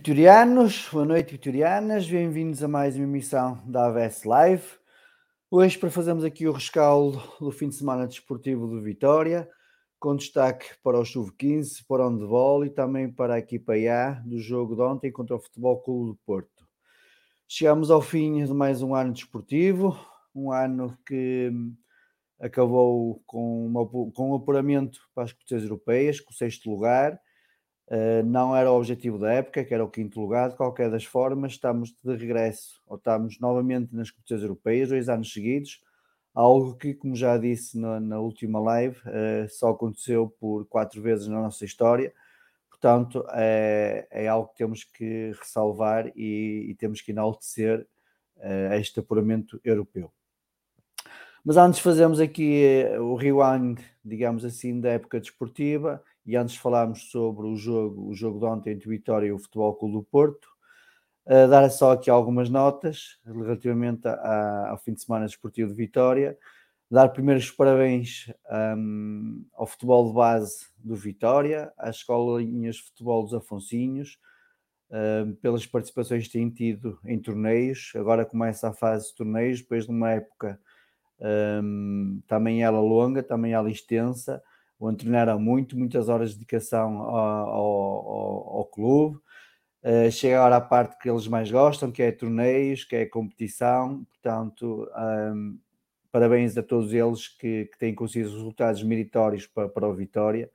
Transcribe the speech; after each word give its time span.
vitorianos. 0.00 0.88
Boa 0.90 1.04
noite, 1.04 1.32
vitorianas. 1.32 2.08
Bem-vindos 2.08 2.62
a 2.62 2.68
mais 2.68 2.96
uma 2.96 3.04
emissão 3.04 3.62
da 3.66 3.84
AVS 3.84 4.24
Live. 4.24 4.64
Hoje, 5.50 5.76
para 5.76 5.90
fazermos 5.90 6.24
aqui 6.24 6.48
o 6.48 6.52
rescaldo 6.52 7.22
do 7.38 7.52
fim 7.52 7.68
de 7.68 7.74
semana 7.74 8.06
desportivo 8.06 8.66
do 8.66 8.80
Vitória, 8.80 9.46
com 9.98 10.16
destaque 10.16 10.68
para 10.82 10.98
o 10.98 11.04
Sub-15, 11.04 11.84
para 11.86 12.06
o 12.06 12.08
handball 12.08 12.64
e 12.64 12.70
também 12.70 13.12
para 13.12 13.34
a 13.34 13.38
equipa 13.40 13.74
A 13.74 14.12
do 14.24 14.38
jogo 14.38 14.74
de 14.74 14.80
ontem 14.80 15.12
contra 15.12 15.36
o 15.36 15.38
Futebol 15.38 15.78
Clube 15.82 16.12
do 16.12 16.18
Porto. 16.24 16.66
Chegamos 17.46 17.90
ao 17.90 18.00
fim 18.00 18.42
de 18.42 18.54
mais 18.54 18.80
um 18.80 18.94
ano 18.94 19.12
desportivo, 19.12 20.00
um 20.34 20.50
ano 20.50 20.96
que 21.06 21.52
acabou 22.40 23.22
com, 23.26 23.66
uma, 23.66 23.86
com 23.86 24.30
um 24.30 24.34
apuramento 24.34 24.98
para 25.14 25.24
as 25.24 25.32
competições 25.34 25.62
europeias, 25.62 26.20
com 26.20 26.32
o 26.32 26.34
sexto 26.34 26.70
lugar, 26.70 27.20
Uh, 27.90 28.24
não 28.24 28.54
era 28.54 28.70
o 28.70 28.76
objetivo 28.76 29.18
da 29.18 29.32
época, 29.32 29.64
que 29.64 29.74
era 29.74 29.84
o 29.84 29.90
quinto 29.90 30.20
lugar. 30.20 30.50
De 30.50 30.56
qualquer 30.56 30.88
das 30.88 31.04
formas, 31.04 31.52
estamos 31.52 31.92
de 32.04 32.14
regresso, 32.14 32.80
ou 32.86 32.96
estamos 32.96 33.40
novamente 33.40 33.94
nas 33.94 34.12
competições 34.12 34.42
europeias, 34.42 34.88
dois 34.88 35.08
anos 35.08 35.32
seguidos. 35.32 35.82
Algo 36.32 36.76
que, 36.76 36.94
como 36.94 37.16
já 37.16 37.36
disse 37.36 37.76
na, 37.76 37.98
na 37.98 38.20
última 38.20 38.60
live, 38.60 38.96
uh, 39.00 39.48
só 39.48 39.70
aconteceu 39.70 40.32
por 40.38 40.66
quatro 40.66 41.02
vezes 41.02 41.26
na 41.26 41.42
nossa 41.42 41.64
história. 41.64 42.12
Portanto, 42.70 43.26
é, 43.32 44.06
é 44.10 44.28
algo 44.28 44.48
que 44.48 44.56
temos 44.56 44.84
que 44.84 45.32
ressalvar 45.32 46.12
e, 46.14 46.66
e 46.70 46.74
temos 46.76 47.02
que 47.02 47.10
enaltecer 47.10 47.86
uh, 48.36 48.74
este 48.74 49.00
apuramento 49.00 49.60
europeu. 49.64 50.12
Mas 51.44 51.56
antes 51.56 51.78
de 51.78 51.82
fazermos 51.82 52.20
aqui 52.20 52.84
o 53.00 53.16
rewind, 53.16 53.80
digamos 54.04 54.44
assim, 54.44 54.80
da 54.80 54.90
época 54.90 55.18
desportiva, 55.18 56.02
e 56.30 56.36
antes 56.36 56.54
falámos 56.54 57.10
sobre 57.10 57.44
o 57.44 57.56
jogo, 57.56 58.08
o 58.08 58.14
jogo 58.14 58.38
de 58.38 58.44
ontem 58.44 58.70
entre 58.72 58.86
o 58.86 58.90
Vitória 58.90 59.26
e 59.26 59.32
o 59.32 59.38
Futebol 59.38 59.74
Clube 59.74 59.94
do 59.94 60.02
Porto, 60.04 60.48
dar 61.26 61.68
só 61.70 61.90
aqui 61.92 62.08
algumas 62.08 62.48
notas 62.48 63.18
relativamente 63.24 64.06
a, 64.06 64.70
ao 64.70 64.78
fim 64.78 64.92
de 64.92 65.02
semana 65.02 65.26
desportivo 65.26 65.70
de 65.70 65.76
Vitória, 65.76 66.38
dar 66.88 67.08
primeiro 67.08 67.40
os 67.40 67.50
parabéns 67.50 68.32
um, 68.76 69.44
ao 69.54 69.66
futebol 69.66 70.06
de 70.06 70.14
base 70.14 70.66
do 70.78 70.94
Vitória, 70.94 71.72
às 71.76 71.96
escolinhas 71.96 72.76
de 72.76 72.82
futebol 72.82 73.24
dos 73.24 73.34
Afonsinhos, 73.34 74.16
um, 74.88 75.34
pelas 75.34 75.66
participações 75.66 76.26
que 76.28 76.32
têm 76.32 76.48
tido 76.48 76.96
em 77.04 77.18
torneios, 77.18 77.90
agora 77.96 78.24
começa 78.24 78.68
a 78.68 78.72
fase 78.72 79.08
de 79.08 79.16
torneios, 79.16 79.60
depois 79.60 79.86
de 79.86 79.90
uma 79.90 80.12
época 80.12 80.60
um, 81.62 82.22
também 82.28 82.62
ela 82.62 82.80
longa, 82.80 83.20
também 83.20 83.52
ela 83.52 83.68
extensa, 83.68 84.40
onde 84.80 84.98
treinaram 84.98 85.38
muito, 85.38 85.78
muitas 85.78 86.08
horas 86.08 86.30
de 86.30 86.36
dedicação 86.36 87.02
ao, 87.02 87.48
ao, 87.48 88.56
ao 88.56 88.64
clube. 88.64 89.18
Uh, 89.82 90.10
chega 90.10 90.38
agora 90.38 90.56
à 90.56 90.60
parte 90.60 90.98
que 90.98 91.08
eles 91.08 91.26
mais 91.26 91.50
gostam, 91.50 91.92
que 91.92 92.02
é 92.02 92.10
torneios, 92.10 92.84
que 92.84 92.96
é 92.96 93.06
competição. 93.06 94.04
Portanto, 94.04 94.88
um, 95.34 95.58
parabéns 96.10 96.56
a 96.56 96.62
todos 96.62 96.92
eles 96.92 97.28
que, 97.28 97.66
que 97.66 97.78
têm 97.78 97.94
conseguido 97.94 98.32
resultados 98.32 98.82
meritórios 98.82 99.46
para, 99.46 99.68
para 99.68 99.88
o 99.88 99.94
Vitória 99.94 100.50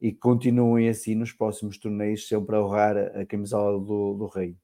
e 0.00 0.12
continuem 0.12 0.88
assim 0.88 1.14
nos 1.14 1.32
próximos 1.32 1.78
torneios, 1.78 2.28
sempre 2.28 2.56
a 2.56 2.62
honrar 2.62 2.96
a 2.96 3.24
camisola 3.24 3.78
do, 3.78 4.14
do 4.14 4.26
Rei. 4.26 4.56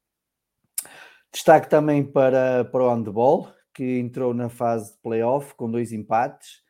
Destaque 1.32 1.70
também 1.70 2.04
para, 2.04 2.64
para 2.64 2.84
o 2.84 2.94
handball, 2.94 3.48
que 3.72 3.98
entrou 3.98 4.34
na 4.34 4.48
fase 4.48 4.92
de 4.92 4.98
playoff 4.98 5.54
com 5.54 5.70
dois 5.70 5.92
empates 5.92 6.62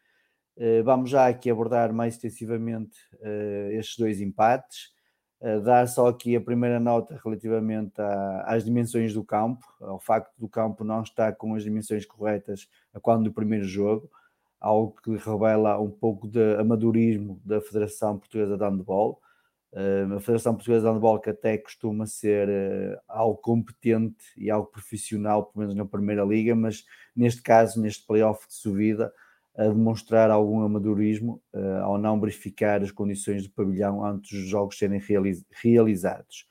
vamos 0.85 1.11
já 1.11 1.27
aqui 1.27 1.51
abordar 1.51 1.93
mais 1.93 2.15
extensivamente 2.15 2.99
uh, 3.15 3.71
estes 3.73 3.97
dois 3.97 4.21
empates, 4.21 4.91
uh, 5.41 5.61
dar 5.63 5.89
só 5.89 6.09
aqui 6.09 6.37
a 6.37 6.41
primeira 6.41 6.79
nota 6.79 7.19
relativamente 7.25 7.95
às 8.45 8.65
dimensões 8.65 9.15
do 9.15 9.25
campo, 9.25 9.67
ao 9.81 9.99
facto 9.99 10.33
do 10.39 10.49
campo 10.49 10.85
não 10.85 11.03
estar 11.03 11.35
com 11.37 11.55
as 11.55 11.65
dimensões 11.65 12.05
corretas 12.05 12.69
a 12.93 13.01
quando 13.01 13.25
do 13.25 13.33
primeiro 13.33 13.65
jogo, 13.65 14.11
algo 14.61 14.95
que 15.03 15.17
revela 15.17 15.81
um 15.81 15.91
pouco 15.91 16.29
de 16.29 16.57
amadorismo 16.57 17.41
da 17.43 17.63
Federação 17.63 18.19
Portuguesa 18.19 18.59
de 18.59 18.63
Handball. 18.63 19.19
a 19.73 20.21
Federação 20.21 20.55
Portuguesa 20.55 20.87
de 20.87 20.93
Handball 20.93 21.21
que 21.21 21.31
até 21.31 21.57
costuma 21.57 22.05
ser 22.05 23.01
algo 23.09 23.39
competente 23.39 24.27
e 24.37 24.51
algo 24.51 24.71
profissional, 24.71 25.47
pelo 25.47 25.63
menos 25.63 25.75
na 25.75 25.87
Primeira 25.87 26.23
Liga, 26.23 26.55
mas 26.55 26.85
neste 27.17 27.41
caso, 27.41 27.81
neste 27.81 28.07
playoff 28.07 28.47
de 28.47 28.53
subida, 28.53 29.11
a 29.57 29.65
demonstrar 29.65 30.31
algum 30.31 30.63
amadorismo 30.63 31.43
uh, 31.53 31.83
ao 31.83 31.99
não 31.99 32.21
verificar 32.21 32.83
as 32.83 32.91
condições 32.91 33.43
do 33.43 33.53
pavilhão 33.53 34.05
antes 34.05 34.39
dos 34.39 34.49
jogos 34.49 34.79
serem 34.79 35.01
realiz 35.01 35.45
realizados. 35.51 36.47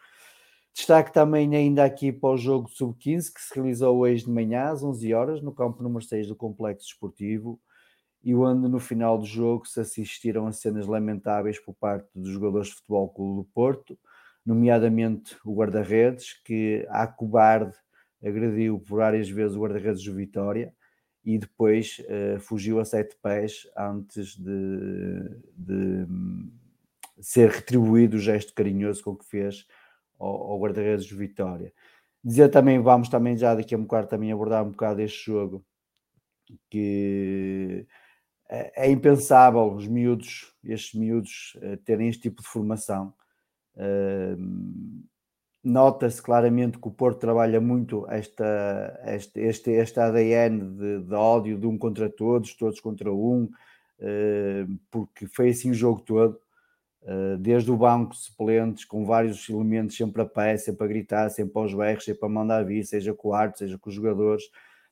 Destaque 0.74 1.12
também 1.12 1.56
ainda 1.56 1.84
aqui 1.84 2.12
para 2.12 2.30
o 2.30 2.38
jogo 2.38 2.70
sub-15 2.70 3.34
que 3.34 3.42
se 3.42 3.56
realizou 3.56 3.98
hoje 3.98 4.26
de 4.26 4.32
manhã 4.32 4.70
às 4.70 4.84
11 4.84 5.14
horas 5.14 5.42
no 5.42 5.54
campo 5.54 5.84
número 5.84 6.04
6 6.04 6.28
do 6.28 6.36
Complexo 6.36 6.88
Esportivo 6.88 7.60
e 8.24 8.36
onde 8.36 8.68
no 8.68 8.80
final 8.80 9.18
do 9.18 9.26
jogo 9.26 9.66
se 9.66 9.80
assistiram 9.80 10.46
a 10.48 10.52
cenas 10.52 10.88
lamentáveis 10.88 11.60
por 11.60 11.74
parte 11.74 12.08
dos 12.14 12.30
jogadores 12.30 12.68
de 12.68 12.76
futebol 12.76 13.10
Clube 13.10 13.36
do 13.38 13.50
Porto, 13.54 13.98
nomeadamente 14.46 15.38
o 15.46 15.54
guarda-redes 15.54 16.34
que 16.44 16.86
a 16.90 17.08
cobarde 17.08 17.76
agrediu 18.24 18.80
por 18.80 18.98
várias 18.98 19.30
vezes 19.30 19.56
o 19.56 19.62
guarda-redes 19.62 20.04
do 20.04 20.14
Vitória 20.14 20.74
e 21.24 21.38
depois 21.38 22.00
uh, 22.00 22.40
fugiu 22.40 22.80
a 22.80 22.86
sete 22.86 23.16
pés 23.22 23.68
antes 23.78 24.36
de, 24.36 25.42
de, 25.56 26.08
ser 27.20 27.50
retribuído 27.50 28.18
o 28.18 28.20
gesto 28.20 28.54
carinhoso 28.54 29.04
com 29.04 29.16
que 29.16 29.26
fez 29.26 29.68
ao, 30.18 30.52
ao 30.52 30.60
guarda-redes 30.60 31.08
do 31.08 31.18
Vitória. 31.18 31.74
Dizer 32.24 32.50
também, 32.50 32.82
vamos 32.82 33.10
também 33.10 33.38
já 33.38 33.56
daqui 33.56 33.76
a 33.76 33.78
um 33.78 33.84
bocado 33.84 34.08
também 34.08 34.32
abordar 34.32 34.64
um 34.64 34.72
bocado 34.72 35.02
este 35.02 35.26
jogo, 35.26 35.66
que 36.70 37.86
é, 38.50 38.88
é 38.88 38.92
impensável 38.92 39.74
os 39.74 39.88
miúdos, 39.88 40.54
estes 40.64 41.00
miúdos, 41.00 41.58
uh, 41.58 41.78
terem 41.78 42.10
este 42.10 42.24
tipo 42.24 42.42
de 42.42 42.48
formação. 42.48 43.14
Uh, 43.76 45.06
Nota-se 45.62 46.22
claramente 46.22 46.80
que 46.80 46.88
o 46.88 46.92
Porto 46.92 47.20
trabalha 47.20 47.60
muito 47.60 48.10
esta, 48.10 48.98
este, 49.08 49.42
este, 49.42 49.72
este 49.72 50.00
ADN 50.00 50.78
de, 50.78 51.00
de, 51.02 51.14
ódio 51.14 51.58
de 51.58 51.68
um 51.68 51.78
contra 51.78 52.10
todos, 52.10 52.54
todos 52.54 52.80
contra 52.80 53.12
um, 53.12 53.44
uh, 53.44 54.80
porque 54.90 55.28
foi 55.28 55.50
assim 55.50 55.72
o 55.72 55.74
jogo 55.74 56.02
todo. 56.02 56.40
Uh, 57.02 57.38
desde 57.38 57.72
o 57.72 57.78
banco 57.78 58.16
suplentes, 58.16 58.86
com 58.86 59.06
vários 59.06 59.50
elementos 59.50 59.98
sempre 59.98 60.22
a 60.22 60.26
pé, 60.26 60.58
sempre 60.58 60.86
a 60.86 60.88
gritar, 60.88 61.30
sempre 61.30 61.58
aos 61.58 61.74
berros, 61.74 62.06
sempre 62.06 62.26
a 62.26 62.30
mandar 62.30 62.64
vir, 62.64 62.86
seja 62.86 63.14
com 63.14 63.30
o 63.30 63.34
arte, 63.34 63.60
seja 63.60 63.78
com 63.78 63.90
os 63.90 63.96
jogadores, 63.96 64.44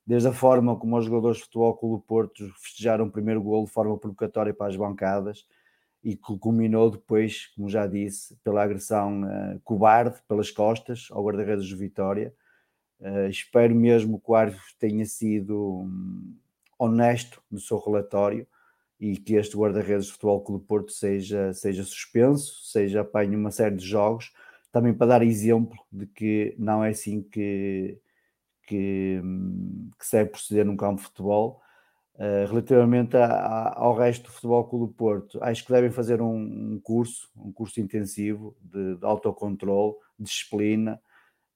desde 0.05 0.27
a 0.29 0.33
forma 0.33 0.77
como 0.77 0.97
os 0.97 1.05
jogadores 1.05 1.37
de 1.37 1.43
futebol 1.43 1.77
Clube 1.77 2.03
Porto 2.07 2.49
festejaram 2.61 3.05
o 3.05 3.11
primeiro 3.11 3.41
gol 3.41 3.65
de 3.65 3.71
forma 3.71 3.97
provocatória 3.97 4.53
para 4.53 4.67
as 4.67 4.75
bancadas, 4.75 5.45
e 6.07 6.15
que 6.15 6.39
culminou 6.39 6.89
depois, 6.89 7.47
como 7.47 7.67
já 7.69 7.85
disse, 7.85 8.33
pela 8.41 8.63
agressão 8.63 9.23
uh, 9.23 9.59
cobarde 9.61 10.17
pelas 10.25 10.49
costas 10.49 11.09
ao 11.11 11.21
guarda-redes 11.21 11.65
de 11.65 11.75
Vitória. 11.75 12.33
Uh, 12.97 13.27
espero 13.27 13.75
mesmo 13.75 14.17
que 14.17 14.31
o 14.31 14.35
árbitro 14.35 14.63
tenha 14.79 15.05
sido 15.05 15.81
um, 15.81 16.33
honesto 16.79 17.43
no 17.51 17.59
seu 17.59 17.77
relatório 17.77 18.47
e 18.97 19.17
que 19.17 19.35
este 19.35 19.57
guarda-redes 19.57 20.05
de 20.05 20.13
Futebol 20.13 20.41
Clube 20.45 20.65
Porto 20.65 20.93
seja, 20.93 21.51
seja 21.51 21.83
suspenso, 21.83 22.63
seja 22.63 23.01
apanhe 23.01 23.35
uma 23.35 23.51
série 23.51 23.75
de 23.75 23.85
jogos, 23.85 24.31
também 24.71 24.93
para 24.93 25.07
dar 25.07 25.21
exemplo 25.21 25.77
de 25.91 26.07
que 26.07 26.55
não 26.57 26.85
é 26.85 26.91
assim 26.91 27.21
que, 27.21 27.99
que, 28.65 29.19
hum, 29.21 29.89
que 29.99 30.05
se 30.05 30.15
deve 30.15 30.29
proceder 30.29 30.65
num 30.65 30.77
campo 30.77 31.01
de 31.01 31.07
futebol 31.09 31.61
Uh, 32.17 32.49
relativamente 32.49 33.15
a, 33.15 33.25
a, 33.25 33.79
ao 33.79 33.95
resto 33.95 34.23
do 34.23 34.31
Futebol 34.31 34.67
Clube 34.67 34.87
do 34.87 34.93
Porto, 34.93 35.39
acho 35.43 35.63
que 35.63 35.71
devem 35.71 35.91
fazer 35.91 36.19
um, 36.19 36.73
um 36.73 36.79
curso, 36.81 37.29
um 37.35 37.51
curso 37.51 37.79
intensivo 37.79 38.57
de, 38.59 38.95
de 38.95 39.05
autocontrole, 39.05 39.93
disciplina, 40.19 40.99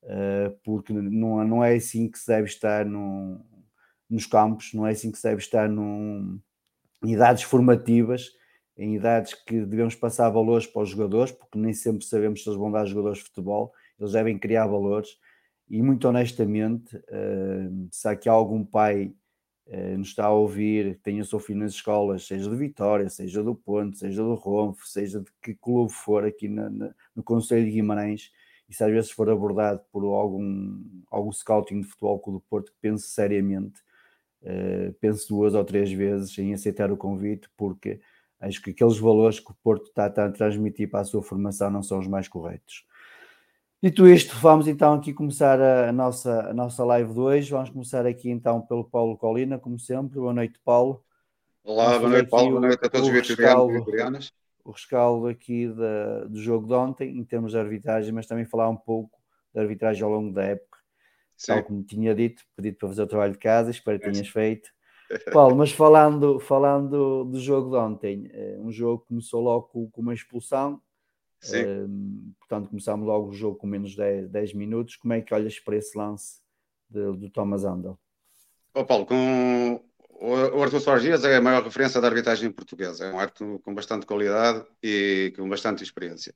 uh, 0.04 0.56
porque 0.64 0.94
não, 0.94 1.44
não 1.44 1.64
é 1.64 1.74
assim 1.74 2.08
que 2.08 2.20
se 2.20 2.28
deve 2.28 2.48
estar 2.48 2.86
no, 2.86 3.44
nos 4.08 4.28
campos, 4.28 4.72
não 4.72 4.86
é 4.86 4.92
assim 4.92 5.12
que 5.12 5.18
se 5.18 5.24
deve 5.24 5.42
estar 5.42 5.68
num, 5.68 6.40
em 7.04 7.14
idades 7.14 7.42
formativas, 7.42 8.30
em 8.78 8.96
idades 8.96 9.34
que 9.34 9.66
devemos 9.66 9.96
passar 9.96 10.30
valores 10.30 10.68
para 10.68 10.84
os 10.84 10.90
jogadores, 10.90 11.32
porque 11.32 11.58
nem 11.58 11.74
sempre 11.74 12.06
sabemos 12.06 12.44
se 12.44 12.50
eles 12.50 12.60
vão 12.60 12.72
dar 12.72 12.86
jogadores 12.86 13.18
de 13.18 13.26
futebol, 13.26 13.74
eles 14.00 14.12
devem 14.12 14.38
criar 14.38 14.68
valores, 14.68 15.18
e 15.68 15.82
muito 15.82 16.08
honestamente, 16.08 16.96
uh, 16.98 17.88
se 17.92 18.08
há 18.08 18.12
aqui 18.12 18.30
algum 18.30 18.64
pai 18.64 19.06
eh, 19.06 19.14
nos 19.98 20.10
está 20.10 20.26
a 20.26 20.32
ouvir, 20.32 21.00
tenha 21.02 21.22
o 21.22 21.26
seu 21.26 21.40
filho 21.40 21.60
nas 21.60 21.72
escolas, 21.72 22.28
seja 22.28 22.50
do 22.50 22.58
Vitória, 22.58 23.10
seja 23.10 23.42
do 23.42 23.56
Ponte, 23.56 23.98
seja 23.98 24.22
do 24.22 24.34
Ronfo, 24.34 24.86
seja 24.86 25.22
de 25.22 25.32
que 25.42 25.54
clube 25.56 25.92
for 25.92 26.26
aqui 26.26 26.50
no 26.50 27.24
Conselho 27.24 27.66
de 27.66 27.72
Guimarães, 27.72 28.32
e 28.68 28.74
se 28.74 28.84
às 28.84 28.92
vezes 28.92 29.12
for 29.12 29.30
abordado 29.30 29.82
por 29.92 30.04
algum, 30.04 30.78
algum 31.10 31.32
scouting 31.32 31.82
de 31.82 31.88
futebol 31.88 32.20
com 32.20 32.32
o 32.36 32.40
Porto, 32.40 32.72
que 32.72 32.78
pense 32.82 33.08
seriamente, 33.08 33.80
uh, 34.44 34.94
pense 35.00 35.28
duas 35.28 35.54
ou 35.54 35.64
três 35.64 35.92
vezes 35.92 36.38
em 36.38 36.54
aceitar 36.54 36.92
o 36.92 36.98
convite, 36.98 37.50
porque 37.56 38.00
acho 38.40 38.62
que 38.62 38.72
aqueles 38.72 38.98
valores 38.98 39.40
que 39.40 39.52
o 39.52 39.56
Porto 39.64 39.88
está 39.88 40.06
a 40.06 40.32
transmitir 40.32 40.90
para 40.90 41.02
a 41.02 41.06
sua 41.06 41.22
formação 41.22 41.70
não 41.70 41.84
são 41.84 42.00
os 42.00 42.08
mais 42.08 42.28
corretos. 42.28 42.86
Dito 43.84 44.08
isto, 44.08 44.36
vamos 44.38 44.68
então 44.68 44.94
aqui 44.94 45.12
começar 45.12 45.60
a, 45.60 45.92
nossa, 45.92 46.52
a 46.52 46.54
nossa 46.54 46.86
live 46.86 47.12
de 47.12 47.20
hoje. 47.20 47.50
Vamos 47.50 47.72
começar 47.72 48.06
aqui 48.06 48.30
então 48.30 48.62
pelo 48.62 48.84
Paulo 48.84 49.18
Colina, 49.18 49.58
como 49.58 49.80
sempre. 49.80 50.20
Boa 50.20 50.32
noite, 50.32 50.60
Paulo. 50.64 51.04
Olá, 51.64 51.98
boa 51.98 52.12
noite, 52.12 52.30
Paulo. 52.30 52.52
Boa 52.52 52.62
noite 52.62 52.86
a 52.86 52.88
todos 52.88 53.08
os 53.08 54.32
O 54.64 54.72
rescaldo 54.72 55.26
aqui 55.26 55.68
da, 55.68 56.26
do 56.26 56.40
jogo 56.40 56.68
de 56.68 56.74
ontem, 56.74 57.18
em 57.18 57.24
termos 57.24 57.54
de 57.54 57.58
arbitragem, 57.58 58.14
mas 58.14 58.28
também 58.28 58.46
falar 58.46 58.70
um 58.70 58.78
pouco 58.78 59.20
da 59.52 59.62
arbitragem 59.64 60.04
ao 60.04 60.12
longo 60.12 60.32
da 60.32 60.44
época. 60.44 60.78
Sim. 61.36 61.54
Tal 61.54 61.64
como 61.64 61.84
tinha 61.84 62.14
dito, 62.14 62.44
pedido 62.56 62.78
para 62.78 62.90
fazer 62.90 63.02
o 63.02 63.08
trabalho 63.08 63.34
de 63.34 63.40
casa, 63.40 63.72
espero 63.72 64.00
que 64.00 64.12
tenhas 64.12 64.28
feito. 64.28 64.70
Paulo, 65.34 65.56
mas 65.56 65.72
falando, 65.72 66.40
falando 66.40 67.26
do 67.26 67.40
jogo 67.40 67.72
de 67.72 67.78
ontem, 67.78 68.30
eh, 68.32 68.58
um 68.60 68.72
jogo 68.72 69.02
que 69.02 69.08
começou 69.08 69.42
logo 69.42 69.90
com 69.92 70.02
uma 70.02 70.14
expulsão, 70.14 70.80
Uh, 71.44 72.34
portanto, 72.40 72.70
começámos 72.70 73.08
logo 73.08 73.30
o 73.30 73.34
jogo 73.34 73.58
com 73.58 73.68
menos 73.68 73.96
10, 73.96 74.30
10 74.30 74.54
minutos. 74.54 74.96
Como 74.96 75.14
é 75.14 75.22
que 75.22 75.34
olhas 75.34 75.60
para 75.60 75.76
esse 75.76 75.98
lance 75.98 76.40
de, 76.90 77.18
do 77.18 77.30
Thomas 77.30 77.66
Andel? 77.66 78.00
Oh, 78.74 78.86
Paulo, 78.86 79.06
com 79.06 79.82
o 80.22 80.62
Arthur 80.62 80.80
Soares 80.80 81.04
Dias 81.04 81.24
é 81.24 81.36
a 81.36 81.42
maior 81.42 81.64
referência 81.64 82.00
da 82.00 82.08
arbitragem 82.08 82.52
portuguesa. 82.52 83.06
É 83.06 83.12
um 83.12 83.20
árbitro 83.20 83.60
com 83.60 83.74
bastante 83.74 84.06
qualidade 84.06 84.64
e 84.84 85.34
com 85.36 85.50
bastante 85.50 85.84
experiência. 85.84 86.34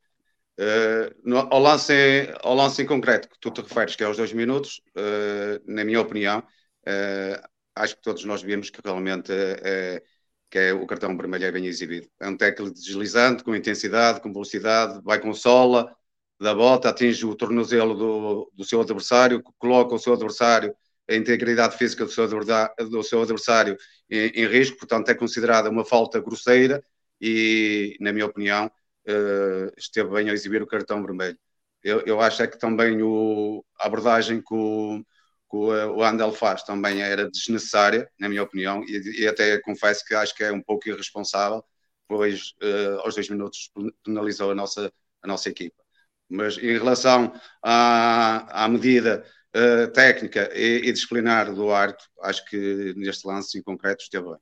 Uh, 0.57 1.13
no, 1.23 1.37
ao, 1.37 1.59
lance, 1.59 1.93
ao 2.41 2.55
lance 2.55 2.81
em 2.81 2.85
concreto 2.85 3.29
que 3.29 3.39
tu 3.39 3.51
te 3.51 3.61
referes, 3.61 3.95
que 3.95 4.03
é 4.03 4.07
aos 4.07 4.17
dois 4.17 4.33
minutos, 4.33 4.81
uh, 4.97 5.61
na 5.71 5.83
minha 5.83 6.01
opinião, 6.01 6.39
uh, 6.39 7.47
acho 7.75 7.95
que 7.95 8.01
todos 8.01 8.25
nós 8.25 8.41
vimos 8.41 8.71
que 8.71 8.79
realmente 8.83 9.31
é 9.31 10.01
que 10.49 10.57
é 10.57 10.73
o 10.73 10.85
cartão 10.85 11.15
vermelho 11.17 11.45
é 11.45 11.51
bem 11.51 11.65
exibido. 11.65 12.07
É 12.19 12.27
um 12.27 12.37
tackle 12.37 12.71
deslizante, 12.71 13.43
com 13.43 13.55
intensidade, 13.55 14.21
com 14.21 14.31
velocidade, 14.31 15.01
vai 15.03 15.19
com 15.19 15.33
sola 15.33 15.95
da 16.39 16.53
bota, 16.53 16.89
atinge 16.89 17.25
o 17.25 17.35
tornozelo 17.35 17.95
do, 17.95 18.51
do 18.53 18.63
seu 18.63 18.81
adversário, 18.81 19.41
coloca 19.57 19.95
o 19.95 19.99
seu 19.99 20.13
adversário, 20.13 20.75
a 21.09 21.15
integridade 21.15 21.77
física 21.77 22.03
do 22.05 22.11
seu, 22.11 22.27
do 22.27 23.03
seu 23.03 23.21
adversário 23.21 23.77
em, 24.09 24.27
em, 24.29 24.47
risco, 24.47 24.77
portanto 24.77 25.09
é 25.09 25.15
considerada 25.15 25.69
uma 25.69 25.85
falta 25.85 26.19
grosseira 26.19 26.83
e, 27.21 27.95
na 27.99 28.11
minha 28.11 28.25
opinião, 28.25 28.67
uh, 29.07 29.71
esteve 29.77 30.09
bem 30.09 30.29
a 30.29 30.33
exibir 30.33 30.61
o 30.61 30.67
cartão 30.67 31.03
vermelho. 31.03 31.37
Eu, 31.83 32.01
eu 32.01 32.19
acho 32.19 32.41
é 32.41 32.47
que 32.47 32.57
também 32.57 33.01
o, 33.01 33.63
a 33.79 33.87
abordagem 33.87 34.41
que 34.41 34.53
o, 34.53 35.01
que 35.49 35.55
o 35.57 36.03
Andel 36.03 36.31
faz 36.31 36.63
também 36.63 37.01
era 37.01 37.29
desnecessária, 37.29 38.09
na 38.19 38.27
minha 38.27 38.43
opinião, 38.43 38.83
e, 38.83 39.21
e, 39.21 39.27
até 39.27 39.59
confesso 39.59 40.03
que 40.05 40.15
acho 40.15 40.35
que 40.35 40.43
é 40.43 40.51
um 40.51 40.61
pouco 40.61 40.89
irresponsável, 40.89 41.63
pois 42.07 42.53
uh, 42.61 42.99
aos 43.03 43.15
dois 43.15 43.29
minutos 43.29 43.71
penalizou 44.03 44.51
a 44.51 44.55
nossa, 44.55 44.91
a 45.21 45.27
nossa 45.27 45.49
equipa. 45.49 45.83
Mas 46.27 46.57
em 46.57 46.73
relação 46.73 47.31
à, 47.63 48.65
à 48.65 48.67
medida 48.67 49.23
uh, 49.55 49.91
técnica 49.91 50.49
e, 50.53 50.87
e, 50.87 50.91
disciplinar 50.91 51.53
do 51.53 51.71
árbitro, 51.71 52.07
acho 52.21 52.43
que 52.45 52.93
neste 52.97 53.27
lance 53.27 53.57
em 53.57 53.61
concreto 53.61 54.03
esteve 54.03 54.25
bem. 54.25 54.39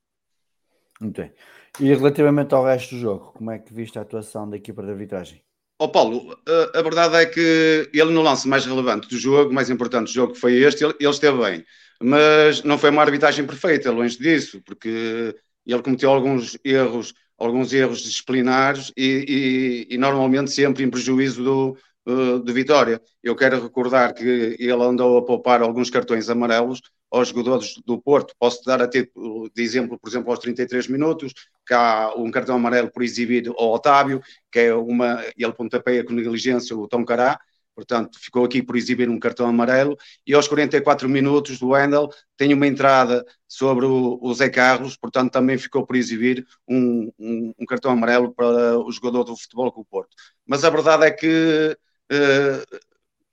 Muito 1.01 1.21
bem. 1.21 1.33
E 1.79 1.93
relativamente 1.93 2.53
ao 2.53 2.63
resto 2.63 2.95
do 2.95 3.01
jogo, 3.01 3.33
como 3.33 3.51
é 3.51 3.59
que 3.59 3.73
viste 3.73 3.97
a 3.97 4.03
atuação 4.03 4.49
da 4.49 4.55
equipa 4.55 4.83
de 4.83 4.91
arbitragem? 4.91 5.43
Oh 5.79 5.89
Paulo, 5.89 6.37
a, 6.47 6.79
a, 6.79 6.81
verdade 6.81 7.15
é 7.15 7.25
que 7.25 7.89
ele 7.93 8.11
no 8.11 8.21
lance 8.21 8.47
mais 8.47 8.65
relevante 8.65 9.07
do 9.09 9.17
jogo, 9.17 9.53
mais 9.53 9.69
importante 9.69 10.07
do 10.07 10.13
jogo 10.13 10.33
que 10.33 10.39
foi 10.39 10.53
este, 10.61 10.83
ele, 10.83 10.93
ele 10.99 11.09
esteve 11.09 11.37
bem. 11.37 11.65
Mas 12.01 12.63
não 12.63 12.77
foi 12.77 12.89
uma 12.89 13.01
arbitragem 13.01 13.45
perfeita, 13.45 13.91
longe 13.91 14.17
disso, 14.17 14.61
porque 14.65 15.35
ele 15.65 15.81
cometeu 15.81 16.11
alguns 16.11 16.57
erros, 16.63 17.13
alguns 17.37 17.73
erros 17.73 18.01
disciplinares 18.01 18.91
e, 18.97 19.87
e, 19.89 19.95
e 19.95 19.97
normalmente 19.97 20.51
sempre 20.51 20.83
em 20.83 20.89
prejuízo 20.89 21.43
do, 21.43 21.77
uh, 22.07 22.39
do 22.39 22.53
Vitória. 22.53 23.01
Eu 23.21 23.35
quero 23.35 23.61
recordar 23.61 24.13
que 24.13 24.55
ele 24.59 24.83
andou 24.83 25.17
a 25.17 25.25
poupar 25.25 25.61
alguns 25.61 25.89
cartões 25.89 26.29
amarelos 26.29 26.81
aos 27.11 27.29
jogadores 27.29 27.75
do 27.85 28.01
Porto. 28.01 28.33
Posso 28.39 28.63
dar 28.65 28.81
a 28.81 28.87
título 28.87 29.49
de 29.53 29.61
exemplo, 29.61 29.99
por 29.99 30.09
exemplo, 30.09 30.31
aos 30.31 30.39
33 30.39 30.87
minutos, 30.87 31.33
que 31.65 31.73
há 31.73 32.13
um 32.15 32.31
cartão 32.31 32.55
amarelo 32.55 32.91
por 32.91 33.03
exibir 33.03 33.47
ao 33.49 33.73
Otávio, 33.73 34.21
que 34.51 34.59
é 34.59 34.73
uma, 34.73 35.23
ele 35.37 35.53
pontapeia 35.53 36.03
com 36.03 36.13
negligência 36.13 36.75
o 36.75 36.87
Tom 36.87 37.05
Cará, 37.05 37.39
portanto 37.75 38.19
ficou 38.19 38.45
aqui 38.45 38.61
por 38.61 38.75
exibir 38.75 39.09
um 39.09 39.19
cartão 39.19 39.47
amarelo, 39.47 39.97
e 40.25 40.33
aos 40.33 40.47
44 40.47 41.07
minutos 41.07 41.59
do 41.59 41.69
Wendel 41.69 42.09
tem 42.37 42.53
uma 42.53 42.67
entrada 42.67 43.25
sobre 43.47 43.85
o, 43.85 44.19
o 44.21 44.33
Zé 44.33 44.49
Carlos, 44.49 44.95
portanto 44.97 45.31
também 45.31 45.57
ficou 45.57 45.85
por 45.85 45.95
exibir 45.95 46.45
um, 46.67 47.11
um, 47.19 47.53
um, 47.59 47.65
cartão 47.65 47.91
amarelo 47.91 48.33
para 48.33 48.79
o 48.79 48.91
jogador 48.91 49.23
do 49.23 49.37
futebol 49.37 49.71
com 49.71 49.81
o 49.81 49.85
Porto. 49.85 50.15
Mas 50.45 50.63
a 50.63 50.69
verdade 50.69 51.05
é 51.05 51.11
que 51.11 51.77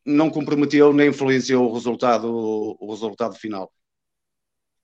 não 0.05 0.31
comprometeu 0.31 0.93
nem 0.93 1.09
influenciou 1.09 1.71
o 1.71 1.75
resultado, 1.75 2.29
o 2.29 2.91
resultado 2.91 3.35
final. 3.35 3.73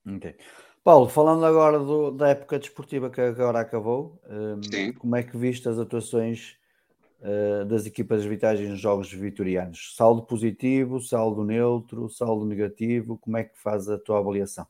Ok. 0.05 0.35
Paulo, 0.83 1.09
falando 1.09 1.45
agora 1.45 1.79
do, 1.79 2.11
da 2.11 2.29
época 2.29 2.57
desportiva 2.57 3.09
que 3.09 3.19
agora 3.19 3.59
acabou, 3.59 4.21
um, 4.29 4.93
como 4.93 5.15
é 5.17 5.23
que 5.23 5.37
viste 5.37 5.67
as 5.67 5.77
atuações 5.77 6.55
uh, 7.19 7.65
das 7.65 7.85
equipas 7.85 8.23
arbitragem 8.23 8.69
nos 8.69 8.79
jogos 8.79 9.11
vitorianos? 9.11 9.93
Saldo 9.97 10.23
positivo, 10.23 11.01
saldo 11.01 11.43
neutro, 11.43 12.09
saldo 12.09 12.45
negativo, 12.45 13.17
como 13.17 13.35
é 13.35 13.43
que 13.43 13.59
faz 13.59 13.89
a 13.89 13.97
tua 13.97 14.19
avaliação? 14.19 14.65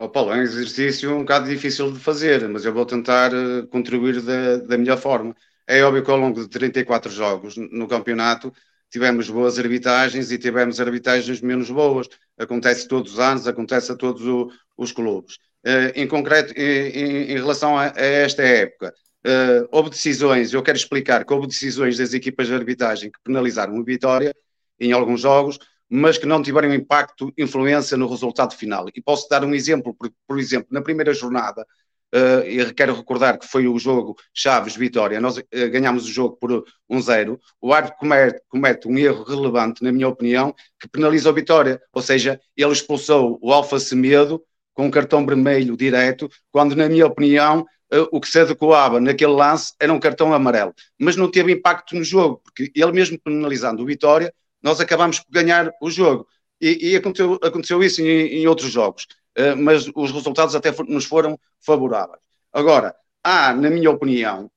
Oh, 0.00 0.08
Paulo, 0.08 0.32
é 0.32 0.38
um 0.38 0.42
exercício 0.42 1.14
um 1.14 1.20
bocado 1.20 1.48
difícil 1.48 1.92
de 1.92 2.00
fazer, 2.00 2.48
mas 2.48 2.64
eu 2.64 2.74
vou 2.74 2.84
tentar 2.84 3.32
uh, 3.32 3.68
contribuir 3.68 4.20
da, 4.20 4.56
da 4.56 4.76
melhor 4.76 4.98
forma. 4.98 5.36
É 5.66 5.82
óbvio 5.82 6.04
que 6.04 6.10
ao 6.10 6.16
longo 6.16 6.40
de 6.40 6.48
34 6.48 7.10
jogos 7.10 7.56
no 7.56 7.88
campeonato 7.88 8.52
tivemos 8.90 9.28
boas 9.28 9.58
arbitragens 9.58 10.30
e 10.30 10.38
tivemos 10.38 10.80
arbitragens 10.80 11.40
menos 11.40 11.70
boas. 11.70 12.08
Acontece 12.38 12.86
todos 12.86 13.14
os 13.14 13.18
anos, 13.18 13.48
acontece 13.48 13.90
a 13.90 13.96
todos 13.96 14.26
o, 14.26 14.50
os 14.76 14.92
clubes. 14.92 15.36
Uh, 15.66 15.90
em 15.94 16.06
concreto, 16.06 16.52
em, 16.56 17.32
em 17.32 17.34
relação 17.34 17.78
a, 17.78 17.86
a, 17.86 18.00
esta 18.00 18.42
época, 18.42 18.94
uh, 19.26 19.68
houve 19.72 19.90
decisões, 19.90 20.52
eu 20.52 20.62
quero 20.62 20.76
explicar 20.76 21.24
que 21.24 21.32
houve 21.32 21.46
decisões 21.46 21.96
das 21.96 22.12
equipas 22.12 22.46
de 22.46 22.54
arbitragem 22.54 23.10
que 23.10 23.18
penalizaram 23.24 23.74
o 23.78 23.84
Vitória 23.84 24.34
em 24.78 24.92
alguns 24.92 25.22
jogos, 25.22 25.58
mas 25.88 26.18
que 26.18 26.26
não 26.26 26.42
tiveram 26.42 26.72
impacto, 26.74 27.32
influência 27.38 27.96
no 27.96 28.08
resultado 28.08 28.54
final. 28.54 28.86
E 28.94 29.00
posso 29.00 29.28
dar 29.28 29.44
um 29.44 29.54
exemplo, 29.54 29.96
por 30.26 30.38
exemplo, 30.38 30.68
na 30.70 30.82
primeira 30.82 31.14
jornada, 31.14 31.66
Uh, 32.14 32.46
e 32.46 32.72
quero 32.74 32.94
recordar 32.94 33.36
que 33.36 33.48
foi 33.48 33.66
o 33.66 33.76
jogo 33.76 34.14
Chaves-Vitória, 34.32 35.20
nós 35.20 35.36
uh, 35.36 35.42
ganhámos 35.72 36.04
o 36.04 36.12
jogo 36.12 36.36
por 36.36 36.64
1-0. 36.88 37.32
Um 37.32 37.38
o 37.60 37.74
árbitro 37.74 37.98
comete, 37.98 38.40
comete, 38.48 38.86
um 38.86 38.96
erro 38.96 39.24
relevante, 39.24 39.82
na 39.82 39.90
minha 39.90 40.06
opinião, 40.06 40.54
que 40.78 40.86
penaliza 40.86 41.28
o 41.28 41.34
Vitória, 41.34 41.82
ou 41.92 42.00
seja, 42.00 42.40
ele 42.56 42.70
expulsou 42.70 43.36
o 43.42 43.52
Alfa 43.52 43.80
Semedo 43.80 44.40
com 44.72 44.86
um 44.86 44.90
cartão 44.92 45.26
vermelho 45.26 45.76
direto, 45.76 46.30
quando, 46.52 46.76
na 46.76 46.88
minha 46.88 47.04
opinião, 47.04 47.62
uh, 47.92 48.08
o 48.12 48.20
que 48.20 48.28
se 48.28 48.38
adequava 48.38 49.00
naquele 49.00 49.32
lance 49.32 49.72
era 49.80 49.92
um 49.92 49.98
cartão 49.98 50.32
amarelo. 50.32 50.72
Mas 50.96 51.16
não 51.16 51.28
teve 51.28 51.50
impacto 51.50 51.96
no 51.96 52.04
jogo, 52.04 52.40
porque 52.44 52.70
ele 52.76 52.92
mesmo 52.92 53.18
penalizando 53.20 53.82
o 53.82 53.86
Vitória, 53.86 54.32
nós 54.62 54.78
acabamos 54.80 55.18
por 55.18 55.32
ganhar 55.32 55.68
o 55.82 55.90
jogo. 55.90 56.28
E, 56.60 56.92
e 56.92 56.96
aconteceu, 56.96 57.40
aconteceu, 57.42 57.82
isso 57.82 58.00
em, 58.00 58.38
em 58.38 58.46
outros 58.46 58.70
jogos. 58.70 59.06
Eh, 59.36 59.54
mas 59.54 59.90
os 59.94 60.12
resultados 60.12 60.54
até 60.54 60.72
nos 60.88 61.04
foram 61.04 61.38
favoráveis. 61.60 62.22
Agora, 62.52 62.94
há, 63.22 63.52
na 63.52 63.70
minha 63.70 63.90
opinião, 63.90 64.50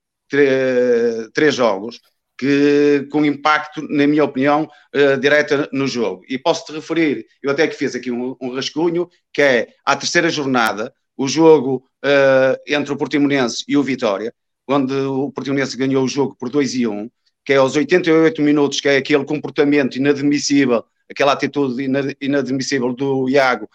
três 1.32 1.54
jogos 1.54 2.00
que 2.38 3.08
com 3.10 3.24
impacto, 3.24 3.82
na 3.82 4.06
minha 4.06 4.22
opinião, 4.22 4.68
uh, 4.94 5.18
direta 5.18 5.68
no 5.72 5.88
jogo. 5.88 6.22
E 6.28 6.38
posso-te 6.38 6.72
referir, 6.72 7.26
eu 7.42 7.50
até 7.50 7.66
que 7.66 7.74
fiz 7.74 7.96
aqui 7.96 8.12
um, 8.12 8.36
um, 8.40 8.54
rascunho, 8.54 9.10
que 9.32 9.42
é 9.42 9.68
a 9.84 9.96
terceira 9.96 10.30
jornada, 10.30 10.94
o 11.16 11.26
jogo 11.26 11.84
uh, 12.04 12.56
entre 12.64 12.92
o 12.92 12.96
Portimonense 12.96 13.64
e 13.66 13.76
o 13.76 13.82
Vitória, 13.82 14.32
onde 14.68 14.94
o 14.94 15.32
Portimonense 15.32 15.76
ganhou 15.76 16.04
o 16.04 16.08
jogo 16.08 16.36
por 16.38 16.48
2 16.48 16.76
e 16.76 16.86
1, 16.86 16.92
um, 16.92 17.10
que 17.44 17.54
é 17.54 17.56
aos 17.56 17.74
88 17.74 18.40
minutos, 18.40 18.80
que 18.80 18.88
é 18.88 18.98
aquele 18.98 19.24
comportamento 19.24 19.96
inadmissível, 19.96 20.84
aquela 21.10 21.32
atitude 21.32 21.82
inadmissível 22.20 22.92
do 22.92 23.28
Iago, 23.28 23.68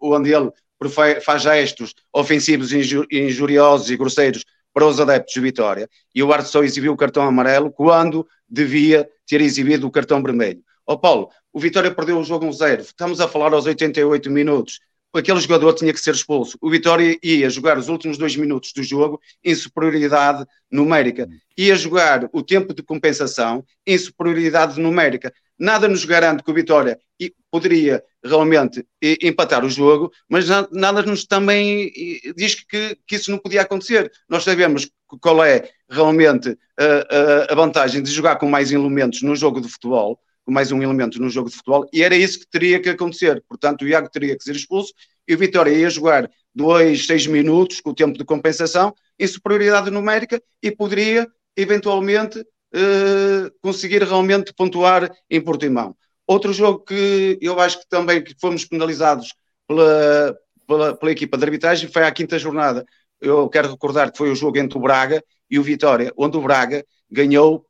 onde 0.00 0.34
ele 0.34 0.50
faz 1.20 1.42
gestos 1.42 1.94
ofensivos, 2.12 2.72
injuriosos 2.72 3.90
e 3.90 3.96
grosseiros 3.96 4.44
para 4.72 4.86
os 4.86 4.98
adeptos 5.00 5.34
de 5.34 5.40
Vitória, 5.40 5.88
e 6.14 6.22
o 6.22 6.32
Arte 6.32 6.48
só 6.48 6.62
exibiu 6.62 6.92
o 6.92 6.96
cartão 6.96 7.24
amarelo 7.24 7.70
quando 7.70 8.26
devia 8.48 9.08
ter 9.26 9.40
exibido 9.40 9.86
o 9.86 9.90
cartão 9.90 10.22
vermelho. 10.22 10.62
Ó 10.86 10.94
oh, 10.94 10.98
Paulo, 10.98 11.28
o 11.52 11.60
Vitória 11.60 11.94
perdeu 11.94 12.18
o 12.18 12.24
jogo 12.24 12.46
1-0, 12.46 12.80
estamos 12.80 13.20
a 13.20 13.28
falar 13.28 13.52
aos 13.52 13.66
88 13.66 14.30
minutos, 14.30 14.80
aquele 15.18 15.40
jogador 15.40 15.74
tinha 15.74 15.92
que 15.92 16.00
ser 16.00 16.14
expulso. 16.14 16.56
O 16.60 16.70
Vitória 16.70 17.18
ia 17.22 17.50
jogar 17.50 17.76
os 17.78 17.88
últimos 17.88 18.16
dois 18.16 18.36
minutos 18.36 18.72
do 18.72 18.82
jogo 18.82 19.20
em 19.44 19.54
superioridade 19.54 20.44
numérica. 20.70 21.28
Ia 21.56 21.76
jogar 21.76 22.28
o 22.32 22.42
tempo 22.42 22.72
de 22.72 22.82
compensação 22.82 23.64
em 23.86 23.98
superioridade 23.98 24.80
numérica. 24.80 25.32
Nada 25.58 25.86
nos 25.86 26.04
garante 26.04 26.42
que 26.42 26.50
o 26.50 26.54
Vitória 26.54 26.98
poderia 27.50 28.02
realmente 28.24 28.84
empatar 29.22 29.64
o 29.64 29.70
jogo, 29.70 30.10
mas 30.28 30.46
nada 30.70 31.02
nos 31.02 31.24
também 31.24 31.92
diz 32.36 32.54
que, 32.54 32.96
que 33.06 33.16
isso 33.16 33.30
não 33.30 33.38
podia 33.38 33.62
acontecer. 33.62 34.10
Nós 34.28 34.44
sabemos 34.44 34.90
qual 35.20 35.44
é 35.44 35.68
realmente 35.90 36.56
a, 36.78 36.84
a, 36.84 37.52
a 37.52 37.54
vantagem 37.54 38.02
de 38.02 38.10
jogar 38.10 38.36
com 38.36 38.48
mais 38.48 38.72
elementos 38.72 39.22
no 39.22 39.36
jogo 39.36 39.60
de 39.60 39.68
futebol, 39.68 40.18
mais 40.50 40.72
um 40.72 40.82
elemento 40.82 41.20
no 41.20 41.28
jogo 41.30 41.48
de 41.48 41.56
futebol, 41.56 41.86
e 41.92 42.02
era 42.02 42.16
isso 42.16 42.40
que 42.40 42.46
teria 42.50 42.80
que 42.80 42.88
acontecer. 42.88 43.42
Portanto, 43.48 43.82
o 43.82 43.88
Iago 43.88 44.08
teria 44.10 44.36
que 44.36 44.42
ser 44.42 44.56
expulso 44.56 44.92
e 45.26 45.34
o 45.34 45.38
Vitória 45.38 45.70
ia 45.70 45.88
jogar 45.88 46.28
dois, 46.54 47.06
seis 47.06 47.26
minutos 47.26 47.80
com 47.80 47.90
o 47.90 47.94
tempo 47.94 48.18
de 48.18 48.24
compensação 48.24 48.94
em 49.18 49.26
superioridade 49.26 49.90
numérica 49.90 50.42
e 50.62 50.70
poderia, 50.70 51.26
eventualmente, 51.56 52.40
uh, 52.40 53.50
conseguir 53.60 54.02
realmente 54.02 54.52
pontuar 54.54 55.10
em 55.30 55.40
Portimão. 55.40 55.96
Outro 56.26 56.52
jogo 56.52 56.80
que 56.80 57.38
eu 57.40 57.58
acho 57.60 57.80
que 57.80 57.88
também 57.88 58.22
que 58.22 58.34
fomos 58.40 58.64
penalizados 58.64 59.34
pela, 59.66 60.36
pela, 60.66 60.96
pela, 60.96 61.12
equipa 61.12 61.36
de 61.36 61.44
arbitragem 61.44 61.88
foi 61.90 62.04
a 62.04 62.12
quinta 62.12 62.38
jornada. 62.38 62.84
Eu 63.20 63.48
quero 63.48 63.70
recordar 63.70 64.10
que 64.10 64.18
foi 64.18 64.30
o 64.30 64.34
jogo 64.34 64.58
entre 64.58 64.76
o 64.78 64.80
Braga 64.80 65.22
e 65.50 65.58
o 65.58 65.62
Vitória, 65.62 66.12
onde 66.16 66.36
o 66.36 66.42
Braga 66.42 66.84
ganhou, 67.10 67.66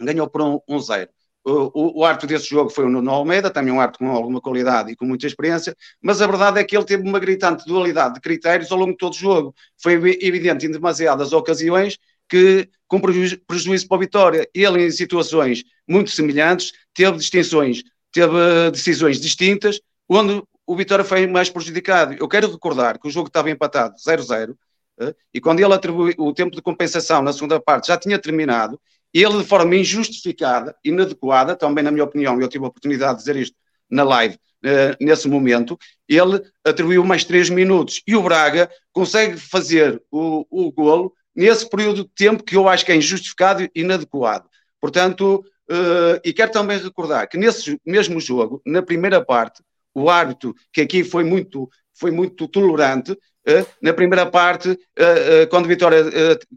ganhou 0.00 0.28
por 0.28 0.42
um, 0.42 0.60
um 0.68 0.78
zero. 0.78 1.10
O, 1.44 2.00
o 2.00 2.04
árbitro 2.04 2.26
desse 2.26 2.48
jogo 2.48 2.70
foi 2.70 2.86
o 2.86 2.88
Nuno 2.88 3.10
Almeida, 3.10 3.50
também 3.50 3.72
um 3.72 3.80
árbitro 3.80 4.06
com 4.06 4.10
alguma 4.10 4.40
qualidade 4.40 4.90
e 4.90 4.96
com 4.96 5.04
muita 5.04 5.26
experiência, 5.26 5.76
mas 6.00 6.22
a 6.22 6.26
verdade 6.26 6.58
é 6.58 6.64
que 6.64 6.74
ele 6.74 6.86
teve 6.86 7.06
uma 7.06 7.18
gritante 7.18 7.66
dualidade 7.66 8.14
de 8.14 8.20
critérios 8.20 8.72
ao 8.72 8.78
longo 8.78 8.92
de 8.92 8.96
todo 8.96 9.12
o 9.12 9.16
jogo. 9.16 9.54
Foi 9.76 9.92
evidente 9.92 10.64
em 10.64 10.70
demasiadas 10.70 11.34
ocasiões 11.34 11.98
que 12.28 12.68
com 12.88 13.00
prejuízo, 13.00 13.88
para 13.88 13.96
a 13.96 14.00
vitória. 14.00 14.48
Ele, 14.54 14.86
em 14.86 14.90
situações 14.90 15.64
muito 15.86 16.10
semelhantes, 16.10 16.72
teve 16.94 17.18
distinções, 17.18 17.82
teve 18.12 18.36
eh, 18.36 18.70
decisões 18.70 19.20
distintas, 19.20 19.80
onde 20.08 20.42
o 20.66 20.76
Vitória 20.76 21.04
foi 21.04 21.26
mais 21.26 21.50
prejudicado. 21.50 22.14
Eu 22.14 22.28
quero 22.28 22.50
recordar 22.50 22.98
que 22.98 23.08
o 23.08 23.10
jogo 23.10 23.28
estava 23.28 23.50
empatado 23.50 23.96
0-0, 23.96 24.56
eh, 25.00 25.14
e 25.32 25.40
quando 25.40 25.60
ele 25.60 25.74
atribuiu 25.74 26.14
o 26.18 26.32
tempo 26.32 26.54
de 26.54 26.62
compensação 26.62 27.22
na 27.22 27.32
segunda 27.32 27.60
parte 27.60 27.88
já 27.88 27.96
tinha 27.96 28.18
terminado, 28.18 28.80
ele 29.14 29.38
de 29.38 29.44
forma 29.44 29.76
injustificada, 29.76 30.74
inadequada, 30.84 31.54
também 31.54 31.84
na 31.84 31.92
minha 31.92 32.04
opinião, 32.04 32.40
eu 32.40 32.48
tive 32.48 32.64
a 32.64 32.68
oportunidade 32.68 33.18
de 33.18 33.18
dizer 33.20 33.36
isto 33.36 33.56
na 33.88 34.02
live, 34.02 34.34
uh, 34.34 34.96
nesse 35.00 35.28
momento, 35.28 35.78
ele 36.08 36.42
atribuiu 36.64 37.04
mais 37.04 37.24
três 37.24 37.48
minutos 37.48 38.02
e 38.06 38.16
o 38.16 38.22
Braga 38.22 38.68
consegue 38.92 39.36
fazer 39.38 40.02
o, 40.10 40.44
o 40.50 40.72
golo 40.72 41.14
nesse 41.34 41.68
período 41.68 42.04
de 42.04 42.10
tempo 42.14 42.42
que 42.42 42.56
eu 42.56 42.68
acho 42.68 42.84
que 42.84 42.92
é 42.92 42.96
injustificado 42.96 43.62
e 43.62 43.70
inadequado. 43.74 44.48
Portanto, 44.80 45.44
uh, 45.70 46.20
e 46.24 46.32
quero 46.32 46.50
também 46.50 46.78
recordar 46.78 47.28
que 47.28 47.38
nesse 47.38 47.80
mesmo 47.86 48.20
jogo, 48.20 48.60
na 48.66 48.82
primeira 48.82 49.24
parte, 49.24 49.62
o 49.94 50.10
árbitro, 50.10 50.54
que 50.72 50.80
aqui 50.80 51.04
foi 51.04 51.22
muito, 51.22 51.70
foi 51.94 52.10
muito 52.10 52.48
tolerante, 52.48 53.12
uh, 53.12 53.66
na 53.80 53.92
primeira 53.92 54.26
parte, 54.26 54.70
uh, 54.70 55.48
quando 55.50 55.66
o 55.66 55.68
Vitória 55.68 56.04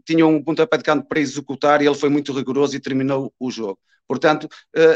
tinha 0.04 0.26
um 0.26 0.42
pontapé 0.42 0.76
de 0.76 0.84
canto 0.84 1.06
para 1.06 1.20
executar, 1.20 1.80
ele 1.80 1.94
foi 1.94 2.08
muito 2.08 2.32
rigoroso 2.32 2.76
e 2.76 2.80
terminou 2.80 3.32
o 3.38 3.50
jogo. 3.50 3.78
Portanto, 4.06 4.48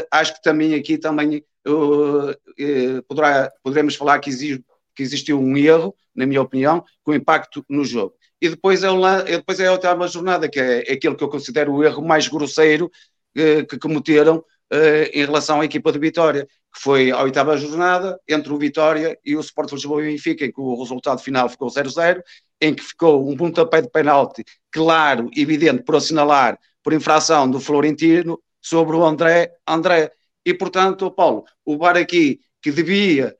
acho 0.09 0.33
que 0.33 0.41
também 0.41 0.73
aqui 0.73 0.97
também 0.97 1.45
poderá, 3.07 3.51
poderemos 3.61 3.93
falar 3.93 4.17
que, 4.17 4.27
existe, 4.27 4.65
que 4.95 5.03
existiu 5.03 5.39
um 5.39 5.55
erro, 5.55 5.95
na 6.15 6.25
minha 6.25 6.41
opinião, 6.41 6.83
com 7.03 7.13
impacto 7.13 7.63
no 7.69 7.85
jogo 7.85 8.15
e 8.41 8.49
depois 8.49 8.83
é, 8.83 8.89
o, 8.89 8.99
depois 9.23 9.59
é 9.59 9.67
a 9.67 9.71
oitava 9.71 10.07
jornada, 10.07 10.49
que 10.49 10.59
é, 10.59 10.79
aquele 10.79 11.15
que 11.15 11.23
eu 11.23 11.29
considero 11.29 11.73
o 11.73 11.83
erro 11.83 12.03
mais 12.03 12.27
grosseiro 12.27 12.91
eh, 13.35 13.63
que 13.63 13.79
cometeram 13.79 14.45
eh, 14.71 15.11
em 15.13 15.25
relação 15.25 15.61
à 15.61 15.65
equipa 15.65 15.91
de 15.91 15.99
Vitória, 15.99 16.45
que 16.45 16.81
foi 16.81 17.11
a 17.11 17.21
oitava 17.21 17.55
jornada 17.57 18.19
entre 18.27 18.51
o 18.51 18.57
Vitória 18.57 19.17
e 19.23 19.35
o 19.35 19.39
Sport 19.39 19.71
Lisboa 19.73 20.03
e 20.03 20.11
Benfica, 20.11 20.45
em 20.45 20.51
que 20.51 20.59
o 20.59 20.79
resultado 20.79 21.21
final 21.21 21.47
ficou 21.49 21.69
0-0, 21.69 22.21
em 22.59 22.73
que 22.73 22.83
ficou 22.83 23.29
um 23.29 23.35
pontapé 23.35 23.81
de 23.81 23.89
penalti 23.89 24.43
claro, 24.71 25.29
evidente, 25.35 25.83
por 25.83 25.95
assinalar, 25.95 26.57
por 26.81 26.93
infração 26.93 27.49
do 27.49 27.59
Florentino, 27.59 28.39
sobre 28.61 28.95
o 28.95 29.05
André 29.05 29.51
André. 29.67 30.11
E, 30.45 30.53
portanto, 30.53 31.11
Paulo, 31.11 31.45
o 31.65 31.77
VAR 31.77 31.97
aqui, 31.97 32.39
que 32.61 32.71
devia 32.71 33.35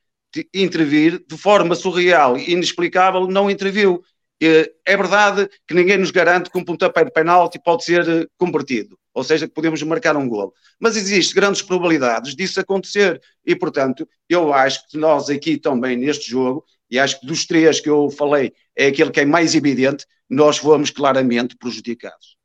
intervir 0.54 1.24
de 1.28 1.38
forma 1.38 1.76
surreal 1.76 2.38
e 2.38 2.52
inexplicável, 2.52 3.28
não 3.28 3.50
interviu. 3.50 4.04
É 4.42 4.98
verdade 4.98 5.50
que 5.66 5.74
ninguém 5.74 5.98
nos 5.98 6.12
garante 6.12 6.50
que 6.50 6.58
um 6.58 6.66
pontapé 6.66 7.06
de 7.06 7.12
penalti 7.12 7.60
pode 7.64 7.86
ser 7.86 8.08
eh, 8.08 8.28
convertido. 8.38 8.98
Ou 9.14 9.24
seja, 9.24 9.48
que 9.48 9.54
podemos 9.54 9.82
marcar 9.84 10.18
um 10.18 10.28
golo. 10.28 10.54
Mas 10.80 10.96
existem 10.96 11.36
grandes 11.36 11.62
probabilidades 11.62 12.36
disso 12.36 12.60
acontecer 12.60 13.22
e, 13.46 13.56
portanto, 13.56 14.08
eu 14.28 14.54
acho 14.54 14.88
que 14.90 14.98
nós 14.98 15.30
aqui 15.30 15.58
também 15.58 15.96
neste 15.96 16.30
jogo, 16.30 16.66
e 16.90 17.00
acho 17.00 17.20
que 17.20 17.28
dos 17.28 17.46
três 17.46 17.80
que 17.80 17.90
eu 17.90 18.10
falei, 18.10 18.54
é 18.76 18.88
aquele 18.88 19.12
que 19.12 19.20
é 19.20 19.26
mais 19.26 19.56
evidente, 19.56 20.06
nós 20.30 20.58
fomos 20.58 20.90
claramente 20.90 21.56
prejudicados. 21.56 22.38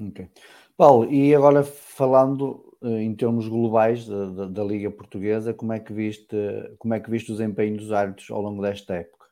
Ok. 0.00 0.28
Paulo, 0.76 1.12
e 1.12 1.34
agora 1.34 1.62
falando 1.62 2.76
eh, 2.82 3.02
em 3.02 3.14
termos 3.14 3.48
globais 3.48 4.06
da, 4.06 4.26
da, 4.30 4.46
da, 4.46 4.64
Liga 4.64 4.90
Portuguesa, 4.90 5.54
como 5.54 5.72
é 5.72 5.78
que 5.78 5.92
viste, 5.92 6.36
como 6.78 6.94
é 6.94 7.00
que 7.00 7.10
viste 7.10 7.30
o 7.30 7.36
desempenho 7.36 7.76
dos 7.76 7.92
árbitros 7.92 8.30
ao 8.30 8.42
longo 8.42 8.60
desta 8.60 8.94
época? 8.94 9.26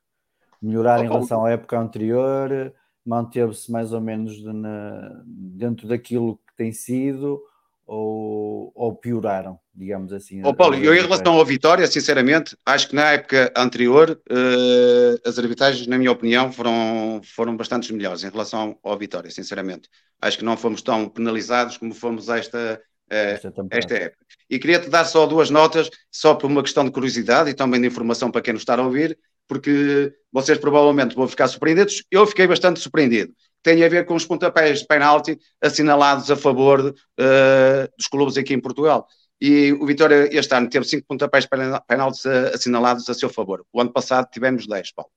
Melhorar 0.60 1.00
oh, 1.00 1.04
em 1.04 1.08
relação 1.08 1.44
à 1.44 1.50
época 1.50 1.78
anterior? 1.78 2.72
Manteve-se 3.04 3.70
mais 3.72 3.92
ou 3.92 4.00
menos 4.00 4.36
de, 4.36 4.52
na, 4.52 5.22
dentro 5.26 5.88
daquilo 5.88 6.36
que 6.36 6.51
tem 6.62 6.72
sido 6.72 7.42
ou, 7.84 8.70
ou 8.74 8.94
pioraram, 8.94 9.58
digamos 9.74 10.12
assim? 10.12 10.40
Oh, 10.44 10.54
Paulo, 10.54 10.76
eu 10.76 10.94
em 10.94 11.00
relação 11.00 11.34
ao 11.34 11.44
Vitória, 11.44 11.86
sinceramente, 11.88 12.56
acho 12.64 12.88
que 12.88 12.94
na 12.94 13.10
época 13.10 13.52
anterior 13.56 14.10
uh, 14.30 15.28
as 15.28 15.38
arbitragens, 15.38 15.86
na 15.88 15.98
minha 15.98 16.12
opinião, 16.12 16.52
foram, 16.52 17.20
foram 17.24 17.56
bastante 17.56 17.92
melhores 17.92 18.22
em 18.22 18.30
relação 18.30 18.78
ao 18.82 18.96
Vitória, 18.96 19.30
sinceramente. 19.30 19.88
Acho 20.20 20.38
que 20.38 20.44
não 20.44 20.56
fomos 20.56 20.80
tão 20.80 21.08
penalizados 21.08 21.76
como 21.76 21.92
fomos 21.92 22.28
esta, 22.28 22.80
uh, 23.10 23.14
esta, 23.14 23.52
esta 23.70 23.94
época. 23.94 24.24
E 24.48 24.58
queria-te 24.60 24.88
dar 24.88 25.04
só 25.04 25.26
duas 25.26 25.50
notas, 25.50 25.90
só 26.10 26.36
por 26.36 26.46
uma 26.46 26.62
questão 26.62 26.84
de 26.84 26.92
curiosidade 26.92 27.50
e 27.50 27.54
também 27.54 27.80
de 27.80 27.88
informação 27.88 28.30
para 28.30 28.40
quem 28.40 28.52
nos 28.52 28.62
está 28.62 28.76
a 28.76 28.82
ouvir, 28.82 29.18
porque 29.48 30.14
vocês 30.32 30.56
provavelmente 30.56 31.16
vão 31.16 31.26
ficar 31.26 31.48
surpreendidos. 31.48 32.04
Eu 32.10 32.24
fiquei 32.26 32.46
bastante 32.46 32.78
surpreendido 32.78 33.34
tem 33.62 33.84
a 33.84 33.88
ver 33.88 34.04
com 34.06 34.14
os 34.14 34.26
pontapés 34.26 34.80
de 34.80 34.86
penalti 34.86 35.38
assinalados 35.60 36.30
a 36.30 36.36
favor 36.36 36.80
uh, 36.80 37.96
dos 37.96 38.08
clubes 38.08 38.36
aqui 38.36 38.54
em 38.54 38.60
Portugal. 38.60 39.06
E 39.40 39.72
o 39.72 39.86
Vitória 39.86 40.28
este 40.36 40.54
ano 40.54 40.68
teve 40.68 40.84
cinco 40.86 41.06
pontapés 41.06 41.44
de 41.44 41.50
penaltis 41.86 42.24
assinalados 42.26 43.08
a 43.08 43.14
seu 43.14 43.28
favor. 43.28 43.64
O 43.72 43.80
ano 43.80 43.92
passado 43.92 44.28
tivemos 44.30 44.66
10, 44.66 44.92
Paulo. 44.92 45.10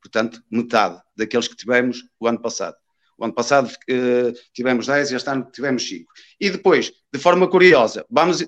Portanto, 0.00 0.42
metade 0.50 1.00
daqueles 1.16 1.46
que 1.46 1.54
tivemos 1.54 2.02
o 2.18 2.26
ano 2.26 2.40
passado. 2.40 2.76
O 3.16 3.24
ano 3.24 3.34
passado 3.34 3.68
uh, 3.68 4.32
tivemos 4.52 4.86
10 4.86 5.12
e 5.12 5.14
este 5.14 5.30
ano 5.30 5.48
tivemos 5.52 5.88
5. 5.88 6.12
E 6.40 6.50
depois, 6.50 6.92
de 7.12 7.20
forma 7.20 7.46
curiosa, 7.48 8.04
vamos, 8.10 8.40
uh, 8.40 8.46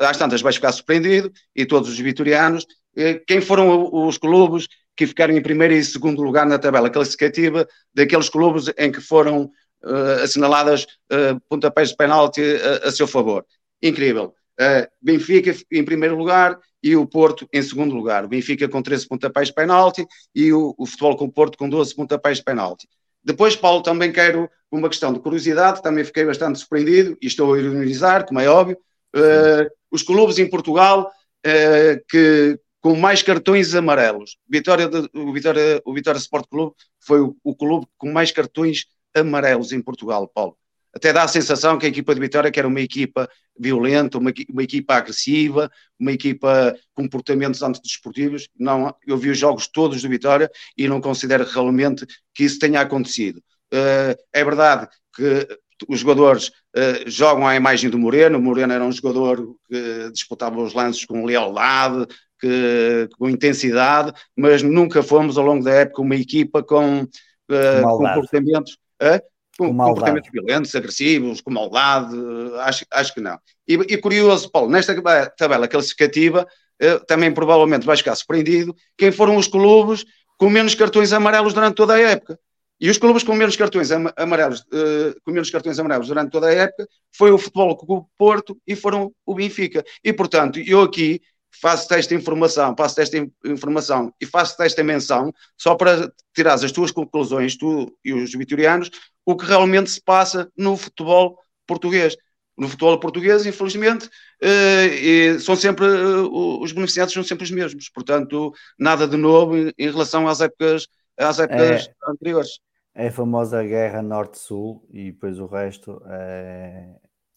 às 0.00 0.16
tantas 0.16 0.42
vais 0.42 0.56
ficar 0.56 0.72
surpreendido, 0.72 1.30
e 1.54 1.64
todos 1.64 1.88
os 1.88 1.98
vitorianos, 1.98 2.64
uh, 2.64 3.24
quem 3.28 3.40
foram 3.40 3.88
os 3.92 4.18
clubes 4.18 4.66
que 4.96 5.06
ficaram 5.06 5.36
em 5.36 5.42
primeiro 5.42 5.74
e 5.74 5.84
segundo 5.84 6.22
lugar 6.22 6.46
na 6.46 6.58
tabela 6.58 6.90
classificativa 6.90 7.68
daqueles 7.94 8.28
clubes 8.28 8.72
em 8.78 8.90
que 8.90 9.00
foram 9.00 9.50
uh, 9.84 10.22
assinaladas 10.22 10.84
uh, 11.12 11.40
pontapés 11.48 11.90
de 11.90 11.96
penalti 11.96 12.42
a, 12.42 12.88
a, 12.88 12.90
seu 12.90 13.06
favor. 13.06 13.44
Incrível. 13.82 14.34
Uh, 14.58 14.88
Benfica 15.02 15.54
em 15.70 15.84
primeiro 15.84 16.16
lugar 16.16 16.58
e 16.82 16.96
o 16.96 17.06
Porto 17.06 17.46
em 17.52 17.62
segundo 17.62 17.94
lugar. 17.94 18.24
O 18.24 18.28
Benfica 18.28 18.68
com 18.68 18.80
13 18.80 19.06
pontapés 19.06 19.48
de 19.48 19.54
penalti 19.54 20.06
e 20.34 20.52
o, 20.52 20.74
o 20.78 20.86
Futebol 20.86 21.16
com 21.16 21.24
o 21.26 21.32
Porto 21.32 21.58
com 21.58 21.68
12 21.68 21.94
pontapés 21.94 22.38
de 22.38 22.44
penalti. 22.44 22.88
Depois, 23.22 23.56
Paulo, 23.56 23.82
também 23.82 24.12
quero 24.12 24.48
uma 24.70 24.88
questão 24.88 25.12
de 25.12 25.18
curiosidade, 25.18 25.82
também 25.82 26.04
fiquei 26.04 26.24
bastante 26.24 26.60
surpreendido, 26.60 27.18
e 27.20 27.26
estou 27.26 27.54
a 27.54 27.58
ironizar, 27.58 28.24
como 28.24 28.38
é 28.38 28.48
óbvio, 28.48 28.78
uh, 29.16 29.68
os 29.90 30.02
clubes 30.02 30.38
em 30.38 30.48
Portugal 30.48 31.10
uh, 31.44 32.04
que, 32.08 32.58
com 32.86 32.94
mais 32.94 33.20
cartões 33.20 33.74
amarelos. 33.74 34.36
Vitória 34.48 34.86
de, 34.86 35.10
o, 35.12 35.32
Vitória, 35.32 35.82
o 35.84 35.92
Vitória 35.92 36.18
Sport 36.18 36.46
Clube 36.48 36.72
foi 37.00 37.20
o, 37.20 37.36
o, 37.42 37.52
clube 37.52 37.84
com 37.98 38.12
mais 38.12 38.30
cartões 38.30 38.84
amarelos 39.12 39.72
em 39.72 39.82
Portugal, 39.82 40.30
Paulo. 40.32 40.56
Até 40.94 41.12
dá 41.12 41.24
a 41.24 41.28
sensação 41.28 41.78
que 41.78 41.86
a 41.86 41.88
equipa 41.88 42.14
de 42.14 42.20
Vitória 42.20 42.48
que 42.48 42.60
era 42.60 42.68
uma 42.68 42.80
equipa 42.80 43.28
violenta, 43.58 44.18
uma, 44.18 44.32
uma 44.48 44.62
equipa 44.62 44.94
agressiva, 44.94 45.68
uma 45.98 46.12
equipa 46.12 46.78
com 46.94 47.02
comportamentos 47.02 47.60
antidesportivos. 47.60 48.48
Não, 48.56 48.94
eu 49.04 49.18
vi 49.18 49.30
os 49.30 49.38
jogos 49.38 49.66
todos 49.66 50.00
do 50.00 50.08
Vitória 50.08 50.48
e 50.78 50.86
não 50.86 51.00
considero 51.00 51.44
realmente 51.44 52.06
que 52.32 52.44
isso 52.44 52.60
tenha 52.60 52.80
acontecido. 52.80 53.38
Uh, 53.74 54.14
é 54.32 54.44
verdade 54.44 54.86
que 55.12 55.58
os 55.88 56.00
jogadores 56.00 56.48
uh, 56.48 57.08
jogam 57.10 57.46
à 57.46 57.56
imagem 57.56 57.90
do 57.90 57.98
Moreno. 57.98 58.38
O 58.38 58.42
Moreno 58.42 58.72
era 58.72 58.84
um 58.84 58.92
jogador 58.92 59.56
que 59.68 60.10
disputava 60.12 60.62
os 60.62 60.72
lances 60.72 61.04
com 61.04 61.24
lealdade, 61.24 62.06
que, 62.38 63.08
com 63.18 63.28
intensidade, 63.28 64.12
mas 64.36 64.62
nunca 64.62 65.02
fomos 65.02 65.38
ao 65.38 65.44
longo 65.44 65.64
da 65.64 65.72
época 65.72 66.02
uma 66.02 66.16
equipa 66.16 66.62
com, 66.62 67.02
uh, 67.02 67.98
comportamentos. 67.98 68.78
Uh, 69.02 69.20
com, 69.58 69.68
com 69.68 69.84
comportamentos 69.84 70.30
violentos, 70.30 70.74
agressivos, 70.74 71.40
com 71.40 71.50
maldade, 71.50 72.14
acho, 72.60 72.84
acho 72.90 73.14
que 73.14 73.20
não. 73.20 73.38
E, 73.66 73.74
e 73.74 73.96
curioso, 73.96 74.50
Paulo, 74.50 74.70
nesta 74.70 74.94
tabela 75.36 75.66
classificativa, 75.66 76.46
uh, 76.82 77.04
também 77.06 77.32
provavelmente 77.32 77.86
vais 77.86 78.00
ficar 78.00 78.14
surpreendido, 78.14 78.76
quem 78.96 79.10
foram 79.10 79.36
os 79.36 79.48
clubes 79.48 80.04
com 80.38 80.50
menos 80.50 80.74
cartões 80.74 81.12
amarelos 81.12 81.54
durante 81.54 81.74
toda 81.74 81.94
a 81.94 82.00
época. 82.00 82.38
E 82.78 82.90
os 82.90 82.98
clubes 82.98 83.22
com 83.22 83.34
menos 83.34 83.56
cartões 83.56 83.90
amarelos, 83.90 84.60
uh, 84.60 85.18
com 85.24 85.30
menos 85.30 85.50
cartões 85.50 85.78
amarelos 85.78 86.08
durante 86.08 86.30
toda 86.30 86.48
a 86.48 86.52
época 86.52 86.86
foi 87.16 87.30
o 87.30 87.38
Futebol 87.38 87.74
Clube 87.76 88.06
Porto 88.18 88.58
e 88.66 88.76
foram 88.76 89.10
o 89.24 89.34
Benfica. 89.34 89.82
E 90.04 90.12
portanto, 90.12 90.58
eu 90.58 90.82
aqui 90.82 91.22
faço 91.50 91.92
esta 91.94 92.14
informação, 92.14 92.74
passo 92.74 93.00
esta 93.00 93.16
informação 93.44 94.12
e 94.20 94.26
faço 94.26 94.60
esta 94.62 94.82
menção 94.82 95.32
só 95.56 95.74
para 95.74 96.12
tirar 96.34 96.54
as 96.54 96.72
tuas 96.72 96.90
conclusões, 96.90 97.56
tu 97.56 97.96
e 98.04 98.12
os 98.12 98.32
vitorianos, 98.32 98.90
o 99.24 99.36
que 99.36 99.46
realmente 99.46 99.90
se 99.90 100.00
passa 100.02 100.50
no 100.56 100.76
futebol 100.76 101.38
português. 101.66 102.16
No 102.56 102.68
futebol 102.68 102.98
português, 102.98 103.44
infelizmente, 103.44 104.08
eh, 104.40 105.38
são 105.40 105.54
sempre 105.54 105.84
eh, 105.84 106.16
os 106.30 106.72
beneficiados 106.72 107.12
são 107.12 107.22
sempre 107.22 107.44
os 107.44 107.50
mesmos. 107.50 107.90
Portanto, 107.90 108.52
nada 108.78 109.06
de 109.06 109.16
novo 109.16 109.54
em 109.56 109.90
relação 109.90 110.26
às 110.26 110.40
épocas, 110.40 110.86
às 111.18 111.38
épocas 111.38 111.86
é, 111.86 112.10
anteriores. 112.10 112.60
É 112.94 113.08
a 113.08 113.12
famosa 113.12 113.62
guerra 113.62 114.00
norte-sul 114.00 114.88
e 114.90 115.12
depois 115.12 115.38
o 115.38 115.44
resto 115.44 116.00
é, 116.06 116.88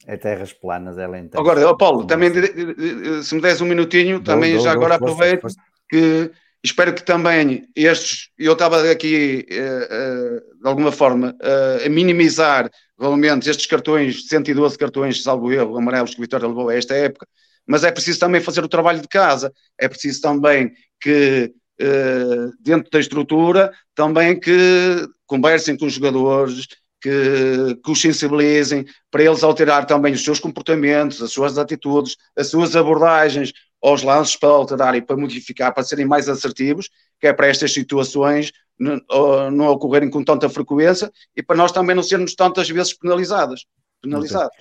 é 0.06 0.18
terras 0.18 0.54
planas, 0.54 0.98
é 0.98 1.08
lenta. 1.08 1.40
Agora, 1.40 1.76
Paulo, 1.76 2.06
também 2.06 2.32
se 3.24 3.36
me 3.36 3.42
des 3.42 3.62
um 3.62 3.66
minutinho, 3.66 4.20
dou, 4.20 4.36
também 4.36 4.54
dou, 4.54 4.64
já 4.64 4.74
dou, 4.74 4.80
agora 4.80 4.96
aproveito 4.96 5.42
força, 5.42 5.58
força. 5.60 5.72
que 5.90 6.32
espero 6.64 6.94
que 6.94 7.04
também 7.04 7.68
estes, 7.76 8.30
eu 8.38 8.54
estava 8.54 8.90
aqui 8.90 9.46
uh, 9.52 9.56
uh, 9.56 10.62
de 10.62 10.68
alguma 10.68 10.92
forma 10.92 11.36
uh, 11.42 11.86
a 11.86 11.90
minimizar 11.90 12.70
realmente 13.00 13.50
estes 13.50 13.66
cartões, 13.66 14.28
112 14.28 14.78
cartões, 14.78 15.24
salvo 15.24 15.52
erro, 15.52 15.78
amarelos 15.78 16.12
que 16.12 16.20
o 16.20 16.22
Vitória 16.22 16.48
levou 16.48 16.70
a 16.70 16.76
esta 16.76 16.96
época, 16.96 17.28
mas 17.66 17.84
é 17.84 17.92
preciso 17.92 18.20
também 18.20 18.42
fazer 18.42 18.64
o 18.64 18.70
trabalho 18.70 19.02
de 19.02 19.08
casa, 19.08 19.54
é 19.78 19.88
preciso 19.88 20.22
também 20.22 20.72
que 21.02 21.54
dentro 22.60 22.92
da 22.92 23.00
estrutura, 23.00 23.72
também 23.96 24.38
que 24.38 25.08
conversem 25.26 25.78
com 25.78 25.86
os 25.86 25.94
jogadores, 25.94 26.68
que, 27.02 27.80
que 27.84 27.92
os 27.92 28.02
sensibilizem, 28.02 28.86
para 29.10 29.24
eles 29.24 29.44
alterar 29.44 29.86
também 29.86 30.14
os 30.14 30.24
seus 30.24 30.40
comportamentos, 30.40 31.22
as 31.22 31.32
suas 31.32 31.58
atitudes, 31.58 32.18
as 32.36 32.48
suas 32.48 32.76
abordagens 32.76 33.54
aos 33.82 34.04
lances 34.04 34.36
para 34.36 34.50
alterar 34.50 34.96
e 34.96 35.02
para 35.02 35.16
modificar, 35.16 35.74
para 35.74 35.84
serem 35.84 36.06
mais 36.06 36.28
assertivos, 36.28 36.90
que 37.20 37.28
é 37.28 37.34
para 37.34 37.48
estas 37.48 37.74
situações 37.74 38.52
não, 38.78 39.68
ocorrerem 39.70 40.10
com 40.10 40.24
tanta 40.24 40.50
frequência 40.50 41.12
e 41.36 41.42
para 41.42 41.56
nós 41.56 41.72
também 41.72 41.96
não 41.96 42.04
sermos 42.04 42.36
tantas 42.36 42.70
vezes 42.70 42.94
penalizados. 42.94 43.66
penalizados. 44.02 44.56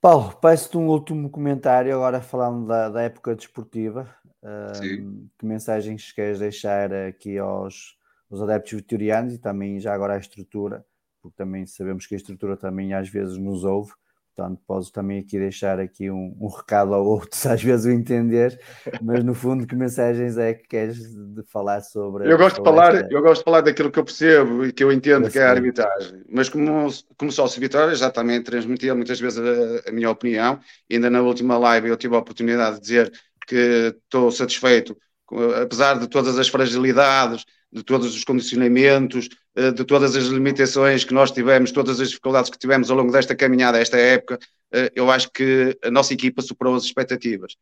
Paulo, 0.00 0.36
peço-te 0.40 0.76
um 0.76 0.88
último 0.88 1.30
comentário, 1.30 1.94
agora 1.94 2.20
falando 2.20 2.66
da, 2.66 2.88
da 2.88 3.02
época 3.02 3.34
desportiva. 3.34 4.08
Uh, 4.42 5.28
que 5.38 5.44
mensagens 5.44 6.12
queres 6.12 6.38
deixar 6.38 6.92
aqui 6.92 7.36
aos, 7.36 7.96
aos 8.30 8.40
adeptos 8.42 8.74
vitorianos 8.74 9.34
e 9.34 9.38
também 9.38 9.80
já 9.80 9.92
agora 9.92 10.14
à 10.14 10.18
estrutura 10.18 10.84
porque 11.26 11.36
também 11.36 11.66
sabemos 11.66 12.06
que 12.06 12.14
a 12.14 12.16
estrutura 12.16 12.56
também 12.56 12.94
às 12.94 13.08
vezes 13.08 13.36
nos 13.36 13.64
ouve, 13.64 13.90
portanto 14.34 14.60
posso 14.64 14.92
também 14.92 15.18
aqui 15.18 15.38
deixar 15.38 15.80
aqui 15.80 16.08
um, 16.08 16.36
um 16.40 16.46
recado 16.46 16.94
ao 16.94 17.04
outro, 17.04 17.30
se 17.32 17.48
às 17.50 17.60
vezes 17.62 17.86
o 17.86 17.90
entender, 17.90 18.58
mas 19.02 19.24
no 19.24 19.34
fundo 19.34 19.66
que 19.66 19.74
mensagens 19.74 20.38
é 20.38 20.54
que 20.54 20.68
queres 20.68 20.98
de 20.98 21.42
falar 21.50 21.80
sobre... 21.80 22.30
Eu 22.30 22.38
gosto, 22.38 22.58
de 22.58 22.64
falar, 22.64 22.94
esta... 22.94 23.12
eu 23.12 23.22
gosto 23.22 23.40
de 23.40 23.44
falar 23.44 23.60
daquilo 23.62 23.90
que 23.90 23.98
eu 23.98 24.04
percebo 24.04 24.64
e 24.64 24.72
que 24.72 24.84
eu 24.84 24.92
entendo 24.92 25.28
que 25.28 25.38
é 25.38 25.44
a 25.44 25.50
arbitragem, 25.50 26.22
mas 26.30 26.48
como, 26.48 26.88
como 27.16 27.32
sócio 27.32 27.60
Vitória 27.60 27.94
já 27.96 28.08
também 28.10 28.40
transmitia 28.40 28.94
muitas 28.94 29.18
vezes 29.18 29.38
a, 29.38 29.90
a 29.90 29.92
minha 29.92 30.10
opinião, 30.10 30.60
ainda 30.90 31.10
na 31.10 31.22
última 31.22 31.58
live 31.58 31.88
eu 31.88 31.96
tive 31.96 32.14
a 32.14 32.18
oportunidade 32.18 32.76
de 32.76 32.82
dizer 32.82 33.12
que 33.48 33.96
estou 34.04 34.30
satisfeito, 34.30 34.96
apesar 35.62 35.98
de 35.98 36.08
todas 36.08 36.38
as 36.38 36.48
fragilidades, 36.48 37.44
de 37.72 37.82
todos 37.82 38.14
os 38.14 38.24
condicionamentos, 38.24 39.28
eh, 39.54 39.70
de 39.70 39.84
todas 39.84 40.16
as 40.16 40.24
limitações 40.26 41.04
que 41.04 41.14
nós 41.14 41.30
tivemos, 41.30 41.72
todas 41.72 42.00
as 42.00 42.08
dificuldades 42.08 42.50
que 42.50 42.58
tivemos 42.58 42.90
ao 42.90 42.96
longo 42.96 43.12
desta 43.12 43.34
caminhada, 43.34 43.78
esta 43.78 43.98
época, 43.98 44.38
eh, 44.72 44.90
eu 44.94 45.10
acho 45.10 45.30
que 45.32 45.76
a 45.82 45.90
nossa 45.90 46.12
equipa 46.14 46.42
superou 46.42 46.74
as 46.74 46.84
expectativas. 46.84 47.56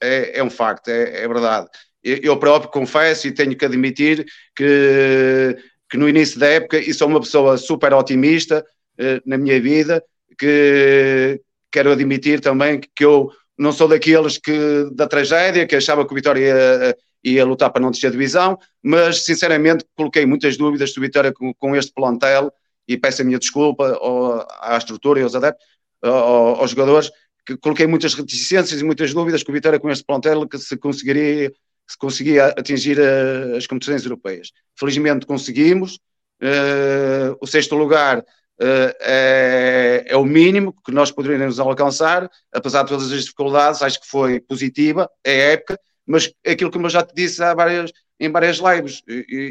É, 0.00 0.38
é 0.38 0.44
um 0.44 0.50
facto, 0.50 0.88
é, 0.88 1.22
é, 1.22 1.28
verdade. 1.28 1.68
Eu 2.02 2.36
próprio 2.38 2.70
confesso 2.70 3.26
e 3.26 3.32
tenho 3.32 3.56
que 3.56 3.64
admitir 3.64 4.26
que, 4.54 5.56
que 5.88 5.96
no 5.96 6.08
início 6.08 6.38
da 6.38 6.46
época, 6.46 6.78
e 6.78 6.92
sou 6.92 7.08
uma 7.08 7.20
pessoa 7.20 7.56
super 7.56 7.94
otimista 7.94 8.64
eh, 8.98 9.22
na 9.24 9.38
minha 9.38 9.58
vida, 9.60 10.04
que 10.38 11.40
quero 11.72 11.92
admitir 11.92 12.40
também 12.40 12.80
que 12.80 13.04
eu 13.04 13.30
não 13.56 13.72
sou 13.72 13.88
daqueles 13.88 14.38
que 14.38 14.88
da 14.92 15.06
tragédia, 15.06 15.66
que 15.66 15.76
achava 15.76 16.06
que 16.06 16.12
o 16.12 16.14
Vitória 16.14 16.40
ia, 16.40 16.96
ia 17.22 17.44
lutar 17.44 17.70
para 17.70 17.82
não 17.82 17.90
descer 17.90 18.08
a 18.08 18.10
divisão, 18.10 18.58
mas 18.82 19.24
sinceramente 19.24 19.84
coloquei 19.94 20.26
muitas 20.26 20.56
dúvidas 20.56 20.92
do 20.92 21.00
Vitória 21.00 21.32
com, 21.32 21.54
com 21.54 21.76
este 21.76 21.92
plantel 21.92 22.52
e 22.86 22.96
peço 22.96 23.22
a 23.22 23.24
minha 23.24 23.38
desculpa 23.38 23.94
ao, 23.94 24.46
à 24.60 24.76
estrutura 24.76 25.20
e 25.20 25.22
aos 25.22 25.34
adeptos, 25.34 25.64
ao, 26.02 26.60
aos 26.60 26.70
jogadores, 26.70 27.10
que 27.46 27.56
coloquei 27.56 27.86
muitas 27.86 28.14
reticências 28.14 28.80
e 28.80 28.84
muitas 28.84 29.12
dúvidas 29.14 29.42
que 29.42 29.50
o 29.50 29.54
Vitória 29.54 29.78
com 29.78 29.90
este 29.90 30.04
plantel 30.04 30.48
que 30.48 30.58
se 30.58 30.76
conseguiria 30.76 31.52
se 31.86 31.98
conseguia 31.98 32.46
atingir 32.46 32.98
a, 33.00 33.56
as 33.56 33.66
competições 33.66 34.04
europeias. 34.04 34.52
Felizmente 34.78 35.26
conseguimos. 35.26 35.98
Uh, 36.42 37.36
o 37.40 37.46
sexto 37.46 37.76
lugar 37.76 38.22
é, 38.60 40.04
é, 40.08 40.16
o 40.16 40.24
mínimo 40.24 40.74
que 40.84 40.92
nós 40.92 41.10
poderíamos 41.10 41.58
alcançar, 41.58 42.30
apesar 42.52 42.82
de 42.82 42.90
todas 42.90 43.10
as 43.10 43.24
dificuldades, 43.24 43.82
acho 43.82 44.00
que 44.00 44.06
foi 44.08 44.40
positiva, 44.40 45.10
é 45.24 45.30
a 45.30 45.52
época, 45.52 45.80
mas 46.06 46.32
aquilo 46.46 46.70
que 46.70 46.78
eu 46.78 46.88
já 46.88 47.02
te 47.02 47.14
disse 47.14 47.42
há 47.42 47.54
várias, 47.54 47.90
em 48.20 48.30
várias 48.30 48.58
lives, 48.58 49.02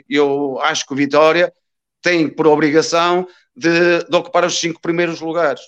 eu 0.09 0.59
acho 0.61 0.85
que 0.85 0.93
o 0.93 0.95
Vitória 0.95 1.51
tem 2.01 2.27
por 2.27 2.47
obrigação 2.47 3.27
de, 3.55 4.03
de 4.03 4.15
ocupar 4.15 4.45
os 4.45 4.59
cinco 4.59 4.81
primeiros 4.81 5.19
lugares 5.19 5.61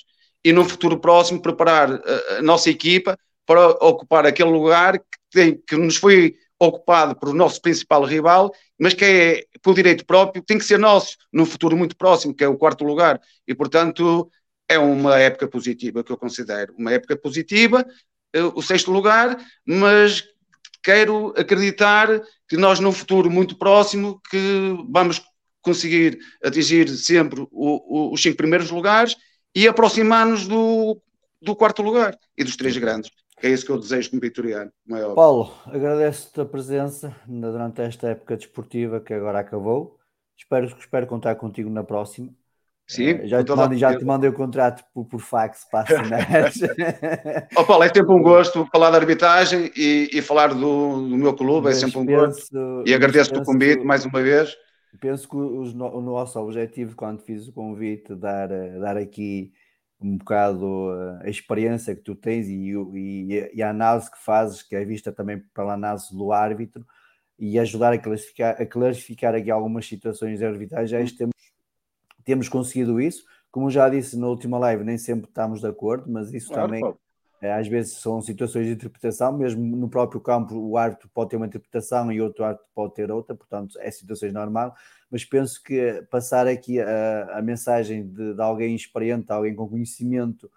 e 0.44 0.54
no 0.54 0.64
futuro 0.64 1.00
próximo 1.00 1.42
preparar 1.42 1.92
a, 1.92 2.38
a 2.38 2.42
nossa 2.42 2.70
equipa 2.70 3.18
para 3.46 3.70
ocupar 3.70 4.26
aquele 4.26 4.50
lugar 4.50 4.98
que, 5.00 5.06
tem, 5.32 5.62
que 5.68 5.76
nos 5.76 5.98
foi 5.98 6.36
ocupado 6.60 7.16
por 7.16 7.30
o 7.30 7.34
nosso 7.34 7.62
principal 7.62 8.04
rival, 8.04 8.52
mas 8.80 8.94
que 8.94 9.06
é 9.06 9.46
por 9.62 9.74
direito 9.74 10.06
próprio, 10.06 10.44
tem 10.44 10.58
que 10.58 10.66
ser 10.66 10.78
nosso 10.78 11.16
no 11.32 11.46
futuro 11.46 11.78
muito 11.78 11.96
próximo, 11.96 12.34
que 12.34 12.44
é 12.44 12.48
o 12.48 12.58
quarto 12.58 12.84
lugar. 12.84 13.20
E, 13.48 13.56
portanto, 13.56 14.30
é 14.68 14.78
uma 14.78 15.18
época 15.20 15.48
positiva 15.48 16.04
que 16.04 16.12
eu 16.12 16.18
considero. 16.18 16.74
Uma 16.78 16.94
época 16.94 17.16
positiva, 17.16 17.86
eh, 18.34 18.44
o 18.44 18.62
sexto 18.62 18.92
lugar, 18.92 19.38
mas 19.66 20.24
quero 20.84 21.34
acreditar 21.38 22.08
que 22.48 22.58
nós, 22.58 22.80
num 22.80 22.92
futuro 22.92 23.30
muito 23.30 23.58
próximo, 23.58 24.22
que 24.30 24.78
vamos 24.90 25.22
conseguir 25.62 26.20
atingir 26.44 26.88
sempre 26.90 27.42
o, 27.42 27.48
o, 27.52 28.14
os 28.14 28.22
cinco 28.22 28.38
primeiros 28.38 28.70
lugares 28.70 29.16
e 29.56 29.68
aproximar-nos 29.68 30.48
do, 30.48 31.02
do 31.42 31.56
quarto 31.56 31.82
lugar 31.82 32.16
e 32.38 32.44
dos 32.44 32.56
três 32.56 32.78
grandes. 32.78 33.10
É 33.42 33.50
isso 33.50 33.66
que 33.66 33.72
eu 33.72 33.80
desejo 33.80 34.10
como 34.10 34.22
vitoriano. 34.22 34.72
Maior. 34.86 35.14
Paulo, 35.14 35.54
agradeço-te 35.66 36.40
a 36.42 36.46
presença 36.46 37.16
durante 37.28 37.82
esta 37.82 38.10
época 38.10 38.38
desportiva 38.38 39.00
que 39.00 39.14
agora 39.14 39.40
acabou. 39.40 40.00
Espero, 40.38 40.66
espero 40.66 41.08
contar 41.08 41.36
contigo 41.36 41.70
na 41.70 41.84
próxima. 41.84 42.30
Sim, 42.88 43.14
uh, 43.14 43.28
já, 43.28 43.44
te 43.44 43.52
mandei, 43.52 43.78
já 43.80 43.98
te 43.98 44.06
mandei 44.06 44.30
o 44.30 44.34
contrato 44.34 44.84
por, 44.94 45.06
por 45.06 45.20
fax 45.20 45.66
para 45.72 45.82
assinar. 45.82 46.52
oh, 47.58 47.64
Paulo, 47.64 47.84
é 47.84 47.88
sempre 47.88 48.12
um 48.12 48.22
gosto 48.22 48.68
falar 48.72 48.92
da 48.92 48.98
arbitragem 48.98 49.72
e, 49.76 50.10
e 50.14 50.22
falar 50.22 50.54
do, 50.54 51.08
do, 51.10 51.18
meu 51.18 51.34
clube, 51.34 51.68
é 51.68 51.70
mas 51.70 51.78
é 51.78 51.86
sempre 51.86 52.00
um 52.00 52.06
penso, 52.06 52.52
gosto. 52.52 52.84
E 52.86 52.94
agradeço-te 52.94 53.40
o 53.40 53.44
convite 53.44 53.80
que, 53.80 53.86
mais 53.86 54.06
uma 54.06 54.22
vez. 54.22 54.56
Penso 55.00 55.28
que 55.28 55.36
os, 55.36 55.74
o 55.74 56.02
nosso 56.02 56.40
objetivo, 56.40 56.96
quando 56.96 57.22
fiz 57.22 57.48
o 57.48 57.54
convite, 57.54 58.14
dar, 58.14 58.50
dar 58.80 58.98
aqui 58.98 59.52
um 60.00 60.18
bocado 60.18 60.92
a 61.22 61.30
experiência 61.30 61.96
que 61.96 62.02
tu 62.02 62.16
tens 62.16 62.48
e, 62.48 62.74
e, 62.94 63.52
e, 63.54 63.64
a 63.64 63.70
análise 63.70 64.12
que 64.12 64.18
fazes, 64.24 64.62
que 64.62 64.76
é 64.76 64.84
vista 64.84 65.12
também 65.12 65.40
pela 65.54 65.74
análise 65.74 66.16
do 66.16 66.32
árbitro, 66.32 66.86
e 67.38 67.60
ajudar 67.60 67.94
a 67.94 67.98
clarificar, 67.98 68.62
a 68.62 68.66
clarificar 68.66 69.36
aqui 69.36 69.52
algumas 69.52 69.88
situações 69.88 70.42
arbitragem, 70.42 71.06
temos, 71.16 71.34
temos 72.24 72.50
conseguido 72.50 73.00
isso. 73.00 73.24
Como 73.52 73.70
já 73.70 73.90
disse 73.90 74.18
na 74.18 74.28
última 74.28 74.58
live, 74.58 74.84
nem 74.84 74.98
sempre 74.98 75.30
estamos 75.30 75.62
de 75.62 75.68
acordo, 75.68 76.12
mas 76.12 76.34
isso 76.34 76.50
claro, 76.50 76.64
também 76.64 76.96
às 77.42 77.68
vezes 77.68 77.98
são 77.98 78.22
situações 78.22 78.66
de 78.66 78.74
interpretação, 78.74 79.38
mesmo 79.38 79.64
no 79.76 79.90
próprio 79.90 80.22
campo 80.22 80.56
o 80.56 80.78
árbitro 80.78 81.10
pode 81.14 81.32
ter 81.32 81.38
uma 81.38 81.46
interpretação 81.46 82.12
e 82.12 82.22
outro 82.22 82.44
árbitro 82.44 82.68
pode 82.74 82.94
ter 82.94 83.12
outra, 83.12 83.36
portanto 83.36 83.78
é 83.80 83.92
situações 83.92 84.34
normais, 84.34 84.72
mas 85.12 85.26
penso 85.26 85.62
que 85.62 86.02
passar 86.10 86.48
aqui 86.48 86.80
a, 86.80 87.38
a 87.38 87.42
mensagem 87.42 88.08
de, 88.08 88.34
de, 88.34 88.42
alguém 88.42 88.76
experiente, 88.76 89.32
alguém 89.32 89.54
com 89.54 89.68
conhecimento 89.68 90.50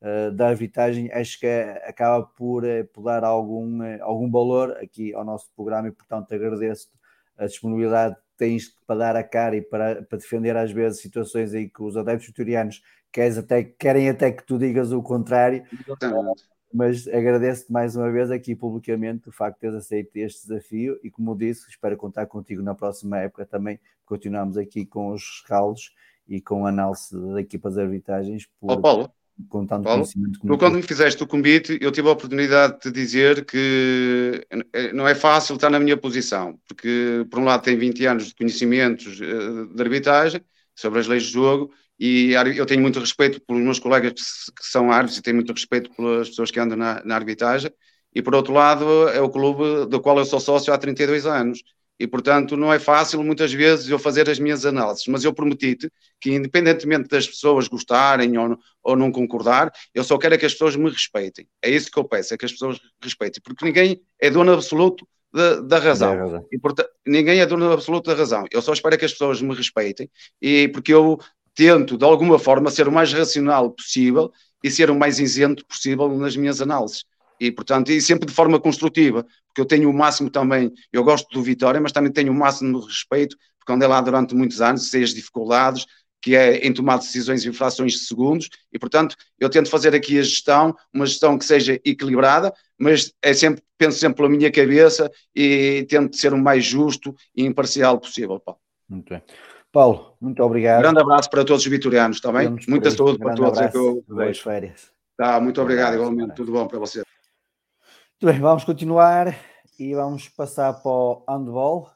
uh, 0.00 0.30
da 0.32 0.48
arbitragem, 0.48 1.10
acho 1.12 1.40
que 1.40 1.46
é, 1.46 1.82
acaba 1.88 2.24
por, 2.24 2.64
eh, 2.64 2.84
por 2.84 3.02
dar 3.02 3.24
algum, 3.24 3.82
eh, 3.82 3.98
algum 4.00 4.30
valor 4.30 4.76
aqui 4.82 5.14
ao 5.14 5.24
nosso 5.24 5.50
programa 5.56 5.88
e 5.88 5.92
portanto 5.92 6.32
agradeço-te 6.32 6.92
a 7.36 7.46
disponibilidade 7.46 8.14
que 8.14 8.20
tens 8.38 8.74
para 8.86 8.96
dar 8.96 9.16
a 9.16 9.24
cara 9.24 9.56
e 9.56 9.62
para, 9.62 10.02
para 10.02 10.18
defender 10.18 10.56
às 10.56 10.70
vezes 10.70 11.00
situações 11.00 11.54
aí 11.54 11.68
que 11.68 11.82
os 11.82 11.96
adeptos 11.96 12.26
vitorianos 12.26 12.82
queres 13.16 13.38
até, 13.38 13.64
querem 13.64 14.10
até 14.10 14.30
que 14.30 14.44
tu 14.44 14.58
digas 14.58 14.92
o 14.92 15.00
contrário, 15.00 15.64
mas 16.72 17.08
agradeço-te 17.08 17.72
mais 17.72 17.96
uma 17.96 18.12
vez 18.12 18.30
aqui 18.30 18.54
publicamente 18.54 19.30
o 19.30 19.32
facto 19.32 19.54
de 19.54 19.60
teres 19.62 19.76
aceito 19.76 20.14
este 20.16 20.46
desafio 20.46 21.00
e 21.02 21.10
como 21.10 21.34
disse, 21.34 21.66
espero 21.70 21.96
contar 21.96 22.26
contigo 22.26 22.62
na 22.62 22.74
próxima 22.74 23.16
época 23.16 23.46
também, 23.46 23.80
continuamos 24.04 24.58
aqui 24.58 24.84
com 24.84 25.12
os 25.12 25.22
rescaldos 25.40 25.94
e 26.28 26.42
com 26.42 26.66
a 26.66 26.68
análise 26.68 27.18
da 27.32 27.40
equipa 27.40 27.70
de 27.70 27.80
arbitragens 27.80 28.46
por, 28.60 28.72
oh, 28.72 28.80
Paulo, 28.82 29.10
com 29.48 29.64
tanto 29.64 29.84
Paulo, 29.84 30.02
conhecimento 30.02 30.38
como 30.38 30.58
quando 30.58 30.74
me 30.74 30.82
fizeste 30.82 31.22
o 31.22 31.26
convite, 31.26 31.78
eu 31.80 31.90
tive 31.90 32.08
a 32.08 32.12
oportunidade 32.12 32.74
de 32.74 32.80
te 32.80 32.90
dizer 32.90 33.46
que 33.46 34.46
não 34.92 35.08
é 35.08 35.14
fácil 35.14 35.54
estar 35.54 35.70
na 35.70 35.80
minha 35.80 35.96
posição, 35.96 36.60
porque 36.68 37.26
por 37.30 37.40
um 37.40 37.44
lado 37.44 37.62
tem 37.62 37.78
20 37.78 38.04
anos 38.04 38.26
de 38.26 38.34
conhecimentos 38.34 39.18
eh, 39.22 39.74
de 39.74 39.82
arbitragem 39.82 40.42
sobre 40.74 41.00
as 41.00 41.06
leis 41.06 41.22
de 41.22 41.32
jogo 41.32 41.72
e 41.98 42.32
eu 42.32 42.66
tenho 42.66 42.82
muito 42.82 43.00
respeito 43.00 43.40
pelos 43.40 43.62
meus 43.62 43.78
colegas 43.78 44.12
que 44.12 44.66
são 44.66 44.90
árbitros 44.90 45.18
e 45.18 45.22
tenho 45.22 45.36
muito 45.36 45.52
respeito 45.52 45.90
pelas 45.94 46.28
pessoas 46.28 46.50
que 46.50 46.60
andam 46.60 46.76
na, 46.76 47.02
na 47.04 47.14
arbitragem. 47.14 47.70
E 48.14 48.22
por 48.22 48.34
outro 48.34 48.52
lado, 48.52 49.08
é 49.08 49.20
o 49.20 49.30
clube 49.30 49.86
do 49.86 50.00
qual 50.00 50.18
eu 50.18 50.24
sou 50.24 50.40
sócio 50.40 50.72
há 50.72 50.78
32 50.78 51.26
anos. 51.26 51.62
E 51.98 52.06
portanto, 52.06 52.56
não 52.56 52.72
é 52.72 52.78
fácil 52.78 53.22
muitas 53.22 53.52
vezes 53.52 53.88
eu 53.88 53.98
fazer 53.98 54.28
as 54.28 54.38
minhas 54.38 54.66
análises, 54.66 55.06
mas 55.06 55.24
eu 55.24 55.32
prometi-te 55.32 55.90
que, 56.20 56.30
independentemente 56.30 57.08
das 57.08 57.26
pessoas 57.26 57.68
gostarem 57.68 58.36
ou, 58.36 58.58
ou 58.82 58.96
não 58.96 59.10
concordar, 59.10 59.72
eu 59.94 60.04
só 60.04 60.18
quero 60.18 60.34
é 60.34 60.38
que 60.38 60.44
as 60.44 60.52
pessoas 60.52 60.76
me 60.76 60.90
respeitem. 60.90 61.48
É 61.62 61.70
isso 61.70 61.90
que 61.90 61.98
eu 61.98 62.04
peço, 62.04 62.34
é 62.34 62.36
que 62.36 62.44
as 62.44 62.52
pessoas 62.52 62.78
respeitem, 63.02 63.40
porque 63.42 63.64
ninguém 63.64 64.02
é 64.20 64.28
dono 64.28 64.52
absoluto 64.52 65.08
da, 65.32 65.60
da 65.60 65.78
razão. 65.78 66.36
É. 66.36 66.44
E, 66.52 66.58
portanto, 66.58 66.90
ninguém 67.06 67.40
é 67.40 67.46
dono 67.46 67.72
absoluto 67.72 68.10
da 68.10 68.16
razão. 68.16 68.44
Eu 68.50 68.60
só 68.60 68.74
espero 68.74 68.94
é 68.94 68.98
que 68.98 69.04
as 69.04 69.12
pessoas 69.12 69.40
me 69.40 69.54
respeitem, 69.54 70.10
e 70.40 70.68
porque 70.68 70.92
eu 70.92 71.18
tento, 71.56 71.96
de 71.96 72.04
alguma 72.04 72.38
forma, 72.38 72.70
ser 72.70 72.86
o 72.86 72.92
mais 72.92 73.12
racional 73.12 73.70
possível 73.70 74.30
e 74.62 74.70
ser 74.70 74.90
o 74.90 74.94
mais 74.94 75.18
isento 75.18 75.66
possível 75.66 76.08
nas 76.16 76.36
minhas 76.36 76.60
análises. 76.60 77.04
E, 77.40 77.50
portanto, 77.50 77.90
e 77.90 78.00
sempre 78.00 78.26
de 78.26 78.32
forma 78.32 78.60
construtiva, 78.60 79.26
porque 79.48 79.60
eu 79.60 79.64
tenho 79.64 79.90
o 79.90 79.92
máximo 79.92 80.30
também, 80.30 80.72
eu 80.92 81.02
gosto 81.02 81.28
do 81.30 81.42
Vitória, 81.42 81.80
mas 81.80 81.92
também 81.92 82.12
tenho 82.12 82.32
o 82.32 82.34
máximo 82.34 82.80
de 82.80 82.86
respeito, 82.86 83.36
porque 83.58 83.72
andei 83.72 83.88
lá 83.88 84.00
durante 84.00 84.34
muitos 84.34 84.60
anos, 84.60 84.90
sei 84.90 85.02
as 85.02 85.14
dificuldades, 85.14 85.86
que 86.20 86.34
é 86.34 86.66
em 86.66 86.72
tomar 86.72 86.98
decisões 86.98 87.44
em 87.44 87.52
frações 87.52 87.92
de 87.92 87.98
segundos, 88.00 88.48
e 88.72 88.78
portanto 88.78 89.16
eu 89.38 89.48
tento 89.48 89.70
fazer 89.70 89.94
aqui 89.94 90.18
a 90.18 90.22
gestão, 90.22 90.74
uma 90.92 91.06
gestão 91.06 91.38
que 91.38 91.44
seja 91.44 91.80
equilibrada, 91.84 92.52
mas 92.78 93.12
é 93.22 93.32
sempre, 93.32 93.62
penso 93.78 93.98
sempre 93.98 94.16
pela 94.16 94.28
minha 94.28 94.50
cabeça 94.50 95.10
e 95.34 95.86
tento 95.88 96.16
ser 96.16 96.32
o 96.32 96.38
mais 96.38 96.64
justo 96.64 97.14
e 97.34 97.44
imparcial 97.44 98.00
possível, 98.00 98.40
Paulo. 98.40 98.60
Muito 98.88 99.08
bem. 99.10 99.22
Paulo, 99.76 100.16
muito 100.18 100.42
obrigado. 100.42 100.78
Um 100.78 100.82
grande 100.84 101.00
abraço 101.02 101.28
para 101.28 101.44
todos 101.44 101.62
os 101.62 101.70
vitorianos, 101.70 102.16
está 102.16 102.32
bem? 102.32 102.56
Muita 102.66 102.90
saúde 102.90 103.18
para 103.18 103.34
todos. 103.34 103.60
É 103.60 103.70
eu... 103.74 104.02
Boas 104.08 104.38
férias. 104.38 104.90
Tá, 105.18 105.38
muito 105.38 105.60
obrigado, 105.60 105.92
igualmente. 105.92 106.34
Tudo 106.34 106.50
bom 106.50 106.66
para 106.66 106.78
você. 106.78 107.02
Muito 108.18 108.32
bem, 108.32 108.40
vamos 108.40 108.64
continuar 108.64 109.38
e 109.78 109.94
vamos 109.94 110.30
passar 110.30 110.72
para 110.72 110.90
o 110.90 111.22
handball. 111.28 111.90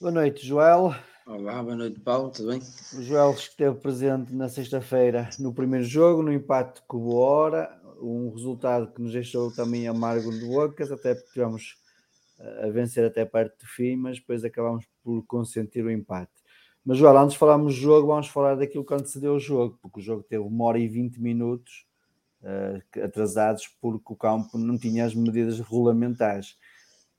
Boa 0.00 0.10
noite, 0.10 0.44
Joel. 0.44 0.92
Olá, 1.24 1.62
boa 1.62 1.76
noite, 1.76 2.00
Paulo, 2.00 2.30
tudo 2.30 2.50
bem? 2.50 2.60
O 2.98 3.02
Joel 3.04 3.30
esteve 3.30 3.78
presente 3.78 4.34
na 4.34 4.48
sexta-feira 4.48 5.30
no 5.38 5.54
primeiro 5.54 5.86
jogo, 5.86 6.24
no 6.24 6.32
empate 6.32 6.82
com 6.88 6.96
o 6.96 7.04
Boa 7.04 7.70
um 8.02 8.32
resultado 8.32 8.92
que 8.92 9.00
nos 9.00 9.12
deixou 9.12 9.48
também 9.52 9.86
amargo 9.86 10.28
de 10.28 10.44
bocas, 10.44 10.90
até 10.90 11.14
porque 11.14 11.34
tivemos 11.34 11.76
eh, 12.40 12.66
a 12.66 12.68
vencer 12.70 13.04
até 13.04 13.24
perto 13.24 13.60
do 13.60 13.66
fim, 13.68 13.94
mas 13.94 14.18
depois 14.18 14.44
acabamos 14.44 14.84
por 15.04 15.24
consentir 15.24 15.84
o 15.84 15.90
empate. 15.90 16.32
Mas, 16.84 16.98
Joel, 16.98 17.16
antes 17.16 17.32
de 17.32 17.38
falarmos 17.38 17.74
do 17.74 17.80
jogo, 17.80 18.08
vamos 18.08 18.28
falar 18.28 18.56
daquilo 18.56 18.84
que 18.84 18.92
antecedeu 18.92 19.34
o 19.34 19.40
jogo, 19.40 19.78
porque 19.80 20.00
o 20.00 20.02
jogo 20.02 20.22
teve 20.22 20.42
uma 20.42 20.64
hora 20.64 20.78
e 20.78 20.86
vinte 20.86 21.18
minutos 21.18 21.86
uh, 22.42 23.02
atrasados 23.02 23.68
porque 23.80 24.12
o 24.12 24.16
campo 24.16 24.58
não 24.58 24.76
tinha 24.76 25.06
as 25.06 25.14
medidas 25.14 25.58
regulamentares. 25.58 26.56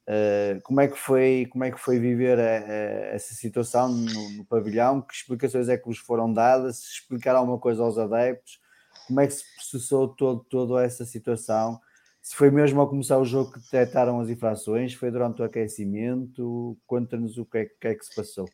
Uh, 0.07 0.61
como, 0.61 0.81
é 0.81 0.87
que 0.87 0.97
foi, 0.97 1.47
como 1.51 1.63
é 1.63 1.71
que 1.71 1.79
foi 1.79 1.97
viver 1.97 2.39
a, 2.39 2.43
a, 2.43 3.15
essa 3.15 3.33
situação 3.33 3.89
no, 3.89 4.29
no, 4.37 4.45
pavilhão? 4.45 5.01
Que 5.01 5.15
explicações 5.15 5.67
é 5.67 5.77
que 5.77 5.85
vos 5.85 5.97
foram 5.97 6.31
dadas? 6.31 6.77
Se 6.77 6.99
explicar 6.99 7.35
alguma 7.35 7.57
coisa 7.57 7.81
aos 7.81 7.97
adeptos? 7.97 8.59
Como 9.07 9.19
é 9.19 9.25
que 9.25 9.33
se 9.33 9.43
processou 9.55 10.09
todo, 10.09 10.45
toda 10.47 10.83
essa 10.83 11.05
situação? 11.05 11.79
Se 12.21 12.35
foi 12.35 12.51
mesmo 12.51 12.79
ao 12.81 12.89
começar 12.89 13.17
o 13.17 13.25
jogo 13.25 13.51
que 13.51 13.59
detectaram 13.59 14.19
as 14.19 14.29
infrações? 14.29 14.93
Foi 14.93 15.09
durante 15.09 15.41
o 15.41 15.45
aquecimento? 15.45 16.77
Conta-nos 16.85 17.37
o 17.39 17.45
que 17.45 17.57
é, 17.57 17.65
que 17.65 17.87
é 17.87 17.95
que 17.95 18.05
se 18.05 18.15
passou. 18.15 18.47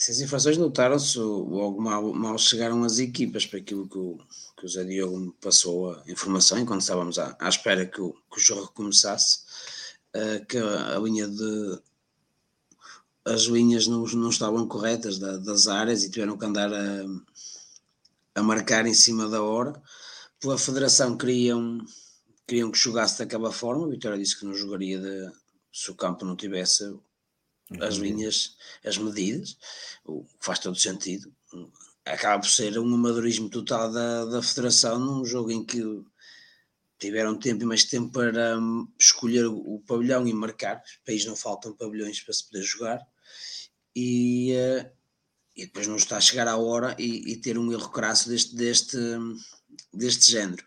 Essas 0.00 0.22
infrações 0.22 0.56
notaram-se 0.56 1.18
logo 1.18 1.78
mal, 1.78 2.14
mal 2.14 2.38
chegaram 2.38 2.82
as 2.84 2.98
equipas 2.98 3.44
para 3.44 3.58
aquilo 3.58 3.86
que 3.86 3.98
o, 3.98 4.18
que 4.56 4.64
o 4.64 4.68
Zé 4.68 4.82
Diogo 4.82 5.18
me 5.18 5.32
passou 5.32 5.92
a 5.92 6.02
informação 6.08 6.58
enquanto 6.58 6.80
estávamos 6.80 7.18
à, 7.18 7.36
à 7.38 7.50
espera 7.50 7.84
que 7.84 8.00
o, 8.00 8.14
que 8.32 8.38
o 8.38 8.40
jogo 8.40 8.72
começasse, 8.72 9.40
uh, 10.16 10.46
que 10.46 10.56
a, 10.56 10.96
a, 10.96 10.98
linha 10.98 11.28
de 11.28 11.78
as 13.26 13.42
linhas 13.42 13.86
não, 13.86 14.04
não 14.04 14.30
estavam 14.30 14.66
corretas 14.66 15.18
da, 15.18 15.36
das 15.36 15.68
áreas 15.68 16.02
e 16.02 16.10
tiveram 16.10 16.38
que 16.38 16.46
andar 16.46 16.72
a, 16.72 17.04
a 18.36 18.42
marcar 18.42 18.86
em 18.86 18.94
cima 18.94 19.28
da 19.28 19.42
hora. 19.42 19.82
Pela 20.40 20.56
federação 20.56 21.14
queriam, 21.14 21.78
queriam 22.46 22.70
que 22.70 22.78
jogasse 22.78 23.18
daquela 23.18 23.52
forma, 23.52 23.84
a 23.84 23.90
Vitória 23.90 24.16
disse 24.16 24.38
que 24.38 24.46
não 24.46 24.54
jogaria 24.54 24.98
de, 24.98 25.30
se 25.70 25.90
o 25.90 25.94
campo 25.94 26.24
não 26.24 26.34
tivesse 26.34 26.90
as 27.78 27.94
linhas, 27.94 28.56
as 28.84 28.98
medidas, 28.98 29.56
o 30.04 30.24
que 30.24 30.34
faz 30.40 30.58
todo 30.58 30.78
sentido. 30.78 31.32
Acaba 32.04 32.40
por 32.40 32.48
ser 32.48 32.78
um 32.78 32.94
amadorismo 32.94 33.48
total 33.48 33.92
da, 33.92 34.24
da 34.24 34.42
federação 34.42 34.98
num 34.98 35.24
jogo 35.24 35.50
em 35.50 35.64
que 35.64 35.82
tiveram 36.98 37.38
tempo 37.38 37.62
e 37.62 37.66
mais 37.66 37.84
tempo 37.84 38.10
para 38.10 38.58
hum, 38.58 38.88
escolher 38.98 39.46
o, 39.46 39.56
o 39.56 39.80
pavilhão 39.80 40.26
e 40.26 40.32
marcar. 40.32 40.82
Os 40.84 41.00
países 41.04 41.26
não 41.26 41.36
faltam 41.36 41.76
pavilhões 41.76 42.20
para 42.20 42.34
se 42.34 42.44
poder 42.44 42.62
jogar. 42.62 43.06
E, 43.94 44.52
uh, 44.52 44.90
e 45.56 45.66
depois 45.66 45.86
não 45.86 45.96
está 45.96 46.16
a 46.16 46.20
chegar 46.20 46.48
à 46.48 46.56
hora 46.56 46.94
e, 46.98 47.32
e 47.32 47.36
ter 47.36 47.58
um 47.58 47.72
erro 47.72 47.90
crasso 47.90 48.28
deste, 48.28 48.54
deste, 48.54 48.96
hum, 48.96 49.36
deste 49.92 50.30
género. 50.30 50.64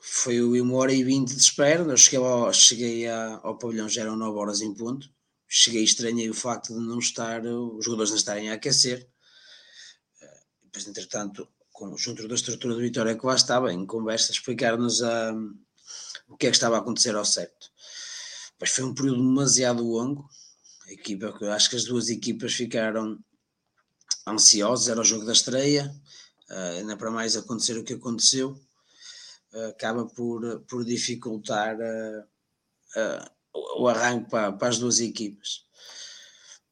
Foi 0.00 0.40
uma 0.40 0.74
hora 0.76 0.92
e 0.92 1.04
vinte 1.04 1.34
de 1.34 1.40
espera. 1.40 1.82
Eu 1.82 1.96
cheguei, 1.96 2.18
ao, 2.18 2.52
cheguei 2.52 3.06
a, 3.06 3.40
ao 3.42 3.56
pavilhão, 3.56 3.88
já 3.88 4.02
eram 4.02 4.16
nove 4.16 4.38
horas 4.38 4.60
em 4.60 4.74
ponto 4.74 5.10
cheguei 5.48 5.82
estranhei 5.82 6.28
o 6.28 6.34
facto 6.34 6.78
de 6.78 6.86
não 6.86 6.98
estar, 6.98 7.44
os 7.44 7.84
jogadores 7.84 8.10
não 8.10 8.18
estarem 8.18 8.50
a 8.50 8.54
aquecer. 8.54 9.08
Eh, 10.20 10.40
depois, 10.64 10.86
entretanto, 10.86 11.48
com, 11.72 11.96
junto 11.96 12.28
da 12.28 12.34
estrutura 12.34 12.74
do 12.74 12.80
Vitória 12.80 13.16
que 13.16 13.26
lá 13.26 13.34
estava, 13.34 13.72
em 13.72 13.86
conversa, 13.86 14.30
explicar-nos 14.30 15.02
a, 15.02 15.32
o 16.28 16.36
que 16.36 16.46
é 16.46 16.50
que 16.50 16.56
estava 16.56 16.76
a 16.76 16.80
acontecer 16.80 17.14
ao 17.14 17.24
certo. 17.24 17.70
Pois 18.58 18.70
foi 18.70 18.84
um 18.84 18.94
período 18.94 19.22
demasiado 19.22 19.82
longo. 19.82 20.28
A 20.86 20.92
equipa, 20.92 21.34
acho 21.54 21.70
que 21.70 21.76
as 21.76 21.84
duas 21.84 22.08
equipas 22.08 22.52
ficaram 22.52 23.18
ansiosas, 24.26 24.88
era 24.88 25.00
o 25.00 25.04
jogo 25.04 25.24
da 25.24 25.32
estreia, 25.32 25.94
uh, 26.50 26.78
ainda 26.78 26.96
para 26.96 27.10
mais 27.10 27.36
acontecer 27.36 27.78
o 27.78 27.84
que 27.84 27.94
aconteceu, 27.94 28.60
uh, 29.52 29.68
acaba 29.68 30.06
por, 30.06 30.60
por 30.62 30.84
dificultar 30.84 31.76
uh, 31.76 33.30
o 33.54 33.88
arranque 33.88 34.30
para, 34.30 34.52
para 34.52 34.68
as 34.68 34.78
duas 34.78 35.00
equipas. 35.00 35.64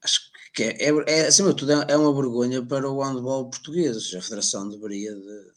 Acho 0.03 0.21
que 0.55 0.63
é, 0.63 0.89
é, 0.89 0.91
é 1.07 1.27
acima 1.27 1.51
de 1.51 1.57
tudo, 1.57 1.73
é, 1.73 1.87
é 1.89 1.97
uma 1.97 2.15
vergonha 2.15 2.65
para 2.65 2.89
o 2.89 3.03
handball 3.03 3.51
português. 3.51 4.15
A 4.15 4.23
Federação 4.23 4.69
deveria 4.69 5.15
de, 5.15 5.53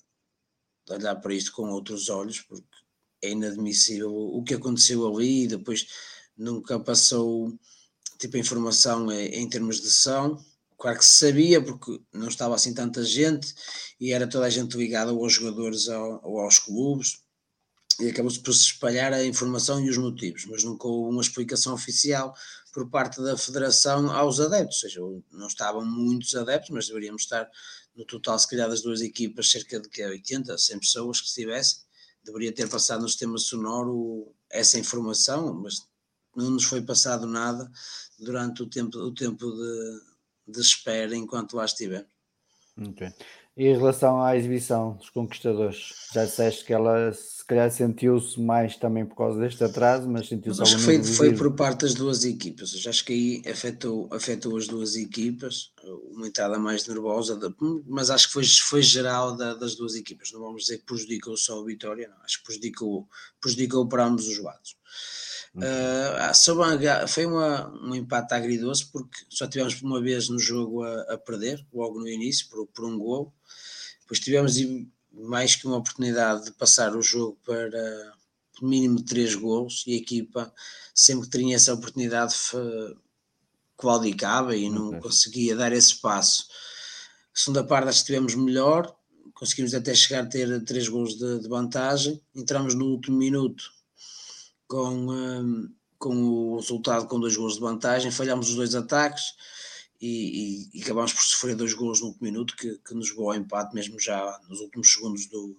de 0.87 0.93
olhar 0.93 1.15
para 1.15 1.33
isto 1.33 1.51
com 1.51 1.69
outros 1.69 2.09
olhos, 2.09 2.41
porque 2.41 2.65
é 3.21 3.31
inadmissível 3.31 4.11
o 4.11 4.43
que 4.43 4.53
aconteceu 4.53 5.05
ali 5.07 5.43
e 5.43 5.47
depois 5.47 5.87
nunca 6.37 6.79
passou 6.79 7.53
tipo 8.17 8.37
informação 8.37 9.11
em, 9.11 9.49
termos 9.49 9.81
de 9.81 9.89
são. 9.91 10.37
Claro 10.77 10.97
que 10.97 11.05
se 11.05 11.27
sabia, 11.27 11.61
porque 11.61 11.99
não 12.13 12.29
estava 12.29 12.55
assim 12.55 12.73
tanta 12.73 13.03
gente 13.03 13.53
e 13.99 14.13
era 14.13 14.27
toda 14.27 14.45
a 14.45 14.49
gente 14.49 14.77
ligada 14.77 15.11
aos 15.11 15.33
jogadores 15.33 15.87
ou 15.89 16.39
aos 16.39 16.59
clubes 16.59 17.21
e 17.99 18.09
acabou-se 18.09 18.39
por 18.39 18.53
se 18.53 18.63
espalhar 18.63 19.11
a 19.13 19.23
informação 19.25 19.83
e 19.83 19.89
os 19.89 19.97
motivos, 19.97 20.45
mas 20.45 20.63
nunca 20.63 20.87
houve 20.87 21.11
uma 21.11 21.21
explicação 21.21 21.73
oficial 21.73 22.33
por 22.73 22.89
parte 22.89 23.21
da 23.21 23.37
Federação 23.37 24.11
aos 24.11 24.39
adeptos, 24.39 24.83
ou 24.83 24.89
seja, 24.89 25.01
não 25.31 25.47
estavam 25.47 25.85
muitos 25.85 26.35
adeptos, 26.35 26.69
mas 26.69 26.87
deveríamos 26.87 27.23
estar 27.23 27.49
no 27.95 28.05
total, 28.05 28.39
se 28.39 28.47
calhar, 28.47 28.69
das 28.69 28.81
duas 28.81 29.01
equipas, 29.01 29.51
cerca 29.51 29.79
de 29.79 29.89
que 29.89 30.03
80, 30.05 30.57
100 30.57 30.79
pessoas 30.79 31.19
que 31.19 31.27
estivessem, 31.27 31.81
deveria 32.23 32.53
ter 32.53 32.69
passado 32.69 33.01
no 33.01 33.09
sistema 33.09 33.37
sonoro 33.37 34.33
essa 34.49 34.79
informação, 34.79 35.53
mas 35.53 35.87
não 36.35 36.51
nos 36.51 36.63
foi 36.63 36.81
passado 36.81 37.27
nada 37.27 37.69
durante 38.17 38.63
o 38.63 38.69
tempo, 38.69 38.97
o 38.97 39.13
tempo 39.13 39.51
de, 39.51 40.53
de 40.53 40.61
espera 40.61 41.15
enquanto 41.15 41.55
lá 41.55 41.65
estivemos. 41.65 42.07
Okay. 42.77 43.11
E 43.59 43.67
em 43.67 43.77
relação 43.77 44.23
à 44.23 44.37
exibição 44.37 44.93
dos 44.93 45.09
conquistadores, 45.09 45.89
já 46.13 46.23
disseste 46.23 46.63
que 46.63 46.71
ela 46.71 47.11
se 47.11 47.43
calhar 47.45 47.69
sentiu-se 47.69 48.39
mais 48.39 48.77
também 48.77 49.05
por 49.05 49.17
causa 49.17 49.37
deste 49.37 49.61
atraso, 49.61 50.07
mas 50.07 50.29
sentiu-se 50.29 50.61
Acho 50.61 50.77
que 50.77 50.81
foi, 50.81 51.03
foi 51.03 51.35
por 51.35 51.53
parte 51.53 51.81
das 51.81 51.93
duas 51.93 52.23
equipas. 52.23 52.73
Eu 52.73 52.89
acho 52.89 53.03
que 53.03 53.11
aí 53.11 53.51
afetou, 53.51 54.07
afetou 54.13 54.55
as 54.55 54.65
duas 54.65 54.95
equipas, 54.95 55.73
uma 56.09 56.27
entrada 56.27 56.57
mais 56.57 56.87
nervosa, 56.87 57.37
mas 57.85 58.09
acho 58.09 58.27
que 58.27 58.33
foi, 58.33 58.45
foi 58.45 58.81
geral 58.81 59.35
da, 59.35 59.53
das 59.55 59.75
duas 59.75 59.93
equipas. 59.93 60.31
Não 60.31 60.39
vamos 60.39 60.61
dizer 60.61 60.77
que 60.77 60.85
prejudicou 60.85 61.35
só 61.35 61.59
a 61.61 61.65
vitória, 61.65 62.07
não. 62.07 62.23
Acho 62.23 62.37
que 62.37 62.45
prejudicou, 62.45 63.09
prejudicou 63.41 63.85
para 63.89 64.05
ambos 64.05 64.25
os 64.25 64.41
lados. 64.41 64.77
Uh, 65.53 67.07
foi 67.09 67.25
uma, 67.25 67.69
um 67.83 67.93
empate 67.93 68.33
agridoce 68.33 68.85
porque 68.89 69.17
só 69.27 69.47
tivemos 69.47 69.81
uma 69.81 69.99
vez 69.99 70.29
no 70.29 70.39
jogo 70.39 70.81
a, 70.83 71.13
a 71.13 71.17
perder, 71.17 71.65
logo 71.73 71.99
no 71.99 72.07
início, 72.07 72.47
por, 72.47 72.65
por 72.67 72.85
um 72.85 72.97
gol. 72.97 73.33
Depois 74.09 74.19
tivemos 74.21 74.55
mais 75.13 75.55
que 75.55 75.67
uma 75.67 75.77
oportunidade 75.77 76.45
de 76.45 76.51
passar 76.53 76.95
o 76.95 77.01
jogo 77.01 77.37
para 77.45 78.13
mínimo 78.59 79.03
três 79.03 79.35
gols 79.35 79.83
e 79.85 79.93
a 79.93 79.97
equipa 79.97 80.51
sempre 80.95 81.29
que 81.29 81.37
tinha 81.37 81.55
essa 81.55 81.75
oportunidade 81.75 82.33
claudicava 83.77 84.55
e 84.55 84.67
não 84.67 84.87
okay. 84.89 85.01
conseguia 85.01 85.55
dar 85.55 85.71
esse 85.71 86.01
passo. 86.01 86.47
A 87.35 87.39
segunda 87.39 87.63
parte 87.63 87.89
acho 87.89 87.99
que 87.99 88.07
tivemos 88.07 88.33
melhor, 88.33 88.93
conseguimos 89.35 89.75
até 89.75 89.93
chegar 89.93 90.23
a 90.23 90.27
ter 90.27 90.63
três 90.65 90.87
gols 90.89 91.15
de, 91.15 91.39
de 91.39 91.47
vantagem, 91.47 92.19
entramos 92.35 92.73
no 92.73 92.85
último 92.87 93.17
minuto 93.17 93.71
com, 94.67 95.11
um, 95.11 95.71
com 95.99 96.15
o 96.15 96.55
resultado 96.57 97.07
com 97.07 97.19
dois 97.19 97.37
gols 97.37 97.53
de 97.53 97.61
vantagem, 97.61 98.09
falhámos 98.09 98.49
os 98.49 98.55
dois 98.55 98.73
ataques, 98.73 99.35
e, 99.99 100.69
e, 100.73 100.79
e, 100.79 100.81
acabámos 100.81 101.13
por 101.13 101.21
sofrer 101.21 101.55
dois 101.55 101.73
gols 101.73 101.99
no 101.99 102.07
último 102.07 102.25
minuto 102.25 102.55
que, 102.55 102.77
que 102.77 102.93
nos 102.93 103.09
levou 103.09 103.31
ao 103.31 103.37
empate 103.37 103.75
mesmo 103.75 103.99
já 103.99 104.39
nos 104.47 104.61
últimos 104.61 104.91
segundos 104.91 105.25
do, 105.27 105.57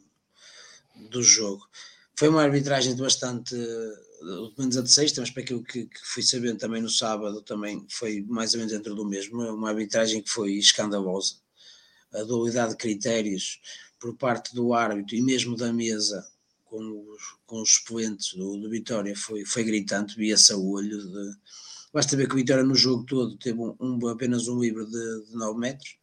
do 1.11 1.22
jogo. 1.22 1.68
Foi 2.14 2.29
uma 2.29 2.42
arbitragem 2.42 2.94
bastante, 2.96 3.55
de 3.55 4.53
menos 4.59 4.76
a 4.76 4.83
de 4.83 4.92
sexta, 4.92 5.20
mas 5.20 5.31
para 5.31 5.42
aquilo 5.42 5.62
que, 5.62 5.87
que 5.87 6.00
fui 6.03 6.22
sabendo 6.22 6.59
também 6.59 6.83
no 6.83 6.90
sábado, 6.90 7.42
também 7.42 7.87
foi 7.88 8.22
mais 8.29 8.53
ou 8.53 8.59
menos 8.59 8.72
dentro 8.72 8.94
do 8.94 9.05
mesmo, 9.05 9.42
uma 9.55 9.70
arbitragem 9.70 10.22
que 10.22 10.31
foi 10.31 10.53
escandalosa. 10.53 11.37
A 12.12 12.22
dualidade 12.22 12.72
de 12.72 12.79
critérios 12.79 13.61
por 13.98 14.16
parte 14.16 14.55
do 14.55 14.74
árbitro 14.74 15.14
e 15.14 15.22
mesmo 15.22 15.57
da 15.57 15.72
mesa 15.72 16.26
com 16.64 16.79
os, 16.79 17.22
com 17.46 17.61
os 17.61 17.70
expoentes 17.70 18.35
do, 18.35 18.57
do 18.57 18.70
Vitória 18.70 19.14
foi, 19.16 19.44
foi 19.44 19.64
gritante, 19.64 20.16
via-se 20.16 20.53
a 20.53 20.57
olho 20.57 20.98
de, 20.98 21.37
Basta 21.92 22.16
ver 22.16 22.29
que 22.29 22.35
o 22.35 22.37
Vitória 22.37 22.62
no 22.62 22.74
jogo 22.74 23.05
todo 23.05 23.37
teve 23.37 23.59
um, 23.59 23.74
um 23.81 24.09
apenas 24.09 24.46
um 24.46 24.61
livre 24.61 24.87
de, 24.87 25.26
de 25.26 25.37
9 25.37 25.59
metros, 25.59 25.96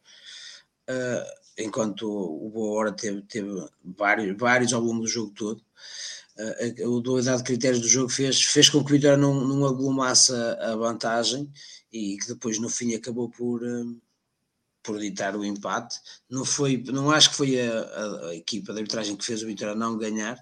uh, 0.88 1.62
enquanto 1.62 2.02
o 2.06 2.50
Boa 2.50 2.78
Hora 2.78 2.92
teve, 2.92 3.22
teve 3.22 3.48
vários, 3.82 4.36
vários 4.36 4.72
ao 4.72 4.82
longo 4.82 5.02
do 5.02 5.08
jogo 5.08 5.32
todo. 5.34 5.62
Uh, 6.36 6.98
a, 6.98 7.00
dualidade 7.00 7.38
de 7.38 7.44
critérios 7.44 7.80
do 7.80 7.88
jogo 7.88 8.10
fez, 8.10 8.42
fez 8.42 8.68
com 8.68 8.84
que 8.84 8.92
o 8.92 8.96
Vitória 8.96 9.16
não, 9.16 9.46
não 9.46 9.66
aglumasse 9.66 10.32
a, 10.32 10.72
a 10.72 10.76
vantagem 10.76 11.50
e 11.90 12.18
que 12.18 12.28
depois 12.28 12.58
no 12.58 12.68
fim 12.68 12.94
acabou 12.94 13.30
por, 13.30 13.62
uh, 13.62 14.00
por 14.82 14.98
ditar 14.98 15.34
o 15.36 15.44
empate. 15.44 15.98
Não, 16.28 16.44
foi, 16.44 16.82
não 16.86 17.10
acho 17.10 17.30
que 17.30 17.36
foi 17.36 17.60
a, 17.60 17.80
a, 17.80 18.28
a 18.28 18.34
equipa 18.36 18.72
de 18.72 18.80
arbitragem 18.80 19.16
que 19.16 19.24
fez 19.24 19.42
o 19.42 19.46
Vitória 19.46 19.74
não 19.74 19.96
ganhar, 19.96 20.38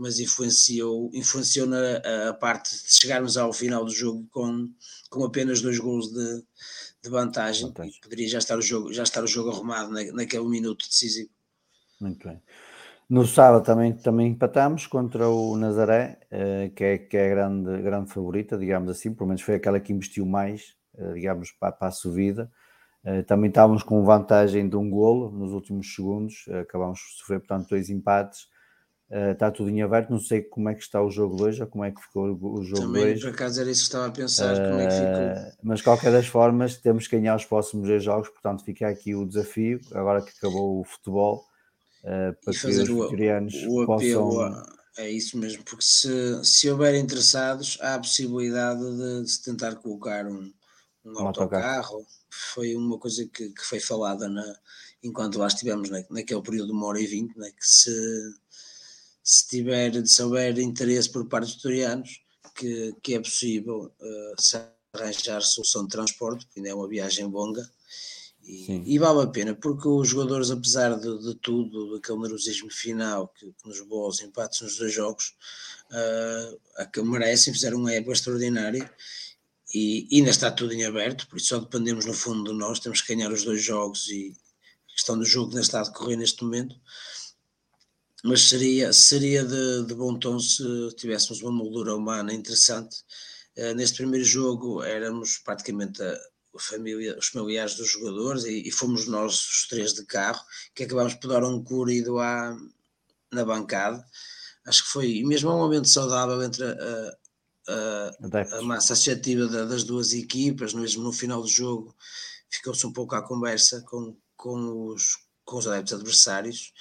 mas 0.00 0.18
influenciou, 0.18 1.10
influenciou 1.12 1.66
na 1.66 2.00
a 2.30 2.32
parte 2.32 2.70
de 2.70 2.90
chegarmos 2.90 3.36
ao 3.36 3.52
final 3.52 3.84
do 3.84 3.90
jogo 3.92 4.26
com, 4.30 4.70
com 5.10 5.24
apenas 5.24 5.60
dois 5.60 5.78
gols 5.78 6.10
de, 6.10 6.42
de 7.02 7.10
vantagem. 7.10 7.66
vantagem. 7.66 8.00
poderia 8.02 8.26
já 8.26 8.38
estar 8.38 8.56
o 8.56 8.62
jogo, 8.62 8.94
já 8.94 9.02
estar 9.02 9.22
o 9.22 9.26
jogo 9.26 9.50
arrumado 9.50 9.92
na, 9.92 10.02
naquele 10.12 10.48
minuto 10.48 10.88
decisivo. 10.88 11.28
Muito 12.00 12.26
bem. 12.26 12.40
No 13.10 13.26
sábado 13.26 13.62
também, 13.62 13.92
também 13.92 14.28
empatámos 14.28 14.86
contra 14.86 15.28
o 15.28 15.54
Nazaré, 15.56 16.18
eh, 16.30 16.70
que 16.74 16.84
é, 16.84 16.98
que 16.98 17.16
é 17.18 17.26
a 17.26 17.34
grande, 17.34 17.82
grande 17.82 18.10
favorita, 18.10 18.56
digamos 18.56 18.88
assim, 18.88 19.12
pelo 19.12 19.26
menos 19.26 19.42
foi 19.42 19.56
aquela 19.56 19.80
que 19.80 19.92
investiu 19.92 20.24
mais, 20.24 20.76
eh, 20.96 21.12
digamos, 21.12 21.50
para, 21.50 21.72
para 21.72 21.88
a 21.88 21.92
subida. 21.92 22.50
Eh, 23.04 23.22
também 23.22 23.50
estávamos 23.50 23.82
com 23.82 24.02
vantagem 24.02 24.66
de 24.66 24.76
um 24.76 24.88
golo 24.88 25.30
nos 25.30 25.52
últimos 25.52 25.94
segundos, 25.94 26.46
acabámos 26.62 27.00
por 27.00 27.18
sofrer, 27.18 27.40
portanto, 27.40 27.68
dois 27.68 27.90
empates 27.90 28.48
Uh, 29.10 29.32
está 29.32 29.50
tudo 29.50 29.70
em 29.70 29.82
aberto, 29.82 30.10
não 30.10 30.20
sei 30.20 30.40
como 30.40 30.68
é 30.68 30.74
que 30.74 30.82
está 30.82 31.02
o 31.02 31.10
jogo 31.10 31.42
hoje 31.42 31.60
ou 31.60 31.66
como 31.66 31.84
é 31.84 31.90
que 31.90 32.00
ficou 32.00 32.30
o 32.30 32.62
jogo 32.62 32.82
Também, 32.82 33.06
hoje. 33.06 33.22
por 33.22 33.30
acaso 33.30 33.60
era 33.60 33.68
isso 33.68 33.80
que 33.80 33.86
estava 33.86 34.06
a 34.06 34.10
pensar, 34.12 34.54
uh, 34.54 34.68
como 34.68 34.80
é 34.80 34.86
que 34.86 34.92
ficou. 34.92 35.06
Eh, 35.08 35.52
mas, 35.64 35.82
qualquer 35.82 36.12
das 36.12 36.26
formas, 36.28 36.76
temos 36.76 37.08
que 37.08 37.18
ganhar 37.18 37.34
os 37.34 37.44
próximos 37.44 37.88
dois 37.88 38.04
jogos, 38.04 38.28
portanto, 38.28 38.64
fica 38.64 38.86
aqui 38.86 39.12
o 39.16 39.26
desafio, 39.26 39.80
agora 39.90 40.22
que 40.22 40.30
acabou 40.38 40.80
o 40.80 40.84
futebol, 40.84 41.44
uh, 42.04 42.32
para 42.44 42.54
que 42.54 42.66
os 42.68 42.88
o, 42.88 43.82
o 43.82 43.86
possam... 43.86 44.64
É 44.96 45.10
isso 45.10 45.38
mesmo, 45.38 45.64
porque 45.64 45.84
se, 45.84 46.44
se 46.44 46.70
houver 46.70 46.94
interessados, 46.94 47.78
há 47.80 47.94
a 47.94 47.98
possibilidade 47.98 48.80
de, 48.80 49.22
de 49.22 49.30
se 49.30 49.42
tentar 49.42 49.74
colocar 49.76 50.26
um, 50.26 50.52
um, 51.04 51.12
um 51.12 51.26
autocarro, 51.26 51.96
autocarro 51.96 52.06
foi 52.30 52.76
uma 52.76 52.98
coisa 52.98 53.26
que, 53.26 53.48
que 53.48 53.62
foi 53.64 53.80
falada 53.80 54.28
na, 54.28 54.44
enquanto 55.02 55.38
lá 55.38 55.46
estivemos 55.46 55.90
na, 55.90 56.04
naquele 56.10 56.42
período 56.42 56.66
de 56.66 56.72
uma 56.72 56.86
hora 56.86 57.00
e 57.00 57.06
vinte, 57.06 57.36
né, 57.36 57.50
que 57.50 57.66
se, 57.66 57.90
se 59.30 59.46
tiver, 59.46 60.04
se 60.04 60.22
houver 60.24 60.58
interesse 60.58 61.08
por 61.08 61.24
parte 61.28 61.46
dos 61.46 61.54
vitorianos, 61.54 62.20
que, 62.56 62.92
que 63.00 63.14
é 63.14 63.20
possível 63.20 63.92
uh, 64.00 64.42
se 64.42 64.60
arranjar 64.92 65.40
solução 65.42 65.84
de 65.84 65.90
transporte, 65.90 66.44
porque 66.44 66.58
ainda 66.58 66.70
é 66.70 66.74
uma 66.74 66.88
viagem 66.88 67.26
longa, 67.26 67.64
e, 68.42 68.94
e, 68.94 68.98
vale 68.98 69.22
a 69.22 69.26
pena, 69.28 69.54
porque 69.54 69.86
os 69.86 70.08
jogadores, 70.08 70.50
apesar 70.50 70.98
de, 70.98 71.18
de 71.22 71.34
tudo, 71.36 71.92
daquele 71.94 72.18
nervosismo 72.18 72.68
final 72.72 73.28
que, 73.28 73.46
que 73.46 73.68
nos 73.68 73.80
aos 73.80 74.20
empates 74.20 74.62
nos 74.62 74.76
dois 74.76 74.92
jogos, 74.92 75.36
uh, 75.92 77.04
merecem, 77.04 77.52
fizeram 77.52 77.78
uma 77.78 77.92
época 77.92 78.14
extraordinária 78.14 78.92
e 79.72 80.08
ainda 80.10 80.30
está 80.30 80.50
tudo 80.50 80.72
em 80.72 80.84
aberto, 80.84 81.28
por 81.28 81.36
isso 81.36 81.48
só 81.48 81.58
dependemos 81.58 82.04
no 82.04 82.14
fundo 82.14 82.50
de 82.50 82.58
nós, 82.58 82.80
temos 82.80 83.00
que 83.00 83.14
ganhar 83.14 83.30
os 83.30 83.44
dois 83.44 83.62
jogos 83.62 84.08
e 84.08 84.34
a 84.88 84.92
questão 84.94 85.16
do 85.16 85.24
jogo 85.24 85.50
ainda 85.50 85.60
está 85.60 85.82
a 85.82 85.84
decorrer 85.84 86.18
neste 86.18 86.42
momento. 86.42 86.74
Mas 88.22 88.48
seria, 88.48 88.92
seria 88.92 89.44
de, 89.44 89.84
de 89.86 89.94
bom 89.94 90.18
tom 90.18 90.38
se 90.38 90.62
tivéssemos 90.96 91.42
uma 91.42 91.52
moldura 91.52 91.94
humana 91.94 92.32
interessante. 92.32 92.96
Uh, 93.56 93.74
neste 93.74 93.96
primeiro 93.96 94.24
jogo 94.24 94.82
éramos 94.82 95.38
praticamente 95.38 96.02
a, 96.02 96.18
família, 96.58 97.16
os 97.18 97.28
familiares 97.28 97.76
dos 97.76 97.90
jogadores 97.90 98.44
e, 98.44 98.68
e, 98.68 98.70
fomos 98.70 99.06
nós 99.06 99.34
os 99.34 99.68
três 99.68 99.94
de 99.94 100.04
carro 100.04 100.40
que 100.74 100.84
acabámos 100.84 101.14
por 101.14 101.28
dar 101.28 101.44
um 101.44 101.62
corrido 101.62 102.18
à, 102.18 102.56
na 103.32 103.44
bancada. 103.44 104.04
Acho 104.66 104.84
que 104.84 104.90
foi 104.90 105.22
mesmo 105.24 105.50
um 105.50 105.58
momento 105.58 105.88
saudável 105.88 106.42
entre 106.42 106.64
a, 106.64 107.16
a, 107.68 108.58
a 108.58 108.62
massa 108.62 108.92
associativa 108.92 109.46
da, 109.46 109.64
das 109.64 109.84
duas 109.84 110.12
equipas, 110.12 110.74
mesmo 110.74 111.02
no 111.02 111.12
final 111.12 111.40
do 111.40 111.48
jogo 111.48 111.94
ficou-se 112.50 112.84
um 112.86 112.92
pouco 112.92 113.14
à 113.14 113.22
conversa 113.22 113.82
com, 113.82 114.16
com, 114.36 114.88
os, 114.88 115.16
com 115.44 115.56
os 115.56 115.66
adeptos 115.66 115.94
adversários 115.94 116.72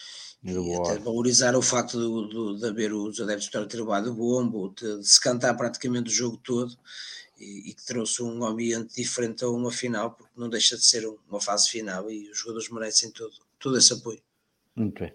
até 0.41 0.99
valorizar 0.99 1.55
o 1.55 1.61
facto 1.61 1.97
de, 1.97 2.33
de, 2.33 2.59
de 2.59 2.67
haver 2.67 2.93
os 2.93 3.19
adeptos 3.19 3.49
ter 3.49 3.65
trabalho 3.67 4.13
bombo, 4.13 4.73
de, 4.73 4.99
de 4.99 5.07
se 5.07 5.19
cantar 5.19 5.53
praticamente 5.55 6.09
o 6.09 6.13
jogo 6.13 6.37
todo 6.37 6.77
e, 7.37 7.69
e, 7.69 7.73
que 7.73 7.85
trouxe 7.85 8.23
um 8.23 8.45
ambiente 8.45 8.95
diferente 8.95 9.43
a 9.43 9.49
uma 9.49 9.71
final, 9.71 10.11
porque 10.11 10.31
não 10.37 10.49
deixa 10.49 10.77
de 10.77 10.85
ser 10.85 11.05
uma 11.29 11.41
fase 11.41 11.69
final 11.69 12.09
e 12.09 12.29
os 12.29 12.37
jogadores 12.37 12.69
merecem 12.69 13.11
todo, 13.11 13.33
todo 13.59 13.77
esse 13.77 13.93
apoio. 13.93 14.21
Muito 14.75 15.01
bem. 15.01 15.13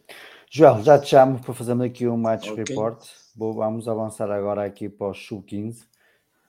João, 0.51 0.83
já 0.83 0.99
te 0.99 1.09
chamo 1.09 1.41
para 1.41 1.55
fazermos 1.55 1.87
aqui 1.87 2.07
um 2.07 2.17
match 2.17 2.49
okay. 2.49 2.65
report. 2.65 3.03
Vou, 3.35 3.55
vamos 3.55 3.89
avançar 3.89 4.31
agora 4.31 4.65
aqui 4.65 4.89
para 4.89 5.09
o 5.09 5.15
Sub-15 5.15 5.87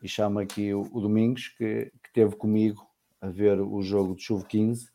e 0.03 0.07
chamo 0.07 0.39
aqui 0.39 0.73
o, 0.73 0.87
o 0.91 1.01
Domingos, 1.01 1.47
que, 1.57 1.91
que 2.03 2.13
teve 2.13 2.35
comigo 2.35 2.85
a 3.21 3.27
ver 3.27 3.59
o 3.59 3.81
jogo 3.81 4.15
de 4.15 4.23
Sub-15. 4.23 4.89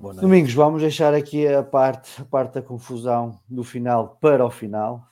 Domingos, 0.00 0.54
vamos 0.54 0.80
deixar 0.80 1.12
aqui 1.12 1.46
a 1.46 1.62
parte, 1.62 2.22
a 2.22 2.24
parte 2.24 2.54
da 2.54 2.62
confusão 2.62 3.38
do 3.46 3.62
final 3.62 4.16
para 4.20 4.44
o 4.44 4.50
final. 4.50 5.06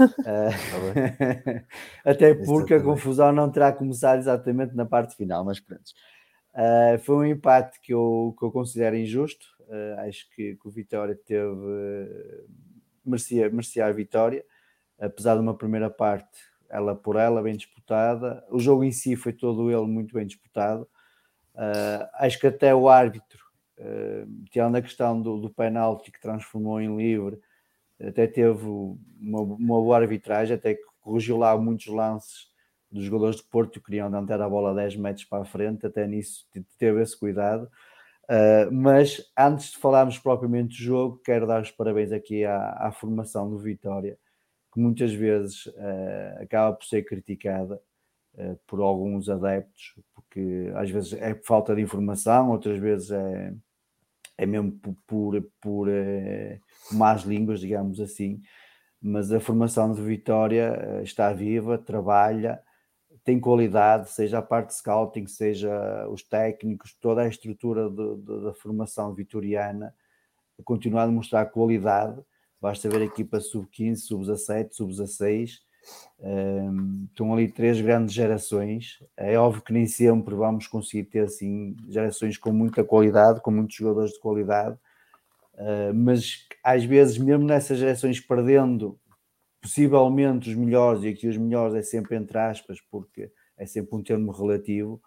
Uh, 0.00 0.50
até 2.04 2.34
porque 2.34 2.74
a 2.74 2.82
confusão 2.82 3.30
não 3.30 3.48
terá 3.48 3.72
começado 3.72 4.18
exatamente 4.18 4.74
na 4.74 4.84
parte 4.84 5.14
final, 5.14 5.44
mas 5.44 5.60
pronto. 5.60 5.92
Uh, 6.52 6.98
foi 6.98 7.14
um 7.14 7.24
empate 7.24 7.80
que 7.80 7.94
eu, 7.94 8.34
que 8.36 8.44
eu 8.44 8.50
considero 8.50 8.96
injusto. 8.96 9.46
Uh, 9.60 10.00
acho 10.00 10.28
que, 10.34 10.56
que, 10.56 10.68
o 10.68 10.72
Vitória 10.72 11.14
teve. 11.14 11.54
merecia, 13.04 13.48
merecia 13.48 13.86
a 13.86 13.92
vitória, 13.92 14.44
apesar 14.98 15.36
de 15.36 15.40
uma 15.40 15.56
primeira 15.56 15.88
parte, 15.88 16.36
ela 16.68 16.96
por 16.96 17.14
ela, 17.14 17.40
bem 17.40 17.56
disputada. 17.56 18.44
O 18.50 18.58
jogo 18.58 18.82
em 18.82 18.90
si 18.90 19.14
foi 19.14 19.32
todo 19.32 19.70
ele 19.70 19.86
muito 19.86 20.12
bem 20.14 20.26
disputado. 20.26 20.88
acho 22.14 22.40
que 22.40 22.48
até 22.48 22.74
o 22.74 22.88
árbitro, 22.88 23.38
uh, 23.38 23.45
tirando 24.50 24.76
a 24.76 24.82
questão 24.82 25.20
do, 25.20 25.38
do 25.38 25.50
penalti 25.50 26.10
que 26.10 26.20
transformou 26.20 26.80
em 26.80 26.96
livre, 26.96 27.38
até 28.00 28.26
teve 28.26 28.66
uma, 28.66 29.40
uma 29.40 29.80
boa 29.80 29.98
arbitragem, 29.98 30.54
até 30.54 30.74
que 30.74 30.82
corrigiu 31.00 31.36
lá 31.36 31.56
muitos 31.56 31.86
lances 31.86 32.50
dos 32.90 33.04
jogadores 33.04 33.36
de 33.36 33.44
Porto 33.44 33.80
que 33.80 33.86
queriam 33.86 34.10
dar 34.24 34.40
a 34.40 34.48
bola 34.48 34.74
10 34.74 34.96
metros 34.96 35.24
para 35.24 35.42
a 35.42 35.46
frente, 35.46 35.86
até 35.86 36.06
nisso 36.06 36.46
teve 36.78 37.02
esse 37.02 37.18
cuidado. 37.18 37.68
Uh, 38.24 38.72
mas 38.72 39.22
antes 39.38 39.70
de 39.70 39.78
falarmos 39.78 40.18
propriamente 40.18 40.76
do 40.76 40.82
jogo, 40.82 41.20
quero 41.24 41.46
dar 41.46 41.62
os 41.62 41.70
parabéns 41.70 42.10
aqui 42.10 42.44
à, 42.44 42.70
à 42.72 42.90
formação 42.90 43.48
do 43.48 43.58
Vitória, 43.58 44.18
que 44.72 44.80
muitas 44.80 45.12
vezes 45.12 45.66
uh, 45.66 46.42
acaba 46.42 46.76
por 46.76 46.84
ser 46.84 47.04
criticada 47.04 47.80
uh, 48.34 48.58
por 48.66 48.80
alguns 48.80 49.28
adeptos, 49.28 49.94
porque 50.12 50.72
às 50.74 50.90
vezes 50.90 51.12
é 51.12 51.34
por 51.34 51.46
falta 51.46 51.74
de 51.74 51.82
informação, 51.82 52.50
outras 52.50 52.78
vezes 52.78 53.12
é, 53.12 53.54
é 54.38 54.46
mesmo 54.46 54.72
por, 54.72 54.94
por, 55.06 55.42
por 55.60 55.88
más 56.92 57.22
línguas, 57.22 57.60
digamos 57.60 58.00
assim, 58.00 58.40
mas 59.00 59.32
a 59.32 59.40
formação 59.40 59.92
de 59.92 60.02
Vitória 60.02 60.76
eh, 60.78 61.02
está 61.02 61.32
viva, 61.32 61.78
trabalha, 61.78 62.60
tem 63.24 63.40
qualidade, 63.40 64.10
seja 64.10 64.38
a 64.38 64.42
parte 64.42 64.68
de 64.68 64.74
scouting, 64.76 65.26
seja 65.26 66.08
os 66.08 66.22
técnicos, 66.22 66.94
toda 67.00 67.22
a 67.22 67.28
estrutura 67.28 67.90
de, 67.90 68.16
de, 68.16 68.44
da 68.44 68.54
formação 68.54 69.12
vitoriana 69.14 69.94
continua 70.64 71.02
a 71.02 71.06
demonstrar 71.06 71.50
qualidade. 71.50 72.20
Basta 72.60 72.88
ver 72.88 73.02
a 73.02 73.04
equipa 73.04 73.40
sub-15, 73.40 73.96
sub-17, 73.96 74.72
sub-16. 74.72 75.60
Estão 77.08 77.32
ali 77.32 77.48
três 77.48 77.80
grandes 77.80 78.14
gerações. 78.14 79.02
É 79.16 79.38
óbvio 79.38 79.62
que 79.62 79.72
nem 79.72 79.86
sempre 79.86 80.34
vamos 80.34 80.66
conseguir 80.66 81.04
ter 81.04 81.20
assim 81.20 81.76
gerações 81.88 82.38
com 82.38 82.52
muita 82.52 82.82
qualidade, 82.82 83.40
com 83.40 83.50
muitos 83.50 83.76
jogadores 83.76 84.12
de 84.12 84.20
qualidade, 84.20 84.76
uh, 85.54 85.94
mas 85.94 86.46
às 86.64 86.84
vezes, 86.84 87.18
mesmo 87.18 87.44
nessas 87.44 87.78
gerações, 87.78 88.20
perdendo 88.20 88.98
possivelmente 89.60 90.50
os 90.50 90.56
melhores, 90.56 91.02
e 91.02 91.08
aqui 91.08 91.28
os 91.28 91.36
melhores 91.36 91.74
é 91.74 91.82
sempre 91.82 92.16
entre 92.16 92.38
aspas, 92.38 92.80
porque 92.90 93.30
é 93.56 93.66
sempre 93.66 93.96
um 93.96 94.02
termo 94.02 94.30
relativo, 94.32 95.00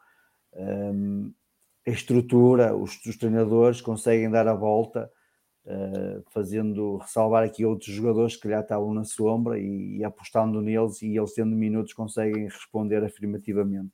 a 1.85 1.89
estrutura, 1.89 2.75
os, 2.75 3.03
os, 3.05 3.17
treinadores 3.17 3.81
conseguem 3.81 4.29
dar 4.29 4.47
a 4.47 4.53
volta, 4.53 5.11
uh, 5.65 6.23
fazendo 6.31 6.97
ressalvar 6.97 7.43
aqui 7.43 7.65
outros 7.65 7.93
jogadores 7.93 8.35
que 8.35 8.49
já 8.49 8.61
estavam 8.61 8.93
na 8.93 9.03
sombra 9.03 9.59
e, 9.59 9.97
e, 9.97 10.03
apostando 10.03 10.61
neles, 10.61 11.01
e 11.01 11.17
eles 11.17 11.33
tendo 11.33 11.55
minutos 11.55 11.93
conseguem 11.93 12.45
responder 12.45 13.03
afirmativamente. 13.03 13.91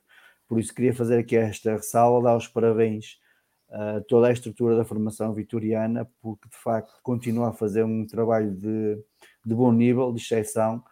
Por 0.47 0.59
isso 0.59 0.73
queria 0.73 0.93
fazer 0.93 1.19
aqui 1.19 1.35
esta 1.35 1.73
ressalva, 1.73 2.23
dar 2.23 2.37
os 2.37 2.47
parabéns 2.47 3.17
uh, 3.69 4.03
toda 4.07 4.27
a 4.27 4.31
estrutura 4.31 4.75
da 4.75 4.85
formação 4.85 5.33
vitoriana, 5.33 6.09
porque 6.21 6.47
de 6.49 6.57
facto 6.57 6.93
continua 7.01 7.49
a 7.49 7.53
fazer 7.53 7.83
um 7.83 8.05
trabalho 8.05 8.51
de, 8.53 8.97
de 9.45 9.55
bom 9.55 9.71
nível, 9.71 10.11
de 10.13 10.21
exceção, 10.21 10.83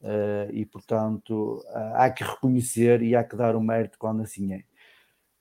uh, 0.00 0.50
e 0.52 0.64
portanto 0.66 1.62
há 1.94 2.10
que 2.10 2.24
reconhecer 2.24 3.02
e 3.02 3.14
há 3.14 3.22
que 3.22 3.36
dar 3.36 3.56
o 3.56 3.60
mérito 3.60 3.98
quando 3.98 4.22
assim 4.22 4.52
é. 4.54 4.64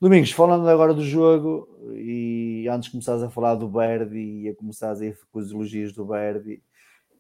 Domingos, 0.05 0.29
falando 0.29 0.69
agora 0.69 0.93
do 0.93 1.03
jogo, 1.03 1.67
e 1.95 2.67
antes 2.69 2.85
de 2.85 2.91
começares 2.91 3.23
a 3.23 3.29
falar 3.31 3.55
do 3.55 3.67
Verdi 3.67 4.43
e 4.43 4.49
a 4.49 4.55
começares 4.55 5.01
a 5.01 5.05
ir 5.07 5.17
com 5.31 5.39
os 5.39 5.49
elogios 5.51 5.93
do 5.93 6.05
Verdi, 6.05 6.61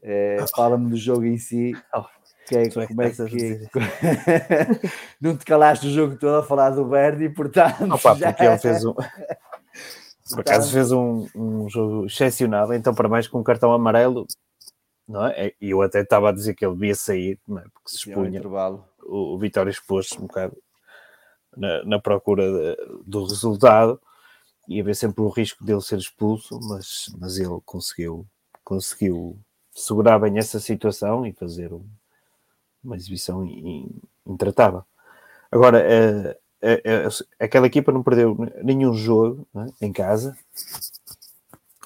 eh, 0.03 0.45
fala-me 0.55 0.91
do 0.91 0.95
jogo 0.95 1.25
em 1.25 1.35
si. 1.35 1.75
Oh, 1.91 2.03
que 2.47 2.55
é, 2.55 2.69
como 2.69 3.01
é 3.01 3.09
que. 3.09 3.67
não 5.19 5.35
te 5.35 5.45
calaste 5.45 5.87
o 5.87 5.89
jogo 5.89 6.15
todo 6.15 6.35
a 6.35 6.43
falar 6.43 6.69
do 6.69 6.87
Verdi, 6.87 7.27
portanto. 7.27 7.91
Opa, 7.91 8.13
já... 8.13 8.31
porque 8.31 8.45
ele 8.45 8.57
fez 8.59 8.85
um. 8.85 8.93
Por 10.29 10.41
acaso 10.41 10.71
fez 10.71 10.91
um, 10.91 11.27
um 11.35 11.67
jogo 11.67 12.05
excepcional, 12.05 12.71
então 12.71 12.93
para 12.93 13.09
mais 13.09 13.27
com 13.27 13.39
um 13.39 13.43
cartão 13.43 13.73
amarelo, 13.73 14.27
não 15.07 15.25
é? 15.25 15.53
E 15.59 15.71
eu 15.71 15.81
até 15.81 16.01
estava 16.01 16.29
a 16.29 16.31
dizer 16.31 16.53
que 16.53 16.63
ele 16.63 16.75
devia 16.75 16.93
sair, 16.93 17.39
não 17.47 17.57
é? 17.57 17.63
porque 17.63 17.89
se 17.89 17.95
expunha. 17.95 18.43
O, 19.03 19.33
o 19.33 19.39
Vitória 19.39 19.71
expôs-se 19.71 20.15
um 20.19 20.27
bocado 20.27 20.55
na, 21.57 21.83
na 21.83 21.99
procura 21.99 22.43
de, 22.43 22.77
do 23.05 23.25
resultado 23.25 23.99
e 24.67 24.79
haver 24.79 24.95
sempre 24.95 25.21
o 25.21 25.29
risco 25.29 25.63
dele 25.63 25.81
ser 25.81 25.99
expulso, 25.99 26.59
mas, 26.63 27.13
mas 27.17 27.37
ele 27.37 27.59
conseguiu, 27.65 28.25
conseguiu 28.63 29.37
segurar 29.71 30.19
bem 30.19 30.37
essa 30.37 30.59
situação 30.59 31.25
e 31.25 31.33
fazer 31.33 31.71
um, 31.73 31.85
uma 32.83 32.95
exibição 32.95 33.45
intratável. 34.25 34.83
Agora, 35.51 35.79
uh, 35.79 36.45
é, 36.61 36.81
é, 36.83 37.07
aquela 37.39 37.67
equipa 37.67 37.91
não 37.91 38.01
perdeu 38.01 38.35
nenhum 38.63 38.93
jogo 38.93 39.47
é? 39.55 39.85
em 39.85 39.93
casa 39.93 40.35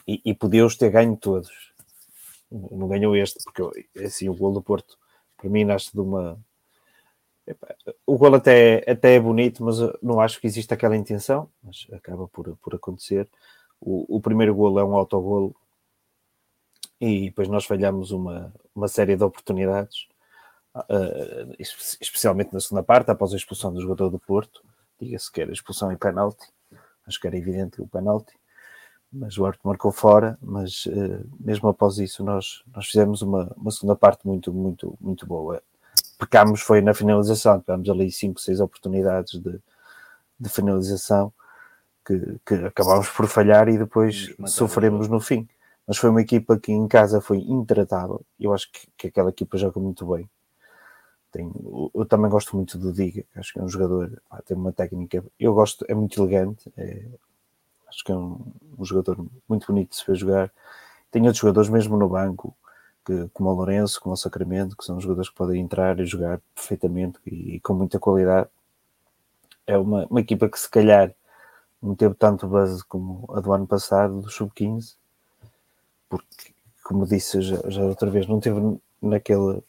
e, 0.07 0.21
e 0.23 0.33
podia-os 0.33 0.77
ter 0.77 0.89
ganho 0.89 1.17
todos. 1.17 1.73
Não 2.49 2.87
ganhou 2.87 3.15
este, 3.15 3.43
porque 3.43 3.87
assim, 4.03 4.29
o 4.29 4.33
gol 4.33 4.53
do 4.53 4.61
Porto 4.61 4.97
para 5.37 5.49
mim 5.49 5.63
nasce 5.63 5.91
de 5.93 5.99
uma. 5.99 6.39
O 8.05 8.17
gol 8.17 8.35
até, 8.35 8.83
até 8.89 9.15
é 9.15 9.19
bonito, 9.19 9.63
mas 9.63 9.77
não 10.01 10.19
acho 10.19 10.39
que 10.39 10.47
exista 10.47 10.75
aquela 10.75 10.95
intenção, 10.95 11.49
mas 11.63 11.87
acaba 11.91 12.27
por, 12.27 12.55
por 12.57 12.75
acontecer. 12.75 13.29
O, 13.79 14.17
o 14.17 14.21
primeiro 14.21 14.53
gol 14.55 14.79
é 14.79 14.83
um 14.83 14.95
autogolo 14.95 15.55
e 16.99 17.25
depois 17.25 17.47
nós 17.47 17.65
falhamos 17.65 18.11
uma, 18.11 18.53
uma 18.75 18.87
série 18.87 19.15
de 19.15 19.23
oportunidades, 19.23 20.07
uh, 20.75 21.55
especialmente 22.01 22.53
na 22.53 22.59
segunda 22.59 22.83
parte, 22.83 23.09
após 23.09 23.33
a 23.33 23.37
expulsão 23.37 23.73
do 23.73 23.81
jogador 23.81 24.09
do 24.09 24.19
Porto 24.19 24.61
diga-se 24.99 25.31
que 25.31 25.41
era 25.41 25.51
expulsão 25.51 25.91
e 25.91 25.97
penalti, 25.97 26.45
acho 27.07 27.19
que 27.19 27.27
era 27.27 27.37
evidente 27.37 27.81
o 27.81 27.87
penalti, 27.87 28.33
mas 29.11 29.37
o 29.37 29.45
árbitro 29.45 29.67
marcou 29.67 29.91
fora, 29.91 30.37
mas 30.41 30.85
uh, 30.85 31.27
mesmo 31.39 31.69
após 31.69 31.97
isso 31.97 32.23
nós, 32.23 32.63
nós 32.75 32.87
fizemos 32.87 33.21
uma, 33.21 33.51
uma 33.57 33.71
segunda 33.71 33.95
parte 33.95 34.27
muito, 34.27 34.53
muito, 34.53 34.95
muito 34.99 35.25
boa. 35.25 35.63
Pecámos 36.19 36.61
foi 36.61 36.81
na 36.81 36.93
finalização, 36.93 37.61
tivemos 37.61 37.89
ali 37.89 38.11
5, 38.11 38.39
6 38.39 38.59
oportunidades 38.59 39.39
de, 39.39 39.59
de 40.39 40.49
finalização 40.49 41.33
que, 42.05 42.39
que 42.45 42.53
acabámos 42.65 43.09
por 43.09 43.25
falhar 43.25 43.69
e 43.69 43.77
depois 43.77 44.35
sofremos 44.47 45.07
no 45.07 45.19
fim. 45.19 45.47
Mas 45.87 45.97
foi 45.97 46.09
uma 46.09 46.21
equipa 46.21 46.59
que 46.59 46.71
em 46.71 46.87
casa 46.87 47.21
foi 47.21 47.37
intratável. 47.37 48.23
Eu 48.39 48.53
acho 48.53 48.71
que, 48.71 48.87
que 48.97 49.07
aquela 49.07 49.29
equipa 49.29 49.57
joga 49.57 49.79
muito 49.79 50.05
bem. 50.05 50.29
Tem, 51.31 51.51
eu 51.95 52.05
também 52.05 52.29
gosto 52.29 52.55
muito 52.55 52.77
do 52.77 52.91
Diga, 52.91 53.23
acho 53.35 53.53
que 53.53 53.59
é 53.59 53.63
um 53.63 53.69
jogador, 53.69 54.21
tem 54.45 54.57
uma 54.57 54.73
técnica, 54.73 55.23
eu 55.39 55.53
gosto, 55.53 55.85
é 55.87 55.93
muito 55.93 56.19
elegante, 56.19 56.71
é, 56.75 57.05
acho 57.87 58.03
que 58.03 58.11
é 58.11 58.15
um, 58.15 58.51
um, 58.77 58.83
jogador 58.83 59.23
muito 59.47 59.67
bonito 59.67 59.91
de 59.91 59.95
se 59.95 60.05
ver 60.07 60.15
jogar. 60.15 60.51
Tem 61.11 61.21
outros 61.21 61.39
jogadores 61.39 61.69
mesmo 61.69 61.97
no 61.97 62.09
banco, 62.09 62.55
que, 63.09 63.27
como 63.33 63.49
o 63.49 63.53
Lourenço, 63.53 63.99
como 63.99 64.13
o 64.13 64.17
Sacramento, 64.17 64.77
que 64.77 64.85
são 64.85 65.01
jogadores 65.01 65.29
que 65.29 65.35
podem 65.35 65.59
entrar 65.59 65.99
e 65.99 66.05
jogar 66.05 66.39
perfeitamente 66.53 67.17
e, 67.25 67.55
e 67.55 67.59
com 67.59 67.73
muita 67.73 67.97
qualidade. 67.99 68.47
É 69.65 69.77
uma, 69.77 70.05
uma 70.05 70.19
equipa 70.19 70.47
que 70.47 70.59
se 70.59 70.69
calhar 70.69 71.11
não 71.81 71.95
teve 71.95 72.13
tanto 72.13 72.47
base 72.47 72.83
como 72.85 73.25
a 73.33 73.39
do 73.39 73.51
ano 73.51 73.65
passado, 73.65 74.21
do 74.21 74.29
Sub-15, 74.29 74.95
porque, 76.07 76.53
como 76.83 77.07
disse 77.07 77.41
já, 77.41 77.57
já 77.67 77.83
outra 77.83 78.11
vez, 78.11 78.27
não 78.27 78.39
teve 78.39 78.59
naquela 79.01 79.63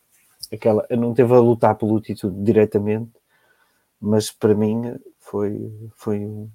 aquela, 0.52 0.86
não 0.90 1.14
teve 1.14 1.32
a 1.32 1.38
lutar 1.38 1.76
pelo 1.76 2.00
título 2.00 2.44
diretamente, 2.44 3.12
mas 4.00 4.30
para 4.30 4.54
mim 4.54 4.98
foi, 5.18 5.72
foi, 5.96 6.48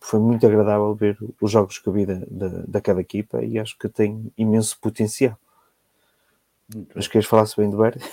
foi 0.00 0.20
muito 0.20 0.46
agradável 0.46 0.94
ver 0.94 1.16
os 1.40 1.50
jogos 1.50 1.78
que 1.78 1.88
eu 1.88 1.92
vi 1.92 2.06
da, 2.06 2.20
da, 2.28 2.48
daquela 2.66 3.00
equipa 3.00 3.42
e 3.44 3.58
acho 3.58 3.78
que 3.78 3.88
tem 3.88 4.32
imenso 4.36 4.78
potencial. 4.80 5.38
Mas 6.94 7.06
queres 7.06 7.28
falar-se 7.28 7.56
bem 7.56 7.70
do 7.70 7.76
Verde? 7.76 8.04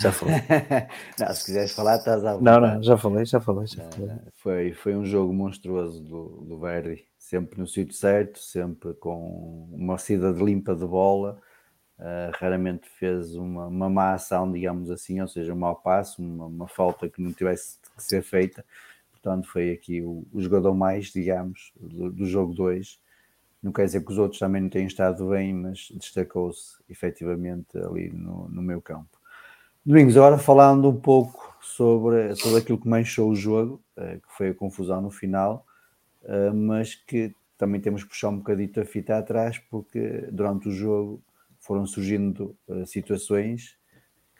já 0.00 0.10
falei. 0.10 0.34
não, 1.18 1.32
se 1.32 1.44
quiseres 1.44 1.72
falar, 1.72 1.96
estás 1.96 2.24
à 2.24 2.40
Não, 2.40 2.60
não, 2.60 2.82
já 2.82 2.96
falei, 2.96 3.24
já 3.24 3.40
falei. 3.40 3.66
Já 3.68 3.88
falei. 3.90 4.16
Foi, 4.34 4.72
foi 4.72 4.96
um 4.96 5.04
jogo 5.04 5.32
monstruoso 5.32 6.02
do, 6.02 6.44
do 6.44 6.58
Verdi, 6.58 7.06
sempre 7.16 7.60
no 7.60 7.68
sítio 7.68 7.94
certo, 7.94 8.40
sempre 8.40 8.94
com 8.94 9.68
uma 9.70 9.96
cidade 9.96 10.42
limpa 10.42 10.74
de 10.74 10.84
bola. 10.84 11.40
Uh, 11.98 12.30
raramente 12.34 12.88
fez 12.88 13.34
uma, 13.34 13.66
uma 13.66 13.90
má 13.90 14.14
ação, 14.14 14.50
digamos 14.50 14.90
assim, 14.90 15.20
ou 15.20 15.26
seja, 15.28 15.52
um 15.52 15.58
mau 15.58 15.76
passo, 15.76 16.22
uma, 16.22 16.46
uma 16.46 16.68
falta 16.68 17.08
que 17.08 17.20
não 17.20 17.32
tivesse 17.32 17.78
que 17.96 18.02
ser 18.02 18.22
feita. 18.22 18.64
Portanto, 19.12 19.48
foi 19.48 19.70
aqui 19.72 20.02
o, 20.02 20.26
o 20.32 20.40
jogador 20.40 20.74
mais, 20.74 21.06
digamos, 21.06 21.72
do, 21.76 22.10
do 22.10 22.26
jogo 22.26 22.54
2 22.54 23.00
não 23.62 23.72
quer 23.72 23.84
dizer 23.84 24.04
que 24.04 24.12
os 24.12 24.18
outros 24.18 24.38
também 24.38 24.62
não 24.62 24.68
tenham 24.68 24.86
estado 24.86 25.28
bem, 25.30 25.52
mas 25.52 25.88
destacou-se 25.94 26.76
efetivamente 26.88 27.76
ali 27.78 28.10
no, 28.10 28.48
no 28.48 28.62
meu 28.62 28.80
campo. 28.80 29.18
Domingos, 29.84 30.16
agora 30.16 30.38
falando 30.38 30.88
um 30.90 31.00
pouco 31.00 31.56
sobre, 31.62 32.34
sobre 32.36 32.58
aquilo 32.58 32.78
que 32.78 32.88
manchou 32.88 33.30
o 33.30 33.34
jogo, 33.34 33.82
eh, 33.96 34.16
que 34.16 34.36
foi 34.36 34.50
a 34.50 34.54
confusão 34.54 35.00
no 35.00 35.10
final, 35.10 35.64
eh, 36.24 36.50
mas 36.50 36.94
que 36.94 37.34
também 37.56 37.80
temos 37.80 38.02
que 38.02 38.10
puxar 38.10 38.28
um 38.28 38.38
bocadito 38.38 38.80
a 38.80 38.84
fita 38.84 39.16
atrás, 39.18 39.58
porque 39.58 40.28
durante 40.30 40.68
o 40.68 40.72
jogo 40.72 41.22
foram 41.58 41.86
surgindo 41.86 42.56
eh, 42.68 42.84
situações 42.86 43.76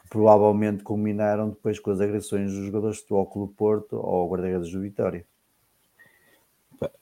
que 0.00 0.08
provavelmente 0.08 0.82
culminaram 0.82 1.50
depois 1.50 1.80
com 1.80 1.90
as 1.90 2.00
agressões 2.00 2.52
dos 2.52 2.66
jogadores 2.66 3.02
do 3.04 3.16
Óculo 3.16 3.48
Porto 3.48 3.96
ou 3.96 4.28
guarda-redes 4.28 4.70
do 4.70 4.80
Vitória. 4.80 5.24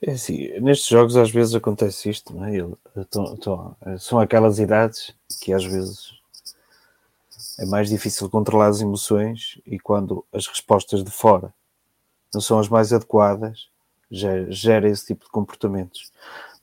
É 0.01 0.11
assim, 0.11 0.59
nestes 0.59 0.87
jogos 0.87 1.15
às 1.15 1.29
vezes 1.29 1.53
acontece 1.53 2.09
isto, 2.09 2.33
não 2.33 2.45
é? 2.45 2.55
Eu, 2.55 2.77
tô, 3.09 3.37
tô, 3.37 3.75
são 3.99 4.19
aquelas 4.19 4.57
idades 4.57 5.13
que 5.41 5.53
às 5.53 5.63
vezes 5.63 6.13
é 7.59 7.65
mais 7.65 7.89
difícil 7.89 8.29
controlar 8.29 8.67
as 8.67 8.81
emoções 8.81 9.59
e 9.65 9.79
quando 9.79 10.25
as 10.33 10.47
respostas 10.47 11.03
de 11.03 11.11
fora 11.11 11.53
não 12.33 12.41
são 12.41 12.59
as 12.59 12.67
mais 12.67 12.91
adequadas, 12.91 13.69
gera, 14.09 14.51
gera 14.51 14.89
esse 14.89 15.05
tipo 15.07 15.25
de 15.25 15.31
comportamentos. 15.31 16.11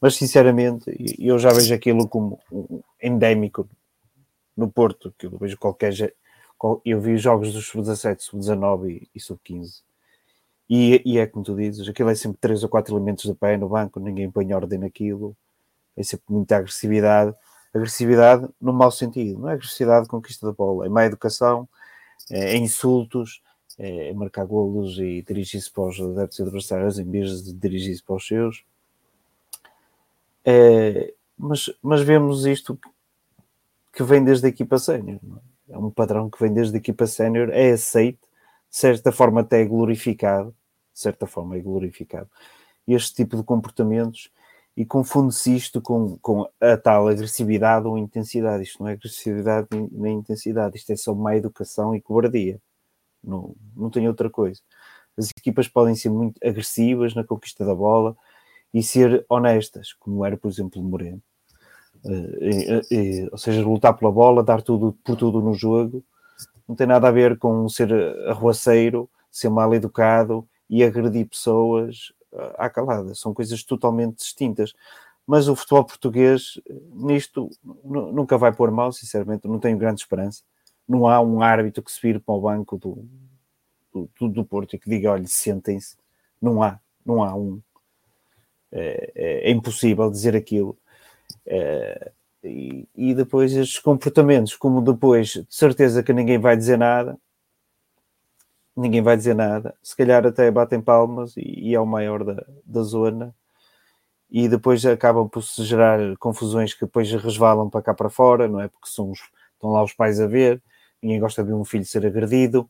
Mas 0.01 0.17
sinceramente, 0.17 0.85
eu 1.19 1.39
já 1.39 1.53
vejo 1.53 1.73
aquilo 1.73 2.09
como 2.09 2.39
endémico 3.03 3.69
no 4.57 4.71
Porto, 4.71 5.15
que 5.17 5.27
eu 5.27 5.39
vejo 5.39 5.57
qualquer. 5.57 5.93
Eu 6.85 7.01
vi 7.01 7.17
jogos 7.17 7.53
dos 7.53 7.67
sub-17, 7.67 8.21
sub-19 8.21 9.09
e 9.15 9.21
sub-15 9.21 9.84
e, 10.77 11.03
e, 11.05 11.19
é 11.19 11.27
como 11.27 11.45
tu 11.45 11.55
dizes, 11.55 11.89
aquilo 11.89 12.11
é 12.11 12.15
sempre 12.17 12.39
três 12.41 12.63
ou 12.65 12.69
quatro 12.69 12.97
elementos 12.97 13.25
de 13.25 13.35
pé 13.35 13.57
no 13.57 13.69
banco, 13.69 14.01
ninguém 14.01 14.31
põe 14.31 14.53
ordem 14.53 14.79
naquilo, 14.79 15.37
é 15.97 16.03
sempre 16.03 16.25
muita 16.29 16.57
agressividade. 16.57 17.37
Agressividade 17.73 18.49
no 18.61 18.73
mau 18.73 18.91
sentido, 18.91 19.39
não 19.41 19.51
é 19.51 19.55
agressividade 19.55 20.05
de 20.05 20.09
conquista 20.09 20.47
da 20.47 20.53
bola, 20.53 20.87
é 20.87 20.89
má 20.89 21.05
educação, 21.05 21.69
é, 22.31 22.55
é 22.55 22.57
insultos, 22.57 23.41
é, 23.79 24.09
é, 24.09 24.13
marcar 24.15 24.45
golos 24.47 24.99
e 24.99 25.23
dirigir-se 25.23 25.71
para 25.71 25.85
os 25.85 26.01
adeptos 26.01 26.41
adversários 26.41 26.99
em 26.99 27.09
vez 27.09 27.45
de 27.45 27.53
dirigir-se 27.53 28.03
para 28.03 28.17
os 28.17 28.27
seus. 28.27 28.65
É, 30.45 31.15
mas, 31.39 31.71
mas 31.81 32.01
vemos 32.03 32.47
isto 32.47 32.79
que 33.93 34.03
vem 34.03 34.25
desde 34.25 34.47
a 34.47 34.49
equipa 34.49 34.79
sénior, 34.79 35.21
é? 35.69 35.75
é 35.75 35.79
um 35.79 35.91
padrão 35.91 36.29
que 36.29 36.41
vem 36.41 36.53
desde 36.53 36.75
a 36.77 36.79
equipa 36.79 37.07
sénior, 37.07 37.51
é 37.51 37.71
aceito 37.71 38.29
de 38.71 38.77
certa 38.77 39.13
forma 39.13 39.43
até 39.43 39.63
é 39.63 39.65
glorificado, 39.65 40.55
de 40.95 41.01
certa 41.01 41.27
forma 41.27 41.57
é 41.57 41.61
glorificado, 41.61 42.31
este 42.87 43.15
tipo 43.15 43.37
de 43.37 43.43
comportamentos 43.43 44.31
e 44.77 44.85
confunde-se 44.85 45.55
isto 45.55 45.81
com, 45.81 46.17
com 46.19 46.49
a 46.61 46.77
tal 46.77 47.09
agressividade 47.09 47.87
ou 47.87 47.97
intensidade. 47.97 48.65
Isto 48.65 48.83
não 48.83 48.89
é 48.89 48.93
agressividade 48.93 49.69
nem 49.93 50.19
intensidade, 50.19 50.77
isto 50.77 50.91
é 50.93 50.97
só 50.97 51.15
má 51.15 51.37
educação 51.37 51.95
e 51.95 52.01
cobardia. 52.01 52.61
Não, 53.23 53.55
não 53.77 53.89
tem 53.89 54.09
outra 54.09 54.29
coisa. 54.29 54.61
As 55.17 55.31
equipas 55.31 55.69
podem 55.69 55.95
ser 55.95 56.11
muito 56.11 56.39
agressivas 56.45 57.15
na 57.15 57.23
conquista 57.23 57.65
da 57.65 57.75
bola 57.75 58.17
e 58.73 58.83
ser 58.83 59.25
honestas, 59.29 59.93
como 59.93 60.25
era, 60.25 60.37
por 60.37 60.51
exemplo, 60.51 60.83
o 60.83 60.85
Moreno. 60.85 61.23
Uh, 62.05 63.29
ou 63.33 63.39
seja, 63.39 63.65
lutar 63.65 63.97
pela 63.97 64.11
bola, 64.11 64.43
dar 64.43 64.61
tudo 64.61 64.99
por 65.05 65.17
tudo 65.17 65.41
no 65.41 65.55
jogo 65.55 66.05
não 66.67 66.75
tem 66.75 66.87
nada 66.87 67.09
a 67.09 67.11
ver 67.11 67.39
com 67.39 67.69
ser 67.69 67.93
arruaceiro, 68.29 69.09
ser 69.31 69.51
mal 69.51 69.75
educado 69.75 70.47
e 70.75 70.83
agredir 70.83 71.29
pessoas 71.29 72.13
à 72.59 72.69
calada. 72.69 73.15
São 73.15 73.33
coisas 73.33 73.63
totalmente 73.63 74.17
distintas. 74.17 74.75
Mas 75.25 75.47
o 75.47 75.55
futebol 75.55 75.85
português, 75.85 76.61
nisto, 76.93 77.49
nunca 77.85 78.37
vai 78.37 78.53
pôr 78.53 78.73
mal, 78.73 78.91
sinceramente, 78.91 79.47
não 79.47 79.61
tenho 79.61 79.79
grande 79.79 80.01
esperança. 80.01 80.43
Não 80.87 81.07
há 81.07 81.21
um 81.21 81.41
árbitro 81.41 81.81
que 81.81 81.93
se 81.93 82.01
vire 82.03 82.19
para 82.19 82.35
o 82.35 82.41
banco 82.41 82.77
do, 82.77 83.09
do, 84.19 84.29
do 84.29 84.45
Porto 84.45 84.75
e 84.75 84.79
que 84.79 84.91
diga: 84.91 85.13
olha, 85.13 85.27
sentem-se. 85.29 85.97
Não 86.43 86.61
há, 86.61 86.81
não 87.07 87.23
há 87.23 87.33
um. 87.37 87.63
É, 88.73 89.13
é, 89.15 89.51
é 89.51 89.51
impossível 89.53 90.11
dizer 90.11 90.35
aquilo. 90.35 90.77
É, 91.47 92.11
e, 92.43 92.89
e 92.97 93.15
depois 93.15 93.53
estes 93.53 93.79
comportamentos, 93.79 94.57
como 94.57 94.83
depois 94.83 95.29
de 95.29 95.47
certeza 95.49 96.03
que 96.03 96.13
ninguém 96.13 96.39
vai 96.39 96.57
dizer 96.57 96.77
nada, 96.77 97.17
ninguém 98.77 99.03
vai 99.03 99.17
dizer 99.17 99.35
nada, 99.35 99.75
se 99.83 99.97
calhar 99.97 100.27
até 100.27 100.51
batem 100.51 100.81
palmas 100.81 101.37
e, 101.37 101.71
e 101.71 101.75
é 101.75 101.81
o 101.81 101.87
maior 101.87 102.25
da, 102.25 102.45
da 102.65 102.83
zona, 102.83 103.35
e 104.31 104.49
depois 104.49 104.85
acabam 104.85 105.29
por 105.29 105.43
se 105.43 105.63
gerar 105.63 105.99
confusões 106.19 106.75
que 106.75 106.85
depois 106.85 107.11
resvalam 107.13 107.71
para 107.71 107.83
cá 107.83 107.95
para 107.95 108.11
fora, 108.11 108.49
não 108.49 108.61
é? 108.61 108.69
Porque 108.69 108.89
são 108.89 109.11
os, 109.11 109.21
estão 109.55 109.71
lá 109.71 109.83
os 109.83 109.93
pais 109.93 110.21
a 110.21 110.27
ver, 110.27 110.61
ninguém 111.01 111.21
gosta 111.21 111.43
de 111.43 111.51
ver 111.51 111.55
um 111.55 111.65
filho 111.65 111.85
ser 111.85 112.05
agredido. 112.05 112.69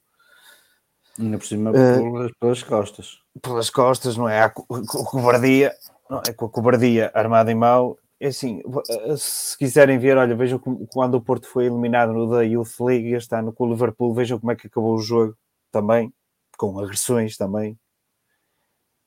Ainda 1.19 1.39
por 1.39 1.47
cima 1.47 1.71
uh, 1.71 2.31
pelas 2.39 2.63
costas. 2.63 3.19
Pelas 3.41 3.71
costas, 3.71 4.17
não 4.17 4.29
é? 4.29 4.43
A, 4.43 4.51
cobardia, 4.51 5.73
não 6.11 6.21
é? 6.27 6.33
Com 6.33 6.47
a 6.47 6.51
cobardia 6.51 7.11
armada 7.15 7.51
em 7.51 7.55
mal 7.55 7.97
é 8.21 8.29
assim, 8.29 8.63
eh, 8.91 9.17
se 9.17 9.57
quiserem 9.59 9.99
ver, 9.99 10.17
olha, 10.17 10.35
vejam 10.35 10.59
quando 10.93 11.15
o 11.15 11.21
Porto 11.21 11.47
foi 11.47 11.67
eliminado 11.67 12.13
no 12.13 12.31
da 12.31 12.43
Youth 12.43 12.81
League 12.81 13.13
este 13.13 13.35
ano 13.35 13.53
com 13.53 13.65
o 13.65 13.71
Liverpool, 13.71 14.15
vejam 14.15 14.39
como 14.39 14.53
é 14.53 14.57
que 14.57 14.67
acabou 14.67 14.95
o 14.95 15.01
jogo 15.01 15.37
também, 15.75 16.15
com 16.57 16.79
agressões 16.79 17.37
também. 17.37 17.77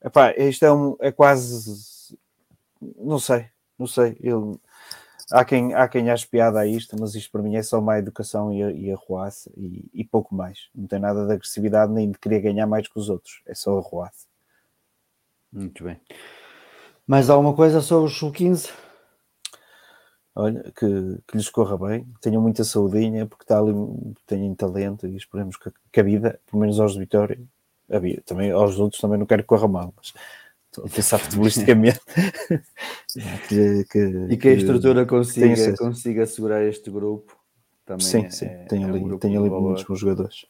Epá, 0.03 0.33
isto 0.37 0.65
é, 0.65 0.71
um, 0.71 0.97
é 0.99 1.11
quase, 1.13 2.13
não 2.97 3.17
sei, 3.17 3.47
não 3.79 3.87
sei, 3.87 4.17
eu, 4.19 4.59
há, 5.31 5.45
quem, 5.45 5.73
há 5.73 5.87
quem 5.87 6.09
ache 6.09 6.27
piada 6.27 6.59
a 6.59 6.67
isto, 6.67 6.95
mas 6.99 7.15
isto 7.15 7.31
para 7.31 7.41
mim 7.41 7.55
é 7.55 7.63
só 7.63 7.79
má 7.79 7.97
educação 7.97 8.51
e, 8.51 8.87
e 8.87 8.91
arruaça 8.91 9.49
e, 9.55 9.89
e 9.93 10.03
pouco 10.03 10.35
mais. 10.35 10.69
Não 10.75 10.87
tem 10.87 10.99
nada 10.99 11.25
de 11.25 11.33
agressividade 11.33 11.91
nem 11.91 12.11
de 12.11 12.19
querer 12.19 12.41
ganhar 12.41 12.67
mais 12.67 12.87
que 12.87 12.99
os 12.99 13.09
outros, 13.09 13.41
é 13.47 13.55
só 13.55 13.77
arruaça. 13.77 14.27
Muito 15.51 15.85
bem. 15.85 15.99
Mais 17.07 17.29
alguma 17.29 17.55
coisa 17.55 17.79
sobre 17.79 18.11
o 18.11 18.13
Sub-15? 18.13 18.69
Olha, 20.37 20.63
que, 20.75 21.19
que 21.27 21.37
lhes 21.37 21.49
corra 21.49 21.77
bem, 21.77 22.07
tenham 22.21 22.41
muita 22.41 22.63
saudinha, 22.63 23.25
porque 23.25 23.43
está 23.43 23.59
ali, 23.59 23.73
têm 24.25 24.53
talento 24.55 25.07
e 25.07 25.17
esperemos 25.17 25.57
que, 25.57 25.71
que 25.91 25.99
a 25.99 26.03
vida, 26.03 26.39
pelo 26.49 26.61
menos 26.61 26.79
aos 26.79 26.93
de 26.93 26.99
Vitória, 26.99 27.39
a 27.89 27.99
vida, 27.99 28.21
também 28.25 28.51
aos 28.51 28.79
outros 28.79 29.01
também 29.01 29.17
não 29.17 29.25
quero 29.25 29.43
que 29.43 29.47
corra 29.47 29.67
mal, 29.67 29.93
mas 29.95 30.13
Estou 30.67 30.85
a 30.85 30.89
pensar 30.89 31.17
futebolisticamente. 31.17 31.99
que, 33.49 33.85
que, 33.85 34.27
e 34.29 34.37
que 34.37 34.47
a 34.49 34.53
estrutura 34.53 35.05
consiga, 35.05 35.75
consiga 35.75 36.25
segurar 36.25 36.63
este 36.63 36.91
grupo. 36.91 37.35
Também 37.85 38.05
sim, 38.05 38.25
é, 38.25 38.29
sim. 38.29 38.49
Tem 38.69 38.83
ali, 38.83 38.99
é 38.99 39.03
um 39.03 39.17
tem 39.17 39.37
ali 39.37 39.49
muitos 39.49 39.83
bons 39.83 39.99
jogadores. 39.99 40.45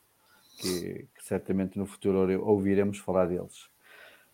Que, 0.59 1.07
que, 1.15 1.23
certamente 1.23 1.77
no 1.77 1.85
futuro 1.85 2.43
ouviremos 2.43 2.97
falar 2.97 3.27
deles. 3.27 3.69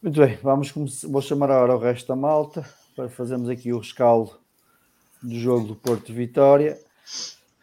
Muito 0.01 0.20
bem, 0.20 0.38
vamos 0.41 0.72
vou 1.04 1.22
chamar 1.22 1.51
agora 1.51 1.76
o 1.76 1.80
resto 1.80 2.08
da 2.08 2.16
malta 2.16 2.66
para 2.95 3.10
fazermos 3.10 3.49
aqui 3.49 3.72
o 3.72 3.80
rescaldo 3.80 4.39
do 5.24 5.39
jogo 5.39 5.67
do 5.67 5.76
Porto 5.76 6.13
Vitória. 6.13 6.80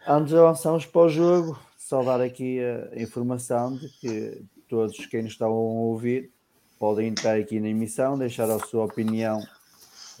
Antes 0.07 0.33
de 0.33 0.37
avançarmos 0.37 0.85
para 0.85 1.01
o 1.01 1.09
jogo, 1.09 1.59
só 1.77 2.03
dar 2.03 2.19
aqui 2.19 2.59
a 2.59 2.99
informação 2.99 3.75
de 3.75 3.87
que 3.99 4.41
todos 4.67 5.05
quem 5.05 5.21
nos 5.21 5.33
estão 5.33 5.49
a 5.49 5.51
ouvir 5.51 6.31
podem 6.79 7.09
entrar 7.09 7.37
aqui 7.37 7.59
na 7.59 7.69
emissão, 7.69 8.17
deixar 8.17 8.49
a 8.49 8.57
sua 8.57 8.85
opinião 8.85 9.37
uh, 9.37 9.43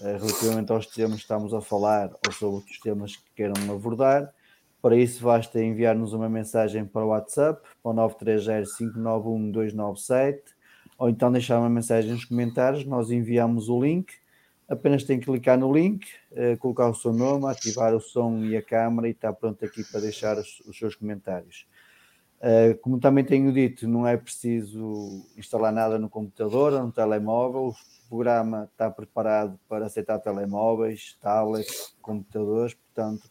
relativamente 0.03 0.71
aos 0.71 0.85
temas 0.85 1.15
que 1.15 1.23
estamos 1.23 1.55
a 1.55 1.61
falar 1.61 2.11
ou 2.27 2.31
sobre 2.31 2.57
outros 2.57 2.77
temas 2.79 3.15
que 3.15 3.23
queiram 3.35 3.55
abordar. 3.73 4.31
Para 4.79 4.95
isso, 4.95 5.23
basta 5.23 5.63
enviar-nos 5.63 6.13
uma 6.13 6.29
mensagem 6.29 6.85
para 6.85 7.03
o 7.03 7.09
WhatsApp, 7.09 7.67
para 7.81 7.91
o 7.91 7.95
930-591-297, 7.95 10.41
ou 10.97 11.09
então 11.09 11.31
deixar 11.31 11.57
uma 11.57 11.69
mensagem 11.69 12.11
nos 12.11 12.25
comentários. 12.25 12.85
Nós 12.85 13.09
enviamos 13.09 13.69
o 13.69 13.81
link. 13.81 14.20
Apenas 14.71 15.03
tem 15.03 15.19
que 15.19 15.25
clicar 15.25 15.59
no 15.59 15.73
link, 15.73 16.07
uh, 16.31 16.57
colocar 16.57 16.87
o 16.87 16.95
seu 16.95 17.11
nome, 17.11 17.45
ativar 17.45 17.93
o 17.93 17.99
som 17.99 18.37
e 18.45 18.55
a 18.55 18.61
câmera 18.61 19.09
e 19.09 19.11
está 19.11 19.33
pronto 19.33 19.65
aqui 19.65 19.83
para 19.83 19.99
deixar 19.99 20.37
os, 20.37 20.61
os 20.61 20.77
seus 20.77 20.95
comentários. 20.95 21.67
Uh, 22.39 22.77
como 22.79 22.97
também 22.97 23.25
tenho 23.25 23.51
dito, 23.51 23.85
não 23.85 24.07
é 24.07 24.15
preciso 24.15 25.25
instalar 25.37 25.73
nada 25.73 25.99
no 25.99 26.09
computador 26.09 26.71
ou 26.71 26.83
no 26.83 26.91
telemóvel. 26.91 27.67
O 27.67 28.09
programa 28.09 28.69
está 28.71 28.89
preparado 28.89 29.59
para 29.67 29.87
aceitar 29.87 30.19
telemóveis, 30.19 31.17
tablets, 31.21 31.93
computadores, 32.01 32.73
portanto 32.73 33.29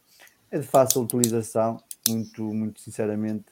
é 0.50 0.58
de 0.58 0.66
fácil 0.66 1.00
utilização. 1.00 1.82
Muito, 2.06 2.42
muito 2.42 2.80
sinceramente, 2.82 3.46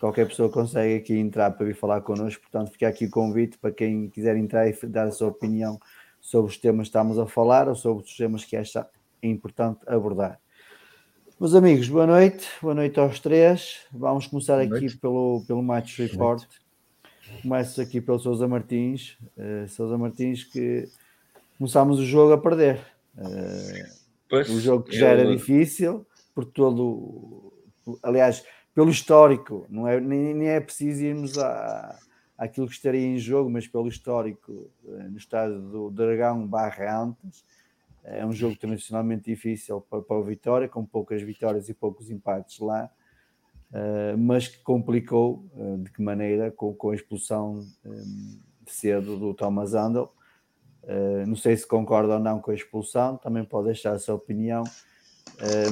qualquer 0.00 0.26
pessoa 0.26 0.50
consegue 0.50 0.96
aqui 0.96 1.14
entrar 1.16 1.52
para 1.52 1.66
vir 1.66 1.76
falar 1.76 2.00
connosco. 2.00 2.42
Portanto, 2.42 2.72
fica 2.72 2.88
aqui 2.88 3.06
o 3.06 3.10
convite 3.10 3.56
para 3.56 3.70
quem 3.70 4.08
quiser 4.08 4.36
entrar 4.36 4.66
e 4.68 4.86
dar 4.86 5.06
a 5.06 5.12
sua 5.12 5.28
opinião 5.28 5.78
sobre 6.20 6.50
os 6.50 6.58
temas 6.58 6.88
que 6.88 6.88
estamos 6.88 7.18
a 7.18 7.26
falar 7.26 7.68
ou 7.68 7.74
sobre 7.74 8.04
os 8.04 8.16
temas 8.16 8.44
que 8.44 8.56
acha 8.56 8.86
importante 9.22 9.80
abordar. 9.86 10.38
Meus 11.40 11.54
amigos, 11.54 11.88
boa 11.88 12.06
noite, 12.06 12.46
boa 12.60 12.74
noite 12.74 13.00
aos 13.00 13.18
três. 13.18 13.80
Vamos 13.90 14.26
começar 14.26 14.60
aqui 14.60 14.94
pelo, 14.98 15.42
pelo 15.46 15.62
Match 15.62 15.98
Report. 15.98 16.44
Começo 17.42 17.80
aqui 17.80 18.00
pelo 18.00 18.18
Sousa 18.18 18.46
Martins. 18.46 19.16
Uh, 19.38 19.66
Sousa 19.68 19.96
Martins, 19.96 20.44
que 20.44 20.86
começámos 21.56 21.98
o 21.98 22.04
jogo 22.04 22.34
a 22.34 22.38
perder. 22.38 22.78
Uh, 23.16 23.88
pois, 24.28 24.50
o 24.50 24.60
jogo 24.60 24.84
que 24.84 24.98
já 24.98 25.08
era 25.08 25.24
difícil, 25.24 26.06
por 26.34 26.44
todo. 26.44 27.52
Aliás, 28.02 28.44
pelo 28.74 28.90
histórico, 28.90 29.66
não 29.70 29.88
é, 29.88 29.98
nem, 29.98 30.34
nem 30.34 30.48
é 30.48 30.60
preciso 30.60 31.02
irmos 31.02 31.38
a, 31.38 31.98
àquilo 32.40 32.66
que 32.66 32.72
estaria 32.72 33.06
em 33.06 33.18
jogo, 33.18 33.50
mas 33.50 33.68
pelo 33.68 33.86
histórico, 33.86 34.50
uh, 34.84 35.10
no 35.10 35.18
estádio 35.18 35.60
do 35.60 35.90
Dragão 35.90 36.46
barra 36.46 37.02
antes 37.02 37.44
é 38.02 38.24
um 38.24 38.32
jogo 38.32 38.56
tradicionalmente 38.56 39.30
difícil 39.30 39.82
para, 39.82 40.00
para 40.00 40.16
o 40.16 40.24
Vitória, 40.24 40.66
com 40.66 40.82
poucas 40.86 41.20
vitórias 41.20 41.68
e 41.68 41.74
poucos 41.74 42.10
empates 42.10 42.58
lá, 42.58 42.90
uh, 43.70 44.16
mas 44.16 44.48
que 44.48 44.58
complicou 44.62 45.44
uh, 45.54 45.76
de 45.84 45.90
que 45.90 46.00
maneira 46.00 46.50
com, 46.50 46.72
com 46.72 46.90
a 46.90 46.94
expulsão 46.94 47.62
cedo 48.66 49.18
do 49.18 49.34
Thomas 49.34 49.74
Andel. 49.74 50.10
Não 51.26 51.36
sei 51.36 51.56
se 51.56 51.66
concorda 51.66 52.14
ou 52.14 52.20
não 52.20 52.40
com 52.40 52.52
a 52.52 52.54
expulsão, 52.54 53.16
também 53.16 53.44
pode 53.44 53.66
deixar 53.66 53.92
a 53.92 53.98
sua 53.98 54.14
opinião. 54.14 54.64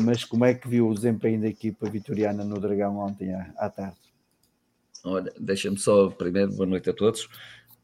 mas 0.02 0.24
como 0.24 0.44
é 0.44 0.52
que 0.52 0.68
viu 0.68 0.88
o 0.88 0.94
desempenho 0.94 1.40
da 1.40 1.48
equipa 1.48 1.88
vitoriana 1.88 2.44
no 2.44 2.60
Dragão 2.60 2.98
ontem 2.98 3.32
à 3.56 3.70
tarde? 3.70 4.07
Olha, 5.04 5.32
deixa-me 5.38 5.78
só 5.78 6.08
primeiro, 6.10 6.52
boa 6.52 6.66
noite 6.66 6.90
a 6.90 6.92
todos. 6.92 7.24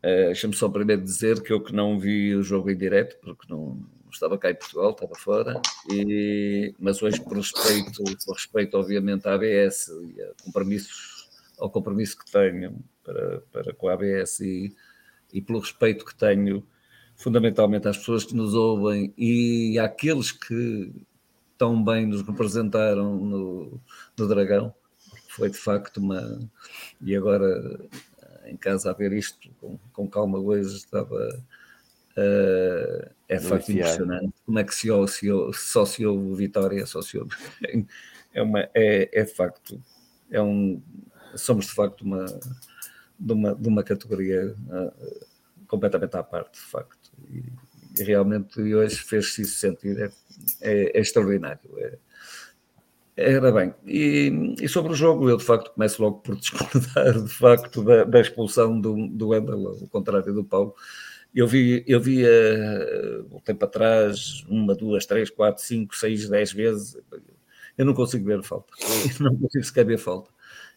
Uh, 0.03 0.27
Deixa-me 0.27 0.55
só 0.55 0.69
primeiro 0.69 1.03
dizer 1.03 1.43
que 1.43 1.53
eu 1.53 1.63
que 1.63 1.73
não 1.73 1.99
vi 1.99 2.35
o 2.35 2.43
jogo 2.43 2.71
em 2.71 2.77
direto, 2.77 3.17
porque 3.23 3.47
não, 3.49 3.83
estava 4.15 4.39
cá 4.39 4.51
em 4.51 4.55
Portugal, 4.55 4.91
estava 4.91 5.15
fora, 5.15 5.61
e, 5.91 6.75
mas 6.79 7.03
hoje 7.03 7.21
por 7.23 7.37
respeito, 7.37 8.03
por 8.25 8.35
respeito 8.35 8.77
obviamente 8.77 9.27
à 9.27 9.35
ABS 9.35 9.89
e 9.89 10.23
a 10.23 10.45
compromissos, 10.45 11.29
ao 11.59 11.71
compromisso 11.71 12.19
que 12.19 12.31
tenho 12.31 12.79
para, 13.03 13.41
para 13.53 13.75
com 13.75 13.89
a 13.89 13.95
ABS 13.95 14.41
e, 14.41 14.75
e 15.33 15.41
pelo 15.41 15.61
respeito 15.61 16.05
que 16.05 16.15
tenho 16.15 16.67
fundamentalmente 17.17 17.89
às 17.89 17.97
pessoas 17.97 18.25
que 18.25 18.35
nos 18.35 18.55
ouvem 18.55 19.13
e 19.17 19.79
àqueles 19.79 20.33
que 20.33 20.93
tão 21.57 21.83
bem 21.83 22.07
nos 22.07 22.23
representaram 22.23 23.17
no, 23.17 23.81
no 24.19 24.29
Dragão, 24.29 24.75
foi 25.37 25.51
de 25.51 25.59
facto 25.59 25.99
uma. 25.99 26.41
E 27.01 27.17
agora 27.17 27.81
em 28.47 28.57
casa 28.57 28.91
a 28.91 28.95
ver 28.95 29.13
isto 29.13 29.51
com, 29.61 29.79
com 29.93 30.09
calma 30.09 30.39
hoje 30.39 30.77
estava 30.77 31.43
Uh, 32.17 33.11
é 33.29 33.39
de 33.39 33.45
facto 33.45 33.73
impressionante 33.73 34.33
como 34.47 34.57
é 34.61 34.63
que 34.63 34.73
se, 34.73 34.89
se, 35.09 35.27
só 35.53 35.85
se 35.85 36.07
ouve 36.07 36.37
Vitória, 36.37 36.87
só 36.87 37.03
se 37.03 37.19
ouve. 37.19 37.35
É, 38.33 38.43
uma, 38.43 38.61
é, 38.75 39.09
é 39.13 39.23
de 39.23 39.33
facto, 39.33 39.81
é 40.29 40.41
um, 40.41 40.83
somos 41.37 41.67
de 41.67 41.73
facto 41.73 42.03
uma, 42.03 42.25
de, 43.19 43.33
uma, 43.33 43.55
de 43.55 43.69
uma 43.69 43.83
categoria 43.85 44.57
uh, 44.69 45.27
completamente 45.69 46.17
à 46.17 46.23
parte, 46.23 46.55
de 46.55 46.67
facto. 46.67 47.13
E, 47.31 47.45
e 47.97 48.03
realmente 48.03 48.61
hoje 48.61 48.97
fez-se 48.97 49.43
isso 49.43 49.59
sentir, 49.59 50.01
é, 50.01 50.11
é, 50.61 50.99
é 50.99 51.01
extraordinário. 51.01 51.79
É, 51.79 51.99
era 53.17 53.53
bem. 53.53 53.75
E, 53.87 54.55
e, 54.61 54.69
sobre 54.69 54.93
o 54.93 54.97
jogo, 54.97 55.29
eu 55.29 55.37
de 55.37 55.45
facto 55.45 55.73
começo 55.73 56.03
logo 56.03 56.19
por 56.19 56.35
discordar 56.37 57.23
de 57.23 57.29
facto 57.29 57.83
da, 57.85 58.05
da 58.05 58.21
expulsão 58.21 58.81
do, 58.81 59.09
do 59.09 59.29
Wendel, 59.29 59.69
ao 59.69 59.89
contrário 59.89 60.33
do 60.33 60.45
Paulo. 60.45 60.75
Eu 61.35 61.49
vi, 61.49 61.85
eu 61.87 62.01
vi 62.01 62.25
uh, 62.25 63.41
tempo 63.45 63.65
atrás, 63.65 64.45
uma, 64.49 64.75
duas, 64.75 65.05
três, 65.05 65.31
quatro, 65.31 65.63
cinco, 65.65 65.97
seis, 65.97 66.29
dez 66.29 66.53
vezes. 66.53 66.97
Eu 67.77 67.85
não 67.85 67.95
consigo 67.95 68.25
ver 68.25 68.43
falta. 68.43 68.73
não 69.21 69.37
consigo 69.37 69.65
sequer 69.65 69.85
ver 69.85 69.99
falta. 69.99 70.31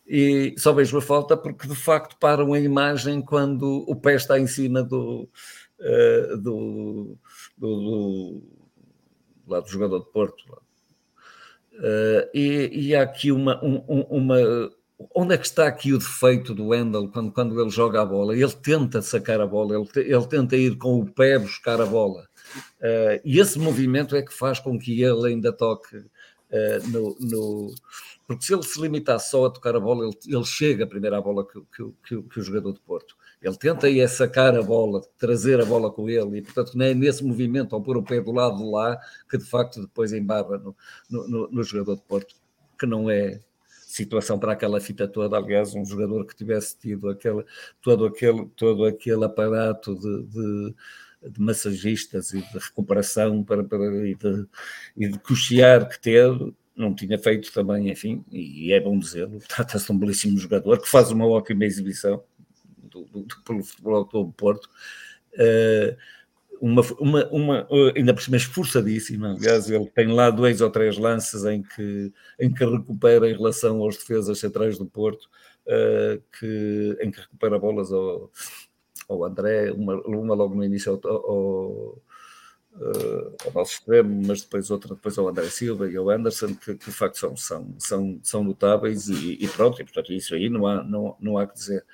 E 0.08 0.56
só 0.58 0.74
vejo 0.74 0.98
a 0.98 1.02
falta 1.02 1.36
porque 1.36 1.68
de 1.68 1.76
facto 1.76 2.18
param 2.18 2.54
a 2.54 2.60
imagem 2.60 3.22
quando 3.22 3.84
o 3.88 3.96
pé 3.96 4.16
está 4.16 4.40
em 4.40 4.48
cima 4.48 4.82
do, 4.82 5.30
uh, 5.80 6.38
do, 6.38 7.18
do, 7.58 7.76
do, 7.76 8.44
lá 9.48 9.60
do 9.60 9.68
jogador 9.68 10.00
de 10.00 10.12
Porto. 10.12 10.44
Uh, 11.78 12.28
e, 12.34 12.70
e, 12.74 12.96
há 12.96 13.04
aqui 13.04 13.32
uma, 13.32 13.64
um, 13.64 14.02
uma, 14.10 14.36
onde 15.14 15.36
é 15.36 15.38
que 15.38 15.46
está 15.46 15.68
aqui 15.68 15.94
o 15.94 16.00
defeito 16.00 16.56
do 16.56 16.68
Wendel 16.68 17.08
quando, 17.10 17.32
quando 17.32 17.62
ele 17.62 17.70
joga 17.70 18.02
a 18.02 18.06
bola? 18.06 18.36
Ele 18.36 18.52
tenta 18.52 19.02
sacar 19.02 19.40
a 19.40 19.46
bola, 19.46 19.76
ele, 19.76 19.88
ele 20.10 20.28
tenta 20.28 20.56
ir 20.56 20.76
com 20.78 21.00
o 21.00 21.06
pé 21.06 21.38
buscar 21.38 21.80
a 21.80 21.86
bola. 21.86 22.28
Uh, 22.80 23.22
e 23.24 23.40
esse 23.40 23.60
movimento 23.60 24.16
é 24.16 24.24
que 24.24 24.34
faz 24.34 24.60
com 24.60 24.80
que 24.80 25.04
ele 25.04 25.28
ainda 25.28 25.54
toque 25.54 25.98
uh, 25.98 26.88
no, 26.88 27.16
no, 27.20 27.76
Porque 28.26 28.46
se 28.46 28.54
ele 28.54 28.64
se 28.64 28.82
limitasse 28.82 29.30
só 29.30 29.46
a 29.46 29.50
tocar 29.52 29.76
a 29.76 29.80
bola, 29.80 30.06
ele, 30.06 30.18
ele 30.26 30.46
chega 30.46 30.88
primeiro 30.88 31.16
à 31.16 31.22
bola 31.22 31.46
que, 31.46 31.60
que, 31.76 31.94
que, 32.08 32.24
que 32.24 32.40
o 32.40 32.44
jogador 32.44 32.74
de 32.74 32.80
Porto. 32.80 33.16
Ele 33.42 33.56
tenta 33.56 33.88
a 33.88 34.08
sacar 34.08 34.56
a 34.56 34.62
bola, 34.62 35.02
trazer 35.18 35.62
a 35.62 35.66
bola 35.66 35.92
com 35.92 36.10
ele, 36.10 36.40
e 36.40 36.42
portanto 36.42 36.76
não 36.76 36.86
é 36.86 36.94
nesse 36.94 37.24
movimento, 37.24 37.76
ao 37.76 37.82
pôr 37.82 37.98
o 37.98 38.04
pé 38.04 38.20
do 38.20 38.32
lado 38.32 38.58
de 38.58 38.64
lá, 38.64 38.98
que 39.30 39.38
de 39.38 39.46
facto 39.46 39.82
depois 39.82 40.12
embarra 40.12 40.58
no, 40.58 40.76
no, 41.10 41.28
no, 41.28 41.48
no 41.52 41.64
jogador 41.64 41.96
de 41.96 42.02
Porto, 42.02 42.36
que 42.80 42.86
não 42.86 43.10
é 43.10 43.40
situação 43.88 44.38
para 44.38 44.54
aquela 44.54 44.80
fita 44.82 45.08
toda. 45.08 45.38
Aliás, 45.38 45.74
um 45.74 45.86
jogador 45.86 46.26
que 46.26 46.36
tivesse 46.36 46.78
tido 46.78 47.10
aquele, 47.10 47.44
todo, 47.82 48.06
aquele, 48.06 48.48
todo 48.56 48.86
aquele 48.86 49.26
aparato 49.26 49.96
de, 49.96 50.24
de 50.24 50.76
de 51.22 51.42
massagistas 51.42 52.32
e 52.32 52.42
de 52.42 52.60
recuperação 52.60 53.44
para, 53.44 53.64
para, 53.64 54.08
e, 54.08 54.16
de, 54.16 54.46
e 54.96 55.08
de 55.08 55.20
cochear 55.20 55.88
que 55.90 56.00
teve, 56.00 56.54
não 56.76 56.94
tinha 56.94 57.18
feito 57.18 57.52
também, 57.52 57.90
enfim, 57.90 58.24
e 58.32 58.72
é 58.72 58.80
bom 58.80 58.98
dizê-lo, 58.98 59.40
trata-se 59.48 59.86
de 59.88 59.92
um 59.92 59.98
belíssimo 59.98 60.38
jogador 60.38 60.80
que 60.80 60.88
faz 60.88 61.10
uma 61.12 61.26
ótima 61.26 61.66
exibição 61.66 62.24
do, 62.88 63.06
do, 63.06 63.26
pelo 63.44 63.64
futebol 63.64 64.06
do 64.06 64.32
Porto. 64.32 64.70
Uh, 65.34 65.96
uma, 66.60 66.82
uma, 67.00 67.28
uma, 67.28 67.68
ainda 67.96 68.14
por 68.14 68.22
cima 68.22 68.38
esforçadíssima. 68.38 69.34
Aliás, 69.34 69.70
ele 69.70 69.88
tem 69.88 70.08
lá 70.08 70.30
dois 70.30 70.62
ou 70.62 70.70
três 70.70 70.98
lances 70.98 71.46
em 71.46 71.62
que, 71.62 72.12
em 72.40 72.52
que 72.54 72.66
recupera 72.66 73.30
em 73.30 73.34
relação 73.34 73.82
aos 73.82 73.98
defesas 73.98 74.40
centrais 74.40 74.78
do 74.78 74.86
Porto, 74.86 75.30
uh, 75.68 76.22
que, 76.40 76.98
em 77.02 77.12
que 77.12 77.22
recupera 77.22 77.60
bolas 77.60 77.92
ao, 77.92 78.32
ao 79.08 79.24
André, 79.24 79.72
uma, 79.72 79.96
uma 80.02 80.36
logo 80.36 80.56
no 80.56 80.64
início 80.64 81.00
ao, 81.04 81.12
ao, 81.12 82.02
uh, 82.76 83.36
ao 83.46 83.54
nosso 83.54 83.74
extremo, 83.74 84.22
mas 84.26 84.42
depois 84.42 84.70
outra 84.72 84.96
depois 84.96 85.18
ao 85.18 85.28
André 85.28 85.50
Silva 85.50 85.90
e 85.90 85.96
ao 85.96 86.10
Anderson, 86.10 86.56
que, 86.56 86.76
que 86.76 86.86
de 86.86 86.96
facto 86.96 87.18
são, 87.18 87.36
são, 87.36 87.76
são, 87.78 88.20
são 88.24 88.44
notáveis 88.44 89.08
e, 89.10 89.38
e 89.40 89.48
pronto, 89.48 89.82
e 89.82 89.84
portanto 89.84 90.12
isso 90.14 90.34
aí 90.34 90.50
não 90.50 90.66
há, 90.66 90.84
não, 90.84 91.16
não 91.20 91.38
há 91.38 91.48
que 91.48 91.54
dizer. 91.54 91.86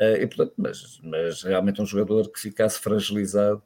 Uh, 0.00 0.22
e, 0.22 0.26
portanto, 0.26 0.54
mas, 0.56 1.00
mas 1.02 1.42
realmente 1.42 1.82
um 1.82 1.86
jogador 1.86 2.30
que 2.30 2.38
ficasse 2.38 2.78
fragilizado 2.78 3.62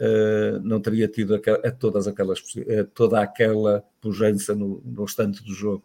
uh, 0.00 0.60
não 0.62 0.80
teria 0.80 1.06
tido 1.06 1.34
a, 1.34 1.68
a 1.68 1.70
todas 1.70 2.08
aquelas, 2.08 2.42
a 2.80 2.84
toda 2.92 3.20
aquela 3.20 3.84
pujança 4.00 4.54
no, 4.54 4.82
no 4.84 5.04
restante 5.04 5.42
do 5.44 5.54
jogo. 5.54 5.84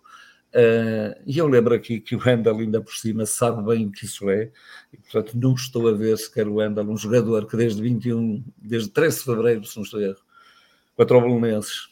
Uh, 0.54 1.16
e 1.26 1.38
eu 1.38 1.47
lembro 1.47 1.74
aqui 1.74 2.02
que 2.02 2.16
o 2.16 2.22
Wendel, 2.26 2.58
ainda 2.58 2.82
por 2.82 2.93
cima, 2.93 3.26
sabe 3.26 3.64
bem 3.64 3.88
o 3.88 3.91
que 3.91 4.06
isso 4.06 4.30
é, 4.30 4.52
e 4.91 4.97
portanto 4.97 5.38
não 5.38 5.54
estou 5.54 5.88
a 5.88 5.93
ver 5.93 6.18
sequer 6.18 6.47
o 6.47 6.56
Wendel, 6.56 6.89
um 6.89 6.97
jogador 6.97 7.47
que 7.47 7.56
desde 7.56 7.82
21, 7.82 8.43
desde 8.58 8.89
13 8.89 9.20
de 9.20 9.24
fevereiro, 9.24 9.66
se 9.66 9.78
não 9.78 9.84
estou 9.84 10.02
erro, 10.02 10.20
contra 10.97 11.18
o 11.18 11.22
Belenenses, 11.22 11.88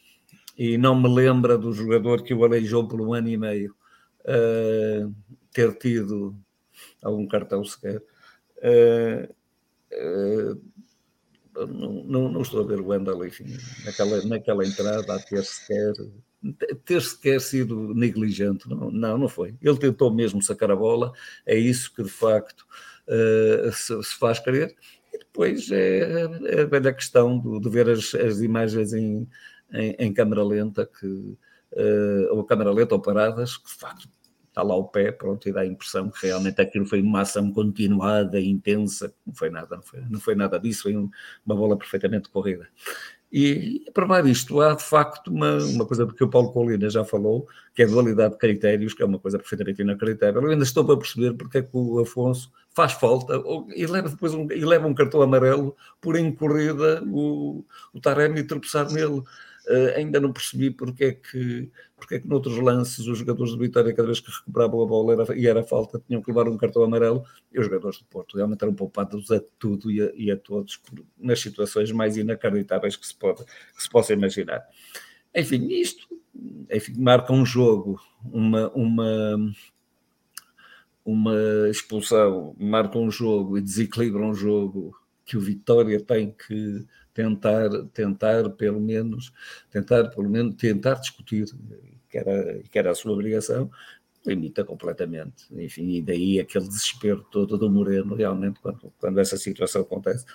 e 0.58 0.78
não 0.78 1.00
me 1.00 1.08
lembra 1.08 1.58
do 1.58 1.72
jogador 1.72 2.22
que 2.22 2.34
o 2.34 2.44
aleijou 2.44 2.86
por 2.86 3.00
um 3.00 3.14
ano 3.14 3.30
e 3.30 3.38
meio 3.38 3.74
uh, 4.26 5.16
ter 5.54 5.74
tido 5.76 6.36
algum 7.02 7.28
cartão 7.28 7.64
sequer. 7.64 8.02
Uh, 8.58 9.34
não, 11.56 12.04
não, 12.04 12.32
não, 12.32 12.42
estou 12.42 12.62
a 12.62 12.68
ver 12.68 12.80
o 12.80 12.88
Wendel, 12.88 13.26
enfim, 13.26 13.46
naquela, 13.84 14.24
naquela 14.26 14.66
entrada 14.66 15.14
a 15.14 15.20
ter 15.20 15.44
sequer 15.44 15.94
ter 16.86 17.02
sequer 17.02 17.42
sido 17.42 17.94
negligente, 17.94 18.70
não, 18.70 18.90
não, 18.90 19.18
não 19.18 19.30
foi. 19.30 19.56
Ele 19.62 19.78
tentou 19.78 20.14
mesmo 20.14 20.42
sacar 20.42 20.72
a 20.72 20.76
bola, 20.76 21.12
é 21.46 21.58
isso 21.58 21.94
que 21.94 22.04
de 22.04 22.10
facto 22.10 22.66
uh, 23.08 23.72
se, 23.72 24.04
se, 24.04 24.16
faz 24.18 24.40
querer. 24.40 24.76
E 25.14 25.18
depois 25.18 25.70
é, 25.72 26.24
é 26.46 26.62
a 26.62 26.66
velha 26.66 26.94
questão 26.94 27.38
do, 27.38 27.60
de 27.60 27.70
ver 27.70 27.90
as, 27.90 28.14
as 28.16 28.40
imagens 28.40 28.94
em, 28.94 29.28
em, 29.74 29.96
em, 30.00 30.14
câmera 30.14 30.44
lenta, 30.44 30.86
que, 30.86 31.06
uh, 31.06 31.38
ou 32.32 32.44
câmera 32.44 32.72
lenta 32.72 32.96
ou 32.96 33.02
paradas, 33.02 33.58
que 33.58 33.68
de 33.68 33.76
facto 33.76 34.08
está 34.60 34.64
lá 34.64 34.76
o 34.76 34.86
pé, 34.86 35.12
pronto, 35.12 35.48
e 35.48 35.52
dá 35.52 35.62
a 35.62 35.66
impressão 35.66 36.10
que 36.10 36.28
realmente 36.28 36.62
aquilo 36.62 36.86
foi 36.86 37.02
uma 37.02 37.22
ação 37.22 37.52
continuada, 37.52 38.40
intensa, 38.40 39.14
não 39.26 39.34
foi 39.34 39.50
nada, 39.50 39.76
não 39.76 39.84
foi, 39.84 40.02
não 40.10 40.20
foi 40.20 40.36
nada 40.36 40.60
disso, 40.60 40.84
foi 40.84 40.96
uma 40.96 41.10
bola 41.46 41.78
perfeitamente 41.78 42.30
corrida. 42.30 42.68
E, 43.32 43.86
para 43.94 44.08
mais 44.08 44.26
disto, 44.26 44.60
há 44.60 44.74
de 44.74 44.84
facto 44.84 45.28
uma, 45.28 45.58
uma 45.58 45.86
coisa 45.86 46.06
que 46.08 46.24
o 46.24 46.30
Paulo 46.30 46.52
Colina 46.52 46.90
já 46.90 47.06
falou, 47.06 47.48
que 47.76 47.84
é 47.84 47.86
a 47.86 47.88
dualidade 47.88 48.34
de 48.34 48.40
critérios, 48.40 48.94
que 48.94 49.04
é 49.04 49.06
uma 49.06 49.20
coisa 49.20 49.38
perfeitamente 49.38 49.82
inacreditável. 49.84 50.42
Eu 50.42 50.50
ainda 50.50 50.64
estou 50.64 50.84
para 50.84 50.98
perceber 50.98 51.34
porque 51.34 51.60
é 51.60 51.62
que 51.62 51.70
o 51.72 52.00
Afonso 52.00 52.52
faz 52.72 52.94
falta 52.94 53.38
ou, 53.38 53.68
e 53.72 53.86
leva 53.86 54.10
depois 54.10 54.34
um, 54.34 54.52
e 54.52 54.66
leva 54.66 54.88
um 54.88 54.96
cartão 54.96 55.22
amarelo 55.22 55.76
por 56.02 56.18
incorrida 56.18 57.04
o, 57.06 57.64
o 57.94 58.00
Taremi 58.02 58.44
tropeçar 58.44 58.92
nele. 58.92 59.22
Uh, 59.70 59.98
ainda 59.98 60.20
não 60.20 60.34
percebi 60.34 60.72
porque 60.72 61.04
é 61.04 61.12
que 61.12 61.72
porque 61.96 62.16
é 62.16 62.20
que 62.20 62.28
noutros 62.28 62.58
lances 62.58 63.06
os 63.06 63.20
jogadores 63.20 63.52
de 63.54 63.60
Vitória, 63.60 63.94
cada 63.94 64.08
vez 64.08 64.20
que 64.20 64.32
recuperavam 64.32 64.82
a 64.82 64.86
bola 64.88 65.14
era, 65.14 65.38
e 65.38 65.46
era 65.46 65.64
falta, 65.64 66.02
tinham 66.08 66.24
que 66.24 66.32
levar 66.32 66.48
um 66.48 66.58
cartão 66.58 66.82
amarelo, 66.82 67.24
e 67.54 67.60
os 67.60 67.66
jogadores 67.66 68.00
do 68.00 68.06
Porto 68.06 68.36
realmente 68.36 68.64
eram 68.64 68.74
poupados 68.74 69.30
a 69.30 69.40
tudo 69.60 69.92
e 69.92 70.02
a, 70.02 70.12
e 70.16 70.32
a 70.32 70.38
todos, 70.38 70.82
nas 71.18 71.40
situações 71.40 71.92
mais 71.92 72.18
inacreditáveis 72.18 72.96
que 72.96 73.06
se, 73.06 73.14
pode, 73.14 73.44
que 73.44 73.84
se 73.84 73.90
possa 73.90 74.14
imaginar. 74.14 74.66
Enfim, 75.36 75.68
isto 75.68 76.08
enfim, 76.72 76.94
marca 76.98 77.34
um 77.34 77.46
jogo, 77.46 78.00
uma, 78.24 78.70
uma, 78.70 79.54
uma 81.04 81.36
expulsão, 81.70 82.56
marca 82.58 82.98
um 82.98 83.10
jogo 83.10 83.58
e 83.58 83.62
desequilibra 83.62 84.22
um 84.22 84.34
jogo 84.34 84.96
que 85.26 85.38
o 85.38 85.42
Vitória 85.42 86.00
tem 86.00 86.32
que 86.32 86.86
tentar, 87.14 87.70
tentar 87.94 88.50
pelo 88.52 88.80
menos, 88.80 89.32
tentar 89.70 90.10
pelo 90.10 90.30
menos, 90.30 90.56
tentar 90.56 90.96
discutir, 90.96 91.46
que 92.10 92.18
era, 92.18 92.60
que 92.64 92.80
era 92.80 92.92
a 92.92 92.96
sua 92.96 93.14
obrigação, 93.14 93.70
limita 94.26 94.64
completamente. 94.64 95.46
Enfim, 95.52 95.90
e 95.96 96.02
daí 96.02 96.40
aquele 96.40 96.68
desespero 96.68 97.26
todo 97.32 97.58
do 97.58 97.70
Moreno, 97.70 98.16
realmente, 98.16 98.60
quando, 98.60 98.94
quando 98.98 99.20
essa 99.20 99.38
situação 99.38 99.82
acontece, 99.82 100.26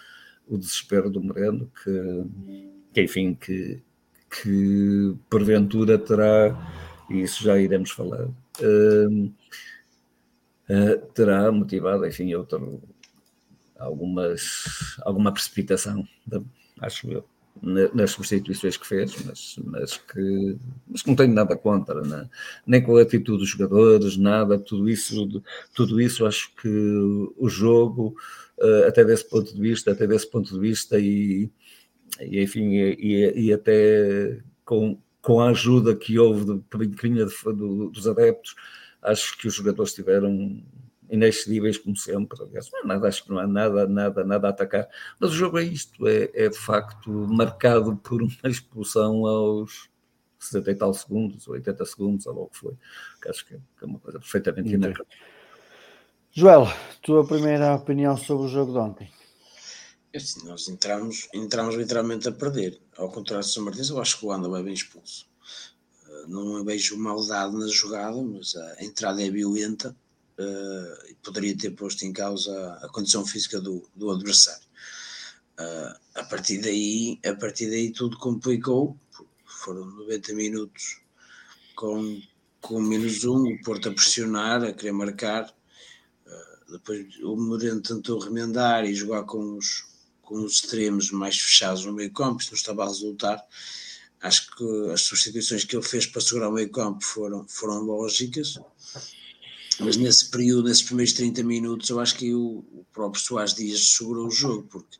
o 0.46 0.58
desespero 0.58 1.10
do 1.10 1.22
Moreno, 1.22 1.70
que, 1.82 2.70
que 2.92 3.02
enfim, 3.02 3.34
que, 3.34 3.82
que 4.30 5.16
porventura 5.30 5.98
terá, 5.98 6.56
isso 7.10 7.42
já 7.44 7.58
iremos 7.58 7.90
falar, 7.90 8.26
uh, 8.26 9.32
uh, 10.68 11.06
terá 11.14 11.50
motivado, 11.50 12.06
enfim, 12.06 12.34
outro, 12.34 12.82
algumas, 13.78 14.98
alguma 15.02 15.32
precipitação 15.32 16.06
acho 16.80 17.10
eu, 17.10 17.24
nas 17.62 18.10
substituições 18.10 18.76
que 18.76 18.86
fez, 18.86 19.14
mas, 19.24 19.56
mas, 19.64 19.96
que, 19.96 20.56
mas 20.88 21.02
que 21.02 21.08
não 21.08 21.16
tenho 21.16 21.32
nada 21.32 21.56
contra, 21.56 22.02
né? 22.02 22.28
nem 22.66 22.82
com 22.82 22.96
a 22.96 23.02
atitude 23.02 23.38
dos 23.38 23.48
jogadores, 23.48 24.16
nada, 24.16 24.58
tudo 24.58 24.88
isso, 24.88 25.42
tudo 25.74 26.00
isso 26.00 26.26
acho 26.26 26.54
que 26.56 26.68
o 26.68 27.48
jogo, 27.48 28.16
eh, 28.58 28.86
até 28.88 29.04
desse 29.04 29.28
ponto 29.28 29.54
de 29.54 29.60
vista, 29.60 29.92
até 29.92 30.06
desse 30.06 30.28
ponto 30.28 30.52
de 30.52 30.58
vista 30.58 30.98
e, 30.98 31.48
e 32.20 32.42
enfim, 32.42 32.72
e, 32.74 33.46
e 33.46 33.52
até 33.52 34.40
com, 34.64 34.98
com 35.22 35.40
a 35.40 35.50
ajuda 35.50 35.94
que 35.94 36.18
houve 36.18 36.44
do, 36.44 36.64
do, 37.54 37.90
dos 37.90 38.08
adeptos, 38.08 38.56
acho 39.00 39.38
que 39.38 39.46
os 39.46 39.54
jogadores 39.54 39.94
tiveram 39.94 40.60
inexcedíveis 41.10 41.78
como 41.78 41.96
sempre. 41.96 42.42
Aliás, 42.42 42.70
não 42.72 42.84
nada, 42.84 43.08
acho 43.08 43.24
que 43.24 43.30
não 43.30 43.38
há 43.38 43.46
nada, 43.46 43.86
nada, 43.86 44.24
nada 44.24 44.48
a 44.48 44.50
atacar. 44.50 44.88
Mas 45.18 45.30
o 45.30 45.34
jogo 45.34 45.58
é 45.58 45.62
isto, 45.62 46.06
é, 46.06 46.30
é 46.34 46.48
de 46.48 46.58
facto 46.58 47.10
marcado 47.10 47.96
por 47.96 48.22
uma 48.22 48.50
expulsão 48.50 49.26
aos 49.26 49.88
70 50.38 50.70
e 50.70 50.74
tal 50.74 50.94
segundos, 50.94 51.48
80 51.48 51.84
segundos, 51.84 52.26
ou 52.26 52.34
logo 52.34 52.50
que 52.50 52.58
foi. 52.58 52.74
Que 53.20 53.28
acho 53.28 53.46
que 53.46 53.54
é 53.54 53.84
uma 53.84 53.98
coisa 53.98 54.18
perfeitamente 54.18 54.70
inacreditável. 54.70 55.34
Joel, 56.32 56.66
tua 57.00 57.24
primeira 57.24 57.74
opinião 57.74 58.16
sobre 58.16 58.46
o 58.46 58.48
jogo 58.48 58.72
de 58.72 58.78
ontem? 58.78 59.12
É 60.12 60.18
assim, 60.18 60.46
nós 60.46 60.68
entramos, 60.68 61.28
entramos 61.32 61.76
literalmente 61.76 62.28
a 62.28 62.32
perder. 62.32 62.80
Ao 62.96 63.08
contrário 63.08 63.44
do 63.44 63.48
São 63.48 63.64
Martins, 63.64 63.88
eu 63.88 64.00
acho 64.00 64.18
que 64.18 64.26
o 64.26 64.32
Anda 64.32 64.48
vai 64.48 64.62
bem 64.62 64.74
expulso. 64.74 65.28
Eh, 66.08 66.24
não 66.28 66.64
vejo 66.64 66.96
maldade 66.96 67.56
na 67.56 67.68
jogada, 67.68 68.20
mas 68.22 68.54
a 68.56 68.84
entrada 68.84 69.22
é 69.22 69.30
violenta 69.30 69.96
uh, 70.38 71.14
poderia 71.22 71.56
ter 71.56 71.70
posto 71.70 72.04
em 72.04 72.12
causa 72.12 72.78
a 72.82 72.88
condição 72.88 73.26
física 73.26 73.60
do, 73.60 73.88
do 73.94 74.10
adversário. 74.10 74.66
Uh, 75.58 75.94
a 76.16 76.24
partir 76.24 76.58
daí, 76.58 77.20
a 77.24 77.34
partir 77.34 77.70
daí 77.70 77.92
tudo 77.92 78.18
complicou, 78.18 78.98
foram 79.44 79.84
90 79.84 80.34
minutos 80.34 81.00
com, 81.76 82.20
com 82.60 82.80
menos 82.80 83.24
um, 83.24 83.52
o 83.52 83.62
Porto 83.62 83.88
a 83.88 83.92
pressionar, 83.92 84.64
a 84.64 84.72
querer 84.72 84.92
marcar, 84.92 85.44
uh, 86.26 86.72
depois 86.72 87.06
o 87.22 87.36
Moreno 87.36 87.80
tentou 87.80 88.18
remendar 88.18 88.84
e 88.84 88.94
jogar 88.94 89.24
com 89.24 89.56
os, 89.56 89.84
com 90.22 90.42
os 90.42 90.54
extremos 90.54 91.10
mais 91.10 91.38
fechados 91.38 91.84
no 91.84 91.92
meio 91.92 92.12
campo, 92.12 92.40
isto 92.40 92.50
não 92.50 92.58
estava 92.58 92.84
a 92.84 92.88
resultar, 92.88 93.40
acho 94.20 94.56
que 94.56 94.90
as 94.90 95.02
substituições 95.02 95.64
que 95.64 95.76
ele 95.76 95.84
fez 95.84 96.06
para 96.06 96.20
segurar 96.20 96.48
o 96.48 96.52
meio 96.52 96.70
campo 96.70 97.04
foram, 97.04 97.46
foram 97.46 97.80
lógicas, 97.80 98.58
mas 99.80 99.96
nesse 99.96 100.30
período, 100.30 100.68
nesses 100.68 100.82
primeiros 100.82 101.12
30 101.12 101.42
minutos, 101.42 101.88
eu 101.90 102.00
acho 102.00 102.16
que 102.16 102.34
o, 102.34 102.64
próprio 102.94 103.20
Soares 103.20 103.54
Dias 103.54 103.94
segurou 103.96 104.28
o 104.28 104.30
jogo, 104.30 104.62
porque 104.70 104.96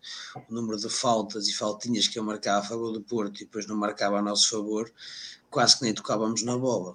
o 0.49 0.53
número 0.53 0.77
de 0.77 0.89
faltas 0.89 1.47
e 1.47 1.55
faltinhas 1.55 2.09
que 2.09 2.19
eu 2.19 2.25
marcava 2.25 2.59
a 2.59 2.69
favor 2.69 2.93
do 2.93 3.01
Porto 3.01 3.37
e 3.37 3.45
depois 3.45 3.67
não 3.67 3.77
marcava 3.77 4.19
a 4.19 4.23
nosso 4.23 4.51
favor, 4.51 4.93
quase 5.49 5.79
que 5.79 5.85
nem 5.85 5.95
tocávamos 5.95 6.43
na 6.43 6.59
bola. 6.59 6.93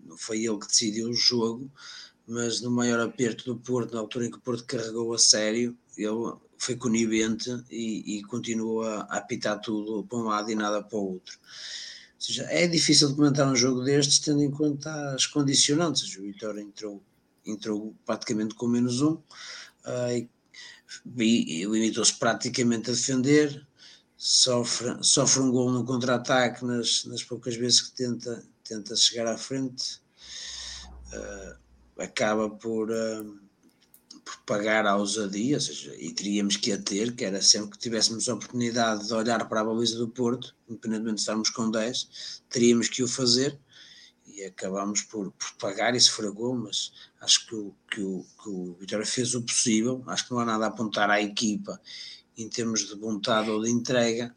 Não 0.00 0.18
foi 0.18 0.44
ele 0.44 0.58
que 0.58 0.66
decidiu 0.66 1.08
o 1.08 1.14
jogo, 1.14 1.70
mas 2.26 2.60
no 2.60 2.70
maior 2.70 3.00
aperto 3.00 3.44
do 3.46 3.58
Porto, 3.58 3.94
na 3.94 4.00
altura 4.00 4.26
em 4.26 4.30
que 4.30 4.36
o 4.36 4.40
Porto 4.40 4.64
carregou 4.64 5.14
a 5.14 5.18
sério, 5.18 5.76
ele 5.96 6.34
foi 6.58 6.76
conivente 6.76 7.50
e, 7.70 8.18
e 8.18 8.22
continuou 8.24 8.82
a, 8.82 9.00
a 9.02 9.16
apitar 9.16 9.58
tudo 9.60 10.04
para 10.04 10.18
um 10.18 10.24
lado 10.24 10.50
e 10.50 10.54
nada 10.54 10.82
para 10.82 10.98
o 10.98 11.12
outro. 11.14 11.38
Ou 11.38 12.20
seja, 12.20 12.44
é 12.44 12.66
difícil 12.66 13.08
de 13.08 13.14
comentar 13.14 13.50
um 13.50 13.56
jogo 13.56 13.82
destes 13.82 14.18
tendo 14.18 14.42
em 14.42 14.50
conta 14.50 15.14
as 15.14 15.26
condicionantes. 15.26 16.16
O 16.16 16.22
Vitória 16.22 16.60
entrou 16.60 17.02
entrou 17.46 17.94
praticamente 18.04 18.54
com 18.54 18.66
menos 18.66 19.00
um 19.00 19.12
uh, 19.12 20.28
e, 21.16 21.64
limitou-se 21.64 22.14
praticamente 22.14 22.90
a 22.90 22.94
defender, 22.94 23.66
sofre, 24.16 24.96
sofre 25.02 25.42
um 25.42 25.50
gol 25.50 25.70
no 25.70 25.84
contra-ataque 25.84 26.64
nas, 26.64 27.04
nas 27.04 27.22
poucas 27.22 27.56
vezes 27.56 27.82
que 27.82 27.96
tenta, 27.96 28.44
tenta 28.62 28.96
chegar 28.96 29.26
à 29.26 29.36
frente, 29.36 30.00
uh, 31.12 32.02
acaba 32.02 32.48
por, 32.48 32.90
uh, 32.90 33.38
por 34.24 34.38
pagar 34.46 34.86
a 34.86 34.96
ousadia, 34.96 35.56
ou 35.56 35.60
seja, 35.60 35.94
e 35.96 36.12
teríamos 36.12 36.56
que 36.56 36.72
a 36.72 36.80
ter, 36.80 37.14
que 37.14 37.24
era 37.24 37.42
sempre 37.42 37.72
que 37.72 37.78
tivéssemos 37.78 38.28
a 38.28 38.34
oportunidade 38.34 39.06
de 39.06 39.14
olhar 39.14 39.48
para 39.48 39.60
a 39.60 39.64
baliza 39.64 39.98
do 39.98 40.08
Porto, 40.08 40.56
independentemente 40.68 41.16
de 41.16 41.20
estarmos 41.20 41.50
com 41.50 41.70
10, 41.70 42.42
teríamos 42.48 42.88
que 42.88 43.02
o 43.02 43.08
fazer, 43.08 43.58
e 44.26 44.42
acabámos 44.44 45.02
por, 45.02 45.30
por 45.32 45.52
pagar 45.58 45.94
esse 45.94 46.10
fragor, 46.10 46.56
mas 46.56 46.92
acho 47.24 47.46
que 47.46 47.54
o, 47.54 47.74
que, 47.90 48.00
o, 48.02 48.24
que 48.42 48.48
o 48.48 48.76
Vitória 48.78 49.06
fez 49.06 49.34
o 49.34 49.42
possível, 49.42 50.04
acho 50.06 50.26
que 50.26 50.32
não 50.32 50.40
há 50.40 50.44
nada 50.44 50.66
a 50.66 50.68
apontar 50.68 51.10
à 51.10 51.20
equipa 51.20 51.80
em 52.36 52.48
termos 52.48 52.86
de 52.86 52.94
vontade 52.94 53.50
ou 53.50 53.62
de 53.62 53.70
entrega, 53.70 54.34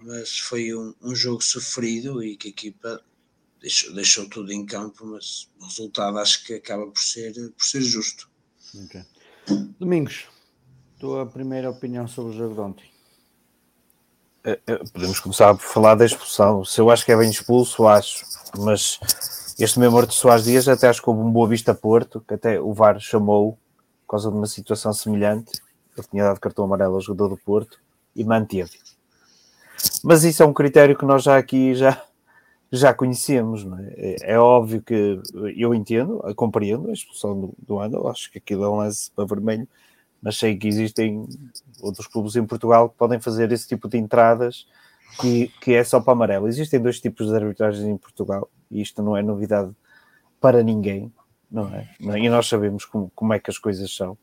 mas 0.00 0.38
foi 0.38 0.74
um, 0.74 0.94
um 1.00 1.14
jogo 1.14 1.42
sofrido 1.42 2.22
e 2.22 2.36
que 2.36 2.48
a 2.48 2.50
equipa 2.50 3.00
deixou, 3.60 3.94
deixou 3.94 4.28
tudo 4.28 4.52
em 4.52 4.66
campo, 4.66 5.06
mas 5.06 5.48
o 5.60 5.64
resultado 5.64 6.18
acho 6.18 6.44
que 6.44 6.54
acaba 6.54 6.86
por 6.86 7.00
ser, 7.00 7.32
por 7.32 7.64
ser 7.64 7.80
justo. 7.80 8.28
Okay. 8.84 9.02
Domingos, 9.78 10.26
tua 10.98 11.26
primeira 11.26 11.70
opinião 11.70 12.06
sobre 12.06 12.34
o 12.34 12.36
jogo 12.36 12.54
de 12.54 12.60
ontem? 12.60 12.90
É, 14.44 14.60
é, 14.66 14.76
podemos 14.92 15.18
começar 15.18 15.54
por 15.54 15.64
falar 15.64 15.94
da 15.94 16.04
expulsão. 16.04 16.64
Se 16.64 16.80
eu 16.80 16.90
acho 16.90 17.04
que 17.04 17.12
é 17.12 17.16
bem 17.16 17.30
expulso, 17.30 17.86
acho, 17.86 18.24
mas 18.58 18.98
este 19.58 19.78
mesmo 19.78 19.96
Horto 19.96 20.12
Soares 20.12 20.44
Dias 20.44 20.68
até 20.68 20.88
acho 20.88 21.02
que 21.02 21.08
houve 21.08 21.22
um 21.22 21.30
Boa 21.30 21.48
Vista 21.48 21.74
Porto, 21.74 22.20
que 22.20 22.34
até 22.34 22.60
o 22.60 22.74
VAR 22.74 23.00
chamou 23.00 23.58
por 24.06 24.10
causa 24.12 24.30
de 24.30 24.36
uma 24.36 24.46
situação 24.46 24.92
semelhante. 24.92 25.62
Ele 25.96 26.06
tinha 26.10 26.24
dado 26.24 26.38
cartão 26.38 26.64
amarelo 26.64 26.94
ao 26.94 27.00
jogador 27.00 27.28
do 27.30 27.38
Porto 27.38 27.80
e 28.14 28.22
manteve. 28.22 28.78
Mas 30.04 30.24
isso 30.24 30.42
é 30.42 30.46
um 30.46 30.52
critério 30.52 30.96
que 30.96 31.06
nós 31.06 31.22
já 31.22 31.38
aqui 31.38 31.74
já, 31.74 32.02
já 32.70 32.92
conhecemos, 32.92 33.66
é? 33.96 34.16
é? 34.30 34.32
é 34.34 34.38
óbvio 34.38 34.82
que 34.82 35.20
eu 35.56 35.74
entendo, 35.74 36.22
compreendo 36.34 36.90
a 36.90 36.92
expulsão 36.92 37.40
do, 37.40 37.54
do 37.58 38.08
acho 38.08 38.30
que 38.30 38.38
aquilo 38.38 38.64
é 38.64 38.68
um 38.68 38.76
lance 38.76 39.10
para 39.10 39.24
vermelho, 39.24 39.66
mas 40.20 40.36
sei 40.36 40.54
que 40.54 40.68
existem 40.68 41.26
outros 41.80 42.06
clubes 42.06 42.36
em 42.36 42.44
Portugal 42.44 42.90
que 42.90 42.96
podem 42.96 43.18
fazer 43.20 43.50
esse 43.52 43.66
tipo 43.66 43.88
de 43.88 43.96
entradas 43.96 44.66
que, 45.18 45.48
que 45.62 45.72
é 45.72 45.82
só 45.82 45.98
para 45.98 46.12
amarelo. 46.12 46.46
Existem 46.46 46.78
dois 46.78 47.00
tipos 47.00 47.28
de 47.28 47.34
arbitragens 47.34 47.86
em 47.86 47.96
Portugal 47.96 48.50
e 48.70 48.80
isto 48.80 49.02
não 49.02 49.16
é 49.16 49.22
novidade 49.22 49.70
para 50.40 50.62
ninguém, 50.62 51.12
não 51.50 51.68
é? 51.74 51.88
E 52.00 52.28
nós 52.28 52.48
sabemos 52.48 52.84
como, 52.84 53.10
como 53.14 53.32
é 53.32 53.38
que 53.38 53.50
as 53.50 53.58
coisas 53.58 53.94
são. 53.94 54.16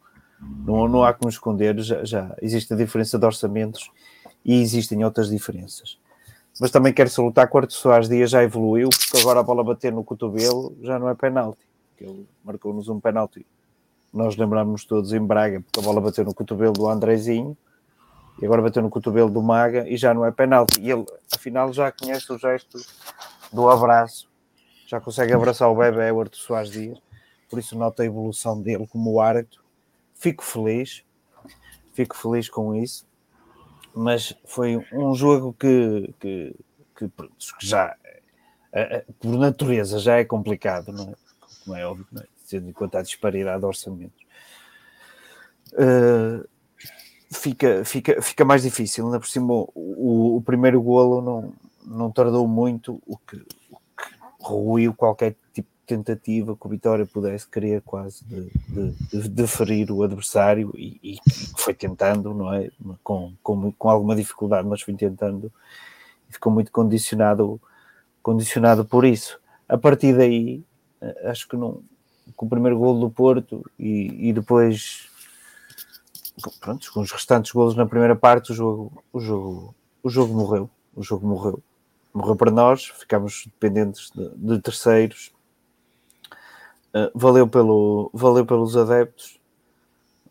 Não, 0.65 0.87
não 0.87 1.03
há 1.03 1.13
como 1.13 1.29
esconder, 1.29 1.79
já, 1.79 2.03
já 2.03 2.35
existe 2.41 2.73
a 2.73 2.77
diferença 2.77 3.17
de 3.17 3.25
orçamentos 3.25 3.89
e 4.43 4.61
existem 4.61 5.03
outras 5.05 5.29
diferenças. 5.29 5.97
Mas 6.59 6.69
também 6.69 6.93
quero 6.93 7.09
salutar 7.09 7.49
que 7.49 7.55
o 7.55 7.59
Arthur 7.59 7.73
Soares 7.73 8.09
Dias 8.09 8.29
já 8.29 8.43
evoluiu, 8.43 8.89
porque 8.89 9.21
agora 9.21 9.39
a 9.39 9.43
bola 9.43 9.63
bater 9.63 9.91
no 9.91 10.03
cotovelo 10.03 10.75
já 10.81 10.99
não 10.99 11.09
é 11.09 11.15
penalti. 11.15 11.65
Ele 11.99 12.27
marcou-nos 12.43 12.89
um 12.89 12.99
penalti. 12.99 13.45
Nós 14.13 14.35
lembramos 14.35 14.85
todos 14.85 15.13
em 15.13 15.25
Braga, 15.25 15.61
porque 15.61 15.79
a 15.79 15.83
bola 15.83 16.01
bateu 16.01 16.23
no 16.25 16.33
cotovelo 16.33 16.73
do 16.73 16.87
Andrezinho 16.87 17.57
e 18.41 18.45
agora 18.45 18.61
bateu 18.61 18.81
no 18.81 18.89
cotovelo 18.89 19.29
do 19.29 19.41
Maga 19.41 19.87
e 19.87 19.97
já 19.97 20.13
não 20.13 20.25
é 20.25 20.31
penalti. 20.31 20.81
E 20.81 20.91
ele, 20.91 21.05
afinal, 21.33 21.71
já 21.71 21.91
conhece 21.91 22.31
o 22.31 22.37
gesto 22.37 22.77
do 23.51 23.69
abraço, 23.69 24.27
já 24.93 25.01
consegue 25.01 25.33
abraçar 25.33 25.69
o 25.69 25.75
bebê, 25.75 26.09
Arthur 26.09 26.37
Soares 26.37 26.71
Dias. 26.71 26.99
Por 27.49 27.59
isso, 27.59 27.77
nota 27.77 28.03
a 28.03 28.05
evolução 28.05 28.61
dele 28.61 28.87
como 28.87 29.19
árbitro. 29.19 29.61
Fico 30.15 30.43
feliz, 30.43 31.03
fico 31.93 32.15
feliz 32.15 32.49
com 32.49 32.75
isso 32.75 33.05
mas 33.93 34.35
foi 34.45 34.77
um 34.91 35.13
jogo 35.13 35.53
que, 35.53 36.13
que, 36.19 36.55
que, 36.97 37.11
já, 37.61 37.95
por 39.19 39.37
natureza, 39.37 39.99
já 39.99 40.17
é 40.17 40.25
complicado, 40.25 40.91
não 40.91 41.11
é? 41.11 41.13
Como 41.63 41.77
é 41.77 41.85
óbvio, 41.85 42.07
é? 42.19 42.25
tendo 42.49 42.69
em 42.69 42.73
conta 42.73 42.99
a 42.99 43.03
disparidade 43.03 43.59
de 43.59 43.65
orçamentos. 43.65 44.23
Uh, 45.73 46.47
fica, 47.31 47.85
fica, 47.85 48.21
fica 48.21 48.43
mais 48.43 48.63
difícil. 48.63 49.05
Ainda 49.05 49.19
por 49.19 49.27
cima, 49.27 49.53
o, 49.53 50.37
o 50.37 50.41
primeiro 50.41 50.81
golo 50.81 51.21
não, 51.21 51.53
não 51.85 52.11
tardou 52.11 52.47
muito, 52.47 53.01
o 53.05 53.17
que 53.17 53.41
ruiu 54.43 54.93
qualquer 54.93 55.35
tipo 55.53 55.69
tentativa 55.85 56.55
que 56.55 56.65
o 56.65 56.69
Vitória 56.69 57.05
pudesse 57.05 57.47
querer 57.47 57.81
quase 57.81 58.23
de, 58.25 58.49
de, 59.11 59.29
de 59.29 59.47
ferir 59.47 59.91
o 59.91 60.01
adversário 60.01 60.71
e, 60.75 60.99
e, 61.03 61.17
foi 61.57 61.73
tentando, 61.73 62.33
não 62.33 62.53
é? 62.53 62.69
Com, 63.03 63.33
com, 63.43 63.71
com 63.71 63.89
alguma 63.89 64.15
dificuldade, 64.15 64.67
mas 64.67 64.81
foi 64.81 64.93
tentando 64.93 65.51
e 66.29 66.33
ficou 66.33 66.51
muito 66.51 66.71
condicionado, 66.71 67.61
condicionado 68.21 68.85
por 68.85 69.03
isso. 69.03 69.39
A 69.67 69.77
partir 69.77 70.15
daí, 70.15 70.63
eh, 71.01 71.29
acho 71.29 71.47
que 71.47 71.57
não, 71.57 71.83
com 72.35 72.45
o 72.45 72.49
primeiro 72.49 72.77
gol 72.77 72.99
do 72.99 73.09
Porto 73.09 73.69
e, 73.77 74.29
e 74.29 74.33
depois 74.33 75.09
pronto, 76.59 76.91
com 76.91 77.01
os 77.01 77.11
restantes 77.11 77.51
golos 77.51 77.75
na 77.75 77.85
primeira 77.85 78.15
parte, 78.15 78.51
o 78.51 78.55
jogo, 78.55 79.03
o 79.11 79.19
jogo, 79.19 79.75
o 80.01 80.09
jogo 80.09 80.33
morreu. 80.33 80.69
O 80.95 81.01
jogo 81.03 81.27
morreu. 81.27 81.61
Morreu 82.14 82.36
para 82.36 82.51
nós, 82.51 82.86
ficámos 82.86 83.45
dependentes 83.45 84.11
de, 84.11 84.30
de 84.36 84.61
terceiros. 84.61 85.32
Uh, 86.93 87.09
valeu, 87.16 87.47
pelo, 87.47 88.11
valeu 88.14 88.45
pelos 88.45 88.78
adeptos, 88.78 89.39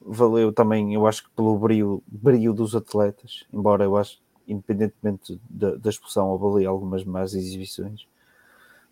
valeu 0.05 0.53
também, 0.53 0.95
eu 0.95 1.07
acho 1.07 1.25
que 1.25 1.31
pelo 1.31 1.59
brilho, 1.59 2.03
brilho 2.07 2.53
dos 2.53 2.75
atletas, 2.75 3.45
embora 3.53 3.85
eu 3.85 3.97
acho, 3.97 4.21
independentemente 4.47 5.41
da, 5.49 5.75
da 5.75 5.91
expulsão, 5.91 6.29
houve 6.29 6.59
ali 6.59 6.67
algumas 6.67 7.05
más 7.05 7.35
exibições, 7.35 8.07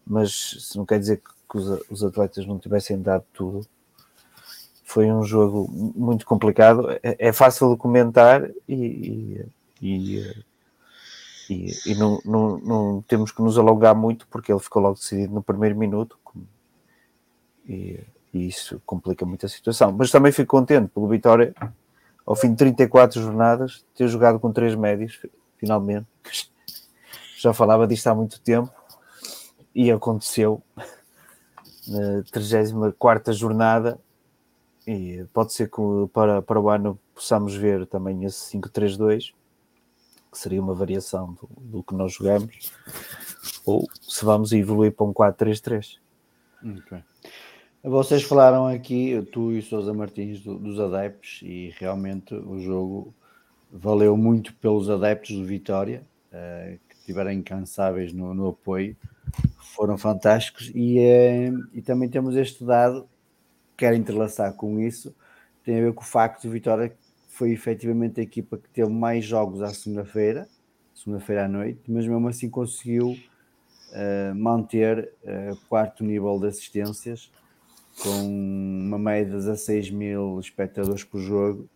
mas 0.07 0.33
se 0.61 0.77
não 0.77 0.87
quer 0.87 0.99
dizer 0.99 1.19
que, 1.19 1.31
que 1.49 1.59
os, 1.59 1.91
os, 1.91 2.05
atletas 2.05 2.47
não 2.47 2.59
tivessem 2.59 3.01
dado 3.01 3.25
tudo. 3.33 3.67
Foi 4.85 5.11
um 5.13 5.23
jogo 5.23 5.69
muito 5.71 6.27
complicado, 6.27 6.91
é, 7.03 7.29
é 7.29 7.33
fácil 7.33 7.71
de 7.71 7.77
comentar 7.77 8.51
e, 8.69 9.47
e, 9.81 10.19
e, 10.19 10.45
e 11.87 11.95
não, 11.97 12.21
não, 12.25 12.59
não, 12.59 13.03
temos 13.03 13.33
que 13.33 13.43
nos 13.43 13.59
alongar 13.59 13.95
muito 13.95 14.27
porque 14.29 14.53
ele 14.53 14.61
ficou 14.61 14.81
logo 14.81 14.95
decidido 14.95 15.35
no 15.35 15.43
primeiro 15.43 15.77
minuto, 15.77 16.17
e, 17.69 18.01
e, 18.33 18.49
isso 18.49 18.81
complica 18.87 19.27
muito 19.27 19.47
a 19.47 19.49
situação. 19.49 19.93
Mas 19.93 20.11
também 20.11 20.33
fico 20.33 20.57
contente 20.57 20.89
pelo 20.89 21.09
Vitória, 21.09 21.55
ao 22.25 22.37
fim 22.37 22.51
de 22.51 22.57
34 22.57 23.21
jornadas, 23.21 23.85
ter 23.95 24.09
jogado 24.09 24.39
com 24.39 24.53
três 24.53 24.75
médios, 24.75 25.21
finalmente. 25.59 26.07
Já 27.37 27.53
falava 27.53 27.87
disto 27.87 28.07
há 28.07 28.15
muito 28.15 28.41
tempo 28.41 28.71
e 29.75 29.91
aconteceu 29.91 30.63
na 31.89 32.23
34 32.31 33.33
jornada. 33.33 33.99
E 34.87 35.25
pode 35.33 35.53
ser 35.53 35.69
que 35.69 35.81
para, 36.13 36.43
para 36.43 36.61
o 36.61 36.69
ano 36.69 36.99
possamos 37.15 37.55
ver 37.55 37.87
também 37.87 38.25
esse 38.25 38.59
5-3-2, 38.59 39.33
que 40.31 40.39
seria 40.39 40.63
uma 40.63 40.75
variação 40.75 41.35
do, 41.35 41.49
do, 41.61 41.83
que 41.83 41.95
nós 41.95 42.13
jogamos, 42.13 42.73
ou 43.65 43.89
se 44.01 44.25
vamos 44.25 44.53
evoluir 44.53 44.93
para 44.93 45.07
um 45.07 45.13
4-3-3. 45.13 45.99
Okay. 46.63 47.03
Vocês 47.83 48.23
falaram 48.23 48.67
aqui, 48.67 49.27
tu 49.33 49.53
e 49.53 49.59
o 49.59 49.63
Sousa 49.63 49.95
Martins, 49.95 50.41
do, 50.41 50.59
dos 50.59 50.79
adeptos, 50.79 51.41
e 51.43 51.75
realmente 51.79 52.35
o 52.35 52.61
jogo 52.61 53.15
valeu 53.73 54.17
muito 54.17 54.55
pelos 54.57 54.91
adeptos 54.91 55.35
do 55.35 55.45
Vitória, 55.45 56.03
uh, 56.31 56.79
que 56.89 56.95
estiveram 56.97 57.33
incansáveis 57.33 58.13
no, 58.13 58.35
no, 58.35 58.49
apoio, 58.49 58.95
foram 59.75 59.97
fantásticos. 59.97 60.71
E, 60.75 60.99
uh, 60.99 61.69
e 61.73 61.81
também 61.81 62.09
temos 62.09 62.37
este 62.37 62.65
dado, 62.65 63.09
quero 63.77 63.97
entrelaçar 63.97 64.53
com 64.53 64.79
isso, 64.79 65.15
tem 65.65 65.79
a 65.79 65.85
ver 65.85 65.95
com 65.95 66.03
o 66.03 66.07
facto 66.07 66.43
do 66.43 66.51
Vitória 66.51 66.95
foi 67.41 67.53
efetivamente 67.53 68.21
a 68.21 68.23
equipa 68.23 68.59
que 68.59 68.69
teve 68.69 68.91
mais 68.91 69.25
jogos 69.25 69.63
à 69.63 69.71
segunda-feira, 69.71 70.47
segunda-feira 70.95 71.47
à 71.47 71.49
noite, 71.49 71.81
mas 71.89 72.07
mesmo 72.07 72.29
assim 72.29 72.51
conseguiu 72.51 73.13
uh, 73.13 74.35
manter 74.35 75.11
uh, 75.25 75.57
quarto 75.67 76.05
nível 76.05 76.39
de 76.39 76.49
assistências 76.49 77.33
com 78.03 78.27
uma 78.27 78.99
média 78.99 79.31
de 79.31 79.39
16 79.39 79.91
mil 79.91 80.39
espectadores 80.39 81.03
por 81.03 81.19
jogo. 81.19 81.67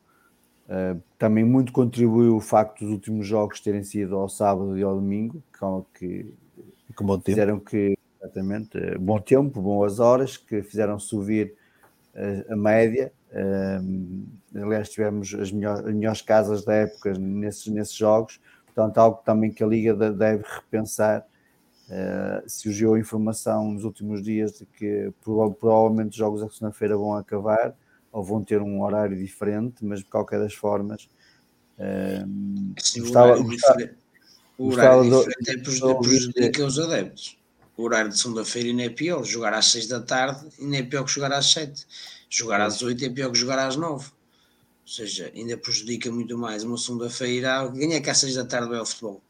Uh, 0.68 1.00
também 1.16 1.44
muito 1.44 1.72
contribuiu 1.72 2.36
o 2.36 2.40
facto 2.42 2.80
dos 2.80 2.90
últimos 2.90 3.26
jogos 3.26 3.58
terem 3.58 3.82
sido 3.82 4.16
ao 4.16 4.28
sábado 4.28 4.76
e 4.76 4.82
ao 4.82 4.94
domingo, 4.94 5.42
que, 5.94 6.34
com 6.94 7.06
bom 7.06 7.18
fizeram 7.18 7.58
que, 7.58 7.96
exatamente, 8.20 8.98
bom 8.98 9.18
tempo, 9.18 9.62
boas 9.62 9.98
horas, 9.98 10.36
que 10.36 10.62
fizeram 10.62 10.98
subir 10.98 11.54
uh, 12.14 12.52
a 12.52 12.56
média. 12.56 13.10
Aliás, 14.54 14.88
tivemos 14.88 15.34
as, 15.34 15.50
melhor, 15.50 15.78
as 15.78 15.94
melhores 15.94 16.22
casas 16.22 16.64
da 16.64 16.74
época 16.74 17.12
nesses, 17.18 17.66
nesses 17.66 17.94
jogos, 17.94 18.40
portanto, 18.66 18.98
algo 18.98 19.22
também 19.24 19.52
que 19.52 19.62
a 19.62 19.66
Liga 19.66 19.94
deve 19.94 20.44
repensar 20.44 21.26
Uh, 21.84 22.48
surgiu 22.48 22.94
a 22.94 22.98
informação 22.98 23.72
nos 23.72 23.84
últimos 23.84 24.22
dias 24.22 24.52
de 24.52 24.64
que 24.64 25.12
provavelmente 25.22 26.12
os 26.12 26.16
jogos 26.16 26.40
da 26.40 26.48
segunda-feira 26.48 26.96
vão 26.96 27.14
acabar 27.14 27.76
ou 28.10 28.24
vão 28.24 28.42
ter 28.42 28.62
um 28.62 28.82
horário 28.82 29.14
diferente, 29.18 29.84
mas 29.84 29.98
de 29.98 30.06
qualquer 30.06 30.38
das 30.38 30.54
formas. 30.54 31.06
Uh, 31.78 32.74
Sim, 32.78 33.00
gostava, 33.00 33.38
o 33.38 33.44
horário, 33.44 33.96
o 34.56 34.66
horário 34.68 35.02
diferente 35.02 35.50
é 35.50 35.94
prejudica 35.94 36.64
os 36.64 36.78
adeptos. 36.78 37.36
O 37.76 37.82
horário 37.82 38.10
de 38.10 38.18
segunda-feira 38.18 38.68
ainda 38.68 38.84
é 38.84 38.88
pior. 38.88 39.22
Jogar 39.24 39.52
às 39.52 39.66
6 39.66 39.88
da 39.88 40.00
tarde 40.00 40.46
ainda 40.58 40.76
é 40.78 40.82
pior 40.82 41.04
que 41.04 41.10
jogar 41.10 41.32
às 41.32 41.52
7. 41.52 41.86
Jogar 42.36 42.60
às 42.62 42.82
8 42.82 43.04
é 43.04 43.08
pior 43.10 43.30
que 43.30 43.38
jogar 43.38 43.60
às 43.60 43.76
9. 43.76 44.10
Ou 44.10 44.88
seja, 44.88 45.30
ainda 45.32 45.56
prejudica 45.56 46.10
muito 46.10 46.36
mais 46.36 46.64
uma 46.64 46.76
segunda-feira. 46.76 47.70
Quem 47.72 47.94
é 47.94 48.00
que 48.00 48.10
às 48.10 48.18
6 48.18 48.34
da 48.34 48.44
tarde 48.44 48.68
vai 48.70 48.78
ao 48.78 48.86
futebol? 48.86 49.22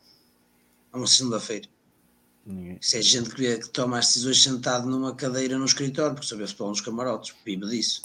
É 0.90 0.96
uma 0.96 1.06
segunda-feira. 1.06 1.68
Isso 2.80 2.96
é 2.96 3.02
gente 3.02 3.28
que, 3.28 3.58
que, 3.58 3.68
toma 3.68 3.98
as 3.98 4.06
decisões 4.06 4.42
sentado 4.42 4.88
numa 4.88 5.14
cadeira 5.14 5.58
no 5.58 5.66
escritório, 5.66 6.14
porque 6.14 6.26
saber 6.26 6.46
futebol 6.46 6.70
nos 6.70 6.80
camarotes, 6.80 7.34
vive 7.44 7.66
disso. 7.68 8.00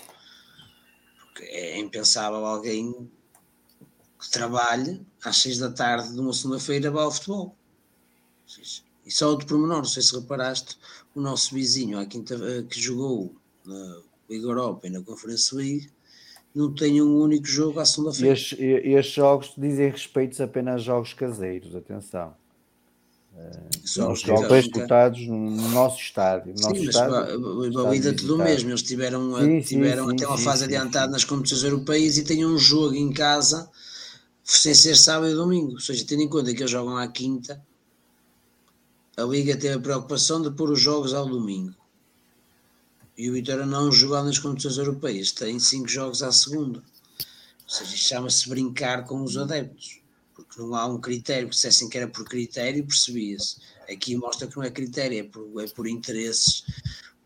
Porque 1.18 1.44
é 1.46 1.80
impensável 1.80 2.46
alguém 2.46 3.10
que 4.20 4.30
trabalhe 4.30 5.02
às 5.24 5.38
seis 5.38 5.60
da 5.60 5.72
tarde 5.72 6.12
de 6.12 6.20
uma 6.20 6.34
segunda-feira 6.34 6.92
vá 6.92 7.04
ao 7.04 7.12
futebol. 7.12 7.56
E 9.06 9.12
só 9.12 9.30
outro 9.30 9.48
pormenor, 9.48 9.78
não 9.78 9.86
sei 9.86 10.04
se 10.04 10.14
reparaste, 10.14 10.78
o 11.16 11.22
nosso 11.22 11.56
vizinho 11.56 11.98
à 11.98 12.06
quinta, 12.06 12.36
eh, 12.36 12.64
que 12.64 12.82
jogou 12.82 13.34
na 13.66 14.09
Liga 14.30 14.46
Europa 14.46 14.88
e 14.88 14.90
na 14.90 15.02
Conferência 15.02 15.58
League 15.58 15.90
não 16.54 16.74
tenho 16.74 17.06
um 17.06 17.22
único 17.22 17.46
jogo 17.46 17.80
à 17.80 17.86
segunda-feira. 17.86 18.34
Estes, 18.34 18.58
estes 18.60 19.14
jogos 19.14 19.54
dizem 19.58 19.90
respeito 19.90 20.42
apenas 20.42 20.76
a 20.76 20.84
jogos 20.84 21.14
caseiros, 21.14 21.76
atenção. 21.76 22.34
São 23.86 24.12
os 24.12 24.22
jogos 24.22 24.64
disputados 24.64 25.26
no 25.28 25.70
nosso 25.70 26.02
estádio. 26.02 26.52
No 26.52 26.58
sim, 26.58 26.64
nosso 26.64 26.76
mas 26.76 26.96
estádio, 26.96 27.88
a 27.88 27.96
ida 27.96 28.14
tudo 28.14 28.38
mesmo. 28.38 28.70
Eles 28.70 28.84
tiveram, 28.84 29.38
sim, 29.38 29.62
tiveram 29.62 30.08
sim, 30.08 30.14
até 30.14 30.28
uma 30.28 30.38
fase 30.38 30.66
adiantada 30.66 31.12
nas 31.12 31.24
competições 31.24 31.64
europeias 31.64 32.18
e 32.18 32.24
têm 32.24 32.46
um 32.46 32.58
jogo 32.58 32.96
em 32.96 33.12
casa 33.12 33.70
sem 34.44 34.74
ser 34.74 34.96
sábado 34.96 35.32
e 35.32 35.36
domingo. 35.36 35.74
Ou 35.74 35.80
seja, 35.80 36.06
tendo 36.06 36.24
em 36.24 36.28
conta 36.28 36.54
que 36.54 36.62
eles 36.62 36.72
jogam 36.72 36.98
à 36.98 37.08
quinta, 37.08 37.62
a 39.16 39.24
Liga 39.24 39.56
teve 39.56 39.76
a 39.76 39.80
preocupação 39.80 40.42
de 40.42 40.52
pôr 40.52 40.72
os 40.72 40.82
jogos 40.82 41.14
ao 41.14 41.28
domingo. 41.28 41.74
E 43.20 43.30
o 43.30 43.34
Vitória 43.34 43.66
não 43.66 43.92
jogou 43.92 44.24
nas 44.24 44.40
competições 44.40 44.78
europeias, 44.78 45.34
tem 45.34 45.60
cinco 45.60 45.90
jogos 45.90 46.24
à 46.24 46.32
segunda. 46.32 46.80
Ou 46.80 47.70
seja, 47.70 47.94
isto 47.94 48.08
chama-se 48.08 48.48
brincar 48.48 49.04
com 49.04 49.22
os 49.22 49.36
adeptos, 49.36 50.00
porque 50.34 50.62
não 50.62 50.74
há 50.74 50.86
um 50.86 51.02
critério. 51.02 51.52
Se 51.52 51.68
dissessem 51.68 51.90
que 51.90 51.98
era 51.98 52.08
por 52.08 52.24
critério, 52.24 52.88
percebia-se. 52.88 53.58
Aqui 53.92 54.16
mostra 54.16 54.48
que 54.48 54.56
não 54.56 54.64
é 54.64 54.72
critério, 54.72 55.20
é 55.20 55.24
por, 55.24 55.62
é 55.62 55.68
por 55.68 55.86
interesses 55.86 56.64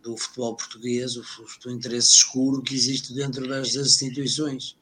do 0.01 0.17
futebol 0.17 0.55
português, 0.55 1.15
o, 1.15 1.23
o 1.63 1.69
interesse 1.69 2.15
escuro 2.15 2.63
que 2.63 2.73
existe 2.73 3.13
dentro 3.13 3.47
das, 3.47 3.73
das 3.73 3.85
instituições 3.85 4.75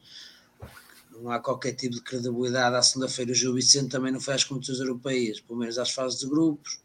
não 1.10 1.30
há 1.30 1.38
qualquer 1.38 1.72
tipo 1.72 1.96
de 1.96 2.00
credibilidade. 2.00 2.74
À 2.74 2.82
segunda-feira, 2.82 3.32
o 3.32 3.34
Gil 3.34 3.52
Vicente 3.52 3.90
também 3.90 4.12
não 4.12 4.20
faz 4.20 4.44
competições 4.44 4.80
europeias, 4.80 5.40
pelo 5.40 5.58
menos 5.58 5.76
às 5.76 5.90
fases 5.90 6.20
de 6.20 6.26
grupos. 6.26 6.80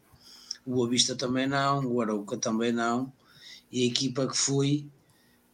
O 0.66 0.72
Boa 0.72 0.88
Vista 0.90 1.16
também 1.16 1.46
não, 1.46 1.86
o 1.86 2.02
Arauca 2.02 2.36
também 2.36 2.72
não 2.72 3.10
e 3.70 3.84
a 3.84 3.86
equipa 3.86 4.26
que 4.26 4.36
fui 4.36 4.88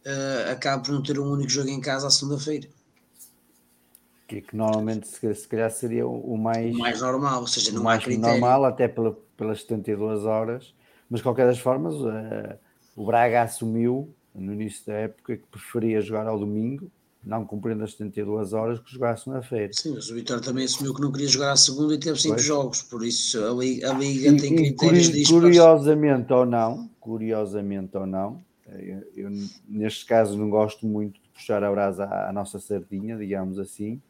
uh, 0.05 0.51
acaba 0.51 0.81
por 0.83 0.91
não 0.93 1.03
ter 1.03 1.19
um 1.19 1.31
único 1.31 1.49
jogo 1.49 1.69
em 1.69 1.81
casa 1.81 2.07
à 2.07 2.09
segunda-feira. 2.09 2.67
Que, 4.27 4.41
que 4.41 4.55
normalmente 4.55 5.07
se, 5.07 5.35
se 5.35 5.47
calhar 5.47 5.69
seria 5.69 6.07
o 6.07 6.37
mais, 6.37 6.73
o 6.73 6.79
mais 6.79 7.01
normal, 7.01 7.41
ou 7.41 7.47
seja, 7.47 7.71
não 7.71 7.83
mais 7.83 8.01
há 8.01 8.03
critério. 8.05 8.31
normal, 8.31 8.65
até 8.65 8.87
pela, 8.87 9.17
pelas 9.37 9.61
72 9.61 10.25
horas, 10.25 10.73
mas 11.09 11.19
de 11.19 11.23
qualquer 11.23 11.45
das 11.45 11.59
formas, 11.59 11.93
uh, 11.93 12.57
o 12.95 13.05
Braga 13.05 13.43
assumiu 13.43 14.15
no 14.33 14.53
início 14.53 14.85
da 14.85 14.93
época 14.93 15.37
que 15.37 15.47
preferia 15.47 16.01
jogar 16.01 16.27
ao 16.27 16.39
domingo, 16.39 16.91
não 17.25 17.43
cumprindo 17.43 17.83
as 17.83 17.91
72 17.91 18.53
horas, 18.53 18.79
que 18.79 18.91
jogar 18.91 19.17
segunda-feira. 19.17 19.73
Sim, 19.73 19.95
mas 19.95 20.09
o 20.09 20.13
Vitória 20.13 20.43
também 20.43 20.65
assumiu 20.65 20.93
que 20.93 21.01
não 21.01 21.11
queria 21.11 21.27
jogar 21.27 21.51
à 21.51 21.55
segunda 21.55 21.95
e 21.95 21.97
teve 21.97 22.21
cinco 22.21 22.35
pois. 22.35 22.45
jogos, 22.45 22.81
por 22.83 23.03
isso 23.03 23.43
a 23.43 23.51
Liga, 23.51 23.91
a 23.91 23.93
Liga 23.93 24.29
e, 24.29 24.37
tem 24.37 24.55
critérios 24.55 25.09
de 25.09 25.25
Curiosamente 25.25 26.31
ou 26.31 26.45
não, 26.45 26.89
curiosamente 26.99 27.97
ou 27.97 28.05
não, 28.05 28.41
eu, 28.67 29.03
eu, 29.15 29.31
neste 29.67 30.05
caso 30.05 30.37
não 30.37 30.49
gosto 30.49 30.85
muito 30.85 31.19
de 31.21 31.29
puxar 31.29 31.63
a 31.63 31.71
brasa 31.71 32.05
à, 32.05 32.29
à 32.29 32.33
nossa 32.33 32.59
sardinha, 32.59 33.17
digamos 33.17 33.57
assim, 33.57 34.01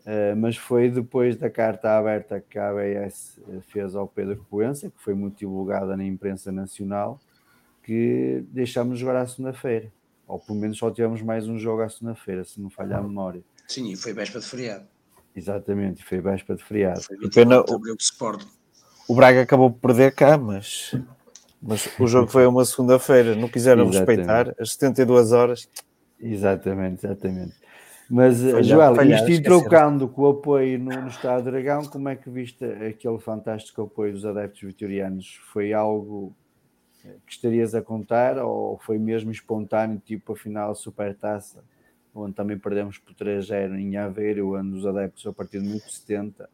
uh, 0.00 0.36
mas 0.36 0.56
foi 0.56 0.90
depois 0.90 1.36
da 1.36 1.48
carta 1.48 1.96
aberta 1.96 2.38
que 2.40 2.58
a 2.58 2.68
ABS 2.68 3.38
eh, 3.48 3.60
fez 3.68 3.94
ao 3.94 4.06
Pedro 4.06 4.44
Coença, 4.50 4.90
que 4.90 5.00
foi 5.02 5.14
muito 5.14 5.38
divulgada 5.38 5.96
na 5.96 6.04
imprensa 6.04 6.52
nacional, 6.52 7.18
que 7.82 8.44
deixámos 8.50 8.98
jogar 8.98 9.16
à 9.16 9.26
segunda-feira. 9.26 9.90
Ou 10.32 10.38
pelo 10.38 10.58
menos 10.58 10.78
só 10.78 10.90
tivemos 10.90 11.20
mais 11.20 11.46
um 11.46 11.58
jogo 11.58 11.82
à 11.82 11.88
segunda-feira, 11.90 12.42
se 12.42 12.58
não 12.58 12.70
falhar 12.70 13.00
a 13.00 13.02
memória. 13.02 13.42
Sim, 13.68 13.92
e 13.92 13.96
foi 13.96 14.14
véspera 14.14 14.40
de 14.40 14.46
feriado. 14.46 14.86
Exatamente, 15.36 16.02
foi 16.02 16.20
véspera 16.20 16.56
de 16.56 16.64
feriado. 16.64 17.02
Foi 17.02 17.16
pena, 17.30 17.60
o, 17.60 19.12
o 19.12 19.14
Braga 19.14 19.42
acabou 19.42 19.70
por 19.70 19.88
perder 19.88 20.14
cá, 20.14 20.38
mas 20.38 20.94
mas 21.62 21.86
o 22.00 22.06
jogo 22.06 22.28
foi 22.28 22.46
uma 22.46 22.64
segunda-feira, 22.64 23.36
não 23.36 23.46
quiseram 23.46 23.88
exatamente. 23.88 24.16
respeitar 24.16 24.54
as 24.58 24.72
72 24.72 25.32
horas. 25.32 25.68
Exatamente, 26.18 27.06
exatamente. 27.06 27.54
Mas, 28.10 28.40
falhar, 28.40 28.62
Joel, 28.62 28.94
falhar, 28.94 29.30
isto 29.30 29.42
trocando 29.42 30.08
com 30.08 30.22
o 30.22 30.28
apoio 30.28 30.78
no, 30.78 30.90
no 31.02 31.08
Estado 31.08 31.44
Dragão, 31.44 31.82
como 31.84 32.08
é 32.08 32.16
que 32.16 32.30
viste 32.30 32.64
aquele 32.64 33.18
fantástico 33.18 33.82
apoio 33.82 34.12
dos 34.12 34.24
adeptos 34.24 34.62
vitorianos? 34.62 35.40
Foi 35.52 35.72
algo 35.72 36.34
que 37.26 37.32
estarias 37.32 37.74
a 37.74 37.82
contar 37.82 38.38
ou 38.38 38.78
foi 38.78 38.98
mesmo 38.98 39.30
espontâneo, 39.30 40.00
tipo 40.04 40.32
a 40.32 40.36
final 40.36 40.74
super 40.74 41.14
taça, 41.14 41.64
onde 42.14 42.34
também 42.34 42.58
perdemos 42.58 42.98
por 42.98 43.14
3-0 43.14 43.78
em 43.78 43.96
Aveiro, 43.96 44.58
onde 44.58 44.76
os 44.76 44.86
adeptos 44.86 45.26
a 45.26 45.32
partir 45.32 45.58
de 45.58 45.64
1970 45.64 46.48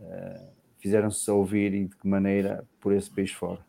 uh, 0.00 0.48
fizeram-se 0.78 1.30
ouvir 1.30 1.74
e 1.74 1.86
de 1.86 1.96
que 1.96 2.06
maneira 2.06 2.64
por 2.80 2.92
esse 2.92 3.10
país 3.10 3.32
fora? 3.32 3.64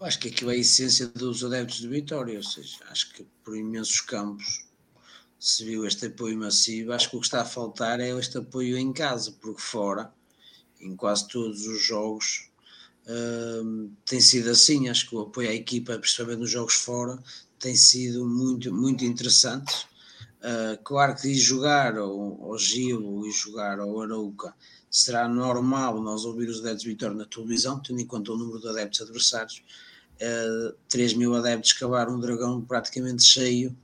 Acho 0.00 0.20
que 0.20 0.28
aquilo 0.28 0.50
é 0.50 0.54
a 0.54 0.58
essência 0.58 1.06
dos 1.06 1.42
adeptos 1.42 1.80
de 1.80 1.88
Vitória, 1.88 2.36
ou 2.36 2.42
seja, 2.42 2.84
acho 2.90 3.12
que 3.14 3.26
por 3.42 3.56
imensos 3.56 4.00
campos 4.00 4.66
se 5.38 5.64
viu 5.64 5.86
este 5.86 6.06
apoio 6.06 6.36
massivo. 6.36 6.92
Acho 6.92 7.10
que 7.10 7.16
o 7.16 7.20
que 7.20 7.26
está 7.26 7.42
a 7.42 7.46
faltar 7.46 8.00
é 8.00 8.10
este 8.10 8.38
apoio 8.38 8.76
em 8.76 8.92
casa, 8.92 9.32
porque 9.40 9.60
fora, 9.60 10.12
em 10.80 10.94
quase 10.94 11.28
todos 11.28 11.66
os 11.66 11.82
jogos, 11.82 12.50
tem 14.04 14.20
sido 14.20 14.50
assim. 14.50 14.88
Acho 14.88 15.08
que 15.08 15.14
o 15.14 15.20
apoio 15.20 15.48
à 15.48 15.54
equipa, 15.54 15.98
principalmente 15.98 16.40
nos 16.40 16.50
jogos 16.50 16.74
fora, 16.74 17.18
tem 17.58 17.74
sido 17.74 18.26
muito, 18.26 18.72
muito 18.72 19.04
interessante. 19.04 19.86
Uh, 20.46 20.80
claro 20.84 21.16
que 21.16 21.28
ir 21.28 21.34
jogar 21.34 21.96
ao, 21.96 22.44
ao 22.44 22.58
Gil 22.58 23.26
e 23.26 23.32
jogar 23.32 23.80
ao 23.80 24.00
Arauca 24.00 24.54
será 24.90 25.28
normal 25.28 26.00
nós 26.00 26.24
ouvir 26.24 26.48
os 26.48 26.60
adeptos 26.60 26.82
de 26.82 26.90
Vitória 26.90 27.16
na 27.16 27.24
televisão, 27.24 27.80
tendo 27.80 28.00
em 28.00 28.06
conta 28.06 28.32
o 28.32 28.36
número 28.36 28.60
de 28.60 28.68
adeptos 28.68 29.00
adversários. 29.00 29.62
Uh, 30.20 30.68
eh, 30.70 30.74
3 30.88 31.14
mil 31.14 31.34
adeptos 31.34 31.74
acabaram 31.76 32.14
um 32.14 32.20
dragão 32.20 32.62
praticamente 32.62 33.22
cheio, 33.22 33.76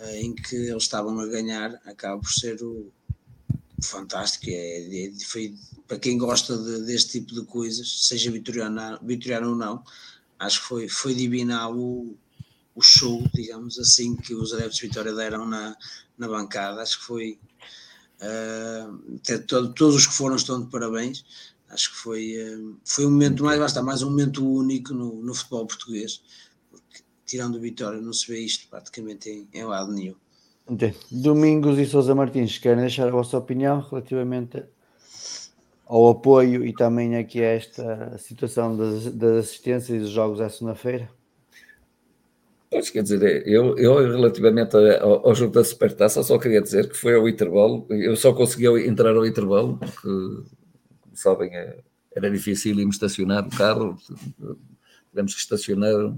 uh, 0.00 0.14
em 0.16 0.34
que 0.34 0.54
eles 0.54 0.82
estavam 0.82 1.18
a 1.18 1.26
ganhar, 1.26 1.80
acaba 1.84 2.20
por 2.20 2.30
ser 2.30 2.62
o, 2.62 2.92
fantástico. 3.82 4.46
É, 4.48 5.06
é, 5.06 5.12
foi, 5.26 5.54
para 5.86 5.98
quem 5.98 6.18
gosta 6.18 6.56
de, 6.56 6.86
deste 6.86 7.20
tipo 7.20 7.34
de 7.34 7.44
coisas, 7.46 8.06
seja 8.06 8.30
vitoriano, 8.30 8.98
vitoriano 9.02 9.50
ou 9.50 9.56
não, 9.56 9.82
acho 10.38 10.60
que 10.60 10.66
foi, 10.66 10.88
foi 10.88 11.14
divinal 11.14 11.76
o, 11.76 12.16
o 12.74 12.82
show, 12.82 13.22
digamos 13.34 13.78
assim, 13.78 14.14
que 14.16 14.34
os 14.34 14.52
adeptos 14.52 14.76
de 14.78 14.86
Vitória 14.86 15.12
deram 15.12 15.46
na, 15.46 15.76
na 16.16 16.28
bancada. 16.28 16.82
Acho 16.82 17.00
que 17.00 17.04
foi. 17.04 17.38
Uh, 18.20 19.18
todo, 19.46 19.72
todos 19.74 19.96
os 19.96 20.06
que 20.06 20.14
foram 20.14 20.36
estão 20.36 20.62
de 20.62 20.70
parabéns. 20.70 21.24
Acho 21.68 21.90
que 21.90 21.96
foi, 21.98 22.36
uh, 22.36 22.76
foi 22.84 23.06
um 23.06 23.10
momento 23.10 23.44
mais, 23.44 23.58
basta, 23.58 23.82
mais 23.82 24.02
um 24.02 24.10
momento 24.10 24.46
único 24.46 24.94
no, 24.94 25.22
no 25.22 25.34
futebol 25.34 25.66
português, 25.66 26.22
porque 26.70 27.02
tirando 27.26 27.56
o 27.56 27.60
Vitória 27.60 28.00
não 28.00 28.12
se 28.12 28.26
vê 28.26 28.40
isto 28.40 28.68
praticamente 28.68 29.28
em, 29.28 29.48
em 29.52 29.64
lado 29.64 29.92
nenhum. 29.92 30.14
Domingos 31.10 31.78
e 31.78 31.86
Sousa 31.86 32.14
Martins, 32.14 32.58
querem 32.58 32.80
deixar 32.80 33.08
a 33.08 33.10
vossa 33.10 33.38
opinião 33.38 33.80
relativamente 33.80 34.62
ao 35.86 36.08
apoio 36.08 36.64
e 36.66 36.74
também 36.74 37.16
aqui 37.16 37.42
a 37.42 37.54
esta 37.54 38.18
situação 38.18 38.76
das, 38.76 39.06
das 39.06 39.46
assistências 39.46 39.96
e 39.96 40.00
dos 40.00 40.10
jogos 40.10 40.40
à 40.40 40.48
segunda-feira? 40.50 41.08
Pois, 42.70 42.90
quer 42.90 43.02
dizer, 43.02 43.48
eu, 43.48 43.78
eu 43.78 43.94
relativamente 43.96 44.76
ao, 44.76 45.26
ao 45.26 45.34
jogo 45.34 45.54
da 45.54 45.64
Supertaça 45.64 46.22
só 46.22 46.38
queria 46.38 46.60
dizer 46.60 46.86
que 46.90 46.96
foi 46.96 47.14
ao 47.14 47.26
intervalo, 47.26 47.86
eu 47.88 48.14
só 48.14 48.34
consegui 48.34 48.66
entrar 48.86 49.16
ao 49.16 49.24
intervalo 49.24 49.78
porque, 49.78 50.44
sabem, 51.14 51.54
é, 51.56 51.78
era 52.14 52.30
difícil 52.30 52.78
irmos 52.78 52.96
estacionar 52.96 53.46
o 53.46 53.56
carro, 53.56 53.96
tivemos 55.08 55.32
que 55.32 55.40
estacionar 55.40 56.14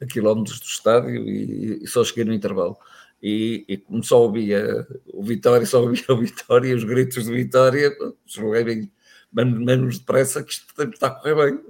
a 0.00 0.06
quilómetros 0.06 0.58
do 0.58 0.64
estádio 0.64 1.28
e, 1.28 1.84
e 1.84 1.86
só 1.86 2.02
cheguei 2.02 2.24
no 2.24 2.32
intervalo 2.32 2.78
e, 3.22 3.64
e 3.68 3.76
como 3.76 4.02
só 4.02 4.22
ouvia 4.22 4.86
o 5.12 5.22
Vitória, 5.22 5.66
só 5.66 5.82
ouvia 5.82 6.04
o 6.08 6.16
Vitória, 6.16 6.74
os 6.74 6.84
gritos 6.84 7.24
de 7.24 7.32
Vitória, 7.32 7.94
joguei 8.26 8.64
bem, 8.64 8.90
menos 9.32 9.98
depressa 9.98 10.42
que 10.42 10.52
isto 10.52 10.82
está 10.82 11.08
a 11.08 11.10
correr 11.10 11.34
bem. 11.34 11.60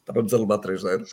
Estávamos 0.00 0.34
a 0.34 0.38
levar 0.38 0.58
3-0. 0.58 1.04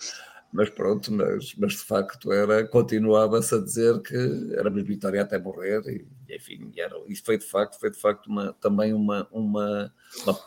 Mas 0.52 0.70
pronto, 0.70 1.12
mas, 1.12 1.56
mas 1.56 1.74
de 1.74 1.80
facto 1.80 2.32
era, 2.32 2.64
continuava-se 2.68 3.56
a 3.56 3.58
dizer 3.58 4.00
que 4.04 4.16
éramos 4.56 4.84
Vitória 4.84 5.24
até 5.24 5.40
morrer 5.40 5.82
e, 5.88 6.06
enfim, 6.36 6.72
era, 6.78 6.96
isso 7.08 7.24
foi 7.26 7.40
de 7.40 7.46
facto, 7.46 7.80
foi 7.80 7.90
de 7.90 7.98
facto 7.98 8.28
uma, 8.28 8.54
também 8.62 8.94
uma, 8.94 9.28
uma, 9.32 9.92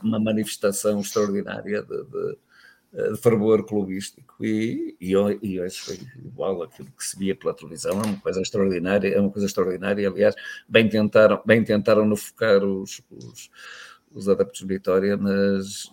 uma, 0.00 0.20
manifestação 0.20 1.00
extraordinária 1.00 1.82
de, 1.82 2.04
de 2.04 2.38
de 2.96 3.16
fervor 3.16 3.64
clubístico. 3.66 4.42
E, 4.42 4.96
e, 5.00 5.12
e 5.12 5.60
hoje 5.60 5.78
foi 5.78 5.98
igual 6.24 6.62
aquilo 6.62 6.88
que 6.92 7.04
se 7.04 7.18
via 7.18 7.36
pela 7.36 7.54
televisão, 7.54 8.00
é 8.00 8.06
uma 8.06 8.20
coisa 8.20 8.40
extraordinária, 8.40 9.08
é 9.08 9.20
uma 9.20 9.30
coisa 9.30 9.46
extraordinária, 9.46 10.08
aliás, 10.08 10.34
bem 10.66 10.88
tentaram, 10.88 11.42
bem 11.44 11.62
tentaram 11.62 12.06
no 12.06 12.16
focar 12.16 12.64
os, 12.64 13.02
os, 13.10 13.50
os 14.10 14.28
adeptos 14.28 14.60
de 14.60 14.66
Vitória, 14.66 15.16
mas, 15.16 15.90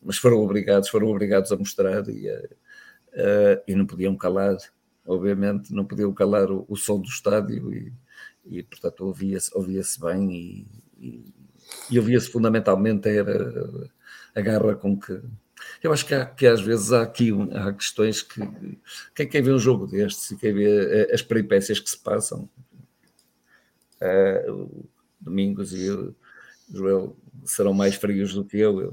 mas 0.00 0.18
foram 0.18 0.38
obrigados, 0.38 0.88
foram 0.88 1.08
obrigados 1.08 1.50
a 1.50 1.56
mostrar 1.56 2.08
e, 2.08 2.30
a, 2.30 2.36
a, 2.36 3.62
e 3.66 3.74
não 3.74 3.86
podiam 3.86 4.16
calar, 4.16 4.56
obviamente, 5.04 5.74
não 5.74 5.84
podiam 5.84 6.12
calar 6.12 6.50
o, 6.50 6.64
o 6.68 6.76
som 6.76 7.00
do 7.00 7.08
estádio 7.08 7.72
e, 7.74 7.92
e 8.44 8.62
portanto 8.62 9.00
ouvia-se 9.00 9.50
ouvia 9.52 9.82
bem 10.00 10.30
e, 10.32 10.66
e, 10.98 11.34
e 11.90 11.98
ouvia-se 11.98 12.30
fundamentalmente 12.30 13.08
era 13.08 13.90
a 14.32 14.40
garra 14.40 14.76
com 14.76 14.96
que 14.96 15.20
eu 15.82 15.92
acho 15.92 16.06
que, 16.06 16.14
há, 16.14 16.26
que 16.26 16.46
às 16.46 16.60
vezes 16.60 16.92
há 16.92 17.02
aqui 17.02 17.30
há 17.52 17.72
questões 17.72 18.22
que 18.22 18.40
quem 19.14 19.28
quer 19.28 19.42
ver 19.42 19.52
um 19.52 19.58
jogo 19.58 19.86
destes 19.86 20.30
e 20.30 20.36
quer 20.36 20.52
ver 20.52 21.10
eh, 21.10 21.14
as 21.14 21.22
peripécias 21.22 21.80
que 21.80 21.90
se 21.90 21.98
passam, 21.98 22.48
Uh, 24.00 24.88
Domingos 25.20 25.72
e 25.72 25.90
o 25.90 26.14
Joel 26.70 27.16
serão 27.44 27.72
mais 27.72 27.94
frios 27.94 28.34
do 28.34 28.44
que 28.44 28.58
eu. 28.58 28.80
Eu 28.80 28.92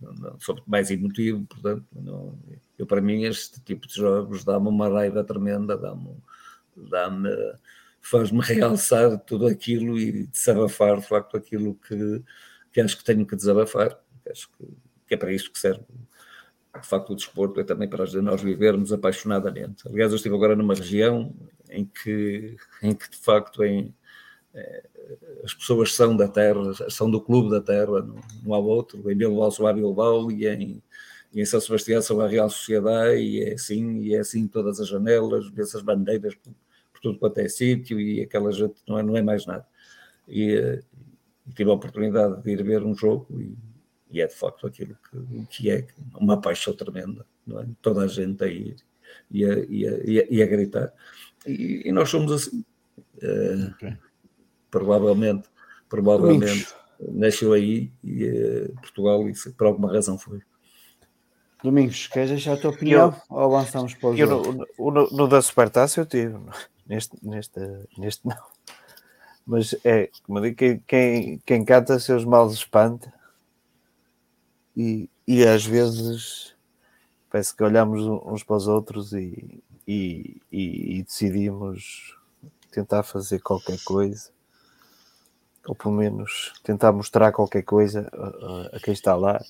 não, 0.00 0.12
não, 0.12 0.40
sou 0.40 0.60
mais 0.66 0.90
emotivo, 0.90 1.44
portanto, 1.46 1.84
não, 1.92 2.38
eu 2.78 2.86
para 2.86 3.00
mim 3.00 3.24
este 3.24 3.60
tipo 3.60 3.86
de 3.86 3.94
jogos 3.94 4.44
dá-me 4.44 4.68
uma 4.68 4.88
raiva 4.88 5.24
tremenda, 5.24 5.76
dá-me 5.76 6.16
dá-me 6.76 7.28
faz-me 8.00 8.40
realçar 8.40 9.18
tudo 9.20 9.46
aquilo 9.46 9.98
e 9.98 10.26
desabafar 10.26 11.00
de 11.00 11.06
facto 11.06 11.36
aquilo 11.36 11.74
que, 11.74 12.22
que 12.72 12.80
acho 12.80 12.96
que 12.96 13.04
tenho 13.04 13.26
que 13.26 13.36
desabafar. 13.36 13.98
Acho 14.28 14.48
que, 14.56 14.64
que 15.12 15.16
é 15.16 15.18
para 15.18 15.32
isso 15.32 15.52
que 15.52 15.58
serve 15.58 15.82
de 16.80 16.86
facto 16.86 17.10
o 17.12 17.14
desporto, 17.14 17.60
é 17.60 17.64
também 17.64 17.86
para 17.86 18.06
nós 18.22 18.40
vivermos 18.40 18.94
apaixonadamente. 18.94 19.86
Aliás, 19.86 20.10
eu 20.10 20.16
estive 20.16 20.34
agora 20.34 20.56
numa 20.56 20.74
região 20.74 21.34
em 21.68 21.84
que, 21.84 22.56
em 22.82 22.94
que 22.94 23.10
de 23.10 23.18
facto 23.18 23.62
em, 23.62 23.94
é, 24.54 24.82
as 25.44 25.52
pessoas 25.52 25.92
são 25.92 26.16
da 26.16 26.26
terra, 26.28 26.72
são 26.88 27.10
do 27.10 27.20
clube 27.20 27.50
da 27.50 27.60
terra, 27.60 28.00
não, 28.00 28.16
não 28.42 28.54
há 28.54 28.58
outro. 28.58 29.10
Em 29.10 29.14
Bilbao 29.14 29.50
são 29.50 29.66
a 29.66 29.72
Bilbao 29.72 30.32
e 30.32 30.46
em, 30.48 30.82
e 31.30 31.42
em 31.42 31.44
São 31.44 31.60
Sebastião 31.60 32.00
são 32.00 32.22
a 32.22 32.26
Real 32.26 32.48
Sociedade 32.48 33.20
e 33.20 33.42
é 33.42 33.52
assim, 33.52 33.98
e 33.98 34.14
é 34.14 34.20
assim 34.20 34.46
todas 34.48 34.80
as 34.80 34.88
janelas, 34.88 35.52
essas 35.58 35.82
bandeiras 35.82 36.34
por, 36.36 36.54
por 36.90 37.00
tudo 37.02 37.18
quanto 37.18 37.36
é 37.38 37.48
sítio 37.48 38.00
e 38.00 38.22
aquela 38.22 38.50
gente 38.50 38.76
não 38.88 38.98
é, 38.98 39.02
não 39.02 39.14
é 39.14 39.20
mais 39.20 39.44
nada. 39.44 39.66
E, 40.26 40.54
eh, 40.54 40.80
e 41.46 41.52
tive 41.52 41.70
a 41.70 41.74
oportunidade 41.74 42.42
de 42.42 42.50
ir 42.50 42.62
ver 42.62 42.82
um 42.82 42.94
jogo 42.94 43.26
e 43.38 43.54
e 44.12 44.20
é 44.20 44.26
de 44.26 44.34
facto 44.34 44.66
aquilo 44.66 44.96
que, 45.10 45.46
que 45.46 45.70
é 45.70 45.86
uma 46.14 46.40
paixão 46.40 46.74
tremenda, 46.74 47.26
não 47.46 47.60
é? 47.60 47.66
Toda 47.80 48.02
a 48.02 48.06
gente 48.06 48.44
a 48.44 48.46
ir 48.46 48.76
e 49.30 49.44
a, 49.44 49.58
e 49.68 49.88
a, 49.88 49.90
e 50.04 50.20
a, 50.20 50.26
e 50.30 50.42
a 50.42 50.46
gritar. 50.46 50.92
E, 51.46 51.88
e, 51.88 51.92
nós 51.92 52.10
somos 52.10 52.30
assim. 52.30 52.64
Uh, 53.22 53.70
okay. 53.74 53.96
Provavelmente, 54.70 55.48
provavelmente 55.88 56.68
nasceu 57.00 57.52
aí 57.54 57.90
e 58.04 58.26
uh, 58.26 58.74
Portugal, 58.80 59.28
isso 59.28 59.52
por 59.54 59.66
alguma 59.66 59.90
razão 59.90 60.18
foi. 60.18 60.40
Domingos, 61.62 62.08
queres 62.08 62.30
deixar 62.30 62.54
a 62.54 62.56
tua 62.56 62.70
opinião 62.70 63.14
eu, 63.30 63.36
ou 63.36 63.56
avançamos 63.56 63.94
para 63.94 64.10
o 64.10 64.16
jogo? 64.16 64.66
No, 64.78 64.90
no, 64.90 65.10
no, 65.10 65.28
da 65.28 65.40
Supertaça 65.40 66.00
eu 66.00 66.06
tive, 66.06 66.36
neste, 66.86 67.16
neste, 67.22 67.60
neste 67.96 68.26
não. 68.26 68.36
Mas 69.46 69.74
é, 69.84 70.10
como 70.24 70.38
eu 70.38 70.42
digo, 70.42 70.56
quem, 70.56 70.82
quem, 70.86 71.42
quem 71.46 71.64
canta 71.64 71.98
seus 71.98 72.24
males 72.24 72.54
espanta 72.54 73.12
e, 74.76 75.08
e 75.26 75.44
às 75.44 75.64
vezes 75.64 76.54
parece 77.30 77.54
que 77.56 77.62
olhamos 77.62 78.02
uns 78.26 78.42
para 78.42 78.56
os 78.56 78.68
outros 78.68 79.12
e, 79.12 79.62
e, 79.86 80.40
e, 80.50 80.98
e 80.98 81.02
decidimos 81.02 82.16
tentar 82.70 83.02
fazer 83.02 83.40
qualquer 83.40 83.78
coisa. 83.84 84.30
Ou 85.66 85.74
pelo 85.74 85.94
menos 85.94 86.52
tentar 86.62 86.92
mostrar 86.92 87.30
qualquer 87.32 87.62
coisa 87.62 88.08
a, 88.12 88.76
a, 88.76 88.80
quem 88.80 88.92
está 88.92 89.14
lá, 89.14 89.40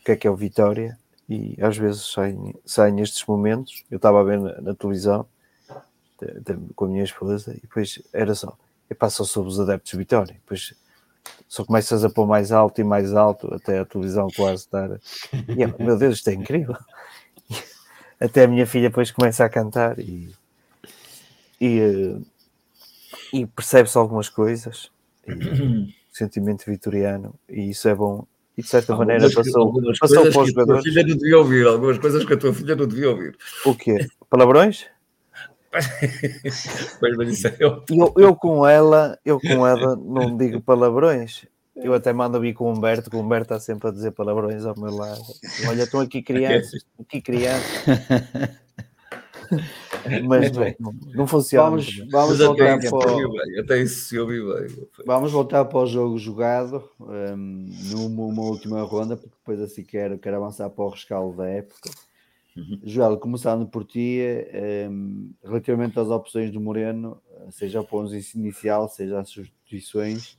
o 0.00 0.04
que 0.04 0.12
é 0.12 0.16
que 0.16 0.26
é 0.26 0.30
o 0.30 0.36
Vitória, 0.36 0.98
e 1.28 1.56
às 1.62 1.76
vezes 1.76 2.10
saem, 2.12 2.54
saem 2.66 3.00
estes 3.00 3.24
momentos. 3.24 3.84
Eu 3.90 3.96
estava 3.96 4.20
a 4.20 4.24
ver 4.24 4.40
na, 4.40 4.60
na 4.60 4.74
televisão 4.74 5.24
de, 6.20 6.40
de, 6.40 6.74
com 6.74 6.86
a 6.86 6.88
minha 6.88 7.04
esposa 7.04 7.54
e 7.56 7.60
depois 7.60 8.02
era 8.12 8.34
só, 8.34 8.58
e 8.90 8.94
passa 8.94 9.24
sobre 9.24 9.50
os 9.50 9.60
adeptos 9.60 9.92
de 9.92 9.98
Vitória, 9.98 10.34
depois 10.34 10.74
só 11.48 11.64
começas 11.64 12.04
a 12.04 12.10
pôr 12.10 12.26
mais 12.26 12.52
alto 12.52 12.80
e 12.80 12.84
mais 12.84 13.12
alto 13.14 13.52
até 13.54 13.78
a 13.78 13.84
televisão 13.84 14.28
quase 14.34 14.62
estar. 14.62 14.88
E 15.48 15.62
eu, 15.62 15.74
meu 15.78 15.98
Deus, 15.98 16.16
isto 16.16 16.28
é 16.28 16.34
incrível. 16.34 16.76
Até 18.20 18.44
a 18.44 18.48
minha 18.48 18.66
filha 18.66 18.88
depois 18.88 19.10
começa 19.10 19.44
a 19.44 19.48
cantar 19.48 19.98
e, 19.98 20.30
e, 21.60 21.80
eh, 21.80 22.16
e 23.32 23.46
percebe-se 23.46 23.96
algumas 23.96 24.28
coisas. 24.28 24.90
E, 25.26 25.94
sentimento 26.12 26.64
vitoriano, 26.66 27.34
e 27.48 27.70
isso 27.70 27.88
é 27.88 27.94
bom. 27.94 28.26
E 28.56 28.62
de 28.62 28.68
certa 28.68 28.92
algumas 28.92 29.08
maneira 29.08 29.34
passou, 29.34 29.72
passou 29.98 30.30
para 30.30 30.42
os 30.42 30.48
jogadores. 30.48 30.80
A 30.80 30.82
tua 30.82 30.82
filha 30.82 31.02
não 31.06 31.16
devia 31.16 31.38
ouvir, 31.38 31.66
algumas 31.66 31.98
coisas 31.98 32.24
que 32.24 32.32
a 32.34 32.36
tua 32.36 32.52
filha 32.52 32.76
não 32.76 32.86
devia 32.86 33.10
ouvir. 33.10 33.36
O 33.64 33.74
quê? 33.74 34.06
Palavrões? 34.28 34.86
pois, 34.86 34.88
mas 34.88 35.59
isso 35.59 35.59
é 35.59 35.59
eu. 37.58 37.84
eu. 37.88 38.14
Eu 38.16 38.36
com 38.36 38.66
ela, 38.66 39.18
eu 39.24 39.40
com 39.40 39.66
ela 39.66 39.96
não 39.96 40.36
digo 40.36 40.60
palavrões. 40.60 41.46
Eu 41.76 41.94
até 41.94 42.12
mando 42.12 42.40
vir 42.40 42.52
com 42.52 42.64
o 42.64 42.72
Humberto, 42.72 43.08
que 43.08 43.16
o 43.16 43.20
Humberto 43.20 43.54
está 43.54 43.60
sempre 43.60 43.88
a 43.88 43.92
dizer 43.92 44.10
palavrões 44.10 44.64
ao 44.64 44.78
meu 44.78 44.94
lado. 44.94 45.22
Olha, 45.68 45.84
estão 45.84 46.00
aqui 46.00 46.22
crianças, 46.22 46.84
aqui 46.98 47.22
crianças. 47.22 47.84
Mas 50.26 50.52
não, 50.52 50.94
não 51.14 51.26
funciona. 51.26 51.70
Vamos, 51.70 51.98
vamos 52.10 52.38
voltar 52.38 52.78
para 52.78 53.12
o... 53.12 53.60
até 53.60 53.78
isso 53.78 54.08
se 54.08 54.18
ouvi 54.18 54.40
bem. 54.40 54.86
Vamos 55.04 55.32
voltar 55.32 55.64
para 55.64 55.78
o 55.78 55.86
jogo 55.86 56.18
jogado 56.18 56.88
um, 57.00 57.70
numa 57.90 58.42
última 58.42 58.82
ronda, 58.82 59.16
porque 59.16 59.34
depois 59.36 59.60
assim 59.60 59.82
quero, 59.82 60.18
quero 60.18 60.36
avançar 60.36 60.70
para 60.70 60.84
o 60.84 60.88
rescaldo 60.88 61.36
da 61.36 61.48
época. 61.48 61.90
Uhum. 62.60 62.80
Joel, 62.82 63.16
começando 63.18 63.66
por 63.66 63.84
ti, 63.84 64.20
um, 64.20 64.56
ehm, 64.56 65.30
relativamente 65.42 65.98
às 65.98 66.08
opções 66.08 66.50
do 66.50 66.60
Moreno, 66.60 67.20
seja 67.50 67.80
o 67.80 67.86
11 67.90 68.36
inicial, 68.36 68.86
seja 68.88 69.18
as 69.18 69.30
substituições, 69.30 70.38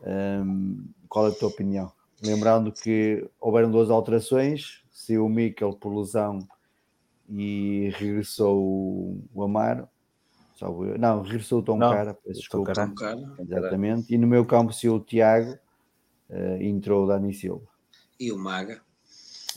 um, 0.00 0.08
ehm, 0.08 0.76
qual 1.08 1.26
é 1.26 1.30
a 1.30 1.34
tua 1.34 1.48
opinião? 1.48 1.92
Lembrando 2.22 2.72
que 2.72 3.28
houveram 3.38 3.70
duas 3.70 3.90
alterações, 3.90 4.82
se 4.90 5.18
o 5.18 5.28
Mikel 5.28 5.74
por 5.74 5.94
lesão 5.94 6.38
e 7.28 7.90
regressou 7.96 9.22
o 9.34 9.42
Amaro, 9.42 9.86
não, 10.98 11.20
regressou 11.20 11.58
o 11.58 11.62
Tom 11.62 11.76
não, 11.76 11.90
Cara, 11.90 12.16
desculpa, 12.26 12.72
Tom 12.72 12.94
Cara. 12.94 13.20
exatamente, 13.38 14.14
e 14.14 14.16
no 14.16 14.26
meu 14.26 14.46
campo 14.46 14.72
se 14.72 14.88
o 14.88 14.98
Tiago 14.98 15.58
uh, 16.30 16.62
entrou 16.62 17.04
o 17.04 17.06
Dani 17.06 17.34
Silva. 17.34 17.66
E 18.18 18.32
o 18.32 18.38
Maga. 18.38 18.85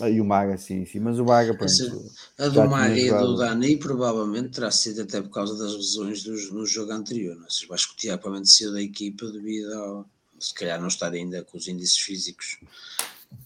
E 0.08 0.22
o 0.22 0.26
Maga, 0.26 0.58
sim, 0.58 0.86
sim, 0.86 1.00
mas 1.00 1.20
o 1.20 1.26
Maga, 1.26 1.54
pronto, 1.54 2.12
A 2.38 2.48
do 2.48 2.70
Maga 2.70 2.98
e 2.98 3.10
a 3.10 3.20
do 3.20 3.36
Dani 3.36 3.78
provavelmente 3.78 4.52
terá 4.52 4.72
sido 4.72 5.02
até 5.02 5.22
por 5.22 5.30
causa 5.30 5.58
das 5.58 5.76
lesões 5.76 6.24
do, 6.24 6.32
no 6.54 6.66
jogo 6.66 6.92
anterior. 6.92 7.36
Não? 7.36 7.50
Se 7.50 7.68
acho 7.72 7.90
que 7.90 7.94
o 7.94 7.98
Tiago 7.98 8.22
provavelmente 8.22 8.52
saiu 8.52 8.72
da 8.72 8.82
equipa 8.82 9.26
devido 9.28 9.74
ao, 9.74 10.10
se 10.40 10.54
calhar 10.54 10.80
não 10.80 10.88
estar 10.88 11.12
ainda 11.12 11.44
com 11.44 11.58
os 11.58 11.68
índices 11.68 11.98
físicos 11.98 12.60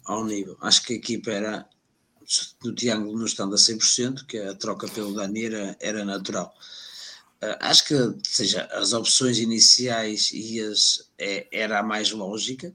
ao 0.06 0.26
nível. 0.26 0.58
Acho 0.62 0.84
que 0.84 0.94
a 0.94 0.96
equipa 0.96 1.32
era 1.32 1.68
no 2.64 2.74
triângulo 2.74 3.18
não 3.18 3.26
estando 3.26 3.56
a 3.56 3.58
100%, 3.58 4.26
que 4.26 4.38
a 4.38 4.54
troca 4.56 4.88
pelo 4.88 5.14
Dani 5.14 5.46
era, 5.46 5.78
era 5.80 6.06
natural. 6.06 6.56
Uh, 7.42 7.58
acho 7.60 7.86
que 7.86 7.96
seja, 8.24 8.66
as 8.72 8.94
opções 8.94 9.40
iniciais 9.40 10.32
e 10.32 10.62
as, 10.62 11.10
é, 11.18 11.48
era 11.52 11.80
a 11.80 11.84
mais 11.84 12.12
lógica, 12.12 12.74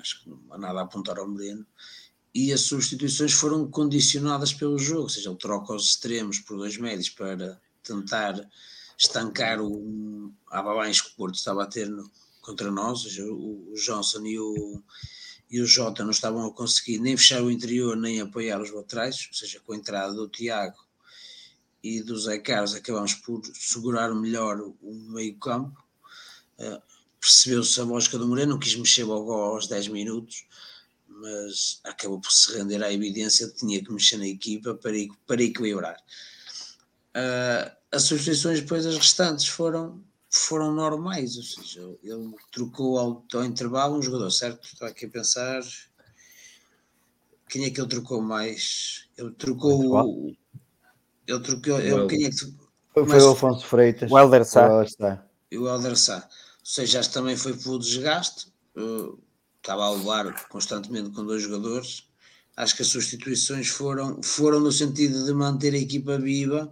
acho 0.00 0.22
que 0.22 0.30
não 0.30 0.40
há 0.50 0.58
nada 0.58 0.80
a 0.80 0.82
apontar 0.84 1.18
ao 1.18 1.28
Moreno 1.28 1.66
e 2.34 2.52
as 2.52 2.62
substituições 2.62 3.32
foram 3.32 3.70
condicionadas 3.70 4.52
pelo 4.52 4.76
jogo, 4.76 5.02
ou 5.02 5.08
seja, 5.08 5.30
ele 5.30 5.38
troca 5.38 5.72
os 5.72 5.90
extremos 5.90 6.40
por 6.40 6.56
dois 6.56 6.76
médios 6.76 7.08
para 7.08 7.60
tentar 7.82 8.50
estancar 8.98 9.60
o 9.60 10.32
abaixo 10.50 11.04
que 11.04 11.10
o 11.10 11.14
Porto 11.14 11.36
estava 11.36 11.62
a 11.62 11.66
ter 11.66 11.88
no, 11.88 12.10
contra 12.40 12.70
nós, 12.72 13.04
ou 13.04 13.10
seja, 13.10 13.24
o, 13.24 13.72
o 13.72 13.74
Johnson 13.74 14.26
e 14.26 14.38
o, 14.38 14.82
e 15.48 15.60
o 15.60 15.66
Jota 15.66 16.02
não 16.02 16.10
estavam 16.10 16.44
a 16.46 16.52
conseguir 16.52 16.98
nem 16.98 17.16
fechar 17.16 17.40
o 17.40 17.50
interior 17.50 17.96
nem 17.96 18.20
apoiar 18.20 18.60
os 18.60 18.72
laterais, 18.72 19.28
ou 19.28 19.34
seja, 19.34 19.60
com 19.60 19.72
a 19.72 19.76
entrada 19.76 20.12
do 20.12 20.28
Tiago 20.28 20.84
e 21.84 22.02
do 22.02 22.18
Zé 22.18 22.38
Carlos 22.38 22.74
acabamos 22.74 23.14
por 23.14 23.42
segurar 23.54 24.12
melhor 24.12 24.60
o 24.60 24.94
meio 25.10 25.36
campo, 25.36 25.78
uh, 26.58 26.82
percebeu-se 27.20 27.78
a 27.80 27.84
lógica 27.84 28.18
do 28.18 28.26
Moreno, 28.26 28.58
quis 28.58 28.74
mexer 28.74 29.04
logo 29.04 29.32
aos 29.32 29.66
10 29.68 29.88
minutos, 29.88 30.46
mas 31.20 31.80
acabou 31.84 32.20
por 32.20 32.32
se 32.32 32.56
render 32.56 32.82
à 32.82 32.92
evidência 32.92 33.46
de 33.46 33.52
que 33.52 33.58
tinha 33.60 33.84
que 33.84 33.92
mexer 33.92 34.16
na 34.16 34.26
equipa 34.26 34.74
para, 34.74 34.94
para 35.26 35.42
equilibrar. 35.42 35.96
Uh, 37.16 37.70
as 37.92 38.02
substituições 38.02 38.60
depois 38.60 38.84
as 38.86 38.96
restantes 38.96 39.46
foram, 39.46 40.02
foram 40.28 40.72
normais, 40.72 41.36
ou 41.36 41.42
seja, 41.42 41.96
ele 42.02 42.34
trocou 42.50 42.98
ao, 42.98 43.24
ao 43.32 43.44
intervalo 43.44 43.96
um 43.96 44.02
jogador, 44.02 44.30
certo? 44.30 44.64
Estou 44.64 44.88
aqui 44.88 45.06
a 45.06 45.10
pensar 45.10 45.62
quem 47.48 47.64
é 47.64 47.70
que 47.70 47.80
ele 47.80 47.88
trocou 47.88 48.20
mais? 48.20 49.06
Ele 49.16 49.30
trocou 49.32 50.34
ele 51.26 51.40
trocou 51.40 51.80
ele, 51.80 52.06
quem 52.08 52.24
é 52.24 52.30
que 52.30 52.36
foi, 52.92 53.06
foi 53.06 53.22
o 53.22 53.30
Afonso 53.30 53.64
Freitas 53.64 54.10
o 54.10 54.18
Helder 54.18 54.44
Sá 54.44 54.68
o 55.52 55.68
Helder 55.68 55.96
Sá 55.96 56.16
ou 56.18 56.66
seja, 56.66 56.98
acho 56.98 57.10
que 57.10 57.14
também 57.14 57.36
foi 57.36 57.56
pelo 57.56 57.78
desgaste 57.78 58.48
uh, 58.76 59.18
estava 59.64 59.86
a 59.86 59.90
levar 59.90 60.48
constantemente 60.48 61.10
com 61.10 61.24
dois 61.24 61.42
jogadores. 61.42 62.06
Acho 62.54 62.76
que 62.76 62.82
as 62.82 62.88
substituições 62.88 63.68
foram, 63.68 64.22
foram 64.22 64.60
no 64.60 64.70
sentido 64.70 65.24
de 65.24 65.32
manter 65.32 65.72
a 65.72 65.78
equipa 65.78 66.18
viva 66.18 66.70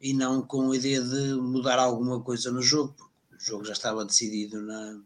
e 0.00 0.12
não 0.12 0.42
com 0.42 0.72
a 0.72 0.76
ideia 0.76 1.00
de 1.00 1.34
mudar 1.34 1.78
alguma 1.78 2.20
coisa 2.20 2.50
no 2.50 2.60
jogo, 2.60 2.94
porque 3.28 3.42
o 3.42 3.46
jogo 3.46 3.64
já 3.64 3.72
estava 3.72 4.04
decidido 4.04 4.60
na, 4.60 5.00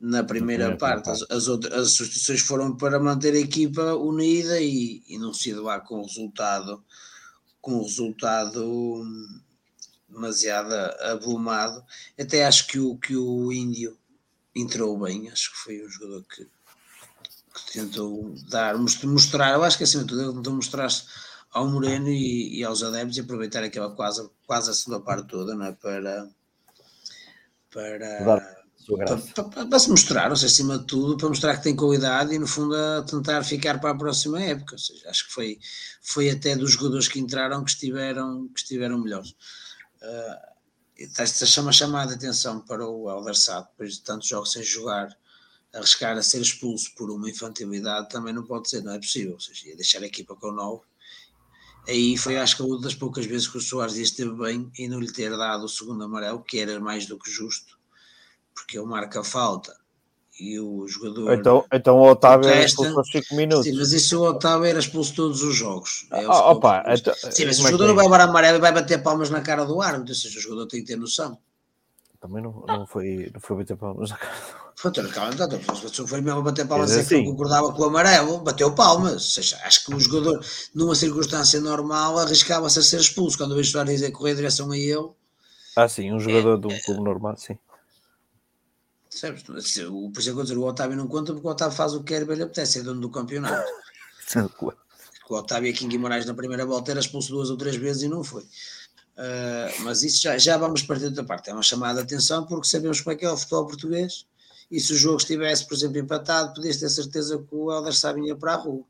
na 0.00 0.24
primeira, 0.24 0.76
parte. 0.76 1.04
parte. 1.04 1.10
As, 1.10 1.30
as, 1.30 1.48
outras, 1.48 1.72
as 1.72 1.90
substituições 1.92 2.40
foram 2.40 2.76
para 2.76 2.98
manter 2.98 3.32
a 3.32 3.38
equipa 3.38 3.94
unida 3.94 4.60
e, 4.60 5.04
e 5.06 5.18
não 5.18 5.32
se 5.32 5.54
doar 5.54 5.84
com 5.84 6.02
resultado 6.02 6.84
com 7.60 7.82
resultado 7.82 9.04
demasiado 10.08 10.72
abrumado. 11.02 11.84
Até 12.18 12.44
acho 12.44 12.66
que 12.68 12.78
o, 12.78 12.96
que 12.96 13.16
o 13.16 13.52
Índio 13.52 13.96
entrou 14.56 14.98
bem, 14.98 15.28
acho 15.30 15.52
que 15.52 15.58
foi 15.58 15.84
um 15.84 15.88
jogador 15.88 16.24
que, 16.24 16.44
que 16.44 17.72
tentou 17.72 18.34
dar, 18.48 18.76
mostrar, 18.78 19.54
eu 19.54 19.62
acho 19.62 19.76
que 19.76 19.84
acima 19.84 20.02
de 20.02 20.08
tudo 20.08 20.22
ele 20.22 20.32
tentou 20.32 20.54
mostrar 20.54 20.88
ao 21.50 21.68
Moreno 21.68 22.08
e, 22.08 22.58
e, 22.58 22.64
aos 22.64 22.82
adeptos 22.82 23.16
e 23.16 23.20
aproveitar 23.20 23.62
aquela 23.62 23.94
quase, 23.94 24.28
quase 24.46 24.70
a 24.70 24.74
segunda 24.74 25.02
parte 25.02 25.28
toda 25.28 25.54
não 25.54 25.66
é? 25.66 25.72
para, 25.72 26.28
para, 27.70 28.64
para, 28.86 29.16
para, 29.16 29.66
para, 29.66 29.78
se 29.78 29.90
mostrar, 29.90 30.30
ou 30.30 30.36
seja, 30.36 30.52
acima 30.52 30.78
de 30.78 30.86
tudo, 30.86 31.16
para 31.16 31.28
mostrar 31.28 31.56
que 31.56 31.64
tem 31.64 31.76
qualidade 31.76 32.34
e 32.34 32.38
no 32.38 32.46
fundo 32.46 32.74
a 32.74 33.02
tentar 33.02 33.42
ficar 33.42 33.80
para 33.80 33.90
a 33.90 33.96
próxima 33.96 34.40
época. 34.40 34.74
Ou 34.74 34.78
seja, 34.78 35.10
acho 35.10 35.26
que 35.26 35.32
foi, 35.32 35.58
foi 36.02 36.30
até 36.30 36.54
dos 36.54 36.72
jogadores 36.72 37.08
que 37.08 37.18
entraram 37.18 37.64
que 37.64 37.70
estiveram, 37.70 38.48
que 38.48 38.60
estiveram 38.60 38.98
melhores. 38.98 39.30
Uh, 40.00 40.55
esta 40.98 41.46
chama 41.46 41.72
chamada 41.72 42.14
atenção 42.14 42.60
para 42.60 42.86
o 42.86 43.10
Elder 43.10 43.34
depois 43.70 43.94
de 43.94 44.02
tantos 44.02 44.28
jogos 44.28 44.52
sem 44.52 44.62
jogar, 44.62 45.16
arriscar 45.72 46.16
a 46.16 46.22
ser 46.22 46.40
expulso 46.40 46.94
por 46.94 47.10
uma 47.10 47.28
infantilidade 47.28 48.08
também 48.08 48.32
não 48.32 48.44
pode 48.44 48.68
ser, 48.70 48.82
não 48.82 48.92
é 48.92 48.98
possível. 48.98 49.34
Ou 49.34 49.40
seja, 49.40 49.68
ia 49.68 49.76
deixar 49.76 50.02
a 50.02 50.06
equipa 50.06 50.34
com 50.34 50.48
o 50.48 50.52
9 50.52 50.82
Aí 51.88 52.16
foi, 52.16 52.36
acho 52.36 52.56
que, 52.56 52.62
uma 52.62 52.80
das 52.80 52.96
poucas 52.96 53.26
vezes 53.26 53.46
que 53.46 53.58
o 53.58 53.60
Soares 53.60 53.96
esteve 53.96 54.32
bem 54.32 54.70
e 54.76 54.88
não 54.88 54.98
lhe 54.98 55.12
ter 55.12 55.30
dado 55.30 55.64
o 55.64 55.68
segundo 55.68 56.02
amarelo, 56.02 56.42
que 56.42 56.58
era 56.58 56.80
mais 56.80 57.06
do 57.06 57.16
que 57.16 57.30
justo, 57.30 57.78
porque 58.52 58.76
ele 58.76 58.88
marca 58.88 59.22
falta 59.22 59.78
e 60.38 60.60
o 60.60 60.86
jogador. 60.86 61.32
Então, 61.32 61.64
então 61.72 61.96
o 61.96 62.10
Otávio 62.10 62.48
era 62.48 62.64
expulso 62.64 62.98
aos 62.98 63.10
5 63.10 63.34
minutos. 63.34 63.64
Sim, 63.64 63.76
mas 63.76 63.92
isso 63.92 64.20
o 64.20 64.28
Otávio 64.28 64.66
era 64.66 64.78
expulso 64.78 65.14
todos 65.14 65.42
os 65.42 65.54
jogos. 65.54 66.06
É 66.12 66.24
ah, 66.24 66.50
opa, 66.50 66.84
então, 66.88 67.14
sim, 67.14 67.46
mas 67.46 67.58
o 67.58 67.62
é 67.62 67.70
jogador 67.70 67.88
não 67.88 67.94
vai 67.94 68.04
levar 68.04 68.20
amarelo 68.20 68.58
e 68.58 68.60
vai 68.60 68.72
bater 68.72 69.02
palmas 69.02 69.30
na 69.30 69.40
cara 69.40 69.64
do 69.64 69.80
árbitro, 69.80 70.10
ou 70.10 70.14
seja, 70.14 70.38
o 70.38 70.42
jogador 70.42 70.66
tem 70.66 70.80
que 70.80 70.86
ter 70.86 70.96
noção. 70.96 71.38
Também 72.20 72.42
não, 72.42 72.64
não, 72.66 72.86
foi, 72.86 73.30
não 73.32 73.40
foi 73.40 73.56
bater 73.56 73.76
palmas 73.76 74.10
na 74.10 74.16
cara 74.16 74.34
do 74.34 74.66
Pronto, 74.76 75.08
calma, 75.08 75.32
então, 75.32 76.06
foi 76.06 76.20
mesmo 76.20 76.40
a 76.40 76.42
bater 76.42 76.68
palmas 76.68 76.94
e 76.94 77.00
assim. 77.00 77.24
que 77.24 77.30
concordava 77.30 77.72
com 77.72 77.80
o 77.80 77.86
amarelo, 77.86 78.40
bateu 78.40 78.74
palmas. 78.74 79.12
Ou 79.12 79.20
seja, 79.20 79.58
acho 79.64 79.86
que 79.86 79.94
o 79.94 79.98
jogador, 79.98 80.44
numa 80.74 80.94
circunstância 80.94 81.58
normal, 81.60 82.18
arriscava-se 82.18 82.78
a 82.78 82.82
ser 82.82 83.00
expulso. 83.00 83.38
Quando 83.38 83.52
o 83.52 83.56
vestuário 83.56 83.90
dizer 83.90 84.10
correr 84.10 84.32
em 84.32 84.36
direção 84.36 84.70
a 84.70 84.76
ele. 84.76 85.08
Ah, 85.74 85.88
sim, 85.88 86.12
um 86.12 86.20
jogador 86.20 86.58
é, 86.58 86.60
de 86.60 86.66
um 86.66 86.78
clube 86.80 87.02
normal, 87.02 87.36
sim. 87.38 87.58
Sabes, 89.16 89.42
por 89.42 89.56
isso 89.56 89.80
é 89.80 89.84
que 89.84 90.28
eu 90.28 90.42
dizer, 90.42 90.58
o 90.58 90.64
Otávio 90.64 90.94
não 90.94 91.08
conta 91.08 91.32
porque 91.32 91.48
o 91.48 91.50
Otávio 91.50 91.74
faz 91.74 91.94
o 91.94 92.00
que 92.00 92.12
quer 92.12 92.20
e 92.20 92.30
ele 92.30 92.42
apetece, 92.42 92.80
é 92.80 92.82
dono 92.82 93.00
do 93.00 93.08
campeonato. 93.08 93.66
o 95.30 95.34
Otávio 95.34 95.72
aqui 95.72 95.86
em 95.86 95.88
Guimarães 95.88 96.26
na 96.26 96.34
primeira 96.34 96.66
volta 96.66 96.90
era 96.90 97.00
expulso 97.00 97.30
duas 97.30 97.48
ou 97.48 97.56
três 97.56 97.76
vezes 97.76 98.02
e 98.02 98.08
não 98.08 98.22
foi. 98.22 98.42
Uh, 98.42 99.82
mas 99.84 100.02
isso 100.02 100.20
já, 100.20 100.36
já 100.36 100.58
vamos 100.58 100.82
partir 100.82 101.08
da 101.08 101.24
parte. 101.24 101.48
É 101.48 101.54
uma 101.54 101.62
chamada 101.62 102.00
de 102.00 102.04
atenção 102.04 102.44
porque 102.44 102.68
sabemos 102.68 103.00
como 103.00 103.14
é 103.14 103.16
que 103.16 103.24
é 103.24 103.30
o 103.30 103.38
futebol 103.38 103.66
português 103.66 104.26
e 104.70 104.78
se 104.78 104.92
o 104.92 104.96
jogo 104.96 105.16
estivesse, 105.16 105.66
por 105.66 105.74
exemplo, 105.74 105.96
empatado, 105.96 106.52
podias 106.52 106.76
ter 106.76 106.90
certeza 106.90 107.38
que 107.38 107.54
o 107.54 107.72
Helder 107.72 107.94
Sá 107.94 108.12
vinha 108.12 108.36
para 108.36 108.52
a 108.52 108.56
rua. 108.56 108.84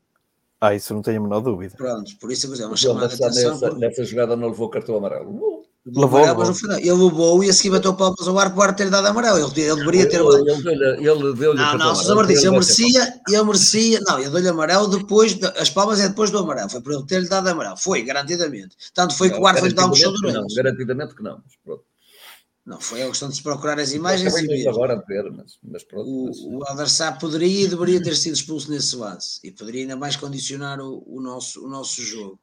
Ah, 0.59 0.75
isso 0.75 0.93
não 0.93 1.01
tenho 1.01 1.21
a 1.21 1.23
menor 1.23 1.39
dúvida. 1.39 1.73
Pronto, 1.77 2.17
por 2.19 2.29
isso 2.33 2.53
é 2.53 2.65
uma 2.65 2.75
chamada 2.75 3.07
de 3.07 3.23
atenção. 3.23 3.51
Nessa, 3.51 3.67
porque... 3.69 3.79
nessa 3.79 4.03
jogada 4.03 4.35
não 4.35 4.49
levou 4.49 4.69
cartão 4.69 4.97
amarelo. 4.97 5.56
Levou, 5.95 6.21
levou. 6.21 6.45
Mas 6.45 6.59
final, 6.59 6.77
ele 6.77 6.91
levou 6.91 7.43
e 7.43 7.49
a 7.49 7.53
seguir 7.53 7.69
bateu 7.69 7.93
palmas 7.93 8.27
ao 8.27 8.37
ar 8.37 8.53
para 8.53 8.73
ter 8.73 8.89
dado 8.89 9.07
amarelo. 9.07 9.37
Ele, 9.37 9.61
ele 9.61 9.75
deveria 9.75 10.09
ter. 10.09 10.19
Ele, 10.19 10.51
ele, 10.51 11.09
ele 11.09 11.33
deu-lhe. 11.33 11.57
Não, 11.57 11.77
não, 11.77 11.95
Sousa 11.95 12.13
Martins, 12.13 12.43
ele 12.43 12.51
merecia, 12.51 13.13
ele 13.27 13.43
merecia. 13.43 13.99
Não, 14.01 14.19
ele 14.19 14.29
deu-lhe 14.29 14.49
amarelo 14.49 14.87
depois. 14.87 15.37
As 15.57 15.69
palmas 15.69 15.99
é 16.01 16.09
depois 16.09 16.29
do 16.29 16.39
amarelo. 16.39 16.69
Foi 16.69 16.81
por 16.81 16.93
ele 16.93 17.05
ter-lhe 17.05 17.29
dado 17.29 17.47
amarelo. 17.47 17.77
Foi, 17.77 18.01
garantidamente. 18.01 18.75
Tanto 18.93 19.15
foi 19.15 19.29
não, 19.29 19.35
que 19.35 19.41
o 19.41 19.47
ar 19.47 19.57
foi-lhe 19.57 19.73
dar 19.73 19.89
um 19.89 19.95
chão 19.95 20.13
Não, 20.21 20.45
garantidamente 20.55 21.15
que 21.15 21.23
não. 21.23 21.41
Mas 21.43 21.55
pronto. 21.63 21.83
Não, 22.65 22.81
foi 22.81 23.01
a 23.01 23.07
questão 23.07 23.29
de 23.29 23.35
se 23.37 23.41
procurar 23.41 23.79
as 23.79 23.93
imagens 23.93 24.35
e 24.35 24.45
ver. 24.45 24.67
agora 24.67 25.01
ver, 25.07 25.31
mas, 25.31 25.57
mas 25.63 25.85
pronto. 25.85 26.05
O, 26.05 26.25
mas... 26.25 26.37
o 26.39 26.63
Aldarsá 26.65 27.13
poderia 27.13 27.63
e 27.63 27.67
deveria 27.69 28.03
ter 28.03 28.13
sido 28.13 28.33
expulso 28.33 28.69
nesse 28.69 28.93
lance 28.97 29.39
e 29.41 29.51
poderia 29.51 29.83
ainda 29.83 29.95
mais 29.95 30.17
condicionar 30.17 30.81
o, 30.81 31.01
o, 31.07 31.21
nosso, 31.21 31.65
o 31.65 31.69
nosso 31.69 32.01
jogo. 32.01 32.37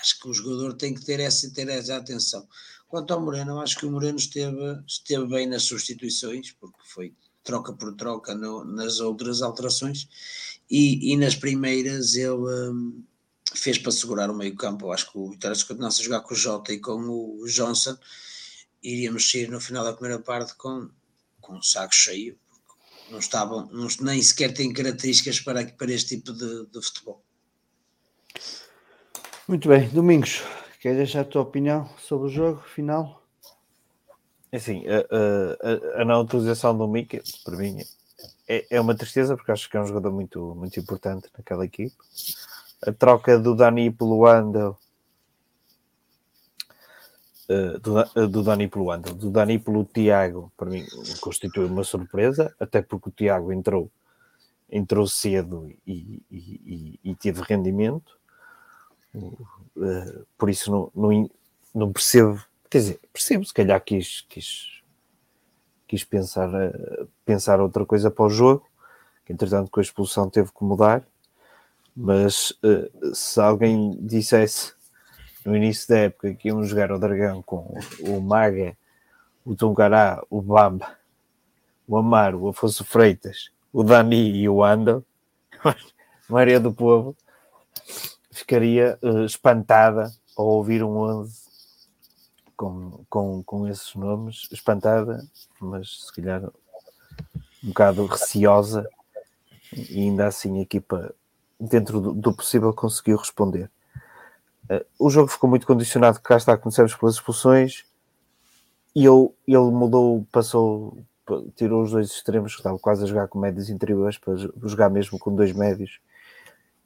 Acho 0.00 0.20
que 0.20 0.28
o 0.28 0.32
jogador 0.34 0.74
tem 0.74 0.94
que 0.94 1.04
ter 1.04 1.18
essa, 1.18 1.50
ter 1.50 1.66
essa 1.68 1.96
atenção. 1.96 2.46
Quanto 2.94 3.12
ao 3.12 3.20
Moreno, 3.20 3.60
acho 3.60 3.76
que 3.76 3.86
o 3.86 3.90
Moreno 3.90 4.18
esteve, 4.18 4.80
esteve 4.86 5.26
bem 5.26 5.48
nas 5.48 5.64
substituições, 5.64 6.52
porque 6.52 6.78
foi 6.84 7.12
troca 7.42 7.72
por 7.72 7.92
troca 7.96 8.36
no, 8.36 8.64
nas 8.64 9.00
outras 9.00 9.42
alterações 9.42 10.08
e, 10.70 11.12
e 11.12 11.16
nas 11.16 11.34
primeiras 11.34 12.14
ele 12.14 12.30
um, 12.30 13.02
fez 13.52 13.78
para 13.78 13.90
segurar 13.90 14.30
o 14.30 14.36
meio 14.36 14.54
campo. 14.54 14.86
Eu 14.86 14.92
acho 14.92 15.10
que 15.10 15.18
o 15.18 15.28
Vitória 15.28 15.56
se 15.56 15.64
continuasse 15.64 16.02
a 16.02 16.04
jogar 16.04 16.20
com 16.20 16.34
o 16.34 16.36
Jota 16.36 16.72
e 16.72 16.78
com 16.78 17.00
o 17.00 17.44
Johnson 17.48 17.98
iríamos 18.80 19.28
sair 19.28 19.50
no 19.50 19.60
final 19.60 19.82
da 19.82 19.92
primeira 19.92 20.22
parte 20.22 20.54
com, 20.54 20.88
com 21.40 21.56
um 21.56 21.62
saco 21.62 21.92
cheio, 21.92 22.38
não 23.10 23.18
estavam, 23.18 23.66
não, 23.72 23.88
nem 24.02 24.22
sequer 24.22 24.54
têm 24.54 24.72
características 24.72 25.40
para, 25.40 25.66
para 25.66 25.92
este 25.92 26.16
tipo 26.16 26.32
de, 26.32 26.66
de 26.66 26.80
futebol. 26.80 27.20
Muito 29.48 29.68
bem, 29.68 29.88
Domingos, 29.88 30.42
queres 30.84 30.98
deixar 30.98 31.22
a 31.22 31.24
tua 31.24 31.40
opinião 31.40 31.88
sobre 31.96 32.26
o 32.26 32.30
jogo 32.30 32.60
final? 32.60 33.22
É 34.52 34.58
assim, 34.58 34.84
a, 34.86 35.98
a, 35.98 36.02
a 36.02 36.04
não 36.04 36.20
utilização 36.20 36.76
do 36.76 36.86
Mickey, 36.86 37.22
para 37.42 37.56
mim, 37.56 37.78
é, 38.46 38.66
é 38.68 38.78
uma 38.78 38.94
tristeza, 38.94 39.34
porque 39.34 39.50
acho 39.50 39.70
que 39.70 39.78
é 39.78 39.80
um 39.80 39.86
jogador 39.86 40.12
muito, 40.12 40.54
muito 40.54 40.78
importante 40.78 41.30
naquela 41.38 41.64
equipe. 41.64 41.96
A 42.86 42.92
troca 42.92 43.38
do 43.38 43.56
Dani 43.56 43.90
pelo 43.90 44.26
Andel 44.26 44.78
Uh, 47.46 47.78
do, 47.78 48.00
uh, 48.00 48.26
do 48.26 48.42
Dani 48.42 48.66
pelo 48.68 48.90
Andel, 48.90 49.14
do 49.14 49.30
Dani 49.30 49.58
pelo 49.58 49.84
Tiago, 49.84 50.50
para 50.56 50.70
mim 50.70 50.82
constitui 51.20 51.66
uma 51.66 51.84
surpresa, 51.84 52.54
até 52.58 52.80
porque 52.80 53.10
o 53.10 53.12
Tiago 53.12 53.52
entrou, 53.52 53.90
entrou 54.70 55.06
cedo 55.06 55.70
e, 55.86 56.22
e, 56.30 56.40
e, 56.40 57.00
e 57.04 57.14
teve 57.14 57.42
rendimento, 57.42 58.18
uh, 59.76 60.26
por 60.36 60.50
isso 60.50 60.70
não, 60.70 60.90
não, 60.94 61.30
não, 61.74 61.92
percebo, 61.92 62.42
quer 62.70 62.78
dizer, 62.78 63.00
percebo, 63.12 63.44
se 63.44 63.54
calhar 63.54 63.80
quis, 63.82 64.24
quis, 64.28 64.82
quis 65.86 66.04
pensar, 66.04 66.50
pensar 67.24 67.60
outra 67.60 67.84
coisa 67.84 68.10
para 68.10 68.24
o 68.24 68.30
jogo, 68.30 68.66
que 69.24 69.32
entretanto 69.32 69.70
com 69.70 69.80
a 69.80 69.82
expulsão 69.82 70.28
teve 70.28 70.50
que 70.50 70.64
mudar, 70.64 71.02
mas 71.96 72.52
se 73.12 73.40
alguém 73.40 73.96
dissesse 74.00 74.72
no 75.44 75.56
início 75.56 75.88
da 75.88 75.98
época 75.98 76.34
que 76.34 76.48
iam 76.48 76.64
jogar 76.64 76.90
o 76.90 76.98
Dragão 76.98 77.42
com 77.42 77.78
o 78.00 78.20
Maga, 78.20 78.76
o 79.44 79.54
Tungará, 79.54 80.22
o 80.30 80.40
Bamba, 80.40 80.96
o 81.86 81.96
Amaro, 81.96 82.40
o 82.40 82.48
Afonso 82.48 82.84
Freitas, 82.84 83.50
o 83.72 83.82
Dani 83.82 84.30
e 84.30 84.48
o 84.48 84.64
Ando, 84.64 85.04
a 85.62 85.76
maioria 86.28 86.58
do 86.58 86.72
povo 86.72 87.14
ficaria 88.34 88.98
uh, 89.02 89.24
espantada 89.24 90.12
ao 90.36 90.46
ouvir 90.46 90.82
um 90.82 90.96
11 90.96 91.44
com, 92.56 93.04
com, 93.08 93.42
com 93.42 93.68
esses 93.68 93.94
nomes, 93.94 94.48
espantada, 94.50 95.24
mas 95.60 96.06
se 96.06 96.12
calhar 96.12 96.44
um 97.62 97.68
bocado 97.68 98.06
receosa, 98.06 98.88
e 99.72 100.00
ainda 100.00 100.26
assim 100.26 100.58
a 100.58 100.62
equipa, 100.62 101.14
dentro 101.58 102.00
do, 102.00 102.12
do 102.12 102.34
possível, 102.34 102.72
conseguiu 102.72 103.16
responder. 103.16 103.70
Uh, 104.70 104.84
o 104.98 105.10
jogo 105.10 105.28
ficou 105.28 105.48
muito 105.48 105.66
condicionado, 105.66 106.20
cá 106.20 106.36
está, 106.36 106.56
começamos 106.56 106.94
pelas 106.94 107.16
expulsões 107.16 107.84
e 108.94 109.04
ele, 109.04 109.28
ele 109.46 109.70
mudou, 109.70 110.26
passou, 110.30 110.98
tirou 111.56 111.82
os 111.82 111.90
dois 111.90 112.10
extremos, 112.10 112.52
que 112.52 112.60
estavam 112.60 112.78
quase 112.78 113.02
a 113.02 113.06
jogar 113.06 113.26
com 113.26 113.38
médios 113.38 113.68
interiores, 113.68 114.18
para 114.18 114.36
jogar 114.36 114.88
mesmo 114.88 115.18
com 115.18 115.34
dois 115.34 115.52
médios. 115.52 115.98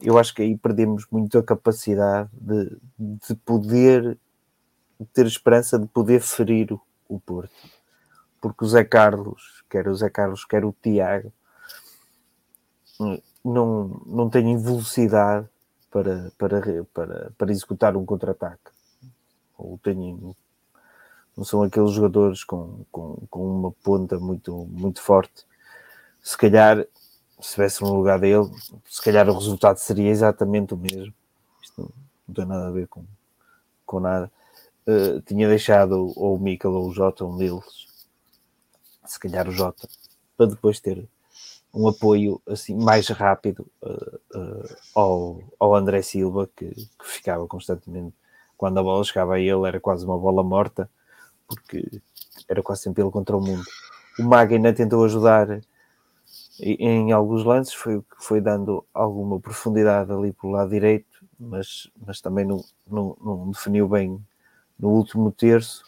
Eu 0.00 0.18
acho 0.18 0.34
que 0.34 0.42
aí 0.42 0.56
perdemos 0.56 1.06
muito 1.10 1.38
a 1.38 1.42
capacidade 1.42 2.30
de, 2.32 2.76
de 2.98 3.34
poder 3.34 4.18
ter 5.12 5.26
esperança 5.26 5.78
de 5.78 5.86
poder 5.86 6.20
ferir 6.20 6.72
o, 6.72 6.80
o 7.08 7.20
Porto. 7.20 7.52
Porque 8.40 8.64
o 8.64 8.68
Zé 8.68 8.84
Carlos, 8.84 9.64
quer 9.68 9.88
o 9.88 9.94
Zé 9.94 10.08
Carlos, 10.10 10.44
quer 10.44 10.64
o 10.64 10.74
Tiago, 10.82 11.32
não, 13.44 14.02
não 14.06 14.28
têm 14.28 14.56
velocidade 14.56 15.48
para, 15.90 16.30
para, 16.36 16.84
para, 16.92 17.32
para 17.36 17.50
executar 17.50 17.96
um 17.96 18.04
contra-ataque. 18.04 18.70
Ou 19.56 19.78
têm, 19.78 20.34
não 21.36 21.44
são 21.44 21.62
aqueles 21.62 21.92
jogadores 21.92 22.44
com, 22.44 22.84
com, 22.90 23.26
com 23.28 23.58
uma 23.58 23.72
ponta 23.72 24.18
muito, 24.18 24.66
muito 24.70 25.00
forte. 25.00 25.46
Se 26.22 26.36
calhar, 26.36 26.86
se 27.40 27.48
estivesse 27.48 27.82
no 27.82 27.94
lugar 27.94 28.18
dele, 28.18 28.50
se 28.86 29.02
calhar 29.02 29.28
o 29.28 29.34
resultado 29.34 29.76
seria 29.78 30.10
exatamente 30.10 30.74
o 30.74 30.76
mesmo. 30.76 31.14
Isto 31.62 31.92
não, 32.26 32.34
tem 32.34 32.46
nada 32.46 32.68
a 32.68 32.70
ver 32.70 32.88
com, 32.88 33.04
com 33.86 34.00
nada. 34.00 34.30
Uh, 34.86 35.20
tinha 35.22 35.46
deixado 35.46 36.12
ou 36.16 36.36
o 36.36 36.40
Mikel 36.40 36.72
ou 36.72 36.88
o 36.88 36.92
Jota, 36.92 37.24
um 37.24 37.36
deles, 37.36 37.86
se 39.04 39.18
calhar 39.20 39.48
o 39.48 39.52
Jota, 39.52 39.88
para 40.36 40.46
depois 40.46 40.80
ter 40.80 41.06
um 41.72 41.86
apoio 41.86 42.40
assim 42.46 42.74
mais 42.74 43.08
rápido 43.08 43.66
uh, 43.82 44.38
uh, 44.38 44.76
ao, 44.94 45.42
ao 45.58 45.74
André 45.74 46.02
Silva, 46.02 46.48
que, 46.56 46.70
que, 46.74 47.04
ficava 47.04 47.46
constantemente, 47.46 48.16
quando 48.56 48.78
a 48.78 48.82
bola 48.82 49.04
chegava 49.04 49.34
a 49.34 49.40
ele, 49.40 49.66
era 49.66 49.78
quase 49.78 50.04
uma 50.04 50.18
bola 50.18 50.42
morta, 50.42 50.90
porque 51.46 52.00
era 52.48 52.62
quase 52.62 52.82
sempre 52.82 53.02
ele 53.02 53.10
contra 53.10 53.36
o 53.36 53.40
mundo. 53.40 53.62
O 54.18 54.24
Maga 54.24 54.56
ainda 54.56 54.72
tentou 54.72 55.04
ajudar 55.04 55.60
em 56.60 57.12
alguns 57.12 57.44
lances, 57.44 57.74
foi 57.74 58.02
foi 58.18 58.40
dando 58.40 58.84
alguma 58.92 59.38
profundidade 59.38 60.12
ali 60.12 60.32
pelo 60.32 60.52
lado 60.52 60.70
direito, 60.70 61.24
mas, 61.38 61.90
mas 62.04 62.20
também 62.20 62.44
não, 62.44 62.64
não, 62.86 63.16
não 63.20 63.50
definiu 63.50 63.88
bem 63.88 64.20
no 64.78 64.88
último 64.90 65.30
terço. 65.30 65.84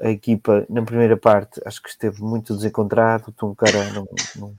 A 0.00 0.10
equipa, 0.10 0.66
na 0.68 0.82
primeira 0.82 1.16
parte, 1.16 1.60
acho 1.64 1.82
que 1.82 1.88
esteve 1.88 2.20
muito 2.20 2.54
desencontrado. 2.54 3.28
O 3.28 3.32
Tom 3.32 3.54
Cara 3.54 3.92
não, 3.92 4.06
não, 4.36 4.54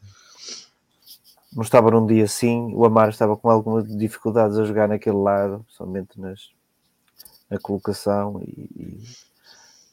não 1.53 1.63
estava 1.63 1.91
num 1.91 2.05
dia 2.07 2.23
assim. 2.23 2.73
O 2.73 2.85
Amar 2.85 3.09
estava 3.09 3.35
com 3.35 3.49
algumas 3.49 3.85
dificuldades 3.97 4.57
a 4.57 4.65
jogar 4.65 4.87
naquele 4.87 5.17
lado, 5.17 5.65
somente 5.69 6.19
nas, 6.19 6.49
na 7.49 7.59
colocação 7.59 8.41
e, 8.41 8.69
e 8.75 9.03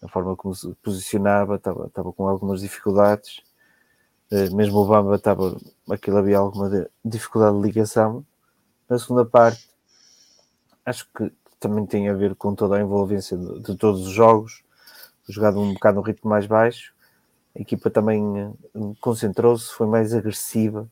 a 0.03 0.09
forma 0.09 0.37
como 0.37 0.55
se 0.55 0.73
posicionava, 0.83 1.57
estava, 1.57 1.87
estava 1.87 2.13
com 2.13 2.29
algumas 2.29 2.61
dificuldades. 2.61 3.43
Eh, 4.35 4.51
mesmo 4.51 4.81
o 4.81 4.85
Bamba 4.85 5.15
estava, 5.15 5.57
aquilo 5.89 6.17
havia 6.17 6.39
alguma 6.39 6.89
dificuldade 7.05 7.57
de 7.57 7.63
ligação. 7.63 8.27
Na 8.89 8.99
segunda 8.99 9.25
parte, 9.25 9.71
acho 10.85 11.09
que 11.17 11.33
também 11.61 11.87
tem 11.87 12.09
a 12.09 12.15
ver 12.15 12.35
com 12.35 12.53
toda 12.53 12.77
a 12.77 12.81
envolvência 12.81 13.37
de, 13.39 13.61
de 13.61 13.77
todos 13.77 14.09
os 14.09 14.13
jogos, 14.13 14.65
jogado 15.29 15.61
um 15.61 15.73
bocado 15.75 15.99
no 15.99 16.03
ritmo 16.03 16.29
mais 16.29 16.47
baixo. 16.47 16.93
A 17.55 17.61
equipa 17.61 17.89
também 17.91 18.41
eh, 18.41 18.81
concentrou-se, 19.01 19.73
foi 19.73 19.87
mais 19.87 20.13
agressiva. 20.13 20.89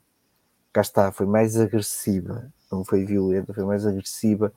Cá 0.73 0.83
está, 0.83 1.11
foi 1.11 1.27
mais 1.27 1.59
agressiva, 1.59 2.49
não 2.71 2.85
foi 2.85 3.05
violenta, 3.05 3.53
foi 3.53 3.65
mais 3.65 3.85
agressiva 3.85 4.53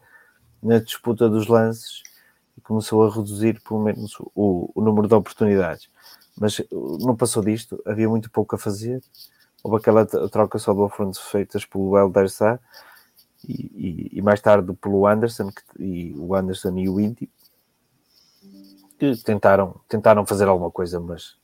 na 0.61 0.77
disputa 0.77 1.27
dos 1.27 1.47
lances 1.47 2.03
e 2.55 2.61
começou 2.61 3.03
a 3.03 3.09
reduzir 3.09 3.59
pelo 3.61 3.81
menos 3.83 4.15
o, 4.35 4.71
o 4.75 4.81
número 4.81 5.07
de 5.07 5.15
oportunidades. 5.15 5.89
Mas 6.39 6.61
não 6.71 7.15
passou 7.15 7.43
disto, 7.43 7.81
havia 7.85 8.09
muito 8.09 8.29
pouco 8.29 8.55
a 8.55 8.57
fazer. 8.57 9.01
Houve 9.63 9.77
aquela 9.77 10.05
troca 10.05 10.59
só 10.59 10.73
do 10.73 10.87
front 10.89 11.17
feitas 11.17 11.65
pelo 11.65 11.97
Elder 11.97 12.29
Sá 12.29 12.59
e, 13.47 13.53
e, 13.53 14.19
e, 14.19 14.21
mais 14.21 14.41
tarde 14.41 14.73
pelo 14.73 15.07
Anderson 15.07 15.49
que, 15.49 15.83
e 15.83 16.13
o 16.17 16.35
Anderson 16.35 16.77
e 16.77 16.89
o 16.89 16.99
Indy 16.99 17.29
que 18.99 19.15
tentaram, 19.23 19.79
tentaram 19.87 20.25
fazer 20.25 20.47
alguma 20.47 20.71
coisa, 20.71 20.99
mas 20.99 21.37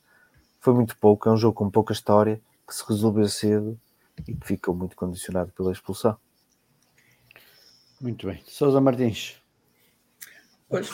foi 0.60 0.74
muito 0.74 0.96
pouco. 0.98 1.28
É 1.28 1.32
um 1.32 1.36
jogo 1.36 1.54
com 1.54 1.70
pouca 1.70 1.92
história 1.92 2.40
que 2.66 2.74
se 2.74 2.84
resolveu 2.88 3.28
cedo 3.28 3.78
e 4.26 4.34
que 4.34 4.46
ficou 4.46 4.74
muito 4.74 4.96
condicionado 4.96 5.52
pela 5.52 5.72
expulsão. 5.72 6.16
Muito 8.00 8.26
bem. 8.26 8.42
Sousa 8.46 8.80
Martins. 8.80 9.40
Pois, 10.68 10.90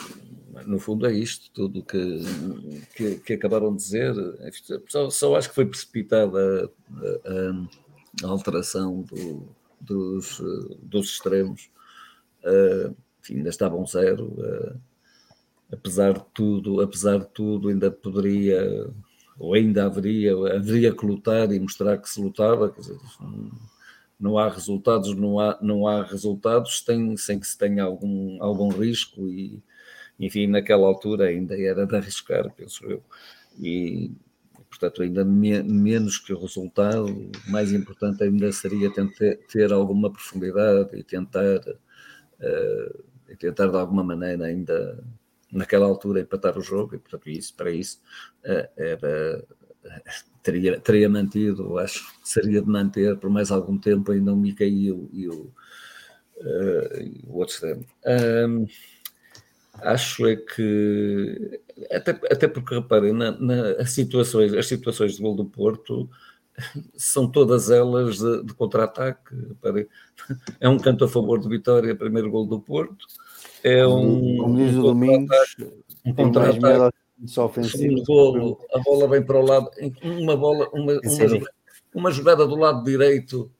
no 0.65 0.79
fundo 0.79 1.05
é 1.05 1.13
isto, 1.13 1.51
tudo 1.51 1.83
que, 1.83 2.19
que, 2.95 3.15
que 3.17 3.33
acabaram 3.33 3.71
de 3.71 3.77
dizer. 3.77 4.13
Só, 4.87 5.09
só, 5.09 5.35
acho 5.35 5.49
que 5.49 5.55
foi 5.55 5.65
precipitada 5.65 6.71
a, 6.95 8.25
a, 8.25 8.29
alteração 8.29 9.01
do, 9.03 9.47
dos, 9.79 10.41
dos 10.81 11.11
extremos. 11.11 11.69
Uh, 12.43 12.95
enfim, 13.21 13.37
ainda 13.37 13.49
estavam 13.49 13.85
zero. 13.85 14.25
Uh, 14.37 14.79
apesar 15.71 16.13
de 16.13 16.25
tudo, 16.33 16.81
apesar 16.81 17.19
de 17.19 17.27
tudo, 17.27 17.69
ainda 17.69 17.91
poderia, 17.91 18.89
ou 19.37 19.53
ainda 19.53 19.85
haveria, 19.85 20.33
haveria 20.55 20.95
que 20.95 21.05
lutar 21.05 21.51
e 21.51 21.59
mostrar 21.59 21.97
que 21.97 22.09
se 22.09 22.21
lutava. 22.21 22.71
Quer 22.71 22.81
dizer, 22.81 22.97
não 24.19 24.37
há 24.37 24.49
resultados, 24.49 25.15
não 25.15 25.39
há, 25.39 25.57
não 25.61 25.87
há 25.87 26.03
resultados 26.03 26.83
sem, 26.85 27.15
sem 27.15 27.39
que 27.39 27.47
se 27.47 27.57
tenha 27.57 27.83
algum, 27.83 28.41
algum 28.43 28.69
risco 28.69 29.29
e, 29.29 29.61
enfim, 30.19 30.47
naquela 30.47 30.85
altura 30.85 31.25
ainda 31.25 31.59
era 31.59 31.85
de 31.85 31.95
arriscar, 31.95 32.51
penso 32.53 32.85
eu. 32.85 33.01
E, 33.57 34.11
portanto, 34.69 35.01
ainda 35.01 35.23
me, 35.23 35.63
menos 35.63 36.17
que 36.17 36.33
o 36.33 36.39
resultado, 36.39 37.31
mais 37.47 37.71
importante 37.71 38.23
ainda 38.23 38.51
seria 38.51 38.91
tentar, 38.91 39.37
ter 39.51 39.71
alguma 39.71 40.11
profundidade 40.11 40.97
e 40.97 41.03
tentar, 41.03 41.59
uh, 41.59 43.03
e 43.29 43.35
tentar 43.37 43.67
de 43.67 43.77
alguma 43.77 44.03
maneira 44.03 44.45
ainda 44.45 45.01
naquela 45.51 45.85
altura 45.85 46.19
empatar 46.19 46.57
o 46.57 46.61
jogo, 46.61 46.95
e 46.95 46.99
portanto 46.99 47.29
isso, 47.29 47.55
para 47.55 47.71
isso 47.71 48.01
uh, 48.45 48.69
era, 48.75 49.43
teria, 50.43 50.79
teria 50.79 51.09
mantido, 51.09 51.77
acho 51.77 52.05
que 52.21 52.29
seria 52.29 52.61
de 52.61 52.67
manter 52.67 53.17
por 53.17 53.29
mais 53.29 53.51
algum 53.51 53.77
tempo 53.77 54.11
ainda 54.11 54.33
o 54.33 54.37
Micael 54.37 55.09
e 55.13 55.27
o, 55.29 55.53
uh, 56.37 57.27
o 57.27 57.37
outro 57.37 57.55
extremo. 57.55 57.85
Acho 59.83 60.27
é 60.27 60.35
que 60.35 61.59
até, 61.91 62.11
até 62.31 62.47
porque 62.47 62.75
reparem, 62.75 63.13
na, 63.13 63.31
na, 63.31 63.71
as, 63.79 63.91
situações, 63.91 64.53
as 64.53 64.67
situações 64.67 65.15
de 65.15 65.21
gol 65.21 65.35
do 65.35 65.45
Porto 65.45 66.09
são 66.95 67.29
todas 67.29 67.69
elas 67.69 68.17
de, 68.17 68.43
de 68.43 68.53
contra-ataque. 68.53 69.35
É 70.59 70.67
um 70.67 70.77
canto 70.77 71.05
a 71.05 71.07
favor 71.07 71.39
de 71.39 71.47
Vitória, 71.47 71.95
primeiro 71.95 72.29
gol 72.29 72.45
do 72.45 72.59
Porto. 72.59 73.05
É 73.63 73.85
um. 73.85 74.37
Como 74.37 74.55
diz 74.55 74.75
o 74.75 74.83
Domingos, 74.83 75.55
um 76.05 76.13
contra-ataque. 76.13 76.95
Segundo 77.27 78.03
golo, 78.03 78.59
a 78.73 78.79
bola 78.79 79.07
vem 79.09 79.21
para 79.21 79.37
o 79.37 79.45
lado, 79.45 79.69
uma 80.01 80.37
bola, 80.37 80.69
uma, 80.71 80.93
uma, 80.93 81.47
uma 81.93 82.11
jogada 82.11 82.47
do 82.47 82.55
lado 82.55 82.81
direito, 82.81 83.51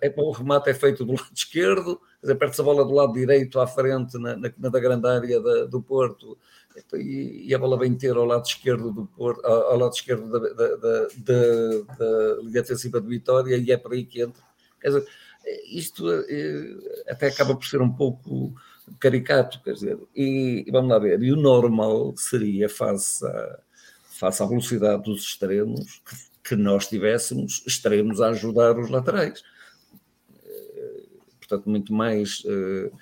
é 0.00 0.10
para 0.10 0.24
o 0.24 0.30
remate 0.30 0.70
é 0.70 0.74
feito 0.74 1.04
do 1.04 1.12
lado 1.12 1.30
esquerdo, 1.34 2.00
quer 2.24 2.34
perde-se 2.34 2.60
a 2.60 2.64
bola 2.64 2.84
do 2.84 2.92
lado 2.92 3.12
direito 3.12 3.58
à 3.60 3.66
frente, 3.66 4.18
na, 4.18 4.36
na, 4.36 4.52
na 4.58 4.70
grande 4.70 5.08
área 5.08 5.40
da, 5.40 5.64
do 5.64 5.80
Porto, 5.82 6.36
e, 6.94 7.46
e, 7.48 7.54
a 7.54 7.58
bola 7.58 7.78
vem 7.78 7.94
ter 7.94 8.14
ao 8.14 8.26
lado 8.26 8.44
esquerdo 8.44 8.92
do 8.92 9.06
Porto, 9.06 9.44
ao, 9.46 9.72
ao 9.72 9.78
lado 9.78 9.94
esquerdo 9.94 10.30
da, 10.30 10.38
da, 10.38 10.76
da, 10.76 12.42
Liga 12.42 12.60
Defensiva 12.62 13.00
de 13.00 13.08
Vitória, 13.08 13.56
e 13.56 13.72
é 13.72 13.76
por 13.78 13.92
aí 13.92 14.04
que 14.04 14.20
entra. 14.20 14.42
Quer 14.80 14.88
dizer, 14.88 15.06
isto 15.70 16.04
é, 16.10 17.12
até 17.12 17.28
acaba 17.28 17.54
por 17.54 17.64
ser 17.64 17.80
um 17.80 17.90
pouco 17.90 18.54
caricato, 19.00 19.62
quer 19.62 19.72
dizer, 19.72 19.98
e, 20.14 20.64
e, 20.66 20.70
vamos 20.70 20.90
lá 20.90 20.98
ver, 20.98 21.22
e 21.22 21.32
o 21.32 21.36
normal 21.36 22.14
seria, 22.16 22.68
face, 22.68 23.24
a, 23.26 23.58
face 24.10 24.42
à 24.42 24.46
velocidade 24.46 25.02
dos 25.02 25.22
extremos, 25.22 26.02
que, 26.04 26.16
que 26.46 26.56
nós 26.56 26.86
tivéssemos 26.86 27.62
extremos 27.66 28.20
a 28.20 28.28
ajudar 28.28 28.78
os 28.78 28.90
laterais 28.90 29.42
portanto, 31.46 31.70
muito 31.70 31.92
mais, 31.92 32.40
uh, 32.40 32.92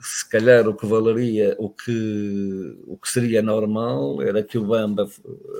se 0.00 0.28
calhar 0.28 0.68
o 0.68 0.74
que 0.74 0.86
valeria, 0.86 1.56
o 1.58 1.70
que, 1.70 2.78
o 2.86 2.96
que 2.96 3.10
seria 3.10 3.40
normal 3.40 4.20
era 4.22 4.42
que 4.42 4.58
o 4.58 4.64
Bamba 4.64 5.08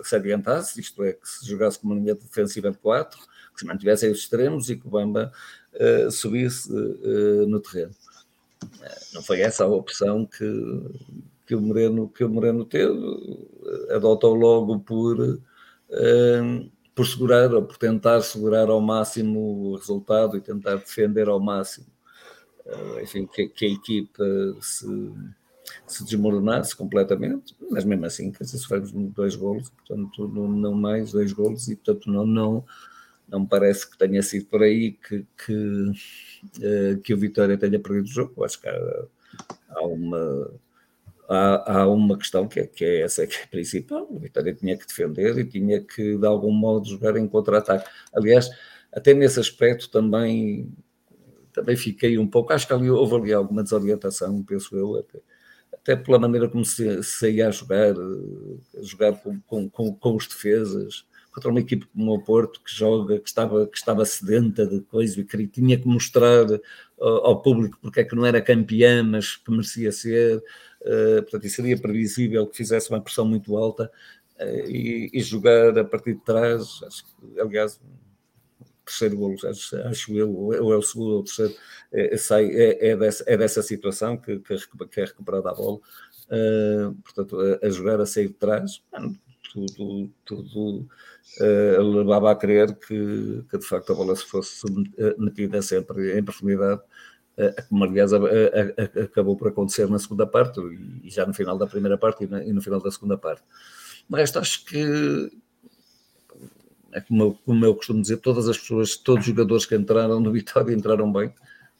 se 0.05 0.15
adiantasse, 0.15 0.79
isto 0.81 1.03
é, 1.03 1.15
que 1.15 1.29
se 1.29 1.49
jogasse 1.49 1.79
com 1.79 1.87
uma 1.87 1.97
linha 1.97 2.15
defensiva 2.15 2.71
de 2.71 2.79
4, 2.79 3.19
que 3.55 3.61
se 3.61 3.67
mantivesse 3.67 4.07
os 4.09 4.19
extremos 4.19 4.69
e 4.69 4.77
que 4.77 4.87
o 4.87 4.91
Bamba 4.91 5.33
uh, 5.75 6.11
subisse 6.11 6.71
uh, 6.71 7.47
no 7.47 7.61
terreno. 7.61 7.93
Não 9.15 9.23
foi 9.23 9.41
essa 9.41 9.65
a 9.65 9.69
opção 9.69 10.27
que, 10.27 10.47
que, 11.47 11.55
o, 11.55 11.61
Moreno, 11.61 12.09
que 12.09 12.25
o 12.25 12.29
Moreno 12.29 12.65
teve, 12.65 12.95
adotou 13.91 14.35
logo 14.35 14.79
por 14.81 15.41
por 16.97 17.07
segurar 17.07 17.55
ou 17.55 17.63
por 17.63 17.77
tentar 17.77 18.21
segurar 18.23 18.69
ao 18.69 18.81
máximo 18.81 19.71
o 19.71 19.77
resultado 19.77 20.37
e 20.37 20.41
tentar 20.41 20.77
defender 20.77 21.29
ao 21.29 21.39
máximo 21.39 21.87
eh, 22.67 23.03
enfim, 23.03 23.27
que, 23.27 23.49
que 23.49 23.65
a 23.67 23.69
equipa 23.69 24.25
se, 24.61 24.87
se 25.87 26.05
desmoronasse 26.05 26.75
completamente, 26.75 27.55
mas 27.71 27.85
mesmo 27.85 28.07
assim, 28.07 28.33
quer 28.33 28.45
dizer, 28.45 28.59
sofremos 28.59 28.91
dois 29.13 29.37
golos, 29.37 29.71
portanto, 29.71 30.29
não, 30.29 30.49
não, 30.49 30.75
mais 30.75 31.13
dois 31.13 31.33
golos, 31.33 31.69
e 31.69 31.77
portanto, 31.77 32.11
não, 32.11 32.27
não, 32.27 32.65
não 33.29 33.47
parece 33.47 33.89
que 33.89 33.97
tenha 33.97 34.23
sido 34.23 34.47
por 34.47 34.63
aí 34.63 34.93
que, 34.93 35.25
que, 35.45 35.53
uh, 35.53 37.01
que 37.03 37.15
o 37.15 37.19
Vitória 37.19 37.57
tenha 37.57 37.79
perdido 37.79 38.07
o 38.07 38.13
jogo. 38.13 38.45
Acho 38.45 38.61
que 38.61 38.69
há, 38.69 39.05
há 39.71 39.87
uma. 39.87 40.51
Há, 41.29 41.81
há, 41.81 41.89
uma 41.89 42.17
questão 42.17 42.47
que 42.47 42.61
é, 42.61 42.67
que 42.67 42.85
é 42.85 43.01
essa 43.03 43.27
que 43.27 43.37
é 43.37 43.47
principal. 43.47 44.07
O 44.11 44.19
Vitória 44.19 44.55
tinha 44.55 44.77
que 44.77 44.87
defender 44.87 45.37
e 45.39 45.45
tinha 45.45 45.81
que, 45.81 46.17
de 46.17 46.27
algum 46.27 46.53
modo, 46.53 46.89
jogar 46.89 47.17
em 47.17 47.27
contra-ataque. 47.27 47.89
Aliás, 48.15 48.49
até 48.93 49.13
nesse 49.13 49.41
aspecto 49.41 49.91
também 49.91 50.73
também 51.57 51.75
fiquei 51.75 52.19
um 52.19 52.27
pouco, 52.27 52.53
acho 52.53 52.67
que 52.67 52.73
ali 52.75 52.91
houve 52.91 53.15
ali 53.15 53.33
alguma 53.33 53.63
desorientação, 53.63 54.43
penso 54.43 54.77
eu, 54.77 54.97
até, 54.97 55.21
até 55.73 55.97
pela 55.97 56.19
maneira 56.19 56.51
como 56.51 56.63
se 56.65 57.03
saía 57.03 57.49
a 57.49 57.51
jogar, 57.51 57.95
a 58.79 58.83
jogar 58.83 59.15
com, 59.23 59.41
com, 59.41 59.71
com, 59.71 59.95
com 59.95 60.17
os 60.17 60.27
defesas, 60.27 61.07
contra 61.33 61.51
uma 61.51 61.61
equipe 61.61 61.87
como 61.87 62.13
o 62.15 62.23
Porto 62.23 62.61
que 62.63 62.75
joga, 62.75 63.19
que 63.19 63.29
estava, 63.29 63.67
que 63.67 63.77
estava 63.77 64.05
sedenta 64.05 64.67
de 64.67 64.81
coisa 64.83 65.19
e 65.19 65.25
que 65.25 65.47
tinha 65.47 65.79
que 65.79 65.87
mostrar 65.87 66.47
ao, 67.01 67.27
ao 67.27 67.43
público 67.43 67.79
porque 67.81 68.01
é 68.01 68.05
que 68.05 68.15
não 68.15 68.27
era 68.27 68.41
campeã, 68.43 69.03
mas 69.03 69.37
que 69.37 69.51
merecia 69.51 69.93
ser. 69.93 70.43
Uh, 70.87 71.23
portanto, 71.23 71.49
seria 71.49 71.77
previsível 71.77 72.47
que 72.47 72.57
fizesse 72.57 72.91
uma 72.91 73.01
pressão 73.01 73.25
muito 73.25 73.57
alta 73.57 73.91
uh, 74.41 74.71
e, 74.71 75.11
e, 75.13 75.21
jogar 75.21 75.77
a 75.77 75.85
partir 75.85 76.15
de 76.15 76.21
trás. 76.21 76.81
Acho 76.85 77.05
aliás, 77.41 77.81
terceiro 78.87 79.17
golo, 79.17 79.37
acho, 79.45 80.17
eu, 80.17 80.33
ou 80.33 80.73
é 80.73 80.77
o 80.77 80.83
segundo 80.83 81.15
ou 81.15 81.21
o 81.21 81.25
terceiro, 81.25 81.55
é, 81.93 82.17
sai, 82.17 82.47
é, 82.47 82.91
é, 82.91 82.97
dessa, 82.97 83.25
é 83.27 83.37
dessa 83.37 83.61
situação 83.61 84.17
que, 84.17 84.39
que, 84.39 85.01
é 85.01 85.05
recuperada 85.05 85.51
a 85.51 85.55
bola, 85.55 85.79
uh, 85.79 86.95
portanto, 87.03 87.37
a, 87.41 87.67
a, 87.67 87.69
jogar 87.69 88.01
a 88.01 88.07
sair 88.07 88.29
de 88.29 88.35
trás, 88.35 88.81
tudo, 89.53 90.11
tudo 90.25 90.89
uh, 91.41 91.83
levava 91.83 92.31
a 92.31 92.37
crer 92.37 92.77
que, 92.77 93.45
que, 93.51 93.59
de 93.59 93.67
facto 93.67 93.93
a 93.93 93.97
bola 93.97 94.15
se 94.15 94.25
fosse 94.25 94.65
metida 95.19 95.61
sempre 95.63 96.17
em 96.17 96.23
profundidade, 96.23 96.83
como 97.69 97.85
aliás 97.85 98.13
acabou 98.13 99.37
por 99.37 99.49
acontecer 99.49 99.89
na 99.89 99.99
segunda 99.99 100.27
parte 100.27 100.61
e, 101.03 101.11
já 101.11 101.27
no 101.27 101.35
final 101.35 101.59
da 101.59 101.67
primeira 101.67 101.99
parte 101.99 102.25
e, 102.25 102.53
no 102.53 102.63
final 102.63 102.81
da 102.81 102.91
segunda 102.91 103.19
parte. 103.19 103.43
De 104.09 104.17
resto, 104.17 104.39
acho 104.39 104.65
que 104.65 105.31
é 106.97 107.01
como 107.03 107.23
eu, 107.23 107.39
como 107.45 107.65
eu 107.65 107.75
costumo 107.75 108.01
dizer, 108.01 108.17
todas 108.19 108.49
as 108.49 108.57
pessoas, 108.57 108.97
todos 108.97 109.21
os 109.21 109.27
jogadores 109.27 109.67
que 109.67 109.75
entraram 109.77 110.19
no 110.19 110.33
Vitória 110.33 110.75
entraram 110.75 111.13
bem. 111.13 111.29
O 111.29 111.33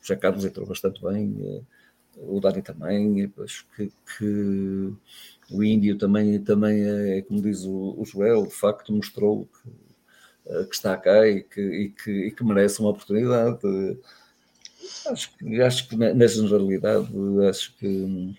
José 0.03 0.15
Carlos 0.15 0.45
entrou 0.45 0.67
bastante 0.67 1.03
bem, 1.03 1.35
eh, 1.41 1.63
o 2.19 2.39
Dani 2.39 2.61
também, 2.61 3.33
acho 3.43 3.67
que, 3.75 3.91
que, 4.19 4.93
o 5.51 5.65
Índio 5.65 5.97
também, 5.97 6.39
também 6.41 6.85
é, 6.85 7.23
como 7.23 7.41
diz 7.41 7.65
o, 7.65 7.95
o 7.99 8.05
Joel, 8.05 8.47
de 8.47 8.55
facto 8.55 8.93
mostrou 8.93 9.47
que, 9.47 9.71
eh, 10.53 10.65
que 10.65 10.75
está 10.75 10.95
cá 10.99 11.27
e 11.27 11.43
que, 11.43 11.63
e 11.63 11.89
que, 11.91 12.11
e 12.27 12.31
que 12.31 12.45
merece 12.45 12.81
uma 12.81 12.91
oportunidade. 12.91 13.59
Acho 15.07 15.37
que, 15.37 15.61
acho 15.61 15.89
que 15.89 15.97
na 15.97 16.27
generalidade, 16.27 17.09
acho 17.49 17.77
que 17.77 18.35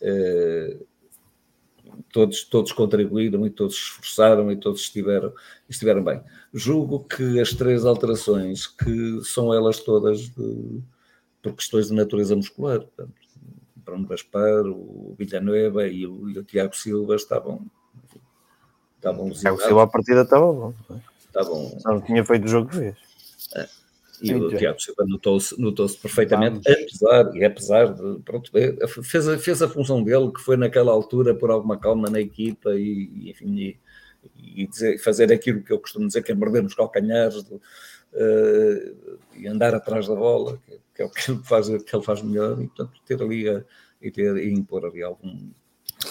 é, 0.00 0.76
todos, 2.12 2.44
todos 2.44 2.72
contribuíram 2.72 3.46
e 3.46 3.50
todos 3.50 3.76
se 3.76 3.82
esforçaram 3.82 4.50
e 4.50 4.56
todos 4.56 4.82
estiveram, 4.82 5.32
estiveram 5.68 6.02
bem. 6.02 6.22
Julgo 6.52 7.04
que 7.04 7.40
as 7.40 7.52
três 7.52 7.84
alterações, 7.84 8.66
que 8.66 9.20
são 9.24 9.52
elas 9.52 9.80
todas 9.80 10.20
de, 10.20 10.82
por 11.42 11.54
questões 11.54 11.88
de 11.88 11.94
natureza 11.94 12.36
muscular, 12.36 12.80
portanto, 12.80 13.12
Bruno 13.76 14.06
Gaspar, 14.06 14.66
o 14.66 15.14
Villanueva 15.18 15.86
e 15.86 16.06
o, 16.06 16.28
e 16.28 16.38
o 16.38 16.44
Tiago 16.44 16.76
Silva 16.76 17.16
estavam 17.16 17.66
estavam 18.96 19.30
Tiago 19.30 19.60
Silva 19.60 19.84
a 19.84 19.86
partida 19.86 20.22
estava 20.22 20.52
bom. 20.52 20.74
Estavam... 21.24 21.80
Só 21.80 21.90
não 21.90 22.00
tinha 22.00 22.24
feito 22.24 22.44
o 22.44 22.48
jogo 22.48 22.68
que 22.68 22.76
fez. 22.76 22.96
É. 23.54 23.68
E 24.22 24.34
o 24.34 24.48
Tiago 24.56 24.80
Silva 24.80 25.04
notou-se 25.06 25.60
notou 25.60 25.88
perfeitamente, 25.88 26.60
Vamos. 26.64 26.82
apesar, 26.82 27.36
e 27.36 27.44
apesar 27.44 27.94
de, 27.94 28.20
pronto, 28.22 28.50
fez 29.02 29.28
a, 29.28 29.38
fez 29.38 29.62
a 29.62 29.68
função 29.68 30.02
dele, 30.02 30.32
que 30.32 30.40
foi 30.40 30.56
naquela 30.56 30.92
altura 30.92 31.34
por 31.34 31.50
alguma 31.50 31.78
calma 31.78 32.10
na 32.10 32.20
equipa 32.20 32.74
e, 32.74 33.10
e 33.14 33.30
enfim, 33.30 33.56
e, 33.56 33.78
e 34.62 34.66
dizer, 34.66 34.98
fazer 34.98 35.32
aquilo 35.32 35.62
que 35.62 35.72
eu 35.72 35.78
costumo 35.78 36.06
dizer, 36.06 36.22
que 36.22 36.32
é 36.32 36.34
morder 36.34 36.62
nos 36.62 36.74
calcanhares 36.74 37.44
de, 37.44 37.54
uh, 37.54 39.18
e 39.36 39.46
andar 39.46 39.74
atrás 39.74 40.08
da 40.08 40.14
bola, 40.14 40.58
que, 40.66 40.78
que, 40.94 41.02
é 41.02 41.04
o 41.04 41.10
que 41.10 41.30
ele 41.30 41.40
faz, 41.44 41.68
que 41.68 41.96
ele 41.96 42.04
faz 42.04 42.22
melhor, 42.22 42.60
e 42.60 42.66
portanto 42.66 43.00
ter 43.04 43.22
ali 43.22 43.48
a, 43.48 43.64
e, 44.00 44.10
ter, 44.10 44.36
e 44.36 44.52
impor 44.52 44.84
ali 44.84 45.02
algum, 45.02 45.50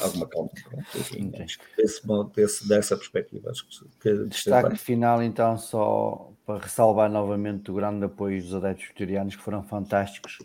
alguma 0.02 0.28
calma. 0.28 0.50
Enfim, 0.96 1.32
acho 1.42 1.60
que 1.60 1.82
desse, 1.82 2.02
desse, 2.36 2.68
dessa 2.68 2.98
perspectiva, 2.98 3.52
acho 3.52 3.66
que, 3.68 3.86
que 4.00 4.26
Destaque 4.26 4.78
final, 4.78 5.24
então, 5.24 5.58
só 5.58 6.32
para 6.46 6.64
ressalvar 6.64 7.10
novamente 7.10 7.72
o 7.72 7.74
grande 7.74 8.06
apoio 8.06 8.42
dos 8.42 8.54
adeptos 8.54 8.88
vitorianos 8.88 9.36
que 9.36 9.42
foram 9.42 9.64
fantásticos 9.64 10.40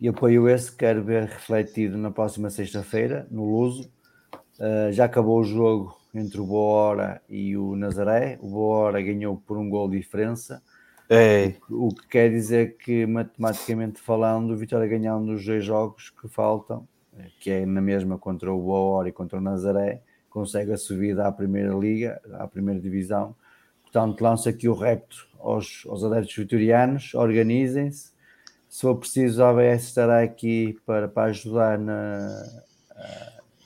e 0.00 0.08
apoio 0.08 0.48
esse 0.48 0.70
que 0.70 0.78
quero 0.78 1.02
ver 1.02 1.24
refletido 1.24 1.98
na 1.98 2.10
próxima 2.10 2.50
sexta-feira 2.50 3.26
no 3.30 3.44
Luso. 3.44 3.90
Uh, 4.58 4.92
já 4.92 5.04
acabou 5.04 5.40
o 5.40 5.44
jogo 5.44 5.96
entre 6.14 6.40
o 6.40 6.46
Boa 6.46 6.82
Hora 6.82 7.22
e 7.28 7.56
o 7.56 7.76
Nazaré. 7.76 8.38
O 8.40 8.48
Boa 8.48 8.78
Hora 8.78 9.02
ganhou 9.02 9.36
por 9.36 9.56
um 9.56 9.68
gol 9.68 9.88
de 9.88 9.98
diferença. 9.98 10.62
É. 11.08 11.54
O 11.70 11.88
que 11.88 12.06
quer 12.06 12.30
dizer 12.30 12.76
que, 12.76 13.06
matematicamente 13.06 14.00
falando, 14.00 14.52
o 14.52 14.56
Vitória 14.56 14.86
ganhando 14.86 15.32
os 15.32 15.44
dois 15.44 15.64
jogos 15.64 16.10
que 16.10 16.28
faltam, 16.28 16.86
que 17.40 17.50
é 17.50 17.66
na 17.66 17.80
mesma 17.80 18.18
contra 18.18 18.52
o 18.52 18.60
Boa 18.60 19.08
e 19.08 19.12
contra 19.12 19.38
o 19.38 19.40
Nazaré, 19.40 20.00
consegue 20.28 20.72
a 20.72 20.76
subida 20.76 21.26
à 21.26 21.32
Primeira 21.32 21.74
Liga, 21.74 22.20
à 22.34 22.46
Primeira 22.46 22.80
Divisão. 22.80 23.34
Portanto, 23.82 24.20
lanço 24.20 24.48
aqui 24.48 24.68
o 24.68 24.74
repto 24.74 25.26
aos, 25.40 25.84
aos 25.88 26.04
adeptos 26.04 26.36
vitorianos, 26.36 27.14
organizem-se. 27.14 28.12
Se 28.68 28.82
for 28.82 28.96
preciso, 28.96 29.42
a 29.42 29.50
ABS 29.50 29.84
estará 29.84 30.22
aqui 30.22 30.78
para, 30.84 31.08
para 31.08 31.30
ajudar 31.30 31.78
na, 31.78 32.28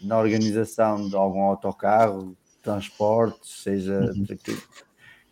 na 0.03 0.19
organização 0.19 1.09
de 1.09 1.17
algum 1.17 1.43
autocarro, 1.43 2.37
transportes, 2.63 3.63
seja 3.63 3.99
uhum. 3.99 4.27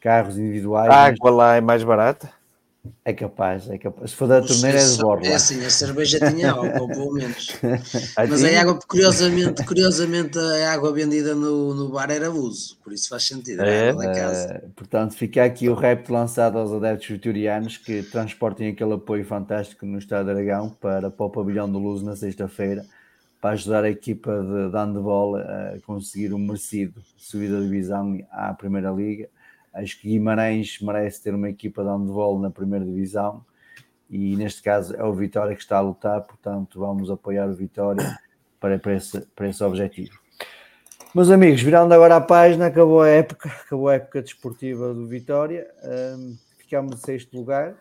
carros 0.01 0.37
individuais. 0.39 0.91
A 0.91 1.07
água 1.07 1.31
lá 1.31 1.57
é 1.57 1.61
mais 1.61 1.85
barata? 1.85 2.40
É 3.05 3.12
capaz, 3.12 3.69
é 3.69 3.77
capaz. 3.77 4.11
Se 4.11 4.16
for 4.16 4.27
da 4.27 4.40
torneira 4.40 4.78
é 4.78 4.85
de 4.85 4.97
borla. 4.97 5.27
É 5.27 5.35
assim, 5.35 5.62
a 5.65 5.69
cerveja 5.69 6.19
tinha 6.31 6.52
álcool, 6.52 6.89
pelo 6.89 7.12
menos. 7.12 7.55
Mas 8.16 8.43
a 8.43 8.61
água, 8.61 8.78
curiosamente, 8.89 9.65
curiosamente, 9.66 10.39
a 10.39 10.73
água 10.73 10.90
vendida 10.90 11.35
no, 11.35 11.74
no 11.74 11.90
bar 11.90 12.11
era 12.11 12.31
uso, 12.31 12.78
por 12.82 12.93
isso 12.93 13.11
faz 13.11 13.27
sentido. 13.27 13.62
É, 13.62 13.93
uh, 13.93 14.70
portanto, 14.74 15.15
fica 15.15 15.44
aqui 15.44 15.69
o 15.69 15.74
repto 15.74 16.11
lançado 16.12 16.59
aos 16.59 16.73
adeptos 16.73 17.09
vitorianos 17.09 17.77
que 17.77 18.02
transportem 18.02 18.70
aquele 18.70 18.94
apoio 18.94 19.27
fantástico 19.27 19.85
no 19.85 19.98
Estado 19.98 20.27
de 20.27 20.31
Aragão 20.31 20.70
para, 20.70 21.11
para 21.11 21.27
o 21.27 21.31
pavilhão 21.31 21.70
do 21.70 21.78
Luz 21.78 22.02
na 22.02 22.16
sexta-feira, 22.16 22.86
para 23.43 23.51
ajudar 23.51 23.85
a 23.85 23.90
equipa 23.90 24.40
de, 24.40 24.70
de 24.70 24.77
handball 24.77 25.36
a 25.36 25.74
conseguir 25.85 26.32
um 26.32 26.39
merecido 26.39 27.02
subida 27.19 27.59
de 27.59 27.65
divisão 27.65 28.19
à 28.31 28.55
Primeira 28.55 28.90
Liga 28.90 29.28
Acho 29.73 30.01
que 30.01 30.09
Guimarães 30.09 30.79
merece 30.81 31.23
ter 31.23 31.35
uma 31.35 31.49
equipa 31.49 31.83
de 31.83 31.89
handball 31.89 32.39
na 32.39 32.51
primeira 32.51 32.85
divisão 32.85 33.45
e 34.11 34.37
neste 34.37 34.63
caso 34.63 34.95
é 34.97 35.05
o 35.05 35.15
Vitória 35.15 35.55
que 35.55 35.63
está 35.63 35.79
a 35.79 35.81
lutar, 35.81 36.21
portanto 36.23 36.81
vamos 36.81 37.11
apoiar 37.11 37.49
o 37.49 37.55
Vitória 37.55 38.19
para, 38.59 38.79
para, 38.79 38.95
esse, 38.95 39.21
para 39.35 39.49
esse 39.49 39.63
objetivo. 39.63 40.19
Meus 41.15 41.31
amigos, 41.31 41.63
virando 41.63 41.95
agora 41.95 42.17
a 42.17 42.21
página, 42.21 42.67
acabou 42.67 43.03
a 43.03 43.09
época, 43.09 43.49
acabou 43.49 43.89
a 43.89 43.95
época 43.95 44.23
desportiva 44.23 44.93
do 44.93 45.07
Vitória, 45.07 45.69
um, 46.17 46.37
ficámos 46.59 46.95
em 46.95 46.97
sexto 46.99 47.37
lugar, 47.37 47.77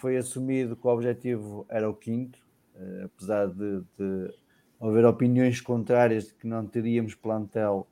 foi 0.00 0.16
assumido 0.16 0.74
que 0.74 0.86
o 0.86 0.90
objetivo 0.90 1.66
era 1.68 1.88
o 1.88 1.94
quinto, 1.94 2.38
uh, 2.74 3.04
apesar 3.04 3.46
de, 3.48 3.82
de 3.98 4.34
haver 4.80 5.04
opiniões 5.04 5.60
contrárias 5.60 6.26
de 6.26 6.34
que 6.34 6.46
não 6.46 6.66
teríamos 6.66 7.14
plantel 7.14 7.86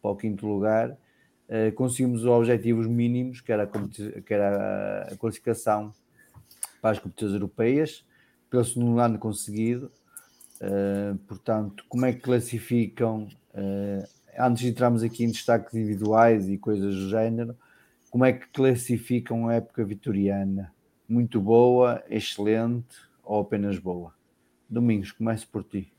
para 0.00 0.10
o 0.10 0.16
quinto 0.16 0.46
lugar, 0.46 0.96
uh, 1.48 1.72
conseguimos 1.74 2.20
os 2.20 2.26
objetivos 2.26 2.86
mínimos, 2.86 3.40
que 3.40 3.52
era, 3.52 3.64
a, 3.64 4.20
que 4.20 4.34
era 4.34 5.08
a 5.10 5.16
qualificação 5.16 5.92
para 6.80 6.90
as 6.90 6.98
competições 6.98 7.32
europeias, 7.32 8.04
pelo 8.50 8.64
segundo 8.64 9.00
ano 9.00 9.18
conseguido. 9.18 9.90
Uh, 10.60 11.16
portanto, 11.26 11.84
como 11.88 12.06
é 12.06 12.12
que 12.12 12.20
classificam, 12.20 13.28
uh, 13.54 14.08
antes 14.38 14.62
de 14.62 14.68
entrarmos 14.68 15.02
aqui 15.02 15.24
em 15.24 15.30
destaques 15.30 15.74
individuais 15.74 16.48
e 16.48 16.56
coisas 16.56 16.94
do 16.94 17.08
género, 17.08 17.56
como 18.10 18.24
é 18.24 18.32
que 18.32 18.46
classificam 18.48 19.48
a 19.48 19.54
época 19.54 19.84
vitoriana? 19.84 20.72
Muito 21.08 21.40
boa, 21.40 22.02
excelente 22.08 22.96
ou 23.22 23.40
apenas 23.40 23.78
boa? 23.78 24.14
Domingos, 24.68 25.12
comece 25.12 25.46
por 25.46 25.62
ti. 25.62 25.92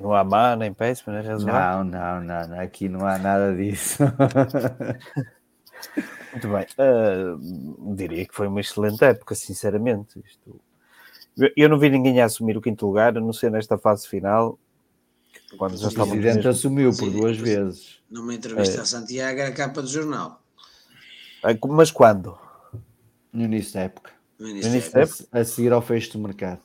Não 0.00 0.12
há 0.12 0.24
má, 0.24 0.56
nem 0.56 0.72
péssimo, 0.72 1.14
nem 1.14 1.24
razoável? 1.24 1.84
Não, 1.84 2.20
não, 2.20 2.48
não, 2.48 2.60
aqui 2.60 2.88
não 2.88 3.06
há 3.06 3.18
nada 3.18 3.54
disso. 3.54 4.02
Muito 6.32 6.48
bem. 6.48 6.66
Uh, 6.78 7.94
diria 7.94 8.26
que 8.26 8.34
foi 8.34 8.48
uma 8.48 8.60
excelente 8.60 9.04
época, 9.04 9.34
sinceramente. 9.34 10.20
Isto... 10.24 10.60
Eu, 11.56 11.68
não 11.68 11.78
vi 11.78 11.88
ninguém 11.88 12.20
a 12.20 12.24
assumir 12.24 12.56
o 12.56 12.60
quinto 12.60 12.84
lugar, 12.86 13.16
a 13.16 13.20
não 13.20 13.32
ser 13.32 13.50
nesta 13.50 13.78
fase 13.78 14.08
final. 14.08 14.58
Quando 15.56 15.76
já 15.76 15.86
o 15.88 15.92
presidente 15.92 16.36
mesmo... 16.36 16.50
assumiu 16.50 16.90
por 16.96 17.10
duas 17.10 17.36
vezes. 17.36 18.02
Numa 18.10 18.34
entrevista 18.34 18.78
é. 18.78 18.80
a 18.80 18.84
Santiago, 18.84 19.38
era 19.38 19.52
capa 19.52 19.80
do 19.80 19.88
jornal. 19.88 20.42
Mas 21.68 21.92
quando? 21.92 22.36
No 23.32 23.44
início 23.44 23.74
da 23.74 23.82
época. 23.82 24.10
No 24.38 24.48
início, 24.48 24.68
no 24.68 24.74
início 24.76 24.92
da 24.92 25.00
época? 25.02 25.24
A, 25.30 25.38
a 25.38 25.44
seguir 25.44 25.72
ao 25.72 25.80
fecho 25.80 26.12
do 26.14 26.18
mercado. 26.18 26.60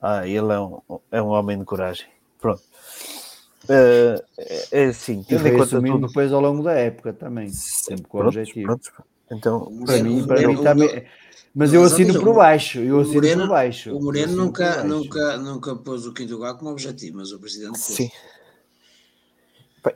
Ah, 0.00 0.26
ele 0.26 0.52
é 0.52 0.58
um, 0.58 0.80
é 1.12 1.22
um 1.22 1.28
homem 1.28 1.58
de 1.58 1.64
coragem. 1.64 2.15
Pronto. 2.46 2.62
Uh, 3.64 4.22
é 4.70 4.84
assim, 4.84 5.24
tendo 5.24 5.48
em 5.48 5.58
conta 5.58 5.80
tudo... 5.80 6.06
depois 6.06 6.32
ao 6.32 6.40
longo 6.40 6.62
da 6.62 6.72
época 6.72 7.12
também, 7.12 7.48
sempre 7.48 8.04
com 8.04 8.18
o 8.18 8.26
objetivo. 8.26 8.66
Pronto. 8.66 8.92
Então, 9.30 9.84
para 9.84 10.02
mim, 10.02 10.24
para 10.24 10.46
mim 10.46 10.62
também. 10.62 11.04
Mas 11.52 11.72
eu 11.72 11.82
assino 11.82 12.20
por 12.20 12.34
baixo. 12.34 12.78
Eu 12.78 13.00
assino 13.00 13.14
Moreno, 13.14 13.42
por 13.42 13.48
baixo. 13.48 13.96
O 13.96 14.00
Moreno 14.00 14.36
nunca, 14.36 14.84
nunca, 14.84 15.36
nunca 15.38 15.74
pôs 15.74 16.06
o 16.06 16.12
quinto 16.12 16.34
lugar 16.34 16.54
como 16.54 16.70
objetivo, 16.70 17.16
mas 17.16 17.32
o 17.32 17.40
presidente 17.40 17.70
pôs. 17.70 17.80
Sim. 17.80 18.10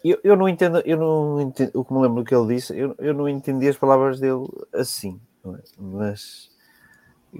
Eu, 0.04 0.18
eu 0.24 0.36
não 0.36 0.48
entendo, 0.48 0.80
eu 0.84 0.96
não 0.96 1.40
entendo, 1.40 1.70
o 1.74 1.84
que 1.84 1.92
me 1.92 2.00
lembro 2.00 2.22
do 2.22 2.24
que 2.24 2.34
ele 2.34 2.54
disse, 2.54 2.76
eu, 2.76 2.94
eu 2.98 3.12
não 3.12 3.28
entendi 3.28 3.68
as 3.68 3.76
palavras 3.76 4.20
dele 4.20 4.46
assim, 4.72 5.20
é? 5.44 5.50
mas 5.76 6.48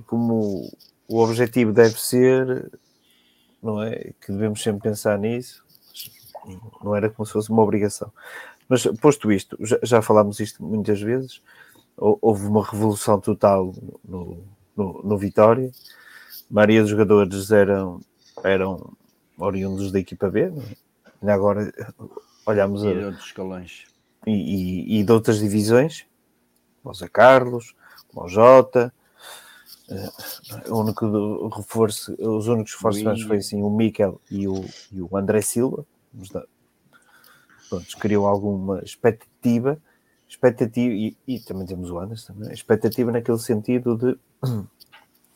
como 0.07 0.69
o 1.09 1.19
objetivo 1.19 1.73
deve 1.73 2.01
ser 2.01 2.71
não 3.63 3.83
é? 3.83 4.13
Que 4.21 4.33
devemos 4.33 4.63
sempre 4.63 4.83
pensar 4.83 5.19
nisso, 5.19 5.65
não 6.83 6.95
era 6.95 7.11
como 7.11 7.27
se 7.27 7.33
fosse 7.33 7.51
uma 7.51 7.63
obrigação. 7.63 8.13
Mas 8.69 8.87
posto 9.01 9.33
isto, 9.33 9.57
já, 9.61 9.79
já 9.83 10.03
falámos 10.03 10.41
isto 10.41 10.63
muitas 10.63 11.01
vezes, 11.01 11.43
houve 11.97 12.47
uma 12.47 12.65
revolução 12.65 13.21
total 13.21 13.75
no, 14.05 14.43
no, 14.77 15.03
no 15.03 15.19
Vitória, 15.19 15.71
a 16.51 16.55
maioria 16.55 16.81
dos 16.81 16.91
jogadores 16.91 17.51
eram, 17.51 18.01
eram 18.43 18.93
oriundos 19.37 19.93
da 19.93 19.99
equipa 19.99 20.31
B, 20.31 20.51
não 21.21 21.31
é? 21.31 21.33
Agora 21.33 21.73
olhamos 22.47 22.83
e 22.83 22.89
a, 22.89 22.93
de 22.95 23.05
outros 23.05 23.27
escalões 23.27 23.85
e, 24.27 24.31
e, 24.31 25.01
e 25.01 25.05
de 25.05 25.13
outras 25.13 25.39
divisões, 25.39 26.07
como 26.83 26.95
o 26.95 26.97
Zé 26.97 27.09
Carlos, 27.09 27.75
como 28.09 28.27
o 28.27 28.29
Jota, 28.29 28.93
o 30.69 30.81
único 30.81 31.49
reforço, 31.49 32.15
os 32.19 32.47
únicos 32.47 32.75
reforços 32.75 33.23
foi 33.23 33.39
assim 33.39 33.63
o 33.63 33.71
Miquel 33.71 34.21
e 34.31 34.47
o, 34.47 34.65
e 34.93 35.03
o 35.03 35.17
André 35.17 35.41
Silva, 35.41 35.85
pronto, 37.69 37.99
criou 37.99 38.27
alguma 38.27 38.81
expectativa, 38.81 39.79
expectativa 40.29 40.95
e, 40.95 41.17
e, 41.27 41.41
também 41.41 41.67
temos 41.67 41.91
o 41.91 41.99
Anderson, 41.99 42.35
né? 42.35 42.53
expectativa 42.53 43.11
naquele 43.11 43.39
sentido 43.39 43.97
de 43.97 44.19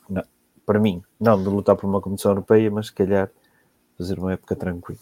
não, 0.09 0.23
para 0.65 0.79
mim, 0.79 1.03
não 1.19 1.43
de 1.43 1.49
lutar 1.49 1.77
por 1.77 1.87
uma 1.87 2.01
competição 2.01 2.33
europeia, 2.33 2.71
mas 2.71 2.87
se 2.87 2.93
calhar 2.93 3.31
fazer 3.99 4.19
uma 4.19 4.33
época 4.33 4.55
tranquila. 4.57 4.99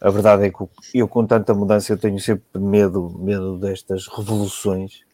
A 0.00 0.10
verdade 0.10 0.44
é 0.44 0.50
que 0.50 0.64
eu, 0.94 1.06
com 1.06 1.24
tanta 1.24 1.54
mudança, 1.54 1.92
eu 1.92 1.98
tenho 1.98 2.18
sempre 2.18 2.60
medo, 2.60 3.08
medo 3.20 3.56
destas 3.56 4.08
revoluções 4.08 5.04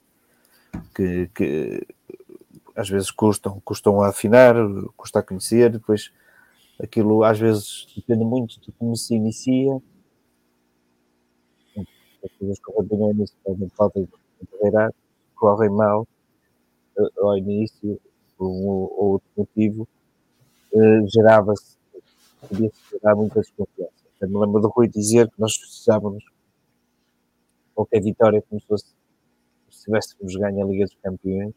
que, 0.95 1.31
que 1.35 1.87
às 2.79 2.89
vezes 2.89 3.11
custam, 3.11 3.61
custam 3.65 4.01
a 4.01 4.09
afinar, 4.09 4.55
custa 4.97 5.19
a 5.19 5.23
conhecer, 5.23 5.71
depois 5.71 6.13
aquilo 6.83 7.25
às 7.25 7.39
vezes 7.39 7.87
depende 7.97 8.25
muito 8.25 8.61
de 8.61 8.73
como 8.73 8.97
se 8.97 9.15
inicia. 9.15 9.81
As 12.25 12.33
coisas 12.39 12.59
correm 12.61 12.89
bem 12.89 13.03
ao 13.03 13.11
início, 13.13 13.37
podem 13.45 13.69
falta 13.71 14.01
de 14.01 14.09
carreira, 14.51 14.95
correm 15.35 15.71
mal 15.71 16.07
eh, 16.99 17.09
ao 17.19 17.37
início, 17.39 18.01
por 18.37 18.49
um 18.49 18.67
ou 18.69 19.13
outro 19.15 19.29
motivo, 19.37 19.89
eh, 20.75 21.01
gerava-se, 21.09 21.77
podia-se 22.49 22.81
gerar 22.93 23.17
muita 23.17 23.41
desconfiança. 23.41 23.93
Eu 24.21 24.29
me 24.31 24.39
lembro 24.39 24.61
do 24.63 24.69
Rui 24.69 24.89
dizer 24.89 25.29
que 25.31 25.41
nós 25.41 25.57
precisávamos 25.59 26.25
qualquer 27.75 28.03
vitória 28.03 28.43
como 28.43 28.61
se 28.61 28.67
fosse 28.67 28.87
se 29.71 29.85
tivéssemos 29.85 30.37
ganho 30.37 30.65
a 30.65 30.69
Liga 30.69 30.85
dos 30.85 30.97
Campeões. 31.03 31.55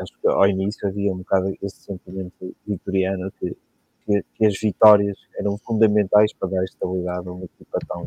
Acho 0.00 0.12
que 0.20 0.28
ao 0.28 0.46
início 0.46 0.86
havia 0.88 1.12
um 1.12 1.18
bocado 1.18 1.56
esse 1.62 1.82
sentimento 1.82 2.54
vitoriano 2.66 3.32
que, 3.38 3.56
que, 4.04 4.24
que 4.34 4.46
as 4.46 4.58
vitórias 4.58 5.16
eram 5.38 5.56
fundamentais 5.58 6.32
para 6.34 6.48
dar 6.48 6.64
estabilidade 6.64 7.28
a 7.28 7.32
uma 7.32 7.44
equipa 7.44 7.78
tão, 7.88 8.06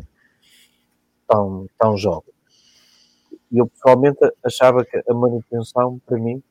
tão, 1.28 1.68
tão 1.78 1.96
jovem. 1.96 2.32
E 3.52 3.58
eu 3.58 3.66
pessoalmente 3.66 4.18
achava 4.44 4.84
que 4.84 4.96
a 4.96 5.14
manutenção, 5.14 5.98
para 6.06 6.18
mim, 6.18 6.42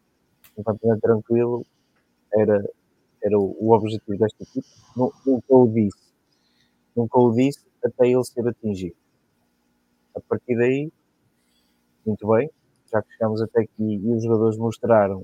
um 0.57 0.63
campeonato 0.63 1.01
tranquilo, 1.01 1.65
era, 2.33 2.69
era 3.23 3.39
o, 3.39 3.71
objetivo 3.71 4.17
desta 4.17 4.43
equipa. 4.43 4.67
Nunca 4.95 5.53
o 5.55 5.67
disse 5.67 6.09
nunca 6.99 7.17
o 7.17 7.31
disse 7.31 7.65
até 7.83 8.07
ele 8.07 8.23
ser 8.25 8.45
atingido. 8.47 8.95
A 10.13 10.19
partir 10.19 10.55
daí, 10.57 10.91
muito 12.05 12.27
bem, 12.27 12.49
já 12.91 13.01
que 13.01 13.11
chegamos 13.13 13.41
até 13.41 13.61
aqui 13.61 13.95
e 13.95 14.13
os 14.13 14.23
jogadores 14.23 14.57
mostraram 14.57 15.23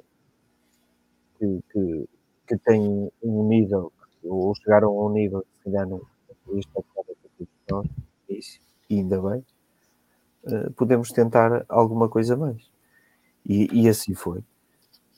que, 1.37 1.59
que, 1.71 2.09
que 2.47 2.57
têm 2.57 3.11
um 3.23 3.47
nível, 3.47 3.91
ou 4.23 4.53
chegaram 4.55 4.89
a 4.89 5.05
um 5.05 5.09
nível 5.09 5.41
que 5.41 5.57
se 5.57 5.63
calhar 5.63 5.87
não 5.87 6.01
nós, 7.69 7.87
isso, 8.29 8.59
e 8.89 8.99
ainda 8.99 9.19
bem, 9.19 9.43
uh, 10.43 10.71
podemos 10.73 11.11
tentar 11.11 11.65
alguma 11.67 12.07
coisa 12.07 12.37
mais. 12.37 12.69
E, 13.45 13.69
e, 13.83 13.89
assim 13.89 14.13
foi. 14.13 14.43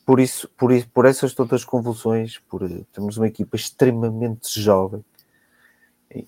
Por 0.06 0.19
isso, 0.19 0.49
por 0.57 0.72
isso, 0.72 0.90
por 0.90 1.06
essas 1.06 1.34
todas 1.34 1.61
as 1.61 1.65
convulsões, 1.65 2.40
por 2.40 2.61
temos 2.94 3.18
uma 3.18 3.28
equipa 3.28 3.56
extremamente 3.56 4.60
jovem, 4.60 5.03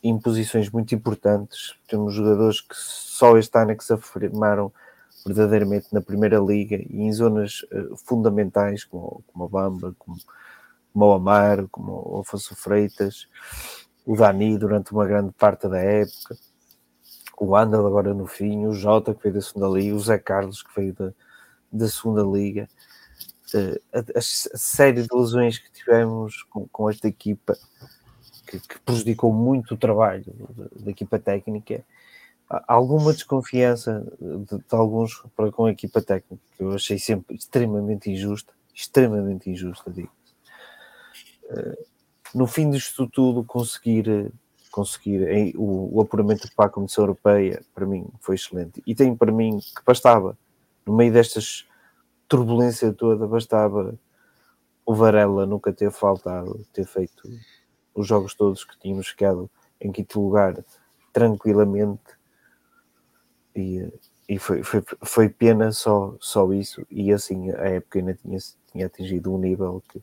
em 0.03 0.19
posições 0.19 0.69
muito 0.69 0.93
importantes. 0.93 1.75
Temos 1.87 2.13
jogadores 2.13 2.61
que 2.61 2.75
só 2.75 3.37
este 3.37 3.57
ano 3.57 3.71
é 3.71 3.75
que 3.75 3.83
se 3.83 3.93
afirmaram 3.93 4.71
verdadeiramente 5.25 5.87
na 5.91 6.01
Primeira 6.01 6.39
Liga 6.39 6.75
e 6.75 7.01
em 7.01 7.11
zonas 7.11 7.61
uh, 7.71 7.95
fundamentais, 7.97 8.83
como, 8.83 9.23
como 9.27 9.45
a 9.45 9.47
Bamba, 9.47 9.95
como, 9.97 10.17
como 10.93 11.05
o 11.05 11.13
Amar, 11.13 11.67
como 11.69 11.91
o 12.05 12.19
Afonso 12.19 12.55
Freitas, 12.55 13.27
o 14.05 14.15
Dani 14.15 14.57
durante 14.57 14.91
uma 14.91 15.05
grande 15.05 15.31
parte 15.33 15.67
da 15.67 15.79
época, 15.79 16.35
o 17.39 17.55
Andal 17.55 17.85
agora 17.87 18.13
no 18.13 18.27
fim, 18.27 18.65
o 18.65 18.73
Jota 18.73 19.13
que 19.13 19.23
veio 19.23 19.35
da 19.35 19.41
segunda 19.41 19.67
Liga, 19.67 19.95
o 19.95 19.99
Zé 19.99 20.17
Carlos 20.17 20.61
que 20.61 20.75
veio 20.75 20.93
da, 20.93 21.13
da 21.71 21.87
segunda 21.87 22.23
Liga. 22.23 22.67
Uh, 23.53 23.79
a, 23.93 24.19
a, 24.19 24.21
série 24.21 25.01
de 25.01 25.07
lesões 25.11 25.57
que 25.57 25.71
tivemos 25.71 26.43
com, 26.43 26.67
com 26.67 26.89
esta 26.89 27.07
equipa 27.07 27.57
que, 28.45 28.59
que 28.59 28.79
prejudicou 28.79 29.33
muito 29.33 29.73
o 29.73 29.77
trabalho 29.77 30.25
da 30.75 30.91
equipa 30.91 31.17
técnica, 31.17 31.83
alguma 32.67 33.13
desconfiança 33.13 34.03
de, 34.19 34.57
de, 34.57 34.63
alguns 34.71 35.23
para 35.35 35.51
com 35.51 35.65
a 35.65 35.71
equipa 35.71 36.01
técnica, 36.01 36.41
que 36.57 36.63
eu 36.63 36.73
achei 36.73 36.97
sempre 36.97 37.35
extremamente 37.35 38.09
injusta, 38.09 38.51
extremamente 38.73 39.49
injusta, 39.49 39.91
digo. 39.91 40.11
Uh, 41.43 41.87
no 42.33 42.47
fim 42.47 42.69
disto 42.69 43.07
tudo, 43.07 43.43
conseguir, 43.43 44.31
conseguir 44.71 45.55
o, 45.55 45.97
o, 45.97 46.01
apuramento 46.01 46.49
para 46.55 46.65
a 46.65 46.69
Comissão 46.69 47.03
Europeia, 47.03 47.63
para 47.73 47.85
mim, 47.85 48.07
foi 48.19 48.35
excelente. 48.35 48.81
E 48.85 48.93
tem 48.95 49.15
para 49.15 49.31
mim 49.31 49.59
que 49.59 49.83
bastava, 49.85 50.37
no 50.85 50.95
meio 50.95 51.11
destas 51.11 51.67
turbulência 52.27 52.93
toda, 52.93 53.27
bastava 53.27 53.97
o 54.85 54.93
Varela 54.93 55.45
nunca 55.45 55.73
ter 55.73 55.91
faltado, 55.91 56.65
ter 56.71 56.85
feito 56.85 57.29
os 57.93 58.07
jogos 58.07 58.33
todos 58.33 58.63
que 58.63 58.79
tínhamos 58.79 59.07
ficado 59.07 59.49
em 59.81 59.91
quinto 59.91 60.21
lugar 60.21 60.63
tranquilamente 61.11 62.18
e, 63.59 63.93
e 64.27 64.39
foi, 64.39 64.63
foi, 64.63 64.83
foi, 65.01 65.29
pena 65.29 65.71
só, 65.71 66.15
só 66.19 66.51
isso 66.53 66.85
e 66.89 67.11
assim 67.11 67.51
a 67.51 67.65
época 67.69 67.99
ainda 67.99 68.13
tinha, 68.13 68.37
tinha 68.71 68.85
atingido 68.85 69.33
um 69.33 69.37
nível 69.37 69.83
que, 69.89 69.99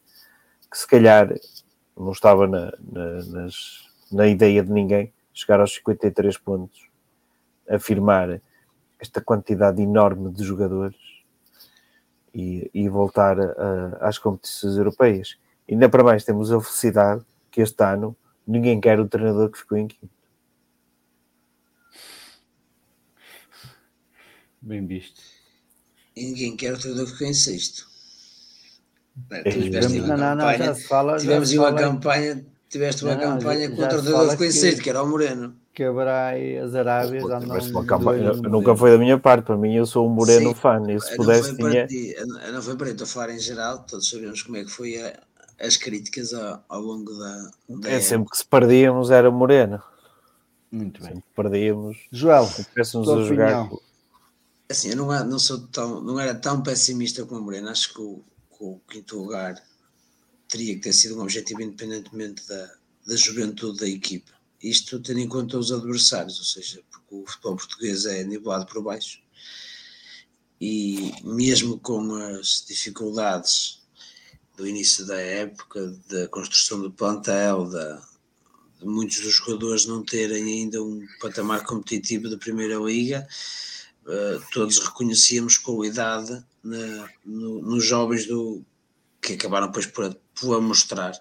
que 0.71 0.79
se 0.79 0.87
calhar 0.87 1.33
não 1.97 2.13
estava 2.13 2.47
na, 2.47 2.73
na, 2.93 3.25
nas, 3.25 3.89
na 4.13 4.27
ideia 4.27 4.63
de 4.63 4.71
ninguém 4.71 5.13
chegar 5.33 5.61
aos 5.61 5.75
53 5.75 6.37
pontos 6.39 6.89
afirmar 7.69 8.41
esta 8.99 9.21
quantidade 9.21 9.83
enorme 9.83 10.31
de 10.31 10.45
jogadores 10.45 10.97
e, 12.35 12.71
e 12.73 12.89
voltar 12.89 13.39
a, 13.41 13.99
às 14.01 14.19
competições 14.19 14.77
europeias. 14.77 15.37
Ainda 15.71 15.89
para 15.89 16.05
mais 16.05 16.25
temos 16.25 16.53
a 16.53 16.61
felicidade 16.61 17.25
que 17.51 17.61
este 17.61 17.83
ano 17.83 18.17
ninguém 18.47 18.81
quer 18.81 19.01
o 19.01 19.09
treinador 19.09 19.51
que 19.51 19.59
ficou 19.59 19.77
em 19.77 19.89
quinto. 19.89 20.16
Bem 24.67 24.85
visto. 24.85 25.21
E 26.17 26.25
ninguém 26.25 26.57
quer 26.57 26.75
o 26.75 26.79
treinador 26.79 27.07
que 27.07 27.13
ficou 27.13 27.29
em 27.29 27.35
sexto. 27.35 27.87
Tiveste 29.45 30.01
não, 30.01 30.17
não, 30.17 30.35
não, 30.35 30.59
já 30.59 30.75
se 30.75 30.89
fala, 30.89 31.19
tivemos 31.19 31.53
uma 31.53 31.67
fala... 31.67 31.81
campanha, 31.81 32.45
tiveste 32.69 33.05
uma 33.05 33.15
não, 33.15 33.39
campanha 33.39 33.69
com 33.71 33.81
o 33.81 33.89
treinador 33.89 34.25
que 34.25 34.31
ficou 34.33 34.47
em 34.47 34.51
sexto, 34.51 34.83
que 34.83 34.91
era 34.91 35.05
o 35.05 35.09
Moreno. 35.09 35.55
Quebrar 35.73 36.35
as 36.37 36.75
Arábias. 36.75 37.23
Pô, 37.23 37.29
uma 37.71 37.87
campanha, 37.87 38.33
nunca 38.33 38.75
foi 38.75 38.91
da 38.91 38.99
minha 38.99 39.19
parte, 39.19 39.45
para 39.45 39.57
mim 39.57 39.77
eu 39.77 39.87
sou 39.87 40.05
um 40.05 40.11
Moreno 40.11 40.49
Sim, 40.49 40.55
fã. 40.55 40.83
E 40.91 41.01
se 41.01 41.17
pudesse, 41.17 41.57
tinha... 41.57 41.87
Ti, 41.87 42.17
não 42.53 42.61
foi 42.61 42.77
para 42.77 42.87
ti, 42.87 42.93
estou 42.93 43.05
a 43.05 43.09
falar 43.09 43.31
em 43.31 43.39
geral, 43.39 43.79
todos 43.85 44.11
sabemos 44.11 44.43
como 44.43 44.57
é 44.57 44.65
que 44.65 44.71
foi 44.71 45.01
a, 45.01 45.17
as 45.61 45.77
críticas 45.77 46.35
ao, 46.35 46.65
ao 46.69 46.81
longo 46.81 47.15
da, 47.15 47.51
da. 47.69 47.91
É 47.91 48.01
sempre 48.01 48.31
que 48.31 48.39
se 48.39 48.45
perdíamos 48.45 49.13
era 49.13 49.31
Moreno. 49.31 49.81
Muito 50.73 51.01
bem. 51.01 51.13
Sempre 51.13 51.29
perdíamos. 51.37 51.97
Joel, 52.11 52.51
tivessemos 52.75 53.09
a 53.09 53.23
jogar. 53.23 53.71
Assim, 54.69 54.91
eu 54.91 54.97
não, 54.97 55.25
não, 55.25 55.39
sou 55.39 55.67
tão, 55.69 56.01
não 56.01 56.19
era 56.19 56.35
tão 56.35 56.63
pessimista 56.63 57.25
como 57.25 57.41
o 57.41 57.45
Moreno. 57.45 57.69
Acho 57.69 57.95
que 57.95 58.01
o, 58.01 58.25
que 58.51 58.65
o 58.65 58.81
quinto 58.89 59.19
lugar 59.19 59.63
teria 60.49 60.75
que 60.75 60.81
ter 60.81 60.93
sido 60.93 61.17
um 61.17 61.23
objetivo 61.23 61.63
independentemente 61.63 62.47
da, 62.49 62.75
da 63.07 63.17
juventude 63.17 63.81
da 63.81 63.89
equipa. 63.89 64.33
Isto 64.63 65.01
tendo 65.01 65.21
em 65.21 65.29
conta 65.29 65.59
os 65.59 65.71
adversários, 65.71 66.39
ou 66.39 66.45
seja, 66.45 66.83
porque 66.91 67.15
o 67.15 67.27
futebol 67.27 67.57
português 67.57 68.07
é 68.07 68.25
nivelado 68.25 68.67
por 68.67 68.83
baixo 68.83 69.21
e 70.61 71.13
mesmo 71.23 71.79
com 71.79 72.15
as 72.15 72.65
dificuldades 72.67 73.83
do 74.57 74.67
início 74.67 75.05
da 75.05 75.21
época, 75.21 75.95
da 76.09 76.29
construção 76.29 76.81
do 76.81 76.91
plantel, 76.91 77.69
da, 77.69 78.03
de 78.81 78.87
muitos 78.87 79.21
dos 79.21 79.35
jogadores 79.35 79.85
não 79.85 80.03
terem 80.03 80.45
ainda 80.45 80.83
um 80.83 81.07
patamar 81.21 81.65
competitivo 81.65 82.31
da 82.31 82.39
Primeira 82.39 82.77
Liga, 82.77 83.27
uh, 84.07 84.43
todos 84.53 84.79
reconhecíamos 84.79 85.59
qualidade 85.59 86.45
na, 86.63 87.09
no, 87.25 87.63
nos 87.63 87.85
jovens 87.85 88.27
do, 88.27 88.65
que 89.21 89.35
acabaram 89.35 89.67
depois 89.67 89.87
por, 89.87 90.15
por 90.35 90.61
mostrar. 90.63 91.19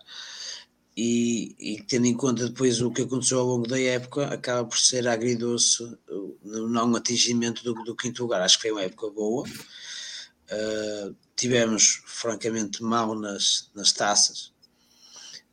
E, 0.98 1.56
e, 1.60 1.84
tendo 1.84 2.06
em 2.06 2.16
conta 2.16 2.48
depois 2.48 2.80
o 2.80 2.90
que 2.90 3.02
aconteceu 3.02 3.40
ao 3.40 3.45
longo 3.45 3.68
da 3.68 3.80
época, 3.80 4.28
acaba 4.28 4.66
por 4.66 4.78
ser 4.78 5.06
agridoce 5.07 5.84
o 6.10 6.38
não 6.70 6.95
atingimento 6.95 7.64
do, 7.64 7.74
do 7.84 7.95
quinto 7.95 8.24
lugar. 8.24 8.41
Acho 8.41 8.56
que 8.57 8.62
foi 8.62 8.72
uma 8.72 8.84
época 8.84 9.10
boa. 9.10 9.45
Uh, 9.45 11.16
tivemos 11.36 12.02
francamente 12.06 12.82
mal 12.82 13.14
nas, 13.14 13.70
nas 13.76 13.91
taças. 13.91 14.53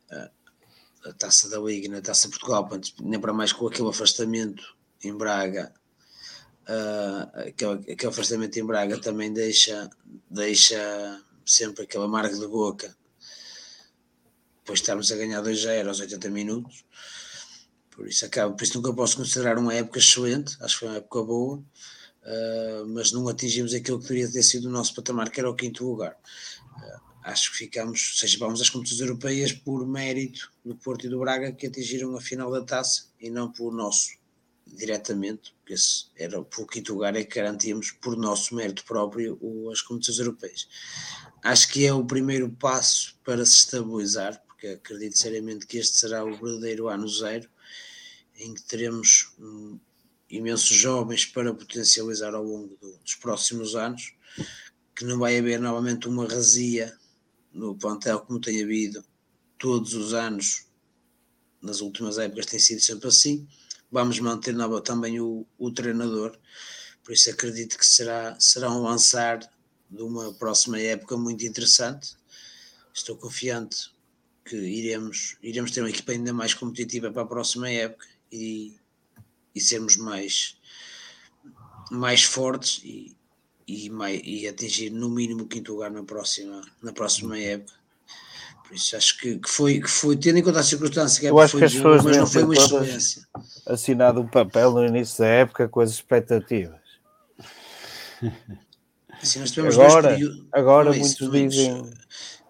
Uh, 0.09 1.09
a 1.09 1.13
taça 1.13 1.49
da 1.49 1.59
Liga 1.59 1.87
e 1.87 1.89
na 1.89 1.99
taça 1.99 2.29
de 2.29 2.37
Portugal, 2.37 2.69
nem 3.01 3.19
para 3.19 3.33
mais 3.33 3.51
com 3.51 3.67
aquele 3.67 3.89
afastamento 3.89 4.77
em 5.03 5.13
Braga, 5.13 5.73
uh, 6.67 7.39
aquele, 7.47 7.91
aquele 7.91 8.11
afastamento 8.11 8.57
em 8.57 8.65
Braga 8.65 8.99
também 8.99 9.31
deixa, 9.31 9.89
deixa 10.29 11.21
sempre 11.45 11.83
aquele 11.83 12.03
amargo 12.03 12.37
de 12.37 12.47
boca. 12.47 12.95
Depois 14.59 14.79
estamos 14.79 15.11
a 15.11 15.17
ganhar 15.17 15.41
2-0 15.41 15.87
aos 15.87 15.99
80 15.99 16.29
minutos. 16.29 16.85
Por 17.91 18.07
isso, 18.07 18.25
acaba, 18.25 18.53
por 18.55 18.63
isso 18.63 18.77
nunca 18.77 18.93
posso 18.93 19.17
considerar 19.17 19.57
uma 19.57 19.73
época 19.73 19.99
excelente, 19.99 20.57
acho 20.61 20.75
que 20.75 20.79
foi 20.79 20.87
uma 20.89 20.97
época 20.97 21.21
boa, 21.23 21.57
uh, 21.57 22.87
mas 22.87 23.11
não 23.11 23.27
atingimos 23.27 23.73
aquilo 23.73 23.99
que 23.99 24.07
deveria 24.07 24.31
ter 24.31 24.41
sido 24.41 24.65
o 24.65 24.71
nosso 24.71 24.95
patamar, 24.95 25.29
que 25.29 25.39
era 25.39 25.49
o 25.49 25.55
quinto 25.55 25.85
lugar. 25.85 26.17
Uh, 26.77 27.01
acho 27.23 27.51
que 27.51 27.57
ficamos, 27.57 28.19
seja, 28.19 28.37
vamos 28.39 28.61
às 28.61 28.69
competições 28.69 29.01
europeias 29.01 29.51
por 29.51 29.85
mérito 29.85 30.51
do 30.65 30.75
Porto 30.75 31.05
e 31.05 31.09
do 31.09 31.19
Braga 31.19 31.51
que 31.51 31.67
atingiram 31.67 32.15
a 32.15 32.21
final 32.21 32.49
da 32.49 32.63
taça 32.63 33.09
e 33.19 33.29
não 33.29 33.51
por 33.51 33.71
nosso 33.71 34.22
diretamente, 34.65 35.53
porque 35.57 35.73
esse 35.73 36.05
era 36.15 36.41
por 36.43 36.67
quinto 36.67 36.93
lugar 36.93 37.15
é 37.15 37.23
que 37.23 37.35
garantíamos 37.35 37.91
por 37.91 38.17
nosso 38.17 38.55
mérito 38.55 38.83
próprio 38.85 39.39
as 39.71 39.81
competições 39.81 40.19
europeias. 40.19 40.67
Acho 41.43 41.69
que 41.71 41.85
é 41.85 41.93
o 41.93 42.05
primeiro 42.05 42.49
passo 42.49 43.17
para 43.23 43.45
se 43.45 43.57
estabilizar, 43.57 44.41
porque 44.47 44.67
acredito 44.67 45.17
seriamente 45.17 45.67
que 45.67 45.77
este 45.77 45.97
será 45.97 46.23
o 46.23 46.35
verdadeiro 46.35 46.87
ano 46.87 47.07
zero, 47.07 47.49
em 48.35 48.53
que 48.53 48.63
teremos 48.63 49.33
um, 49.37 49.79
imensos 50.29 50.75
jovens 50.75 51.25
para 51.25 51.53
potencializar 51.53 52.33
ao 52.33 52.43
longo 52.43 52.75
do, 52.77 52.97
dos 52.97 53.15
próximos 53.15 53.75
anos, 53.75 54.15
que 54.95 55.05
não 55.05 55.19
vai 55.19 55.37
haver 55.37 55.59
novamente 55.59 56.07
uma 56.07 56.27
razia 56.27 56.97
no 57.51 57.75
plantel 57.75 58.21
como 58.21 58.39
tem 58.39 58.63
havido 58.63 59.03
todos 59.57 59.93
os 59.93 60.13
anos, 60.13 60.65
nas 61.61 61.79
últimas 61.79 62.17
épocas 62.17 62.45
tem 62.45 62.59
sido 62.59 62.81
sempre 62.81 63.07
assim, 63.07 63.47
vamos 63.93 64.19
manter 64.19 64.55
nova 64.55 64.81
também 64.81 65.21
o, 65.21 65.45
o 65.55 65.71
treinador, 65.71 66.35
por 67.03 67.13
isso 67.13 67.29
acredito 67.29 67.77
que 67.77 67.85
será, 67.85 68.35
será 68.39 68.71
um 68.71 68.81
lançar 68.81 69.39
de 69.87 70.01
uma 70.01 70.33
próxima 70.33 70.79
época 70.79 71.15
muito 71.15 71.45
interessante. 71.45 72.15
Estou 72.91 73.15
confiante 73.15 73.93
que 74.43 74.55
iremos, 74.55 75.37
iremos 75.43 75.69
ter 75.69 75.81
uma 75.81 75.91
equipa 75.91 76.11
ainda 76.11 76.33
mais 76.33 76.55
competitiva 76.55 77.11
para 77.11 77.21
a 77.21 77.27
próxima 77.27 77.69
época 77.69 78.07
e, 78.31 78.75
e 79.53 79.61
sermos 79.61 79.95
mais, 79.95 80.57
mais 81.91 82.23
fortes 82.23 82.81
e, 82.83 83.15
e, 83.67 83.91
mais, 83.91 84.19
e 84.23 84.47
atingir 84.47 84.89
no 84.89 85.07
mínimo 85.07 85.43
o 85.43 85.47
quinto 85.47 85.71
lugar 85.71 85.91
na 85.91 86.03
próxima, 86.03 86.61
na 86.81 86.91
próxima 86.91 87.37
época 87.37 87.82
isso 88.73 88.95
acho 88.95 89.17
que, 89.19 89.37
que, 89.39 89.49
foi, 89.49 89.79
que 89.79 89.89
foi, 89.89 90.17
tendo 90.17 90.39
em 90.39 90.43
conta 90.43 90.59
a 90.59 90.63
circunstância 90.63 91.19
que, 91.19 91.27
Eu 91.27 91.39
acho 91.39 91.57
que 91.57 91.63
as 91.63 91.73
pessoas 91.73 92.03
mas 92.03 92.17
não 92.17 92.27
foi 92.27 92.43
uma 92.43 92.53
experiência. 92.53 93.27
Assinado 93.65 94.21
um 94.21 94.27
papel 94.27 94.71
no 94.71 94.85
início 94.85 95.19
da 95.19 95.27
época 95.27 95.67
com 95.67 95.79
as 95.79 95.91
expectativas. 95.91 96.79
Assim, 99.21 99.41
agora, 99.65 100.17
agora 100.51 100.95
é 100.95 100.99
muitos 100.99 101.31
dizem 101.31 101.89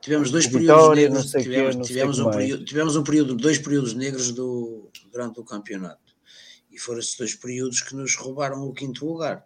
tivemos 0.03 0.31
dois 0.31 0.47
períodos 0.47 0.95
negros, 0.97 1.31
tivemos, 1.31 1.75
quê, 1.75 1.81
tivemos 1.83 2.19
um 2.19 2.29
período, 2.29 2.65
tivemos 2.65 2.95
um 2.97 3.03
período, 3.03 3.35
dois 3.35 3.57
períodos 3.57 3.93
negros 3.93 4.31
do, 4.31 4.89
durante 5.11 5.39
o 5.39 5.45
campeonato 5.45 6.13
e 6.69 6.77
foram 6.77 6.99
esses 6.99 7.15
dois 7.15 7.35
períodos 7.35 7.81
que 7.81 7.95
nos 7.95 8.15
roubaram 8.15 8.67
o 8.67 8.73
quinto 8.73 9.05
lugar. 9.05 9.45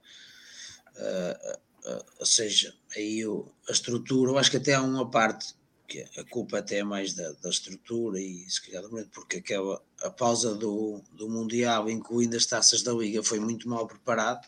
Uh, 0.96 1.92
uh, 1.92 2.06
ou 2.20 2.26
seja, 2.26 2.74
aí 2.96 3.24
o, 3.28 3.52
a 3.70 3.72
estrutura, 3.72 4.32
eu 4.32 4.38
acho 4.40 4.50
que 4.50 4.58
até 4.58 4.74
há 4.74 4.82
uma 4.82 5.08
parte 5.12 5.54
que 5.88 6.06
a 6.18 6.24
culpa 6.26 6.60
até 6.60 6.80
é 6.80 6.84
mais 6.84 7.14
da, 7.14 7.32
da 7.34 7.50
estrutura 7.50 8.20
e 8.20 8.46
se 8.50 8.62
calhar 8.62 8.84
porque 9.14 9.38
aquela 9.38 9.82
a 10.04 10.10
pausa 10.10 10.54
do, 10.54 11.02
do 11.14 11.30
Mundial, 11.30 11.90
incluindo 11.90 12.36
as 12.36 12.46
taças 12.46 12.84
da 12.84 12.94
Liga, 12.94 13.24
foi 13.24 13.40
muito 13.40 13.70
mal 13.70 13.88
preparado 13.88 14.46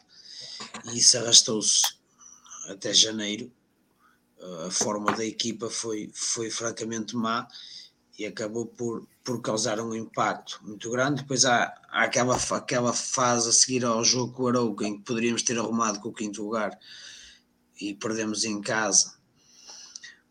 e 0.86 0.98
isso 0.98 1.18
arrastou-se 1.18 1.82
até 2.68 2.94
janeiro. 2.94 3.52
A 4.66 4.72
forma 4.72 5.12
da 5.14 5.26
equipa 5.26 5.70
foi, 5.70 6.12
foi 6.14 6.50
francamente 6.50 7.16
má 7.16 7.48
e 8.18 8.26
acabou 8.26 8.66
por, 8.66 9.08
por 9.24 9.42
causar 9.42 9.80
um 9.80 9.96
impacto 9.96 10.60
muito 10.64 10.90
grande. 10.92 11.22
Depois 11.22 11.46
há, 11.46 11.74
há 11.90 12.04
aquela, 12.04 12.38
aquela 12.52 12.94
fase 12.94 13.50
a 13.50 13.54
seguir 13.54 13.86
ao 13.86 14.04
jogo 14.04 14.34
com 14.34 14.44
o 14.44 14.48
Arauco 14.48 14.84
em 14.84 14.98
que 14.98 15.04
poderíamos 15.04 15.42
ter 15.42 15.58
arrumado 15.58 16.00
com 16.00 16.10
o 16.10 16.14
quinto 16.14 16.44
lugar 16.44 16.78
e 17.80 17.94
perdemos 17.94 18.44
em 18.44 18.62
casa 18.62 19.19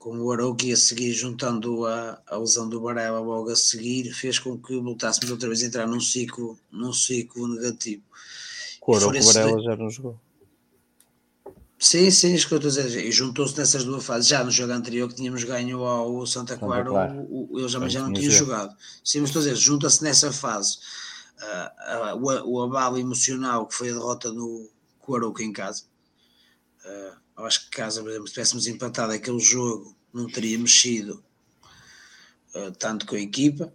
com 0.09 0.19
o 0.19 0.33
Arauco 0.33 0.65
ia 0.65 0.77
seguir 0.77 1.13
juntando 1.13 1.85
a, 1.85 2.19
a 2.27 2.39
lesão 2.39 2.67
do 2.67 2.81
Varela 2.81 3.21
logo 3.21 3.51
a 3.51 3.57
seguir, 3.57 4.11
fez 4.15 4.39
com 4.39 4.57
que 4.59 4.75
voltássemos 4.81 5.31
outra 5.31 5.49
vez 5.49 5.63
a 5.63 5.67
entrar 5.67 5.87
num 5.87 6.01
ciclo, 6.01 6.59
num 6.73 6.93
ciclo 6.95 7.47
negativo. 7.47 8.03
O 8.87 8.97
Arauco 8.97 9.21
Varela 9.21 9.63
já 9.63 9.77
não 9.77 9.91
jogou. 9.91 10.19
Sim, 11.79 12.11
sim, 12.11 12.35
isso 12.35 12.49
que 12.49 12.55
eu 12.55 12.59
estou 12.59 12.73
a 12.73 12.85
dizer. 12.85 13.05
E 13.05 13.13
juntou-se 13.13 13.57
nessas 13.57 13.85
duas 13.85 14.05
fases. 14.05 14.27
Já 14.27 14.43
no 14.43 14.51
jogo 14.51 14.73
anterior 14.73 15.09
que 15.09 15.15
tínhamos 15.15 15.45
ganho 15.45 15.85
ao 15.85 16.27
Santa 16.27 16.57
Clara. 16.57 16.91
O, 17.29 17.49
o, 17.53 17.59
ele 17.59 17.69
já, 17.69 17.87
já 17.89 18.03
não 18.03 18.13
tinha 18.13 18.31
jogado. 18.31 18.75
Sim, 19.05 19.21
mas 19.21 19.29
estou 19.29 19.41
a 19.41 19.45
dizer, 19.45 19.57
junta-se 19.57 20.03
nessa 20.03 20.33
fase 20.33 20.79
uh, 21.39 22.17
uh, 22.17 22.45
o, 22.45 22.55
o 22.55 22.63
abalo 22.63 22.99
emocional 22.99 23.67
que 23.67 23.75
foi 23.75 23.91
a 23.91 23.93
derrota 23.93 24.33
no 24.33 24.69
Arauco 25.09 25.43
em 25.43 25.53
casa. 25.53 25.85
Uh, 26.85 27.17
eu 27.39 27.47
acho 27.47 27.65
que 27.65 27.77
caso, 27.77 28.03
por 28.03 28.11
exemplo, 28.11 28.29
tivéssemos 28.29 28.67
empatado 28.67 29.13
aquele 29.13 29.39
jogo, 29.39 29.95
não 30.13 30.27
teria 30.27 30.59
mexido 30.59 31.23
uh, 32.55 32.73
tanto 32.73 33.07
com 33.07 33.15
a 33.15 33.21
equipa. 33.21 33.73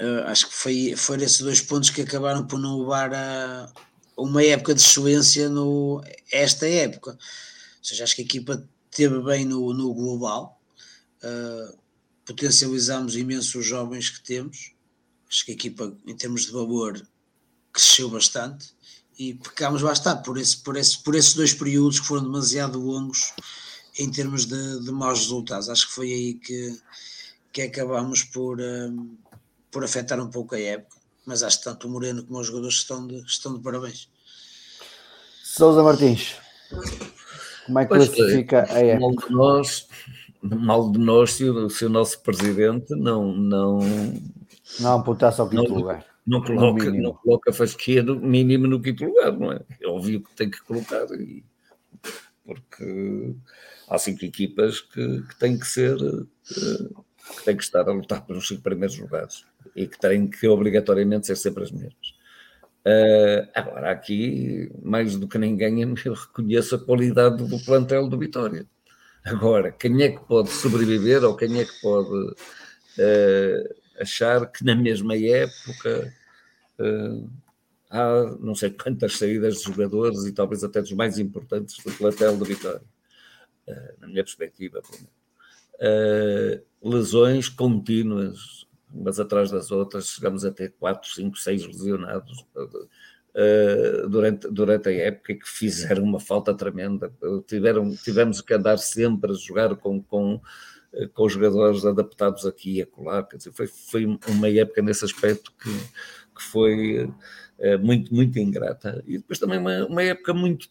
Uh, 0.00 0.26
acho 0.26 0.48
que 0.48 0.54
foi, 0.54 0.94
foram 0.96 1.22
esses 1.22 1.40
dois 1.40 1.60
pontos 1.60 1.90
que 1.90 2.02
acabaram 2.02 2.46
por 2.46 2.58
não 2.58 2.80
levar 2.80 3.14
a 3.14 3.72
uma 4.16 4.42
época 4.42 4.74
de 4.74 4.80
excelência 4.80 5.48
no, 5.48 6.02
esta 6.30 6.66
época. 6.66 7.12
Ou 7.12 7.84
seja, 7.84 8.04
acho 8.04 8.16
que 8.16 8.22
a 8.22 8.24
equipa 8.24 8.68
teve 8.90 9.20
bem 9.20 9.44
no, 9.44 9.72
no 9.72 9.92
global, 9.94 10.60
uh, 11.22 11.78
potencializamos 12.24 13.16
imenso 13.16 13.58
os 13.58 13.66
jovens 13.66 14.10
que 14.10 14.22
temos. 14.22 14.72
Acho 15.28 15.44
que 15.44 15.52
a 15.52 15.54
equipa, 15.54 15.96
em 16.06 16.16
termos 16.16 16.46
de 16.46 16.52
valor, 16.52 17.06
cresceu 17.72 18.08
bastante 18.08 18.74
e 19.18 19.34
pecámos 19.34 19.82
lá 19.82 19.92
por, 20.16 20.38
esse, 20.38 20.58
por, 20.58 20.76
esse, 20.76 21.02
por 21.02 21.14
esses 21.14 21.34
dois 21.34 21.54
períodos 21.54 22.00
que 22.00 22.06
foram 22.06 22.24
demasiado 22.24 22.78
longos 22.78 23.32
em 23.98 24.10
termos 24.10 24.46
de, 24.46 24.84
de 24.84 24.92
maus 24.92 25.20
resultados. 25.20 25.68
Acho 25.68 25.88
que 25.88 25.94
foi 25.94 26.12
aí 26.12 26.34
que, 26.34 26.78
que 27.52 27.62
acabamos 27.62 28.22
por, 28.22 28.60
um, 28.60 29.16
por 29.70 29.84
afetar 29.84 30.20
um 30.20 30.30
pouco 30.30 30.54
a 30.54 30.60
época, 30.60 30.96
mas 31.24 31.42
acho 31.42 31.58
que 31.58 31.64
tanto 31.64 31.86
o 31.86 31.90
Moreno 31.90 32.24
como 32.24 32.40
os 32.40 32.46
jogadores 32.46 32.76
estão 32.76 33.06
de, 33.06 33.18
estão 33.20 33.54
de 33.54 33.60
parabéns. 33.60 34.08
Sousa 35.42 35.82
Martins, 35.82 36.36
como 37.66 37.78
é 37.78 37.84
que 37.84 37.94
classifica 37.94 38.66
a 38.68 38.78
época? 38.80 39.00
Mal 39.00 39.10
de 39.10 39.32
nós, 39.32 39.88
mal 40.42 40.92
de 40.92 40.98
nós 40.98 41.32
se 41.32 41.44
o, 41.44 41.70
se 41.70 41.84
o 41.86 41.88
nosso 41.88 42.20
presidente 42.20 42.94
não. 42.94 43.32
Não, 43.32 43.78
não 44.80 44.98
apontasse 44.98 45.40
ao 45.40 45.48
quinto 45.48 45.72
lugar 45.74 46.04
não 46.26 46.42
coloca, 46.42 46.90
não 46.90 47.12
coloca 47.12 47.52
Fasquia 47.52 48.02
no 48.02 48.16
mínimo 48.16 48.66
no 48.66 48.80
quinto 48.80 49.04
lugar, 49.04 49.32
não 49.32 49.52
é? 49.52 49.60
É 49.80 49.86
óbvio 49.86 50.20
que 50.20 50.34
tem 50.34 50.50
que 50.50 50.60
colocar, 50.62 51.06
e, 51.12 51.44
porque 52.44 53.34
há 53.88 53.98
cinco 53.98 54.24
equipas 54.24 54.80
que, 54.80 55.22
que 55.22 55.38
têm 55.38 55.58
que 55.58 55.66
ser, 55.66 55.96
eh, 55.96 57.36
que 57.36 57.44
têm 57.44 57.56
que 57.56 57.62
estar 57.62 57.88
a 57.88 57.92
lutar 57.92 58.24
pelos 58.26 58.46
cinco 58.46 58.62
primeiros 58.62 58.98
lugares 58.98 59.44
e 59.74 59.86
que 59.86 59.98
têm 59.98 60.26
que 60.28 60.46
obrigatoriamente 60.48 61.26
ser 61.26 61.36
sempre 61.36 61.64
as 61.64 61.70
mesmas. 61.70 62.16
Uh, 62.86 63.48
agora, 63.52 63.90
aqui, 63.90 64.70
mais 64.80 65.16
do 65.16 65.26
que 65.26 65.38
ninguém, 65.38 65.80
eu 65.80 66.14
reconheço 66.14 66.76
a 66.76 66.78
qualidade 66.78 67.44
do 67.44 67.58
plantel 67.64 68.08
do 68.08 68.16
Vitória. 68.16 68.64
Agora, 69.24 69.72
quem 69.72 70.02
é 70.02 70.10
que 70.12 70.24
pode 70.24 70.50
sobreviver 70.50 71.24
ou 71.24 71.36
quem 71.36 71.58
é 71.58 71.64
que 71.64 71.80
pode 71.82 72.14
uh, 72.16 73.74
achar 74.00 74.46
que 74.52 74.64
na 74.64 74.76
mesma 74.76 75.16
época 75.16 76.14
uh, 76.78 77.28
há 77.90 78.36
não 78.38 78.54
sei 78.54 78.70
quantas 78.70 79.18
saídas 79.18 79.56
de 79.56 79.64
jogadores 79.64 80.24
e 80.24 80.32
talvez 80.32 80.62
até 80.62 80.80
dos 80.80 80.92
mais 80.92 81.18
importantes 81.18 81.82
do 81.82 81.90
plantel 81.90 82.36
de 82.36 82.44
Vitória, 82.44 82.82
na 83.98 84.06
minha 84.06 84.22
perspectiva. 84.22 84.80
Uh, 85.76 86.62
lesões 86.82 87.48
contínuas, 87.48 88.66
umas 88.92 89.20
atrás 89.20 89.50
das 89.50 89.70
outras, 89.70 90.08
chegamos 90.08 90.44
a 90.44 90.50
ter 90.50 90.74
4, 90.78 91.10
5, 91.10 91.36
6 91.36 91.66
lesionados 91.66 92.46
uh, 92.54 94.08
durante, 94.08 94.48
durante 94.48 94.88
a 94.88 94.92
época 94.92 95.34
que 95.34 95.46
fizeram 95.46 96.02
uma 96.02 96.20
falta 96.20 96.54
tremenda. 96.54 97.12
Tiveram, 97.46 97.94
tivemos 97.94 98.40
que 98.40 98.54
andar 98.54 98.78
sempre 98.78 99.32
a 99.32 99.34
jogar 99.34 99.76
com, 99.76 100.02
com 100.02 100.40
com 101.12 101.28
jogadores 101.28 101.84
adaptados 101.84 102.46
aqui 102.46 102.78
e 102.78 102.82
acolá. 102.82 103.22
Quer 103.22 103.36
dizer, 103.36 103.52
foi, 103.52 103.66
foi 103.66 104.06
uma 104.06 104.48
época 104.48 104.80
nesse 104.80 105.04
aspecto 105.04 105.52
que, 105.60 105.68
que 106.34 106.42
foi 106.42 107.12
muito, 107.82 108.14
muito 108.14 108.38
ingrata. 108.38 109.04
E 109.06 109.18
depois 109.18 109.38
também 109.38 109.58
uma, 109.58 109.84
uma 109.84 110.02
época 110.02 110.32
muito 110.32 110.70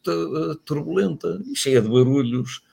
turbulenta 0.65 1.39
e 1.45 1.55
cheia 1.55 1.79
de 1.79 1.87
barulhos 1.87 2.63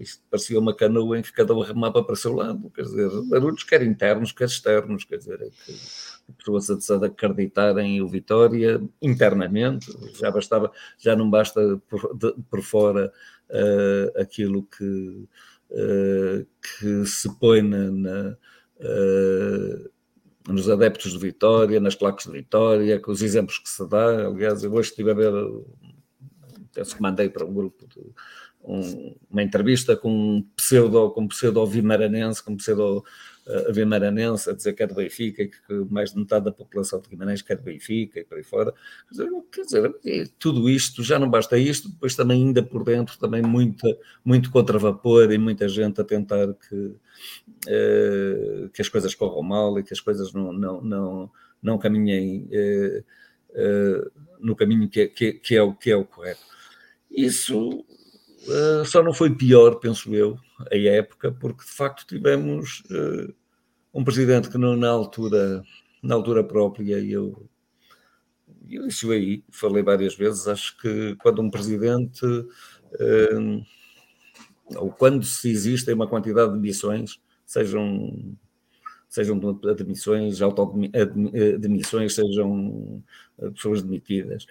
isto 0.00 0.22
parecia 0.30 0.58
uma 0.58 0.74
canoa 0.74 1.18
em 1.18 1.22
que 1.22 1.32
cada 1.32 1.54
um 1.54 1.60
remava 1.60 2.02
para 2.02 2.12
o 2.12 2.16
seu 2.16 2.32
lado, 2.34 2.70
quer 2.70 2.82
dizer, 2.82 3.10
barulhos 3.28 3.64
quer 3.64 3.82
internos, 3.82 4.32
quer 4.32 4.44
externos, 4.44 5.04
quer 5.04 5.16
dizer, 5.18 5.40
é 5.42 5.48
que 5.50 6.32
pessoas 6.38 6.90
a 6.90 7.06
acreditarem 7.06 8.00
o 8.00 8.08
Vitória 8.08 8.80
internamente, 9.00 9.92
já 10.14 10.30
bastava, 10.30 10.70
já 10.98 11.16
não 11.16 11.28
basta 11.28 11.80
por, 11.88 12.16
de, 12.16 12.34
por 12.48 12.62
fora 12.62 13.12
uh, 13.50 14.20
aquilo 14.20 14.62
que, 14.64 15.28
uh, 15.70 16.46
que 16.60 17.06
se 17.06 17.28
põe 17.38 17.62
na, 17.62 17.90
na 17.90 18.36
uh, 18.80 19.92
nos 20.48 20.68
adeptos 20.68 21.12
de 21.12 21.18
Vitória, 21.18 21.80
nas 21.80 21.94
placas 21.94 22.24
de 22.24 22.32
Vitória, 22.32 22.98
com 23.00 23.12
os 23.12 23.22
exemplos 23.22 23.58
que 23.58 23.68
se 23.68 23.86
dá. 23.88 24.26
Aliás, 24.26 24.64
eu 24.64 24.72
hoje 24.72 24.90
estive 24.90 25.12
a 25.12 25.14
ver, 25.14 25.32
penso 26.74 26.96
que 26.96 27.02
mandei 27.02 27.28
para 27.28 27.46
um 27.46 27.54
grupo 27.54 27.86
de, 27.86 28.00
um, 28.64 29.14
uma 29.30 29.42
entrevista 29.42 29.96
com 29.96 30.10
um 30.10 30.42
pseudo, 30.56 31.10
com 31.10 31.22
um 31.22 31.28
pseudo 31.28 31.66
vimaranense, 31.66 32.42
com 32.42 32.52
um 32.52 32.56
pseudo 32.56 33.04
uh, 33.46 33.72
vimaranense, 33.72 34.48
a 34.48 34.52
dizer 34.52 34.72
que 34.72 34.82
é 34.82 34.86
de 34.86 34.94
Benfica 34.94 35.46
que 35.46 35.74
mais 35.90 36.12
de 36.12 36.18
metade 36.18 36.44
da 36.44 36.52
população 36.52 37.00
de 37.00 37.08
Guimarães 37.08 37.42
quer 37.42 37.56
de 37.56 37.64
Benfica 37.64 38.20
e 38.20 38.24
por 38.24 38.38
aí 38.38 38.44
fora. 38.44 38.72
Quer 39.50 39.62
dizer, 39.62 40.32
tudo 40.38 40.68
isto, 40.68 41.02
já 41.02 41.18
não 41.18 41.28
basta 41.28 41.58
isto, 41.58 41.88
depois 41.88 42.14
também 42.14 42.42
ainda 42.42 42.62
por 42.62 42.84
dentro, 42.84 43.18
também 43.18 43.42
muita, 43.42 43.88
muito 44.24 44.50
contra-vapor 44.50 45.32
e 45.32 45.38
muita 45.38 45.68
gente 45.68 46.00
a 46.00 46.04
tentar 46.04 46.54
que, 46.54 46.76
uh, 46.76 48.68
que 48.72 48.80
as 48.80 48.88
coisas 48.88 49.14
corram 49.14 49.42
mal 49.42 49.78
e 49.78 49.82
que 49.82 49.92
as 49.92 50.00
coisas 50.00 50.32
não, 50.32 50.52
não, 50.52 50.80
não, 50.80 51.30
não 51.62 51.78
caminhem 51.78 52.48
uh, 52.48 53.04
no 54.40 54.56
caminho 54.56 54.88
que 54.88 55.00
é, 55.00 55.06
que, 55.06 55.32
que, 55.34 55.56
é 55.56 55.62
o, 55.62 55.74
que 55.74 55.90
é 55.90 55.96
o 55.96 56.04
correto. 56.04 56.40
Isso 57.10 57.84
Uh, 58.46 58.84
só 58.84 59.02
não 59.02 59.14
foi 59.14 59.34
pior, 59.34 59.76
penso 59.76 60.12
eu, 60.14 60.36
a 60.70 60.76
época, 60.76 61.30
porque 61.32 61.64
de 61.64 61.70
facto 61.70 62.04
tivemos 62.06 62.82
uh, 62.90 63.32
um 63.94 64.02
presidente 64.02 64.48
que 64.50 64.58
não, 64.58 64.76
na 64.76 64.88
altura, 64.90 65.62
na 66.02 66.14
altura 66.16 66.42
própria, 66.42 66.98
eu, 66.98 67.48
eu 68.68 68.86
isso 68.88 69.12
aí, 69.12 69.44
falei 69.50 69.82
várias 69.82 70.16
vezes, 70.16 70.48
acho 70.48 70.76
que 70.78 71.14
quando 71.16 71.40
um 71.40 71.50
presidente, 71.50 72.26
uh, 72.26 73.64
ou 74.76 74.90
quando 74.90 75.24
se 75.24 75.48
existem 75.48 75.94
uma 75.94 76.08
quantidade 76.08 76.52
de 76.52 76.58
missões, 76.58 77.20
sejam 77.46 78.36
sejam 79.08 79.38
admissões, 79.70 80.40
auto-demissões, 80.40 82.14
sejam 82.14 83.04
pessoas 83.54 83.82
demitidas, 83.82 84.46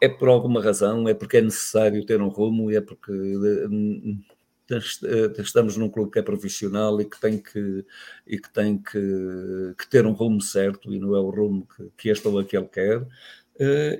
é 0.00 0.08
por 0.08 0.28
alguma 0.28 0.62
razão, 0.62 1.08
é 1.08 1.14
porque 1.14 1.36
é 1.36 1.42
necessário 1.42 2.04
ter 2.06 2.20
um 2.22 2.28
rumo, 2.28 2.70
é 2.70 2.80
porque 2.80 3.12
eh, 3.12 4.76
eh, 5.04 5.42
estamos 5.42 5.76
num 5.76 5.90
clube 5.90 6.10
que 6.10 6.18
é 6.18 6.22
profissional 6.22 7.00
e 7.00 7.04
que 7.04 7.20
tem 7.20 7.38
que, 7.38 7.84
e 8.26 8.38
que, 8.38 8.50
tem 8.52 8.78
que, 8.78 9.74
que 9.78 9.90
ter 9.90 10.06
um 10.06 10.12
rumo 10.12 10.40
certo 10.40 10.92
e 10.92 10.98
não 10.98 11.14
é 11.14 11.20
o 11.20 11.30
rumo 11.30 11.66
que, 11.76 11.90
que 11.96 12.08
este 12.08 12.26
ou 12.26 12.38
aquele 12.38 12.66
quer. 12.66 13.06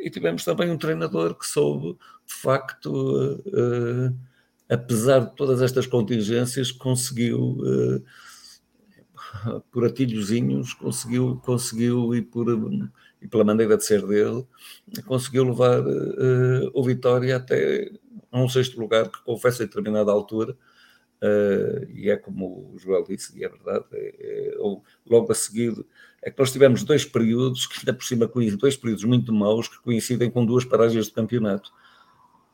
E 0.02 0.08
tivemos 0.08 0.42
também 0.42 0.70
um 0.70 0.78
treinador 0.78 1.34
que 1.34 1.46
soube, 1.46 1.92
de 2.26 2.34
facto, 2.34 3.42
apesar 4.70 5.20
de 5.20 5.36
todas 5.36 5.60
estas 5.60 5.86
contingências, 5.86 6.72
conseguiu, 6.72 7.58
por 9.70 9.84
atilhozinhos, 9.84 10.72
conseguiu, 10.72 11.36
conseguiu 11.44 12.14
e 12.14 12.22
por 12.22 12.48
e 13.20 13.28
pela 13.28 13.44
maneira 13.44 13.76
de 13.76 13.84
ser 13.84 14.06
dele, 14.06 14.46
conseguiu 15.06 15.44
levar 15.44 15.80
uh, 15.80 16.70
o 16.72 16.82
Vitória 16.82 17.36
até 17.36 17.90
um 18.32 18.48
sexto 18.48 18.80
lugar, 18.80 19.08
que 19.10 19.22
confesso 19.24 19.62
em 19.62 19.66
determinada 19.66 20.10
altura, 20.10 20.56
uh, 21.22 21.90
e 21.90 22.08
é 22.08 22.16
como 22.16 22.72
o 22.74 22.78
Joel 22.78 23.04
disse, 23.04 23.38
e 23.38 23.44
é 23.44 23.48
verdade, 23.48 23.84
é, 23.92 24.54
é, 24.54 24.58
logo 25.06 25.30
a 25.30 25.34
seguir, 25.34 25.74
é 26.22 26.30
que 26.30 26.38
nós 26.38 26.52
tivemos 26.52 26.82
dois 26.82 27.04
períodos, 27.04 27.66
que 27.66 27.80
ainda 27.80 27.94
por 27.94 28.04
cima 28.04 28.30
dois 28.58 28.76
períodos 28.76 29.04
muito 29.04 29.32
maus, 29.32 29.68
que 29.68 29.78
coincidem 29.80 30.30
com 30.30 30.44
duas 30.44 30.64
paragens 30.64 31.06
de 31.06 31.12
campeonato. 31.12 31.70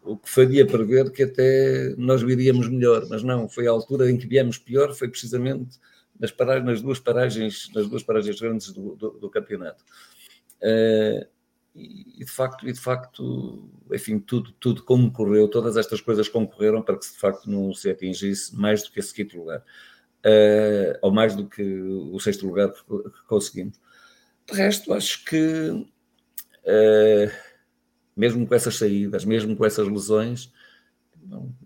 O 0.02 0.16
que 0.16 0.30
faria 0.30 0.64
prever 0.64 1.10
que 1.10 1.24
até 1.24 1.94
nós 1.96 2.22
viríamos 2.22 2.68
melhor, 2.68 3.04
mas 3.10 3.24
não, 3.24 3.48
foi 3.48 3.66
a 3.66 3.72
altura 3.72 4.08
em 4.08 4.16
que 4.16 4.26
viemos 4.26 4.56
pior, 4.56 4.94
foi 4.94 5.08
precisamente 5.08 5.80
nas, 6.18 6.30
paragens, 6.30 6.64
nas 6.64 6.80
duas 6.80 7.00
paragens, 7.00 7.70
nas 7.74 7.88
duas 7.88 8.04
paragens 8.04 8.40
grandes 8.40 8.72
do, 8.72 8.94
do, 8.94 9.10
do 9.10 9.30
campeonato. 9.30 9.84
Uh, 10.62 11.26
e 11.74 12.24
de 12.24 12.30
facto, 12.30 12.66
e 12.66 12.72
de 12.72 12.80
facto, 12.80 13.68
enfim, 13.92 14.18
tudo, 14.18 14.50
tudo 14.52 14.82
concorreu, 14.82 15.46
todas 15.46 15.76
estas 15.76 16.00
coisas 16.00 16.26
concorreram 16.26 16.80
para 16.80 16.96
que 16.96 17.04
de 17.04 17.18
facto 17.18 17.50
não 17.50 17.74
se 17.74 17.90
atingisse 17.90 18.56
mais 18.56 18.82
do 18.82 18.90
que 18.90 18.98
esse 18.98 19.12
quinto 19.12 19.36
lugar, 19.36 19.58
uh, 19.58 20.98
ou 21.02 21.12
mais 21.12 21.36
do 21.36 21.46
que 21.46 21.62
o 21.62 22.18
sexto 22.18 22.46
lugar 22.46 22.72
que, 22.72 22.80
que 22.80 23.26
conseguimos. 23.28 23.78
De 24.50 24.56
resto, 24.56 24.94
acho 24.94 25.24
que 25.26 25.68
uh, 25.70 27.30
mesmo 28.16 28.46
com 28.46 28.54
essas 28.54 28.76
saídas, 28.76 29.26
mesmo 29.26 29.54
com 29.54 29.66
essas 29.66 29.86
lesões, 29.86 30.50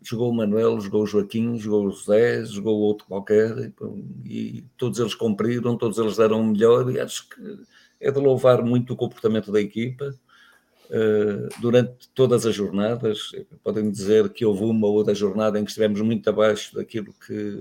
jogou 0.03 0.31
o 0.31 0.35
Manuel, 0.35 0.81
jogou 0.81 1.05
o 1.05 1.07
Joaquim, 1.07 1.57
jogou 1.57 1.87
o 1.87 1.91
José, 1.91 2.45
jogou 2.45 2.79
outro 2.81 3.07
qualquer, 3.07 3.73
e, 4.25 4.59
e 4.59 4.63
todos 4.77 4.99
eles 4.99 5.15
cumpriram, 5.15 5.77
todos 5.77 5.99
eles 5.99 6.17
deram 6.17 6.41
o 6.41 6.47
melhor, 6.47 6.91
e 6.91 6.99
acho 6.99 7.29
que 7.29 7.61
é 8.01 8.11
de 8.11 8.19
louvar 8.19 8.63
muito 8.63 8.95
o 8.95 8.97
comportamento 8.97 9.53
da 9.53 9.61
equipa 9.61 10.15
uh, 10.91 11.61
durante 11.61 12.09
todas 12.15 12.47
as 12.47 12.55
jornadas. 12.55 13.33
Podem 13.63 13.91
dizer 13.91 14.31
que 14.31 14.45
houve 14.45 14.65
uma 14.65 14.87
ou 14.87 14.95
outra 14.95 15.15
jornada 15.15 15.59
em 15.59 15.65
que 15.65 15.71
estivemos 15.71 16.01
muito 16.01 16.29
abaixo 16.29 16.75
daquilo 16.75 17.13
que, 17.27 17.59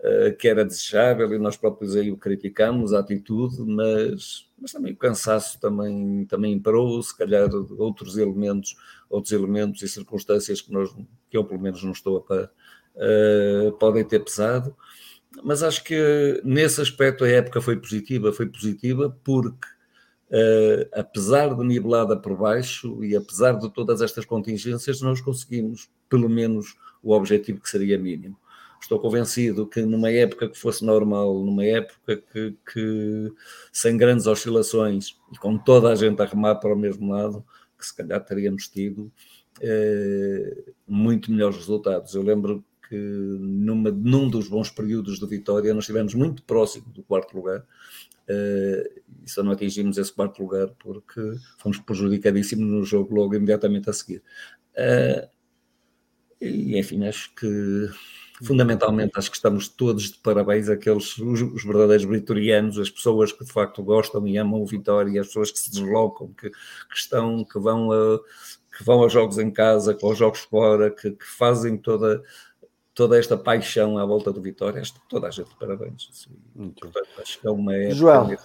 uh, 0.00 0.36
que 0.38 0.48
era 0.48 0.64
desejável 0.64 1.32
e 1.34 1.38
nós 1.38 1.56
próprios 1.56 1.96
aí 1.96 2.10
o 2.10 2.16
criticamos, 2.16 2.92
a 2.92 3.00
atitude, 3.00 3.60
mas, 3.62 4.48
mas 4.58 4.72
também 4.72 4.92
o 4.92 4.96
cansaço 4.96 5.58
também, 5.60 6.24
também 6.26 6.52
imperou, 6.52 7.02
se 7.02 7.16
calhar 7.16 7.48
outros 7.78 8.16
elementos, 8.16 8.76
outros 9.10 9.32
elementos 9.32 9.82
e 9.82 9.88
circunstâncias 9.88 10.60
que, 10.60 10.72
nós, 10.72 10.94
que 11.28 11.36
eu 11.36 11.44
pelo 11.44 11.60
menos 11.60 11.82
não 11.82 11.92
estou 11.92 12.18
a 12.18 12.20
par, 12.20 12.50
uh, 12.94 13.72
podem 13.78 14.04
ter 14.04 14.20
pesado 14.20 14.74
mas 15.42 15.62
acho 15.62 15.84
que 15.84 16.40
nesse 16.44 16.80
aspecto 16.80 17.24
a 17.24 17.28
época 17.28 17.60
foi 17.60 17.76
positiva, 17.76 18.32
foi 18.32 18.46
positiva 18.46 19.16
porque 19.24 19.66
uh, 20.30 20.88
apesar 20.92 21.54
de 21.54 21.64
nivelada 21.64 22.16
por 22.16 22.36
baixo 22.36 23.04
e 23.04 23.16
apesar 23.16 23.52
de 23.52 23.70
todas 23.72 24.00
estas 24.00 24.24
contingências, 24.24 25.00
nós 25.00 25.20
conseguimos 25.20 25.88
pelo 26.08 26.28
menos 26.28 26.76
o 27.02 27.12
objetivo 27.12 27.60
que 27.60 27.68
seria 27.68 27.98
mínimo. 27.98 28.36
Estou 28.80 29.00
convencido 29.00 29.66
que 29.66 29.82
numa 29.82 30.10
época 30.10 30.48
que 30.48 30.58
fosse 30.58 30.84
normal, 30.84 31.42
numa 31.42 31.64
época 31.64 32.22
que, 32.32 32.54
que 32.72 33.32
sem 33.72 33.96
grandes 33.96 34.26
oscilações 34.26 35.16
e 35.32 35.38
com 35.38 35.56
toda 35.56 35.90
a 35.90 35.94
gente 35.94 36.20
a 36.20 36.26
remar 36.26 36.56
para 36.56 36.74
o 36.74 36.78
mesmo 36.78 37.10
lado, 37.10 37.44
que 37.78 37.86
se 37.86 37.96
calhar 37.96 38.24
teríamos 38.24 38.68
tido 38.68 39.10
uh, 39.60 40.74
muito 40.86 41.30
melhores 41.32 41.56
resultados. 41.56 42.14
Eu 42.14 42.22
lembro 42.22 42.64
que 42.88 42.96
numa, 42.96 43.90
num 43.90 44.28
dos 44.28 44.48
bons 44.48 44.70
períodos 44.70 45.18
do 45.18 45.26
Vitória 45.26 45.74
nós 45.74 45.84
estivemos 45.84 46.14
muito 46.14 46.42
próximo 46.42 46.86
do 46.92 47.02
quarto 47.02 47.36
lugar 47.36 47.60
uh, 47.60 49.00
e 49.24 49.30
só 49.30 49.42
não 49.42 49.52
atingimos 49.52 49.98
esse 49.98 50.12
quarto 50.12 50.42
lugar 50.42 50.68
porque 50.78 51.20
fomos 51.58 51.78
prejudicadíssimos 51.78 52.66
no 52.66 52.84
jogo 52.84 53.14
logo 53.14 53.34
imediatamente 53.34 53.90
a 53.90 53.92
seguir. 53.92 54.22
Uh, 54.72 55.28
e 56.40 56.78
enfim, 56.78 57.06
acho 57.06 57.34
que 57.34 57.88
fundamentalmente 58.42 59.12
acho 59.16 59.30
que 59.30 59.36
estamos 59.36 59.68
todos 59.68 60.12
de 60.12 60.18
parabéns 60.18 60.68
aqueles 60.68 61.16
os, 61.18 61.40
os, 61.40 61.64
verdadeiros 61.64 62.04
vitorianos, 62.04 62.78
as 62.78 62.90
pessoas 62.90 63.32
que 63.32 63.44
de 63.44 63.52
facto 63.52 63.82
gostam 63.82 64.26
e 64.28 64.36
amam 64.36 64.60
o 64.60 64.66
Vitória, 64.66 65.20
as 65.20 65.28
pessoas 65.28 65.50
que 65.50 65.58
se 65.58 65.70
deslocam, 65.70 66.28
que, 66.34 66.50
que 66.50 66.96
estão, 66.96 67.42
que 67.44 67.58
vão 67.58 67.90
a, 67.90 68.20
que 68.76 68.84
vão 68.84 69.02
aos 69.02 69.12
jogos 69.12 69.38
em 69.38 69.50
casa, 69.50 69.96
aos 70.02 70.18
jogos 70.18 70.40
fora, 70.40 70.90
que, 70.90 71.12
que 71.12 71.24
fazem 71.24 71.78
toda 71.78 72.22
toda 72.96 73.18
esta 73.18 73.36
paixão 73.36 73.98
à 73.98 74.06
volta 74.06 74.32
do 74.32 74.40
Vitória, 74.40 74.82
toda 75.06 75.28
a 75.28 75.30
gente 75.30 75.54
parabéns. 75.60 76.08
Assim, 76.10 76.30
portanto, 76.80 77.08
acho 77.20 77.38
que 77.38 77.46
é 77.46 77.50
uma 77.50 77.76
época 77.76 77.94
Joel, 77.94 78.38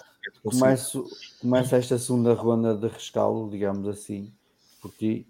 começo, 0.44 1.10
começa 1.40 1.78
esta 1.78 1.98
segunda 1.98 2.34
ronda 2.34 2.76
de 2.76 2.88
rescaldo, 2.90 3.50
digamos 3.50 3.88
assim, 3.88 4.32
por 4.82 4.92
ti, 4.92 5.26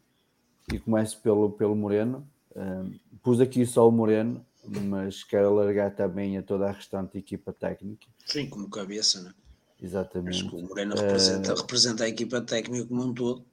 e 0.74 0.80
começo 0.80 1.22
pelo, 1.22 1.52
pelo 1.52 1.76
Moreno. 1.76 2.28
Um, 2.56 2.98
pus 3.22 3.40
aqui 3.40 3.64
só 3.64 3.88
o 3.88 3.92
Moreno, 3.92 4.44
mas 4.66 5.24
quero 5.24 5.50
alargar 5.50 5.96
também 5.96 6.40
a 6.40 6.42
toda 6.42 6.68
a 6.68 6.72
restante 6.72 7.20
equipa 7.20 7.54
técnica. 7.54 8.08
Sim, 8.26 8.50
como 8.50 8.70
cabeça, 8.72 9.22
né? 9.22 9.34
Exatamente. 9.80 10.40
Acho 10.40 10.50
que 10.50 10.56
o 10.56 10.68
Moreno 10.68 10.96
representa, 10.96 11.54
uh, 11.54 11.58
representa 11.58 12.04
a 12.06 12.10
equipa 12.10 12.42
técnica 12.42 12.88
como 12.88 13.04
um 13.04 13.14
todo. 13.14 13.46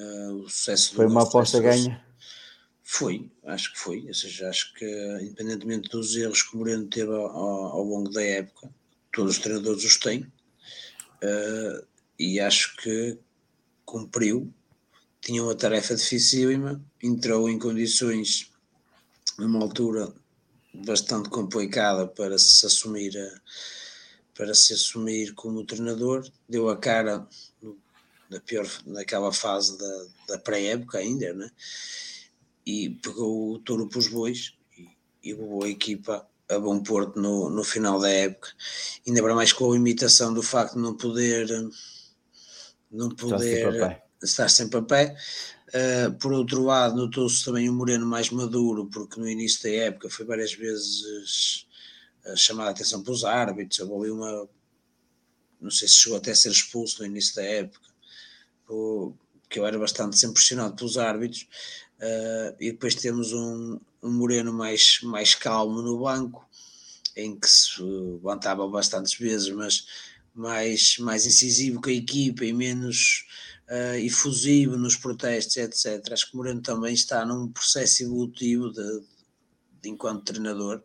Uh, 0.00 0.36
o 0.36 0.48
sucesso 0.48 0.94
foi 0.94 1.06
uma 1.06 1.22
aposta 1.22 1.60
ganha. 1.60 2.02
Foi, 2.92 3.30
acho 3.44 3.72
que 3.72 3.78
foi. 3.78 4.04
Ou 4.08 4.12
seja, 4.12 4.48
acho 4.48 4.74
que, 4.74 4.84
independentemente 5.22 5.88
dos 5.90 6.16
erros 6.16 6.42
que 6.42 6.56
o 6.56 6.58
Moreno 6.58 6.88
teve 6.88 7.12
ao, 7.12 7.36
ao 7.36 7.84
longo 7.84 8.10
da 8.10 8.20
época, 8.20 8.68
todos 9.12 9.36
os 9.36 9.38
treinadores 9.38 9.84
os 9.84 9.96
têm, 9.96 10.22
uh, 11.22 11.86
e 12.18 12.40
acho 12.40 12.76
que 12.78 13.16
cumpriu. 13.84 14.52
Tinha 15.20 15.40
uma 15.40 15.54
tarefa 15.54 15.94
dificílima, 15.94 16.84
entrou 17.00 17.48
em 17.48 17.60
condições 17.60 18.50
numa 19.38 19.60
altura 19.60 20.12
bastante 20.74 21.28
complicada 21.28 22.08
para 22.08 22.36
se 22.38 22.66
assumir 22.66 23.14
para 24.34 24.52
se 24.52 24.72
assumir 24.72 25.32
como 25.34 25.64
treinador, 25.64 26.28
deu 26.48 26.68
a 26.68 26.76
cara 26.76 27.24
na 28.28 28.40
pior, 28.40 28.66
naquela 28.84 29.32
fase 29.32 29.78
da, 29.78 30.06
da 30.26 30.38
pré-época 30.38 30.98
ainda, 30.98 31.32
né? 31.34 31.50
E 32.70 32.90
pegou 32.90 33.54
o 33.54 33.58
touro 33.58 33.88
para 33.88 33.98
os 33.98 34.08
bois 34.08 34.54
e, 34.76 34.88
e 35.22 35.34
levou 35.34 35.64
a 35.64 35.68
equipa 35.68 36.26
a 36.48 36.58
bom 36.58 36.82
porto 36.82 37.20
no, 37.20 37.48
no 37.48 37.62
final 37.62 38.00
da 38.00 38.08
época, 38.08 38.48
ainda 39.06 39.22
para 39.22 39.34
mais 39.34 39.52
com 39.52 39.70
a 39.70 39.74
limitação 39.74 40.34
do 40.34 40.42
facto 40.42 40.74
de 40.74 40.80
não 40.80 40.96
poder 40.96 41.48
não 42.90 43.08
poder 43.08 44.02
estar 44.22 44.48
sempre 44.48 44.78
a 44.78 44.82
pé. 44.82 45.16
Uh, 45.68 46.12
por 46.18 46.32
outro 46.32 46.64
lado, 46.64 46.96
notou-se 46.96 47.44
também 47.44 47.68
o 47.68 47.72
Moreno 47.72 48.04
mais 48.04 48.30
maduro, 48.30 48.86
porque 48.86 49.20
no 49.20 49.28
início 49.28 49.62
da 49.62 49.70
época 49.70 50.10
foi 50.10 50.26
várias 50.26 50.52
vezes 50.52 51.66
uh, 52.26 52.36
chamada 52.36 52.70
a 52.70 52.72
atenção 52.72 53.02
pelos 53.04 53.22
árbitros. 53.24 53.78
Houve 53.78 54.10
uma, 54.10 54.48
não 55.60 55.70
sei 55.70 55.86
se 55.86 55.94
chegou 55.94 56.18
até 56.18 56.32
a 56.32 56.34
ser 56.34 56.50
expulso 56.50 56.98
no 56.98 57.06
início 57.06 57.36
da 57.36 57.44
época, 57.44 57.88
porque 58.66 59.60
eu 59.60 59.66
era 59.66 59.78
bastante 59.78 60.18
sempre 60.18 60.34
pressionado 60.34 60.74
pelos 60.74 60.98
árbitros. 60.98 61.46
Uh, 62.00 62.56
e 62.58 62.72
depois 62.72 62.94
temos 62.94 63.32
um, 63.32 63.78
um 64.02 64.10
Moreno 64.10 64.52
mais, 64.52 65.00
mais 65.02 65.34
calmo 65.34 65.82
no 65.82 66.00
banco, 66.00 66.48
em 67.14 67.38
que 67.38 67.48
se 67.48 67.82
levantava 67.82 68.66
bastantes 68.66 69.14
vezes, 69.18 69.50
mas 69.50 69.86
mais, 70.34 70.96
mais 70.98 71.26
incisivo 71.26 71.80
com 71.80 71.90
a 71.90 71.92
equipa 71.92 72.44
e 72.44 72.52
menos 72.54 73.26
uh, 73.68 73.96
efusivo 73.96 74.78
nos 74.78 74.96
protestos, 74.96 75.56
etc. 75.58 76.12
Acho 76.12 76.30
que 76.30 76.36
Moreno 76.36 76.62
também 76.62 76.94
está 76.94 77.24
num 77.26 77.48
processo 77.48 78.02
evolutivo 78.02 78.72
de, 78.72 79.02
de, 79.82 79.90
enquanto 79.90 80.24
treinador 80.24 80.82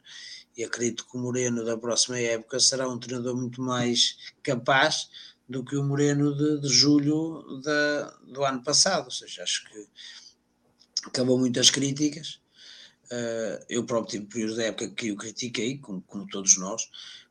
e 0.57 0.63
acredito 0.63 1.05
que 1.09 1.17
o 1.17 1.19
Moreno 1.19 1.63
da 1.63 1.77
próxima 1.77 2.19
época 2.19 2.59
será 2.59 2.89
um 2.89 2.99
treinador 2.99 3.35
muito 3.35 3.61
mais 3.61 4.17
capaz 4.43 5.09
do 5.47 5.63
que 5.63 5.75
o 5.75 5.83
Moreno 5.83 6.35
de, 6.35 6.61
de 6.61 6.67
julho 6.67 7.43
do 8.27 8.43
ano 8.43 8.63
passado. 8.63 9.05
Ou 9.05 9.11
seja, 9.11 9.43
acho 9.43 9.65
que 9.69 9.87
acabou 11.06 11.38
muitas 11.38 11.69
críticas. 11.69 12.40
Uh, 13.06 13.64
eu 13.69 13.86
próprio 13.86 14.19
tive 14.19 14.26
períodos 14.26 14.57
da 14.57 14.64
época 14.64 14.90
que 14.90 15.11
o 15.11 15.15
critiquei, 15.15 15.77
como, 15.77 16.02
como 16.02 16.27
todos 16.27 16.57
nós, 16.57 16.90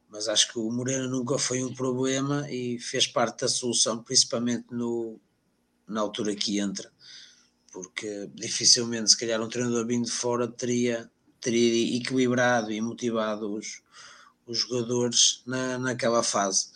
mas 0.08 0.28
acho 0.28 0.52
que 0.52 0.58
o 0.58 0.70
Moreno 0.70 1.08
nunca 1.08 1.36
foi 1.38 1.64
um 1.64 1.74
problema 1.74 2.48
e 2.48 2.78
fez 2.78 3.06
parte 3.06 3.40
da 3.40 3.48
solução, 3.48 4.02
principalmente 4.02 4.66
no, 4.70 5.18
na 5.88 6.00
altura 6.00 6.36
que 6.36 6.60
entra, 6.60 6.92
porque 7.72 8.30
dificilmente, 8.34 9.10
se 9.10 9.18
calhar, 9.18 9.42
um 9.42 9.48
treinador 9.48 9.84
vindo 9.84 10.04
de 10.04 10.12
fora 10.12 10.46
teria, 10.46 11.10
teria 11.40 11.96
equilibrado 11.96 12.70
e 12.70 12.80
motivado 12.80 13.52
os, 13.52 13.82
os 14.46 14.58
jogadores 14.58 15.42
na, 15.44 15.76
naquela 15.78 16.22
fase. 16.22 16.68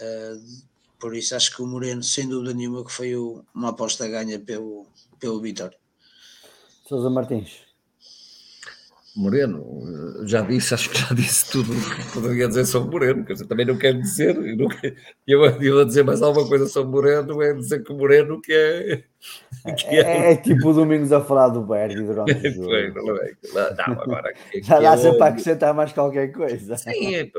Uh, 0.00 0.62
por 0.98 1.14
isso, 1.14 1.36
acho 1.36 1.54
que 1.54 1.60
o 1.60 1.66
Moreno, 1.66 2.02
sem 2.02 2.26
dúvida 2.26 2.54
nenhuma, 2.54 2.84
que 2.84 2.90
foi 2.90 3.14
uma 3.54 3.68
aposta 3.68 4.08
ganha 4.08 4.38
pelo, 4.38 4.86
pelo 5.20 5.40
Vitória. 5.40 5.78
Sousa 6.88 7.10
Martins. 7.10 7.68
Moreno, 9.14 10.24
já 10.26 10.40
disse, 10.40 10.72
acho 10.72 10.88
que 10.88 10.98
já 10.98 11.14
disse 11.14 11.50
tudo 11.50 11.70
o 11.70 11.74
que 11.74 12.12
poderia 12.14 12.48
dizer 12.48 12.64
sobre 12.64 12.90
Moreno, 12.90 13.26
quer 13.26 13.34
dizer, 13.34 13.46
também 13.46 13.66
não 13.66 13.76
quero 13.76 14.00
dizer, 14.00 14.34
não 14.56 14.68
quero, 14.68 14.96
eu, 15.26 15.44
eu 15.44 15.80
a 15.80 15.84
dizer 15.84 16.02
mais 16.02 16.22
alguma 16.22 16.48
coisa 16.48 16.66
sobre 16.66 16.90
Moreno, 16.90 17.42
é 17.42 17.52
dizer 17.52 17.84
que 17.84 17.92
o 17.92 17.96
Moreno 17.96 18.40
que 18.40 18.52
é... 18.52 19.04
Que 19.74 19.86
é, 19.88 20.00
é, 20.00 20.32
é, 20.32 20.36
tipo 20.36 20.68
o 20.68 20.72
Domingos 20.72 21.12
a 21.12 21.20
falar 21.20 21.48
do 21.48 21.60
Berg 21.60 21.94
durante 21.94 22.32
o 22.48 22.52
jogo. 22.54 22.70
não, 23.52 24.00
agora... 24.00 24.32
Que, 24.50 24.62
já 24.64 24.80
dá 24.80 24.96
sempre 24.96 25.18
para 25.18 25.26
acrescentar 25.26 25.74
mais 25.74 25.92
qualquer 25.92 26.32
coisa. 26.32 26.76
Sim, 26.76 27.16
é, 27.16 27.30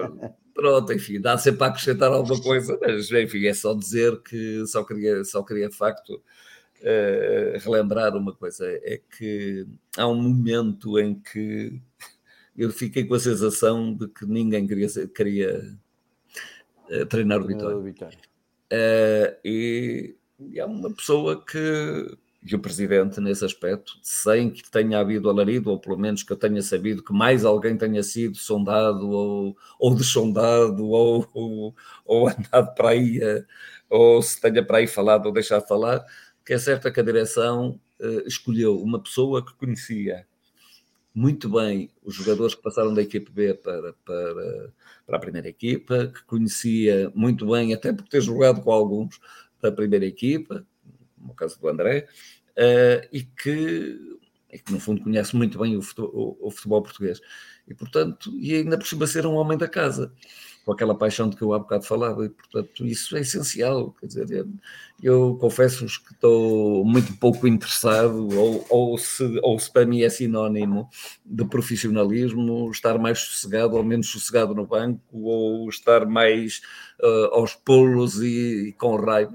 pronto, 0.54 0.94
enfim, 0.94 1.20
dá 1.20 1.40
sempre 1.40 1.60
para 1.60 1.68
acrescentar 1.68 2.12
alguma 2.12 2.40
coisa, 2.40 2.78
mas 2.80 3.10
enfim, 3.10 3.48
é 3.48 3.54
só 3.56 3.74
dizer 3.74 4.22
que 4.22 4.64
só 4.68 4.84
queria, 4.84 5.24
só 5.24 5.42
queria 5.42 5.70
de 5.70 5.76
facto 5.76 6.22
uh, 6.82 7.58
relembrar 7.60 8.16
uma 8.16 8.34
coisa: 8.34 8.66
é 8.68 9.00
que 9.18 9.66
há 9.98 10.08
um 10.08 10.22
momento 10.22 11.00
em 11.00 11.16
que 11.16 11.82
eu 12.58 12.72
fiquei 12.72 13.06
com 13.06 13.14
a 13.14 13.20
sensação 13.20 13.94
de 13.94 14.08
que 14.08 14.26
ninguém 14.26 14.68
queria, 14.68 14.88
queria 15.08 15.78
uh, 16.90 17.06
treinar 17.06 17.42
o 17.42 17.48
Vitória. 17.48 17.78
Uh, 18.72 19.36
e, 19.44 20.16
e 20.40 20.60
há 20.60 20.66
uma 20.66 20.92
pessoa 20.94 21.44
que 21.44 22.18
e 22.42 22.56
o 22.56 22.60
presidente 22.60 23.20
nesse 23.20 23.44
aspecto, 23.44 24.00
sem 24.02 24.50
que 24.50 24.70
tenha 24.72 25.00
havido 25.00 25.30
alarido, 25.30 25.72
ou 25.72 25.80
pelo 25.80 25.98
menos 25.98 26.24
que 26.24 26.32
eu 26.32 26.38
tenha 26.38 26.62
sabido 26.62 27.04
que 27.04 27.12
mais 27.12 27.44
alguém 27.44 27.78
tenha 27.78 28.02
sido 28.02 28.38
sondado 28.38 29.10
ou, 29.10 29.58
ou 29.78 29.94
dessondado 29.94 30.88
ou, 30.88 31.28
ou, 31.34 31.76
ou 32.06 32.30
andado 32.30 32.74
para 32.76 32.90
aí, 32.90 33.20
ou 33.90 34.22
se 34.22 34.40
tenha 34.40 34.64
para 34.64 34.78
aí 34.78 34.88
falado 34.88 35.26
ou 35.26 35.34
deixado 35.34 35.64
de 35.64 35.68
falar, 35.68 36.06
que 36.50 36.54
é 36.56 36.58
certo 36.58 36.92
que 36.92 37.00
a 37.00 37.04
direção 37.04 37.80
uh, 38.00 38.28
escolheu 38.28 38.82
uma 38.82 39.00
pessoa 39.00 39.46
que 39.46 39.54
conhecia 39.54 40.26
muito 41.14 41.48
bem 41.48 41.92
os 42.04 42.16
jogadores 42.16 42.56
que 42.56 42.62
passaram 42.64 42.92
da 42.92 43.04
equipe 43.04 43.32
B 43.32 43.54
para, 43.54 43.94
para, 44.04 44.74
para 45.06 45.18
a 45.18 45.20
primeira 45.20 45.48
equipa, 45.48 46.08
que 46.08 46.24
conhecia 46.24 47.12
muito 47.14 47.46
bem, 47.52 47.72
até 47.72 47.94
por 47.94 48.08
ter 48.08 48.20
jogado 48.22 48.62
com 48.64 48.72
alguns 48.72 49.20
da 49.62 49.72
primeira 49.72 50.08
equipa, 50.08 50.66
no 51.20 51.36
caso 51.36 51.62
do 51.62 51.68
André, 51.68 52.08
uh, 52.58 53.08
e, 53.12 53.22
que, 53.22 54.20
e 54.52 54.58
que 54.58 54.72
no 54.72 54.80
fundo 54.80 55.04
conhece 55.04 55.36
muito 55.36 55.60
bem 55.60 55.78
o 55.78 55.84
futebol, 55.84 56.38
o, 56.42 56.48
o 56.48 56.50
futebol 56.50 56.82
português. 56.82 57.22
E 57.68 57.76
portanto, 57.76 58.36
e 58.40 58.56
ainda 58.56 58.76
por 58.76 58.88
cima 58.88 59.06
ser 59.06 59.28
um 59.28 59.36
homem 59.36 59.56
da 59.56 59.68
casa 59.68 60.12
com 60.70 60.74
aquela 60.74 60.94
paixão 60.94 61.28
de 61.28 61.36
que 61.36 61.42
eu 61.42 61.52
há 61.52 61.58
bocado 61.58 61.84
falava, 61.84 62.24
e 62.24 62.30
portanto 62.30 62.86
isso 62.86 63.18
é 63.18 63.22
essencial. 63.22 63.92
Quer 64.00 64.06
dizer, 64.06 64.30
eu, 64.30 64.48
eu 65.02 65.38
confesso-vos 65.42 65.98
que 65.98 66.14
estou 66.14 66.86
muito 66.86 67.18
pouco 67.18 67.48
interessado, 67.48 68.30
ou, 68.38 68.64
ou, 68.70 68.98
se, 69.00 69.24
ou 69.42 69.58
se 69.58 69.72
para 69.72 69.84
mim 69.84 70.04
é 70.04 70.10
sinónimo 70.10 70.88
de 71.26 71.44
profissionalismo, 71.44 72.70
estar 72.70 73.00
mais 73.00 73.18
sossegado 73.18 73.76
ou 73.76 73.84
menos 73.84 74.12
sossegado 74.12 74.54
no 74.54 74.68
banco, 74.68 75.02
ou 75.12 75.68
estar 75.70 76.06
mais 76.06 76.62
uh, 77.02 77.34
aos 77.34 77.56
pulos 77.56 78.22
e, 78.22 78.68
e, 78.68 78.74
com 78.74 78.96
raiva. 78.96 79.34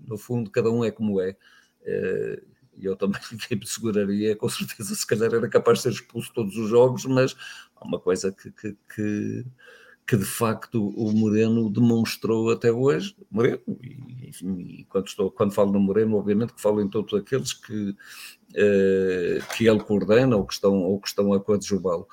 No 0.00 0.16
fundo, 0.16 0.50
cada 0.50 0.70
um 0.70 0.82
é 0.82 0.90
como 0.90 1.20
é. 1.20 1.36
Uh, 1.82 2.54
e 2.78 2.86
eu 2.86 2.96
também 2.96 3.20
me 3.52 3.66
seguraria, 3.66 4.34
com 4.34 4.48
certeza, 4.48 4.94
se 4.94 5.06
calhar 5.06 5.34
era 5.34 5.48
capaz 5.48 5.78
de 5.78 5.82
ser 5.82 5.90
expulso 5.90 6.32
todos 6.32 6.56
os 6.56 6.70
jogos, 6.70 7.04
mas 7.04 7.36
uma 7.84 7.98
coisa 7.98 8.32
que, 8.32 8.50
que, 8.50 8.76
que, 8.94 9.44
que, 10.06 10.16
de 10.16 10.24
facto 10.24 10.88
o 10.96 11.12
Moreno 11.12 11.70
demonstrou 11.70 12.50
até 12.50 12.72
hoje, 12.72 13.16
Moreno, 13.30 13.60
e, 13.82 14.28
enfim, 14.28 14.58
e 14.60 14.84
quando, 14.84 15.08
estou, 15.08 15.30
quando 15.30 15.52
falo 15.52 15.72
no 15.72 15.80
Moreno, 15.80 16.16
obviamente 16.16 16.54
que 16.54 16.60
falo 16.60 16.80
em 16.80 16.88
todos 16.88 17.12
aqueles 17.14 17.52
que, 17.52 17.96
eh, 18.54 19.38
que 19.56 19.66
ele 19.66 19.80
coordena 19.80 20.36
ou 20.36 20.46
que 20.46 20.54
estão, 20.54 20.82
ou 20.82 21.00
que 21.00 21.08
estão 21.08 21.32
a 21.32 21.40
coadjuvá-lo. 21.40 22.08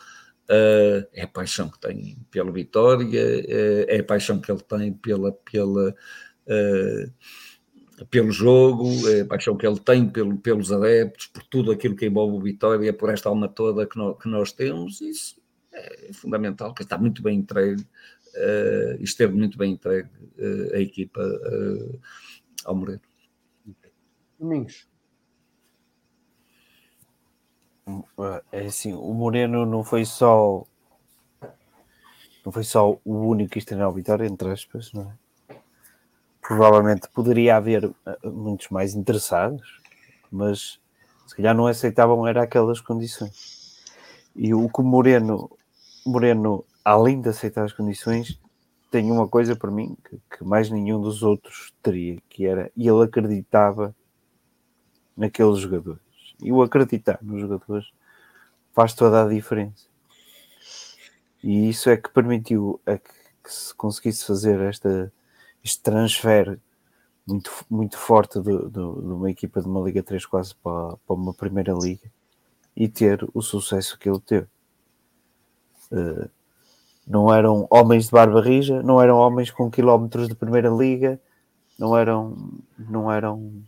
Uh, 0.50 1.08
é 1.14 1.24
a 1.24 1.28
paixão 1.28 1.70
que 1.70 1.80
tem 1.80 2.18
pela 2.30 2.52
vitória, 2.52 3.46
é, 3.48 3.96
é 3.96 4.00
a 4.02 4.04
paixão 4.04 4.42
que 4.42 4.52
ele 4.52 4.62
tem 4.62 4.92
pela, 4.92 5.32
pela, 5.32 5.92
uh, 5.92 7.12
pelo 8.10 8.32
jogo, 8.32 8.90
é 9.10 9.22
a 9.22 9.26
paixão 9.26 9.56
que 9.56 9.66
ele 9.66 9.80
tem 9.80 10.10
pelo, 10.10 10.38
pelos 10.38 10.72
adeptos, 10.72 11.28
por 11.28 11.44
tudo 11.44 11.72
aquilo 11.72 11.96
que 11.96 12.06
envolve 12.06 12.36
o 12.36 12.42
Vitória, 12.42 12.92
por 12.92 13.10
esta 13.10 13.30
alma 13.30 13.48
toda 13.48 13.86
que, 13.86 13.98
no, 13.98 14.16
que 14.16 14.28
nós 14.28 14.52
temos, 14.52 15.00
isso 15.00 15.41
é 15.74 16.14
fundamental, 16.14 16.74
que 16.74 16.84
está 16.84 16.98
muito 16.98 17.22
bem 17.22 17.40
entregue, 17.40 17.82
uh, 17.82 19.02
esteve 19.02 19.34
muito 19.34 19.58
bem 19.58 19.74
entregue 19.74 20.10
uh, 20.38 20.76
a 20.76 20.80
equipa 20.80 21.22
uh, 21.22 22.00
ao 22.66 22.76
Moreira. 22.76 23.02
Domingos. 24.40 24.88
É 28.52 28.66
assim, 28.66 28.94
o 28.94 29.14
Moreno 29.14 29.66
não 29.66 29.84
foi 29.84 30.06
só 30.06 30.66
não 32.46 32.52
foi 32.52 32.64
só 32.64 33.00
o 33.04 33.28
único 33.28 33.52
que 33.52 33.60
estreou 33.60 33.90
a 33.90 33.94
vitória, 33.94 34.26
entre 34.26 34.50
aspas, 34.50 34.92
não 34.94 35.12
é? 35.12 35.22
provavelmente 36.42 37.08
poderia 37.14 37.56
haver 37.56 37.90
muitos 38.24 38.70
mais 38.70 38.96
interessados, 38.96 39.80
mas 40.30 40.80
se 41.28 41.36
calhar 41.36 41.56
não 41.56 41.68
aceitavam 41.68 42.28
era 42.28 42.44
aquelas 42.44 42.82
condições. 42.82 43.80
E 44.36 44.54
o 44.54 44.68
que 44.68 44.82
o 44.82 44.84
Moreno, 44.84 45.50
Moreno, 46.06 46.66
além 46.84 47.22
de 47.22 47.30
aceitar 47.30 47.64
as 47.64 47.74
condições, 47.74 48.40
tem 48.90 49.10
uma 49.10 49.28
coisa 49.28 49.56
para 49.56 49.72
mim 49.72 49.98
que, 50.04 50.20
que 50.38 50.44
mais 50.44 50.70
nenhum 50.70 51.02
dos 51.02 51.24
outros 51.24 51.74
teria, 51.82 52.18
que 52.30 52.46
era 52.46 52.72
ele 52.76 53.04
acreditava 53.04 53.96
naqueles 55.16 55.60
jogadores. 55.60 56.02
E 56.42 56.52
o 56.52 56.62
acreditar 56.62 57.20
nos 57.22 57.42
jogadores 57.42 57.92
faz 58.74 58.94
toda 58.94 59.24
a 59.24 59.30
diferença. 59.30 59.86
E 61.44 61.70
isso 61.70 61.90
é 61.90 61.98
que 61.98 62.10
permitiu 62.10 62.80
a 62.86 62.98
que, 62.98 63.14
que 63.44 63.54
se 63.54 63.74
conseguisse 63.74 64.26
fazer 64.26 64.60
esta 64.60 65.12
este 65.64 65.82
transfer 65.82 66.60
muito, 67.26 67.52
muito 67.70 67.98
forte 67.98 68.40
de, 68.40 68.58
de, 68.58 68.72
de, 68.72 68.80
uma 68.80 69.30
equipa 69.30 69.62
de 69.62 69.68
uma 69.68 69.82
Liga 69.82 70.02
3 70.02 70.26
quase 70.26 70.56
para, 70.56 70.98
para 70.98 71.16
uma 71.16 71.34
primeira 71.34 71.74
liga 71.74 72.12
e 72.76 72.88
ter 72.88 73.28
o 73.34 73.42
sucesso 73.42 73.98
que 73.98 74.10
ele 74.10 74.20
teve. 74.20 74.48
Uh, 75.92 76.30
não 77.06 77.34
eram 77.34 77.68
homens 77.70 78.06
de 78.06 78.12
barba 78.12 78.42
rija, 78.42 78.82
não 78.82 79.02
eram 79.02 79.18
homens 79.18 79.52
com 79.52 79.70
quilómetros 79.70 80.28
de 80.28 80.36
primeira 80.36 80.70
liga, 80.70 81.20
não 81.78 81.98
eram, 81.98 82.38
não 82.78 83.12
eram, 83.12 83.64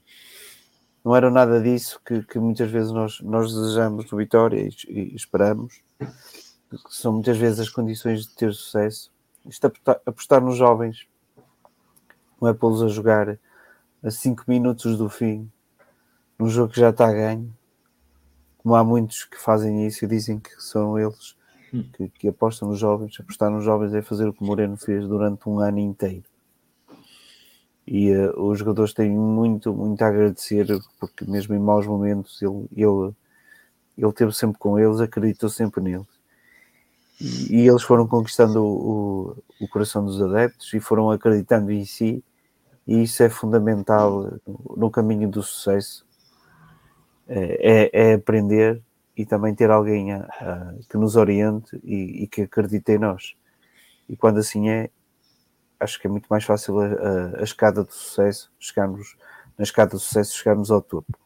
não 1.03 1.15
eram 1.15 1.29
nada 1.29 1.61
disso 1.61 1.99
que, 2.05 2.21
que 2.23 2.39
muitas 2.39 2.69
vezes 2.69 2.91
nós, 2.91 3.19
nós 3.21 3.53
desejamos 3.53 4.05
do 4.05 4.17
Vitória 4.17 4.61
e, 4.61 4.91
e 4.91 5.15
esperamos. 5.15 5.81
Que 5.99 6.77
são 6.89 7.13
muitas 7.13 7.37
vezes 7.37 7.59
as 7.59 7.69
condições 7.69 8.21
de 8.21 8.35
ter 8.35 8.53
sucesso. 8.53 9.11
Isto 9.45 9.67
apostar, 9.67 10.01
apostar 10.05 10.41
nos 10.41 10.55
jovens 10.55 11.07
não 12.41 12.49
é 12.49 12.53
pô-los 12.53 12.81
a 12.81 12.87
jogar 12.87 13.37
a 14.01 14.11
5 14.11 14.43
minutos 14.47 14.97
do 14.97 15.07
fim 15.09 15.49
num 16.37 16.49
jogo 16.49 16.73
que 16.73 16.79
já 16.79 16.89
está 16.89 17.07
a 17.07 17.13
ganho. 17.13 17.55
Como 18.57 18.75
há 18.75 18.83
muitos 18.83 19.25
que 19.25 19.37
fazem 19.37 19.85
isso 19.85 20.03
e 20.03 20.07
dizem 20.07 20.39
que 20.39 20.51
são 20.61 20.97
eles 20.97 21.35
que, 21.81 22.09
que 22.09 22.27
apostam 22.27 22.69
nos 22.69 22.79
jovens. 22.79 23.19
Apostar 23.19 23.49
nos 23.49 23.63
jovens 23.63 23.93
é 23.93 24.01
fazer 24.01 24.27
o 24.27 24.33
que 24.33 24.43
o 24.43 24.45
Moreno 24.45 24.77
fez 24.77 25.07
durante 25.07 25.49
um 25.49 25.59
ano 25.59 25.79
inteiro. 25.79 26.23
E 27.85 28.15
uh, 28.15 28.39
os 28.41 28.59
jogadores 28.59 28.93
têm 28.93 29.09
muito, 29.09 29.73
muito 29.73 30.01
a 30.01 30.07
agradecer, 30.07 30.67
porque 30.99 31.25
mesmo 31.25 31.53
em 31.55 31.59
maus 31.59 31.85
momentos 31.85 32.41
ele, 32.41 32.67
ele, 32.71 33.13
ele 33.97 34.09
esteve 34.09 34.31
sempre 34.31 34.57
com 34.59 34.79
eles, 34.79 34.99
acreditou 34.99 35.49
sempre 35.49 35.81
neles. 35.81 36.07
E, 37.19 37.57
e 37.57 37.67
eles 37.67 37.83
foram 37.83 38.07
conquistando 38.07 38.63
o, 38.63 39.31
o, 39.31 39.43
o, 39.61 39.67
coração 39.67 40.05
dos 40.05 40.21
adeptos 40.21 40.73
e 40.73 40.79
foram 40.79 41.11
acreditando 41.11 41.71
em 41.71 41.85
si, 41.85 42.23
e 42.87 43.03
isso 43.03 43.21
é 43.23 43.29
fundamental 43.29 44.39
no, 44.45 44.75
no 44.77 44.91
caminho 44.91 45.29
do 45.29 45.43
sucesso. 45.43 46.05
É, 47.27 47.89
é, 47.93 48.11
é 48.11 48.13
aprender 48.13 48.81
e 49.15 49.25
também 49.25 49.53
ter 49.53 49.69
alguém 49.69 50.11
a, 50.13 50.19
a, 50.19 50.73
que 50.89 50.97
nos 50.97 51.15
oriente 51.15 51.79
e, 51.83 52.23
e, 52.23 52.27
que 52.27 52.43
acredite 52.43 52.93
em 52.93 52.97
nós. 52.97 53.35
E 54.09 54.17
quando 54.17 54.39
assim 54.39 54.69
é, 54.69 54.89
acho 55.79 55.99
que 55.99 56.07
é 56.07 56.09
muito 56.09 56.27
mais 56.27 56.43
fácil 56.43 56.79
a, 56.79 57.39
a, 57.39 57.43
escada 57.43 57.83
do 57.83 57.91
sucesso, 57.91 58.51
chegarmos 58.59 59.15
na 59.57 59.63
escada 59.63 59.91
do 59.91 59.99
sucesso, 59.99 60.35
chegarmos 60.35 60.71
ao 60.71 60.81
topo. 60.81 61.17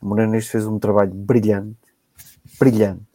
O 0.00 0.06
Morenas 0.06 0.46
fez 0.46 0.66
um 0.66 0.78
trabalho 0.78 1.12
brilhante, 1.12 1.76
brilhante, 2.58 3.06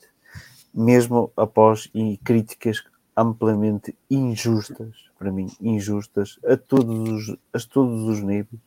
mesmo 0.74 1.32
após 1.36 1.90
e 1.94 2.18
críticas 2.18 2.84
amplamente 3.16 3.98
injustas, 4.10 5.10
para 5.18 5.32
mim, 5.32 5.48
injustas, 5.60 6.40
a 6.46 6.56
todos 6.56 7.10
os, 7.10 7.38
a 7.52 7.60
todos 7.68 8.04
os 8.04 8.22
níveis, 8.22 8.62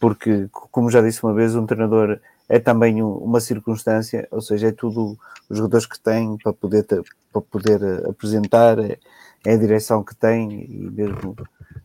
porque, 0.00 0.48
como 0.50 0.90
já 0.90 1.00
disse 1.00 1.22
uma 1.22 1.32
vez, 1.32 1.54
um 1.54 1.64
treinador 1.64 2.20
é 2.48 2.58
também 2.58 3.02
uma 3.02 3.40
circunstância, 3.40 4.26
ou 4.30 4.40
seja, 4.40 4.68
é 4.68 4.72
tudo 4.72 5.18
os 5.48 5.56
jogadores 5.56 5.86
que 5.86 5.98
têm 5.98 6.36
para 6.36 6.52
poder, 6.52 6.84
para 6.84 7.42
poder 7.42 7.82
eh, 7.82 8.08
apresentar, 8.08 8.78
é, 8.78 8.98
é, 9.44 9.54
a 9.54 9.56
direção 9.56 10.02
que 10.02 10.14
tem 10.14 10.64
e 10.64 10.90
mesmo 10.90 11.36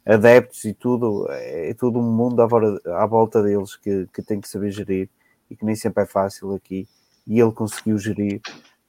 adeptos 0.05 0.63
e 0.65 0.73
tudo, 0.73 1.27
é, 1.29 1.73
tudo 1.73 1.99
um 1.99 2.11
mundo 2.11 2.41
à 2.41 3.05
volta 3.05 3.41
deles 3.41 3.75
que, 3.75 4.07
que 4.13 4.21
tem 4.21 4.39
que 4.39 4.49
saber 4.49 4.71
gerir 4.71 5.09
e 5.49 5.55
que 5.55 5.65
nem 5.65 5.75
sempre 5.75 6.03
é 6.03 6.05
fácil 6.05 6.53
aqui. 6.53 6.87
E 7.27 7.39
ele 7.39 7.51
conseguiu 7.51 7.97
gerir, 7.97 8.41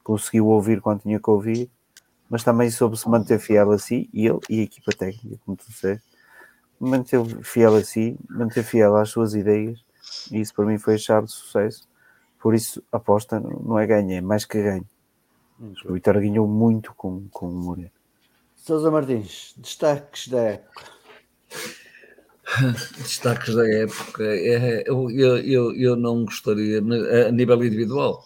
conseguiu 0.02 0.46
ouvir 0.46 0.80
quando 0.80 1.00
tinha 1.00 1.20
que 1.20 1.30
ouvir, 1.30 1.70
mas 2.28 2.44
também 2.44 2.70
soube 2.70 2.98
se 2.98 3.08
manter 3.08 3.38
fiel 3.38 3.72
a 3.72 3.78
si, 3.78 4.08
e 4.12 4.26
ele 4.26 4.38
e 4.48 4.60
a 4.60 4.62
equipa 4.62 4.92
técnica, 4.92 5.38
como 5.44 5.56
tu 5.56 5.66
disseste, 5.68 6.04
manter 6.80 7.22
fiel 7.42 7.76
a 7.76 7.84
si, 7.84 8.16
manter 8.28 8.62
fiel 8.62 8.96
às 8.96 9.10
suas 9.10 9.34
ideias 9.34 9.84
e 10.30 10.40
isso 10.40 10.54
para 10.54 10.66
mim 10.66 10.78
foi 10.78 10.94
a 10.94 10.98
chave 10.98 11.26
de 11.26 11.32
sucesso. 11.32 11.88
Por 12.40 12.54
isso, 12.54 12.82
aposta 12.90 13.38
não 13.38 13.78
é 13.78 13.86
ganhar, 13.86 14.16
é 14.16 14.20
mais 14.20 14.44
que 14.44 14.60
ganho. 14.60 14.86
O 15.84 15.92
Vitória 15.92 16.20
ganhou 16.20 16.48
muito 16.48 16.92
com, 16.94 17.28
com 17.30 17.48
o 17.48 17.52
Moreira. 17.52 17.92
Sousa 18.56 18.90
Martins, 18.90 19.54
destaques 19.56 20.28
da 20.28 20.40
época. 20.40 20.84
destaques 22.98 23.54
da 23.54 23.68
época. 23.68 24.24
É, 24.24 24.82
eu, 24.86 25.10
eu, 25.10 25.74
eu 25.74 25.96
não 25.96 26.24
gostaria, 26.24 26.78
a 27.28 27.30
nível 27.30 27.64
individual, 27.64 28.24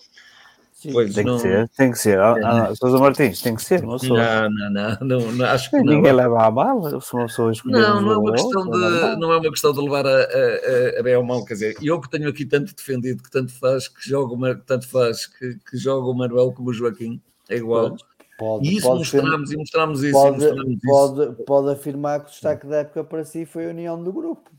Pois 0.92 1.14
tem 1.14 1.24
não... 1.24 1.36
que 1.36 1.42
ser, 1.42 1.68
tem 1.70 1.90
que 1.90 1.98
ser. 1.98 2.20
Ah, 2.20 2.34
é, 2.36 2.44
ah, 2.44 2.74
Sousa 2.74 2.98
Martins, 2.98 3.40
tem 3.40 3.54
que 3.54 3.62
ser. 3.62 3.82
Não, 3.82 3.98
sou... 3.98 4.16
não, 4.16 4.50
não, 4.50 4.98
não, 5.00 5.32
não, 5.32 5.46
acho 5.46 5.70
que 5.70 5.78
Ninguém 5.78 6.12
não. 6.12 6.16
leva 6.16 6.44
a 6.44 6.50
mal, 6.50 7.00
se 7.00 7.14
uma 7.14 7.26
pessoa 7.26 7.52
Não, 7.64 8.02
não 8.02 8.12
é 8.12 8.18
uma 8.18 8.32
questão 8.32 8.64
de, 8.64 9.16
não 9.16 9.32
é 9.32 9.38
uma 9.38 9.50
questão 9.50 9.72
de 9.72 9.80
levar 9.80 10.06
a, 10.06 10.10
a, 10.10 11.00
a 11.00 11.02
bem 11.02 11.16
ou 11.16 11.24
mal, 11.24 11.44
quer 11.46 11.54
dizer, 11.54 11.76
eu 11.80 11.98
que 11.98 12.10
tenho 12.10 12.28
aqui 12.28 12.44
tanto 12.44 12.74
defendido 12.74 13.22
que 13.22 13.30
tanto 13.30 13.52
faz 13.58 13.88
que 13.88 14.06
joga, 14.06 14.54
tanto 14.66 14.86
faz 14.86 15.26
que, 15.26 15.58
que 15.70 15.78
joga 15.78 16.08
o 16.08 16.14
Manuel 16.14 16.52
como 16.52 16.68
o 16.68 16.74
Joaquim, 16.74 17.22
é 17.48 17.56
igual. 17.56 17.96
Pode, 18.38 18.68
e 18.68 18.76
isso 18.76 18.86
pode 18.86 18.98
mostramos, 18.98 19.52
e 19.52 19.56
mostramos 19.56 20.02
isso. 20.02 20.12
Pode, 20.12 20.44
mostramos 20.44 20.78
pode, 20.84 21.22
isso. 21.22 21.44
pode 21.44 21.70
afirmar 21.70 22.20
que 22.20 22.26
o 22.26 22.30
destaque 22.30 22.66
da 22.66 22.76
época 22.76 23.02
para 23.02 23.24
si 23.24 23.46
foi 23.46 23.66
a 23.66 23.70
união 23.70 24.02
do 24.02 24.12
grupo. 24.12 24.50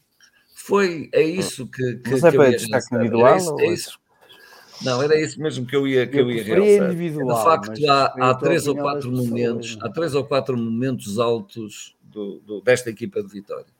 Foi, 0.56 1.10
é 1.14 1.22
isso 1.22 1.68
que. 1.68 1.98
que 1.98 2.18
sei 2.18 2.32
para 2.32 2.50
destaque 2.50 2.96
individual? 2.96 3.28
É 3.28 3.38
isso, 3.38 3.60
é 3.60 3.66
isso. 3.68 4.07
Não, 4.82 5.02
era 5.02 5.20
isso 5.20 5.42
mesmo 5.42 5.66
que 5.66 5.76
eu 5.76 5.88
ia, 5.88 6.06
que 6.06 6.18
eu, 6.18 6.30
eu 6.30 6.32
ia 6.32 6.44
realçar. 6.44 6.92
Individual, 6.92 7.38
de 7.38 7.44
facto, 7.44 7.90
há, 7.90 8.06
há 8.20 8.36
três 8.36 8.68
ou 8.68 8.76
quatro 8.76 9.12
momentos, 9.12 9.78
há 9.82 9.90
três 9.90 10.16
ou 10.16 10.24
quatro 10.24 10.58
momentos 10.58 11.20
altos 11.20 11.96
do, 12.02 12.40
do, 12.40 12.62
desta 12.62 12.90
equipa 12.90 13.22
de 13.22 13.30
Vitória. 13.30 13.78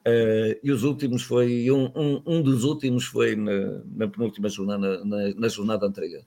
Uh, 0.00 0.56
e 0.62 0.72
os 0.72 0.82
últimos 0.82 1.22
foi, 1.22 1.70
um, 1.70 1.90
um, 1.94 2.22
um 2.26 2.42
dos 2.42 2.64
últimos 2.64 3.04
foi 3.04 3.36
na, 3.36 3.82
na 3.94 4.08
penúltima 4.08 4.48
jornada, 4.48 5.04
na, 5.04 5.34
na 5.34 5.48
jornada 5.48 5.86
anterior. 5.86 6.22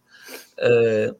Uh, 0.59 1.15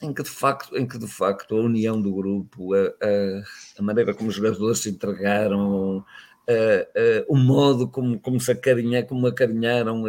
em 0.00 0.12
que 0.12 0.22
de 0.22 0.30
facto, 0.30 0.76
em 0.76 0.86
que 0.86 0.98
de 0.98 1.06
facto 1.06 1.56
a 1.56 1.60
união 1.60 2.00
do 2.00 2.12
grupo, 2.12 2.74
a, 2.74 2.78
a, 2.78 3.42
a 3.78 3.82
maneira 3.82 4.14
como 4.14 4.28
os 4.28 4.36
jogadores 4.36 4.78
se 4.78 4.90
entregaram, 4.90 5.98
uh, 5.98 6.04
o 7.28 7.36
modo 7.36 7.88
como, 7.88 8.18
como 8.20 8.40
se 8.40 8.52
acarinhar, 8.52 9.06
como 9.06 9.26
acarinharam 9.26 10.04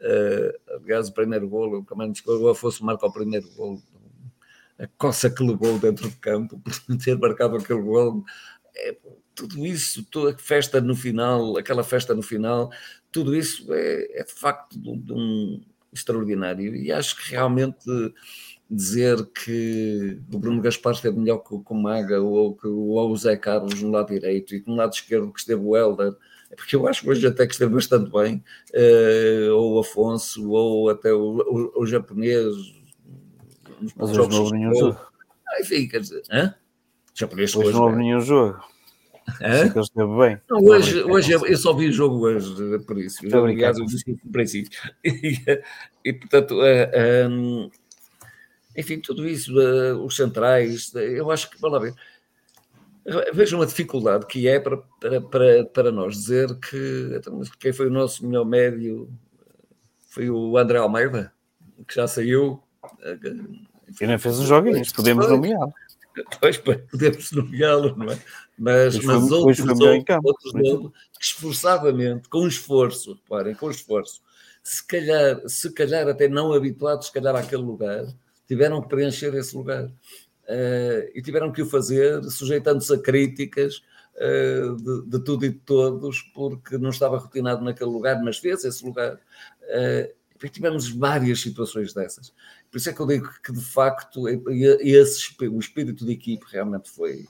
Uh, 0.00 0.74
aliás, 0.74 1.08
o 1.08 1.14
primeiro 1.14 1.48
golo, 1.48 1.78
o 1.78 1.84
que 1.84 2.30
o 2.30 2.48
Afonso 2.48 2.84
marca 2.84 3.06
o 3.06 3.12
primeiro 3.12 3.48
golo, 3.56 3.82
a 4.78 4.86
coça 4.98 5.30
que 5.30 5.42
levou 5.42 5.78
dentro 5.78 6.08
do 6.08 6.16
campo 6.16 6.60
por 6.60 6.96
ter 6.98 7.18
marcado 7.18 7.56
aquele 7.56 7.82
golo. 7.82 8.24
É, 8.74 8.96
tudo 9.34 9.66
isso, 9.66 10.04
toda 10.04 10.34
a 10.34 10.38
festa 10.38 10.80
no 10.80 10.94
final, 10.94 11.56
aquela 11.56 11.82
festa 11.82 12.14
no 12.14 12.22
final, 12.22 12.70
tudo 13.10 13.34
isso 13.34 13.72
é, 13.72 14.20
é 14.20 14.24
de 14.24 14.32
facto 14.32 14.78
de, 14.78 14.96
de 14.98 15.12
um 15.12 15.62
extraordinário. 15.92 16.74
E 16.74 16.92
acho 16.92 17.16
que 17.16 17.30
realmente 17.30 17.86
dizer 18.68 19.24
que 19.26 20.20
o 20.32 20.38
Bruno 20.38 20.60
Gaspar 20.60 20.92
esteve 20.92 21.18
melhor 21.18 21.38
que 21.38 21.54
o 21.54 21.74
Maga 21.74 22.20
ou 22.20 22.54
que 22.54 22.66
o 22.66 23.16
Zé 23.16 23.36
Carlos 23.36 23.80
no 23.80 23.90
lado 23.90 24.08
direito 24.08 24.54
e 24.54 24.60
que 24.60 24.68
no 24.68 24.76
lado 24.76 24.92
esquerdo 24.92 25.32
que 25.32 25.38
esteve 25.38 25.62
o 25.62 25.76
Helder 25.76 26.14
porque 26.56 26.74
eu 26.74 26.86
acho 26.88 27.02
que 27.02 27.10
hoje 27.10 27.26
até 27.26 27.46
que 27.46 27.52
esteve 27.52 27.74
bastante 27.74 28.10
bem, 28.10 28.42
uh, 28.74 29.54
ou 29.54 29.74
o 29.74 29.78
Afonso, 29.80 30.50
ou 30.50 30.88
até 30.88 31.12
o, 31.12 31.72
o, 31.76 31.82
o 31.82 31.86
japonês. 31.86 32.54
Mas 33.96 34.10
hoje 34.10 34.28
não 34.30 34.42
houve 34.42 34.52
nenhum 34.56 34.74
jogo. 34.74 34.98
Ah, 35.46 35.60
enfim, 35.60 35.86
quer 35.86 36.00
dizer, 36.00 36.22
hã? 36.30 36.54
japonês 37.14 37.54
hoje, 37.54 37.68
hoje 37.68 37.76
não 37.76 37.84
houve 37.84 37.96
nenhum 37.96 38.20
jogo. 38.20 38.58
Hã? 39.40 39.68
que 39.68 39.78
ele 39.78 39.80
esteve 39.80 40.18
bem. 40.18 40.40
Não, 40.48 40.58
hoje, 40.64 41.02
hoje 41.02 41.32
eu, 41.32 41.46
eu, 41.46 41.56
só 41.56 41.72
vi 41.72 41.88
o 41.88 41.92
jogo 41.92 42.26
hoje, 42.26 42.78
por 42.86 42.98
isso. 42.98 43.26
Eu, 43.26 43.44
aliás, 43.44 43.78
eu 43.78 43.86
princípio. 44.32 44.80
E, 46.04 46.12
portanto, 46.12 46.60
uh, 46.60 46.64
eh, 46.64 47.26
um, 47.28 47.68
enfim, 48.76 49.00
tudo 49.00 49.28
isso, 49.28 49.52
uh, 49.58 50.04
os 50.04 50.14
centrais, 50.14 50.94
eu 50.94 51.32
acho 51.32 51.50
que, 51.50 51.60
vale 51.60 51.74
lá 51.74 51.80
ver 51.80 51.94
Vejam 53.32 53.62
a 53.62 53.66
dificuldade 53.66 54.26
que 54.26 54.48
é 54.48 54.58
para, 54.58 54.78
para, 55.00 55.20
para, 55.20 55.64
para 55.66 55.92
nós 55.92 56.14
dizer 56.16 56.58
que 56.58 57.12
então, 57.14 57.40
quem 57.60 57.72
foi 57.72 57.86
o 57.86 57.90
nosso 57.90 58.26
melhor 58.26 58.44
médio 58.44 59.08
foi 60.08 60.28
o 60.28 60.58
André 60.58 60.78
Almeida, 60.78 61.32
que 61.86 61.94
já 61.94 62.08
saiu. 62.08 62.60
E 64.00 64.06
nem 64.06 64.18
fez 64.18 64.38
os 64.38 64.48
joguinhos, 64.48 64.92
podemos 64.92 65.28
nomeá-lo. 65.28 65.72
Pois, 66.40 66.56
podemos 66.56 67.30
nomeá-lo, 67.30 67.94
não 67.96 68.10
é? 68.10 68.18
Mas, 68.58 68.98
mas 69.04 69.30
outros, 69.30 69.60
outros, 69.60 70.54
outros 70.54 70.92
que 71.18 71.24
esforçadamente, 71.24 72.28
com 72.28 72.48
esforço, 72.48 73.12
reparem, 73.12 73.54
com 73.54 73.70
esforço, 73.70 74.22
se 74.62 74.84
calhar, 74.84 75.40
se 75.46 75.70
calhar 75.72 76.08
até 76.08 76.26
não 76.26 76.52
habituados, 76.52 77.06
se 77.06 77.12
calhar, 77.12 77.36
àquele 77.36 77.62
lugar, 77.62 78.06
tiveram 78.48 78.80
que 78.80 78.88
preencher 78.88 79.34
esse 79.34 79.54
lugar 79.54 79.90
e 81.14 81.22
tiveram 81.22 81.50
que 81.50 81.62
o 81.62 81.66
fazer 81.66 82.22
sujeitando-se 82.24 82.94
a 82.94 82.98
críticas 82.98 83.82
uh, 84.16 84.76
de, 84.76 85.10
de, 85.10 85.24
tudo 85.24 85.44
e 85.44 85.50
de 85.50 85.58
todos, 85.58 86.22
porque 86.34 86.78
não 86.78 86.90
estava 86.90 87.18
rotinado 87.18 87.64
naquele 87.64 87.90
lugar, 87.90 88.22
mas 88.22 88.38
fez 88.38 88.64
esse 88.64 88.84
lugar. 88.84 89.14
Uh, 89.14 90.14
e 90.42 90.48
tivemos 90.48 90.88
várias 90.90 91.40
situações 91.40 91.94
dessas. 91.94 92.32
Por 92.70 92.78
isso 92.78 92.90
é 92.90 92.92
que 92.92 93.00
eu 93.00 93.06
digo 93.06 93.28
que, 93.42 93.52
de 93.52 93.60
facto, 93.62 94.28
esse, 94.28 95.34
o 95.48 95.58
espírito 95.58 96.04
de 96.04 96.12
equipe 96.12 96.44
realmente 96.50 96.90
foi. 96.90 97.26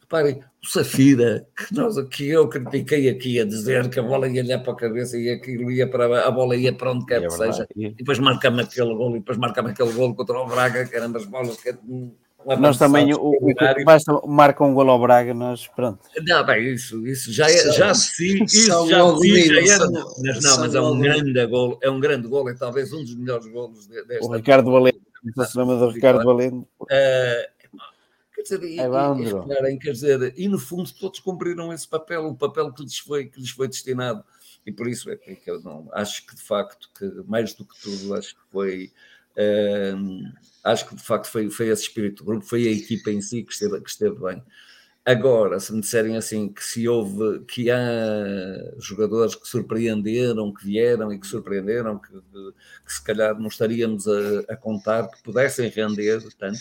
Reparem, 0.00 0.44
o 0.62 0.66
Safira, 0.66 1.48
que, 1.56 1.74
nós, 1.74 1.96
que 2.08 2.28
eu 2.28 2.46
critiquei 2.46 3.08
aqui 3.08 3.40
a 3.40 3.46
dizer 3.46 3.88
que 3.88 3.98
a 3.98 4.02
bola 4.02 4.28
ia 4.28 4.42
olhar 4.42 4.58
para 4.58 4.74
a 4.74 4.76
cabeça 4.76 5.16
e 5.16 5.30
aquilo 5.30 5.70
ia 5.70 5.88
para 5.88 6.26
a 6.26 6.30
bola 6.30 6.54
ia 6.54 6.74
para 6.74 6.92
onde 6.92 7.06
quer 7.06 7.22
é 7.22 7.26
que 7.26 7.32
seja, 7.32 7.66
e 7.74 7.88
depois 7.94 8.18
marca-me 8.18 8.60
aquele 8.60 8.94
gol, 8.94 9.16
e 9.16 9.20
depois 9.20 9.38
marca-me 9.38 9.70
aquele 9.70 9.92
gol 9.92 10.14
contra 10.14 10.38
o 10.38 10.46
Braga, 10.46 10.84
que 10.84 10.94
eram 10.94 11.16
as 11.16 11.24
bolas 11.24 11.56
que 11.56 11.70
nós 12.58 12.78
também, 12.78 13.12
o, 13.14 13.18
o, 13.18 13.84
basta 13.84 14.12
marca 14.26 14.64
um 14.64 14.74
gol 14.74 14.90
ao 14.90 15.00
Braga, 15.00 15.32
nós 15.32 15.66
pronto. 15.68 16.00
Não, 16.26 16.44
bem, 16.44 16.74
isso, 16.74 17.06
isso 17.06 17.32
já, 17.32 17.50
é, 17.50 17.72
já 17.72 17.94
sim, 17.94 18.42
isso 18.44 18.88
já 18.88 19.16
sim, 19.16 19.64
já 19.64 19.74
era, 19.74 19.88
mas 19.88 20.42
não, 20.42 20.58
mas 20.60 20.74
é 20.74 20.80
um 20.80 20.98
grande 20.98 21.46
gol, 21.46 21.78
é 21.80 21.90
um 21.90 22.00
grande 22.00 22.28
gol, 22.28 22.48
é 22.48 22.54
talvez 22.54 22.92
um 22.92 23.02
dos 23.02 23.14
melhores 23.14 23.46
golos 23.46 23.86
desta. 23.86 24.26
O 24.26 24.34
Ricardo 24.34 24.70
Valente, 24.70 25.00
se 25.46 25.58
lembra 25.58 25.76
do 25.76 25.90
Ricardo 25.90 26.24
Valente? 26.24 26.66
Uh, 26.80 27.68
quer 28.34 28.42
dizer, 28.42 28.62
e, 28.64 28.80
e, 28.80 29.78
quer 29.78 29.92
dizer, 29.92 30.34
e 30.36 30.48
no 30.48 30.58
fundo 30.58 30.90
todos 30.98 31.20
cumpriram 31.20 31.72
esse 31.72 31.86
papel, 31.86 32.26
o 32.26 32.34
papel 32.34 32.72
que 32.72 32.82
lhes 32.82 32.98
foi, 32.98 33.26
que 33.26 33.40
lhes 33.40 33.50
foi 33.50 33.68
destinado, 33.68 34.24
e 34.66 34.72
por 34.72 34.88
isso 34.88 35.10
é 35.10 35.16
que 35.16 35.50
eu 35.50 35.60
não, 35.60 35.88
acho 35.92 36.26
que 36.26 36.34
de 36.34 36.42
facto, 36.42 36.90
que 36.98 37.04
mais 37.26 37.54
do 37.54 37.64
que 37.64 37.80
tudo, 37.80 38.14
acho 38.14 38.34
que 38.34 38.42
foi 38.50 38.92
acho 40.64 40.88
que 40.88 40.96
de 40.96 41.02
facto 41.02 41.26
foi, 41.26 41.50
foi 41.50 41.68
esse 41.68 41.82
espírito 41.82 42.22
do 42.22 42.26
grupo, 42.26 42.46
foi 42.46 42.68
a 42.68 42.72
equipa 42.72 43.10
em 43.10 43.20
si 43.20 43.42
que 43.42 43.52
esteve, 43.52 43.80
que 43.80 43.90
esteve 43.90 44.18
bem. 44.18 44.42
Agora, 45.04 45.58
se 45.58 45.72
me 45.72 45.80
disserem 45.80 46.16
assim 46.16 46.48
que 46.48 46.62
se 46.62 46.86
houve, 46.88 47.40
que 47.46 47.68
há 47.72 47.80
jogadores 48.78 49.34
que 49.34 49.48
surpreenderam, 49.48 50.54
que 50.54 50.64
vieram 50.64 51.12
e 51.12 51.18
que 51.18 51.26
surpreenderam, 51.26 51.98
que, 51.98 52.12
que 52.12 52.92
se 52.92 53.02
calhar 53.02 53.36
não 53.36 53.48
estaríamos 53.48 54.06
a, 54.06 54.40
a, 54.50 54.56
contar 54.56 55.08
que 55.08 55.20
pudessem 55.24 55.68
render 55.70 56.22
tanto, 56.38 56.60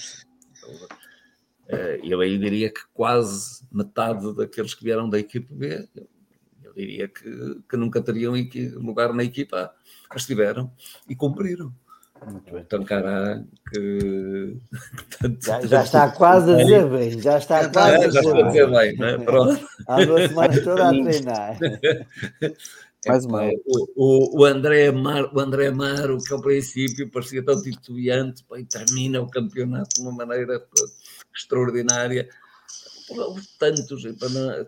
eh, 1.68 2.00
eu 2.04 2.20
aí 2.20 2.36
diria 2.40 2.72
que 2.72 2.82
quase 2.94 3.64
metade 3.72 4.36
daqueles 4.36 4.74
que 4.74 4.84
vieram 4.84 5.08
da 5.08 5.20
equipe 5.20 5.54
B, 5.54 5.88
eu, 5.96 6.08
eu 6.64 6.74
diria 6.74 7.08
que, 7.08 7.62
que 7.70 7.78
nunca 7.78 8.02
teriam 8.02 8.34
lugar 8.78 9.14
na 9.14 9.24
equipa 9.24 9.66
A, 9.66 9.74
mas 10.12 10.26
tiveram 10.26 10.72
e 11.08 11.16
cumpriram. 11.16 11.72
Muito 12.26 12.54
bem. 12.54 12.64
Tancará 12.66 13.44
que. 13.72 14.58
já, 15.42 15.62
já, 15.62 15.84
está 15.84 16.12
quase 16.12 16.54
a 16.54 16.58
dizer 16.58 16.88
bem, 16.88 17.20
já 17.20 17.38
está 17.38 17.70
quase 17.70 17.96
é, 17.96 18.04
a 18.04 18.08
dizer, 18.08 18.24
já 18.24 18.42
dizer 18.44 18.70
bem. 18.70 18.98
Né? 18.98 19.18
Pronto. 19.18 19.68
Há 19.88 20.06
duas 20.06 20.30
semanas 20.30 20.64
toda 20.64 20.90
a 20.90 20.92
treinar. 20.92 21.58
Mais 23.08 23.26
uma. 23.26 23.50
O, 23.66 23.88
o, 23.96 24.42
o, 24.42 24.46
André 24.46 24.88
Amaro, 24.88 25.32
o 25.34 25.40
André 25.40 25.68
Amaro, 25.68 26.20
que 26.20 26.32
ao 26.32 26.42
princípio 26.42 27.10
parecia 27.10 27.44
tão 27.44 27.60
titubeante, 27.60 28.46
e 28.56 28.66
termina 28.66 29.20
o 29.20 29.30
campeonato 29.30 29.96
de 29.96 30.02
uma 30.02 30.12
maneira 30.12 30.64
extraordinária. 31.36 32.30
Houve 33.10 33.42
tantos, 33.58 34.04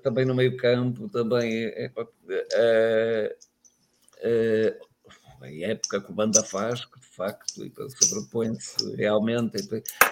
também 0.02 0.26
no 0.26 0.34
meio 0.34 0.58
campo, 0.58 1.08
também. 1.10 1.66
É, 1.66 1.92
é, 2.54 3.36
é, 4.22 4.78
a 5.44 5.68
época 5.70 6.02
que 6.02 6.12
o 6.12 6.16
Banda 6.16 6.44
faz, 6.44 6.86
que 6.86 7.03
facto 7.16 7.62
sobrepõe-se 7.90 8.96
realmente. 8.96 9.58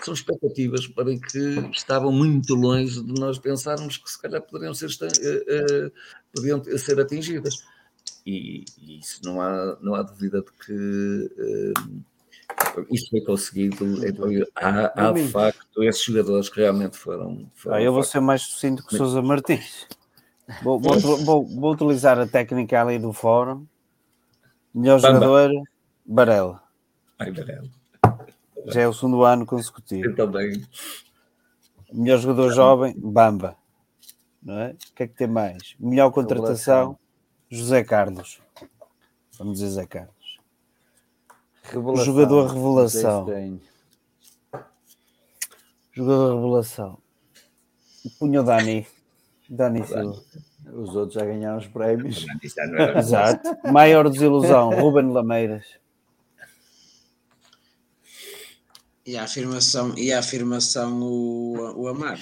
São 0.03 0.13
expectativas 0.13 0.87
para 0.87 1.17
que 1.17 1.69
estavam 1.71 2.11
muito 2.11 2.53
longe 2.53 3.01
de 3.03 3.19
nós 3.19 3.39
pensarmos 3.39 3.97
que 3.97 4.09
se 4.09 4.21
calhar 4.21 4.41
poderiam 4.41 4.73
ser, 4.73 4.87
uh, 4.87 5.87
uh, 5.87 5.91
podiam 6.33 6.63
ser 6.77 6.99
atingidas. 6.99 7.55
E, 8.25 8.65
e, 8.77 8.99
isso 8.99 9.19
não 9.23 9.41
há, 9.41 9.77
não 9.81 9.95
há 9.95 10.03
dúvida 10.03 10.41
de 10.41 10.51
que 10.65 11.31
uh, 11.73 12.85
isso 12.91 13.09
foi 13.09 13.21
conseguido. 13.21 14.05
Então, 14.05 14.27
há, 14.55 15.09
há 15.09 15.11
de 15.11 15.27
facto 15.27 15.83
esses 15.83 16.03
jogadores 16.03 16.49
que 16.49 16.59
realmente 16.59 16.97
foram. 16.97 17.49
foram 17.55 17.75
ah, 17.75 17.81
eu 17.81 17.93
vou 17.93 18.03
ser 18.03 18.19
mais 18.19 18.43
sucinto 18.43 18.85
que 18.85 18.95
Sousa 18.95 19.21
Martins. 19.21 19.87
Vou, 20.61 20.79
vou, 20.79 20.99
vou, 20.99 21.45
vou, 21.45 21.71
utilizar 21.71 22.19
a 22.19 22.27
técnica 22.27 22.81
ali 22.81 22.99
do 22.99 23.13
fórum 23.13 23.65
Melhor 24.73 24.99
Bamba. 24.99 25.13
jogador, 25.13 25.51
Barella. 26.05 26.60
Ai. 27.21 27.33
Já 28.65 28.81
é 28.81 28.87
o 28.87 28.93
segundo 28.93 29.23
ano 29.23 29.45
consecutivo. 29.45 30.05
Eu 30.05 30.15
também. 30.15 30.65
Melhor 31.93 32.17
jogador 32.17 32.51
jovem, 32.51 32.95
Bamba. 32.97 33.55
Não 34.41 34.57
é? 34.59 34.71
O 34.71 34.95
que 34.95 35.03
é 35.03 35.07
que 35.07 35.13
tem 35.13 35.27
mais? 35.27 35.75
Melhor 35.79 36.09
contratação, 36.11 36.97
José 37.49 37.83
Carlos. 37.83 38.41
Vamos 39.37 39.59
dizer 39.59 39.67
José 39.67 39.85
Carlos. 39.85 40.39
Revelação. 41.63 42.05
Jogador 42.05 42.47
revelação. 42.47 43.27
Jogador 45.93 46.35
revelação. 46.35 46.97
Punho 48.17 48.43
Dani. 48.43 48.87
Dani 49.47 49.85
Silva. 49.85 50.21
Os 50.73 50.95
outros 50.95 51.13
já 51.13 51.25
ganharam 51.25 51.57
os 51.57 51.67
prémios. 51.67 52.25
Exato. 52.97 53.49
Maior 53.71 54.09
desilusão, 54.09 54.69
Ruben 54.79 55.11
Lameiras. 55.11 55.79
E 59.05 59.17
a 59.17 59.23
afirmação, 59.23 59.93
e 59.97 60.13
a 60.13 60.19
afirmação 60.19 61.01
o, 61.01 61.83
o 61.83 61.87
Amaro. 61.87 62.21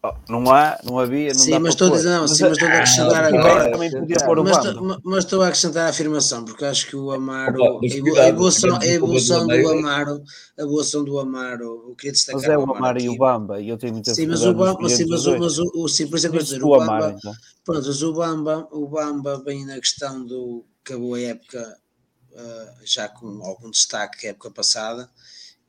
Oh, 0.00 0.14
não 0.28 0.48
há, 0.52 0.78
não 0.84 0.96
havia, 0.96 1.32
não 1.32 1.34
sim, 1.40 1.58
mas 1.58 1.74
estou 1.74 1.88
a 1.88 1.96
dizer, 1.96 2.10
não, 2.10 2.28
sim, 2.28 2.44
mas 2.44 2.52
estou 2.52 2.68
a 2.68 2.72
acrescentar 2.72 3.24
ah, 3.24 3.26
agora. 3.26 3.72
Também 3.72 3.90
podia 3.90 4.16
pôr 4.24 4.38
o 4.38 4.44
mas, 4.44 4.64
estou, 4.64 5.00
mas 5.02 5.24
estou 5.24 5.42
a 5.42 5.48
acrescentar 5.48 5.86
a 5.86 5.90
afirmação, 5.90 6.44
porque 6.44 6.64
acho 6.64 6.86
que 6.86 6.94
o 6.94 7.10
Amaro, 7.10 7.80
a 7.80 8.28
evolução, 8.28 8.78
a 8.80 8.86
evolução 8.86 9.44
do 9.44 9.68
Amaro, 9.68 10.22
a 10.56 10.62
evolução 10.62 11.02
do 11.02 11.18
Amaro, 11.18 11.86
eu 11.88 11.96
queria 11.96 12.12
destacar. 12.12 12.40
Mas 12.40 12.48
é 12.48 12.56
o 12.56 12.62
Amaro 12.62 13.00
e 13.00 13.08
o 13.08 13.16
Bamba, 13.16 13.60
e 13.60 13.68
eu 13.68 13.76
tenho 13.76 13.94
muita 13.94 14.14
Sim, 14.14 14.28
mas 14.28 14.44
o 14.44 14.54
Bamba, 14.54 14.88
sim, 14.88 15.04
mas, 15.08 15.26
o, 15.26 15.36
mas 15.36 15.58
o, 15.58 15.68
o, 15.74 15.88
sim, 15.88 16.06
por 16.06 16.16
isso 16.16 16.28
é 16.28 16.30
que 16.30 16.36
eu 16.36 16.42
dizer, 16.42 16.62
o 16.62 16.78
Bamba, 16.78 17.16
então. 17.18 17.32
pronto, 17.64 17.84
mas 17.84 18.02
o 18.04 18.12
Bamba, 18.12 18.68
o 18.70 18.86
Bamba 18.86 19.42
vem 19.44 19.66
na 19.66 19.80
questão 19.80 20.24
do 20.24 20.64
acabou 20.84 21.14
a 21.14 21.20
época 21.20 21.76
uh, 22.34 22.84
já 22.84 23.08
com 23.08 23.44
algum 23.44 23.68
destaque 23.68 24.28
a 24.28 24.30
época 24.30 24.50
passada 24.52 25.10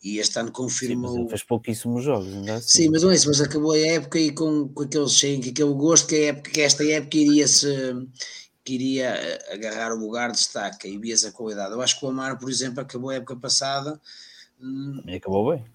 e 0.03 0.19
este 0.19 0.39
ano 0.39 0.51
confirmou. 0.51 1.13
Sim, 1.13 1.29
fez 1.29 1.43
pouquíssimos 1.43 2.03
jogos, 2.03 2.33
ainda 2.33 2.55
assim. 2.55 2.83
Sim, 2.83 2.89
mas 2.89 3.03
não 3.03 3.11
é 3.11 3.15
isso, 3.15 3.27
mas 3.27 3.41
acabou 3.41 3.71
a 3.71 3.79
época 3.79 4.19
e 4.19 4.31
com, 4.31 4.67
com 4.69 4.83
aquele 4.83 5.09
cheio, 5.09 5.41
com 5.41 5.49
aquele 5.49 5.73
gosto 5.73 6.07
que, 6.07 6.15
a 6.15 6.25
época, 6.27 6.51
que 6.51 6.61
esta 6.61 6.83
época 6.85 7.17
iria 7.17 7.47
se 7.47 7.67
que 8.63 8.75
iria 8.75 9.15
eh, 9.15 9.53
agarrar 9.53 9.93
o 9.93 9.99
lugar 9.99 10.31
de 10.31 10.37
destaque 10.37 10.87
e 10.87 10.97
via 10.97 11.15
a 11.15 11.31
qualidade. 11.31 11.73
Eu 11.73 11.81
acho 11.81 11.97
que 11.97 12.05
o 12.05 12.09
Amaro, 12.09 12.37
por 12.37 12.49
exemplo, 12.49 12.81
acabou 12.81 13.09
a 13.09 13.15
época 13.15 13.35
passada. 13.35 13.99
Hum, 14.61 15.01
e 15.07 15.15
acabou 15.15 15.51
bem. 15.51 15.65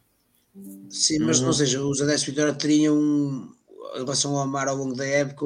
Sim, 0.89 1.19
mas 1.21 1.41
uhum. 1.41 1.47
não 1.47 1.53
seja, 1.53 1.83
os 1.83 2.01
Adeptos 2.01 2.25
Vitória 2.25 2.55
teriam 2.55 3.53
em 3.95 3.99
relação 3.99 4.37
ao 4.37 4.43
Amaro 4.43 4.71
ao 4.71 4.77
longo 4.77 4.95
da 4.95 5.05
época 5.05 5.45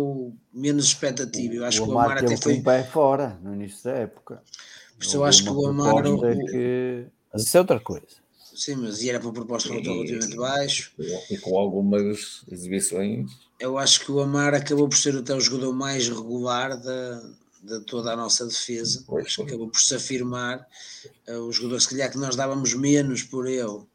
menos 0.53 0.87
expectativa. 0.87 1.55
Eu 1.55 1.65
acho 1.65 1.83
o 1.83 1.87
que 1.87 1.93
o 1.93 1.99
Amaro 1.99 2.21
até 2.27 2.37
foi. 2.37 2.55
um 2.55 2.63
pé 2.63 2.85
fora 2.85 3.39
no 3.43 3.55
início 3.55 3.85
da 3.85 3.93
época. 3.93 4.43
Por 4.99 5.05
isso 5.05 5.17
eu 5.17 5.25
acho 5.25 5.45
que 5.45 5.51
o 5.51 5.67
Amaro. 5.67 6.21
Que... 6.21 7.07
Mas 7.33 7.45
isso 7.45 7.57
é 7.57 7.61
outra 7.61 7.81
coisa. 7.81 8.28
Sim, 8.59 8.75
mas 8.75 9.01
e 9.03 9.09
era 9.09 9.21
para 9.21 9.31
proposta 9.31 9.69
relativamente 9.69 10.35
baixo. 10.35 10.93
E 11.31 11.39
com 11.39 11.57
algumas 11.57 12.43
exibições. 12.51 13.31
Eu 13.61 13.79
acho 13.79 14.05
que 14.05 14.11
o 14.11 14.19
Amar 14.19 14.53
acabou 14.53 14.89
por 14.89 14.99
ser 14.99 15.17
até 15.17 15.33
o 15.33 15.41
jogador 15.41 15.73
mais 15.73 16.09
regular 16.09 16.77
da, 16.77 17.23
de 17.63 17.81
toda 17.85 18.13
a 18.13 18.17
nossa 18.17 18.45
defesa. 18.45 19.05
Pois, 19.07 19.27
acho 19.27 19.37
que 19.37 19.43
acabou 19.43 19.69
por 19.69 19.81
se 19.81 19.95
afirmar. 19.95 20.67
Uh, 21.29 21.39
o 21.43 21.53
jogador, 21.53 21.81
se 21.81 21.89
calhar, 21.89 22.11
que 22.11 22.19
nós 22.19 22.35
dávamos 22.35 22.75
menos 22.75 23.23
por 23.23 23.47
ele. 23.47 23.63
Uh, 23.63 23.87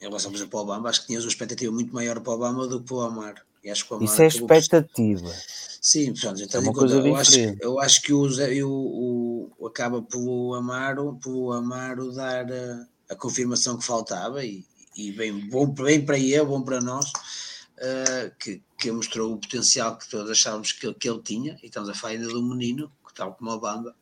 em 0.00 0.04
relação, 0.04 0.30
por 0.30 0.36
exemplo, 0.36 0.56
ao 0.60 0.64
Obama, 0.66 0.88
acho 0.88 1.00
que 1.00 1.08
tínhamos 1.08 1.24
uma 1.24 1.30
expectativa 1.30 1.72
muito 1.72 1.92
maior 1.92 2.20
para 2.20 2.30
o 2.30 2.36
Obama 2.36 2.68
do 2.68 2.78
que 2.80 2.86
para 2.86 2.96
o 2.96 3.00
Amar. 3.00 3.44
E 3.66 3.70
acho 3.70 3.84
que 3.84 3.94
o 3.94 3.96
Amar 3.96 4.08
Isso 4.08 4.22
é 4.22 4.26
expectativa. 4.28 5.34
Sim, 5.82 6.12
portanto, 6.12 6.40
então, 6.40 6.60
é 6.60 6.64
uma 6.64 6.72
coisa 6.72 6.94
eu, 6.96 7.16
acho, 7.16 7.38
eu 7.60 7.80
acho 7.80 8.02
que 8.02 8.12
o, 8.12 8.30
eu, 8.42 8.70
o, 8.70 9.66
acaba 9.66 10.00
por 10.00 10.20
o 10.20 10.54
Amaro, 10.54 11.18
por 11.20 11.34
o 11.34 11.52
Amaro 11.52 12.12
dar 12.12 12.46
a, 12.48 12.86
a 13.10 13.16
confirmação 13.16 13.76
que 13.76 13.84
faltava 13.84 14.44
e, 14.44 14.64
e 14.96 15.10
bem, 15.10 15.48
bom, 15.48 15.66
bem 15.66 16.04
para 16.04 16.16
ele, 16.16 16.44
bom 16.44 16.62
para 16.62 16.80
nós, 16.80 17.06
uh, 17.08 18.32
que, 18.38 18.62
que 18.78 18.92
mostrou 18.92 19.32
o 19.32 19.38
potencial 19.38 19.98
que 19.98 20.08
todos 20.08 20.30
achávamos 20.30 20.70
que, 20.70 20.94
que 20.94 21.08
ele 21.08 21.22
tinha, 21.22 21.58
e 21.60 21.66
estamos 21.66 21.88
a 21.88 21.94
falar 21.94 22.12
ainda 22.12 22.28
do 22.28 22.42
menino, 22.42 22.92
que 23.04 23.14
tal 23.14 23.34
como 23.34 23.50
a 23.50 23.58
Bamba, 23.58 23.96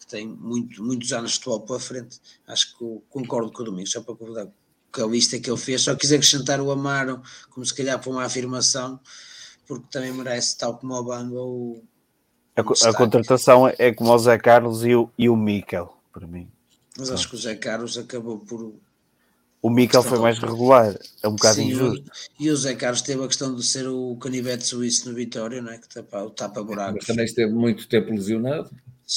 que 0.00 0.08
tem 0.08 0.26
muito, 0.26 0.82
muitos 0.82 1.12
anos 1.12 1.30
de 1.32 1.36
futebol 1.36 1.60
pela 1.60 1.78
frente. 1.78 2.20
Acho 2.48 2.76
que 2.76 2.84
concordo 3.10 3.52
com 3.52 3.62
o 3.62 3.66
Domingos, 3.66 3.92
só 3.92 4.02
para 4.02 4.16
concordar 4.16 4.48
com 4.94 5.02
a 5.02 5.06
lista 5.08 5.38
que 5.38 5.50
ele 5.50 5.58
fez, 5.58 5.82
só 5.82 5.94
quis 5.94 6.12
acrescentar 6.12 6.60
o 6.60 6.70
Amaro, 6.70 7.20
como 7.50 7.66
se 7.66 7.74
calhar 7.74 7.98
para 7.98 8.10
uma 8.10 8.24
afirmação, 8.24 9.00
porque 9.66 9.86
também 9.90 10.12
merece, 10.12 10.56
tal 10.56 10.78
como 10.78 10.94
o 10.94 11.02
Bamba, 11.02 11.40
o. 11.40 11.82
A, 12.56 12.60
a 12.60 12.94
contratação 12.94 13.68
é 13.76 13.92
como 13.92 14.12
o 14.12 14.18
Zé 14.18 14.38
Carlos 14.38 14.84
e 14.84 14.94
o, 14.94 15.10
e 15.18 15.28
o 15.28 15.36
Mikel, 15.36 15.92
para 16.12 16.26
mim. 16.26 16.48
Mas 16.96 17.10
acho 17.10 17.28
que 17.28 17.34
o 17.34 17.38
Zé 17.38 17.56
Carlos 17.56 17.98
acabou 17.98 18.38
por. 18.38 18.72
O 19.60 19.70
Mikel 19.70 20.02
foi 20.02 20.18
mais 20.18 20.38
regular, 20.38 20.96
é 21.22 21.26
um 21.26 21.34
bocado 21.34 21.56
Sim, 21.56 21.70
injusto. 21.70 22.10
E 22.38 22.50
o 22.50 22.56
Zé 22.56 22.74
Carlos 22.74 23.02
teve 23.02 23.24
a 23.24 23.26
questão 23.26 23.54
de 23.54 23.64
ser 23.64 23.88
o 23.88 24.14
canivete 24.16 24.64
suíço 24.64 25.08
no 25.08 25.14
Vitória, 25.16 25.60
não 25.60 25.72
é? 25.72 25.78
Que 25.78 25.88
tapa, 25.88 26.22
o 26.22 26.30
tapa-buraco. 26.30 26.96
Mas 26.96 27.06
também 27.06 27.24
esteve 27.24 27.52
muito 27.52 27.88
tempo 27.88 28.10
lesionado. 28.10 28.70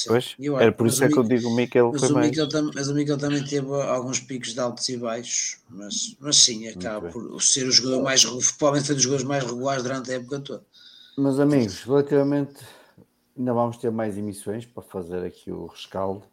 Pois, 0.06 0.36
era 0.60 0.70
por 0.70 0.86
isso 0.86 1.02
é 1.02 1.08
que 1.08 1.16
eu 1.16 1.22
digo 1.22 1.48
o 1.48 1.56
Miquel 1.56 1.90
mas 1.92 2.00
foi 2.02 2.10
o 2.10 2.14
mais... 2.14 2.28
Miquel 2.28 2.48
mas 2.74 2.88
o 2.88 2.94
Miquel 2.94 3.16
também 3.16 3.42
teve 3.42 3.72
alguns 3.82 4.20
picos 4.20 4.52
de 4.52 4.60
altos 4.60 4.86
e 4.88 4.96
baixos, 4.98 5.58
mas, 5.68 6.16
mas 6.20 6.36
sim, 6.36 6.68
acaba 6.68 7.08
por 7.08 7.42
ser 7.42 7.66
o 7.66 7.72
jogador 7.72 8.02
mais, 8.02 8.22
provavelmente 8.22 8.86
foi 8.86 8.94
dos 8.94 9.04
jogadores 9.04 9.26
mais 9.26 9.44
regulares 9.44 9.82
durante 9.82 10.10
a 10.10 10.14
época 10.14 10.40
toda. 10.40 10.64
Meus 11.16 11.40
amigos, 11.40 11.82
relativamente, 11.82 12.60
ainda 13.36 13.52
vamos 13.54 13.78
ter 13.78 13.90
mais 13.90 14.18
emissões 14.18 14.66
para 14.66 14.82
fazer 14.82 15.24
aqui 15.24 15.50
o 15.50 15.66
rescaldo. 15.66 16.24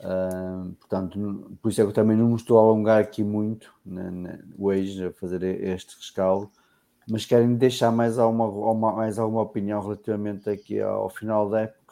Uh, 0.00 0.72
portanto, 0.74 1.56
por 1.62 1.70
isso 1.70 1.80
é 1.80 1.84
que 1.84 1.90
eu 1.90 1.94
também 1.94 2.16
não 2.16 2.28
me 2.28 2.36
estou 2.36 2.58
a 2.58 2.60
alongar 2.60 3.00
aqui 3.00 3.22
muito 3.22 3.72
né, 3.86 4.10
né, 4.10 4.38
hoje 4.58 5.06
a 5.06 5.12
fazer 5.12 5.42
este 5.42 5.96
rescaldo, 5.96 6.50
mas 7.08 7.24
querem 7.24 7.54
deixar 7.54 7.92
mais 7.92 8.18
alguma, 8.18 8.92
mais 8.92 9.18
alguma 9.18 9.42
opinião 9.42 9.80
relativamente 9.80 10.50
aqui 10.50 10.80
ao 10.80 11.08
final 11.08 11.48
da 11.48 11.62
época 11.62 11.83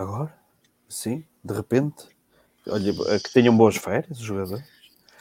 Agora? 0.00 0.34
Sim, 0.88 1.22
de 1.44 1.52
repente. 1.52 2.08
Olha, 2.66 2.94
que 3.20 3.32
tenham 3.34 3.54
boas 3.54 3.76
férias 3.76 4.18
os 4.18 4.24
jogadores. 4.24 4.64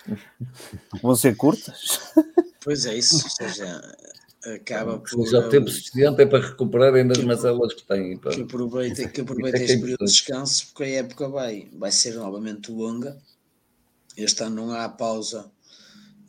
Vão 1.04 1.18
ser 1.18 1.36
curtas. 1.36 2.00
Pois 2.64 2.86
é, 2.86 2.98
isso. 2.98 3.16
Ou 3.26 3.30
seja, 3.30 3.98
acaba 4.56 4.98
por. 5.00 5.28
Já 5.28 5.50
tempo 5.50 5.70
suficiente 5.70 6.22
é 6.22 6.26
para 6.26 6.48
recuperarem 6.48 7.06
das 7.06 7.22
mazelas 7.26 7.74
que 7.74 7.84
têm. 7.84 8.18
Para... 8.18 8.32
Que 8.32 8.44
aproveitem 8.44 9.10
que 9.10 9.20
aproveite 9.20 9.58
é 9.58 9.66
este 9.66 9.80
período 9.80 10.06
de 10.06 10.12
descanso, 10.12 10.68
porque 10.68 10.84
a 10.84 11.00
época 11.00 11.28
vai, 11.28 11.70
vai 11.74 11.92
ser 11.92 12.14
novamente 12.14 12.72
longa. 12.72 13.22
Este 14.16 14.44
ano 14.44 14.68
não 14.68 14.72
há 14.72 14.88
pausa. 14.88 15.52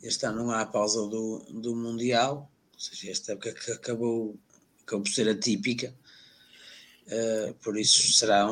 Este 0.03 0.25
ano 0.25 0.43
não 0.43 0.51
há 0.51 0.65
pausa 0.65 1.07
do, 1.07 1.39
do 1.53 1.73
Mundial. 1.73 2.51
Ou 2.73 2.79
seja, 2.79 3.11
esta 3.11 3.31
época 3.31 3.53
que 3.53 3.71
acabou, 3.71 4.35
acabou 4.83 5.05
por 5.05 5.09
ser 5.09 5.29
atípica 5.29 5.95
Uh, 7.11 7.53
por 7.55 7.77
isso 7.77 8.13
será 8.13 8.47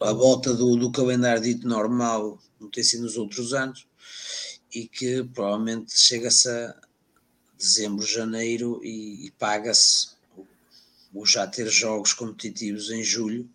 a 0.00 0.12
volta 0.12 0.52
do, 0.52 0.76
do 0.76 0.92
calendário 0.92 1.42
dito 1.42 1.66
normal, 1.66 2.38
não 2.60 2.70
tem 2.70 2.84
sido 2.84 3.04
nos 3.04 3.16
outros 3.16 3.54
anos, 3.54 3.86
e 4.74 4.86
que 4.86 5.24
provavelmente 5.24 5.98
chega-se 5.98 6.46
a 6.46 6.74
dezembro, 7.56 8.04
janeiro 8.04 8.80
e, 8.84 9.26
e 9.26 9.30
paga-se 9.38 10.10
o, 11.14 11.24
já 11.24 11.46
ter 11.46 11.66
jogos 11.70 12.12
competitivos 12.12 12.90
em 12.90 13.02
julho. 13.02 13.48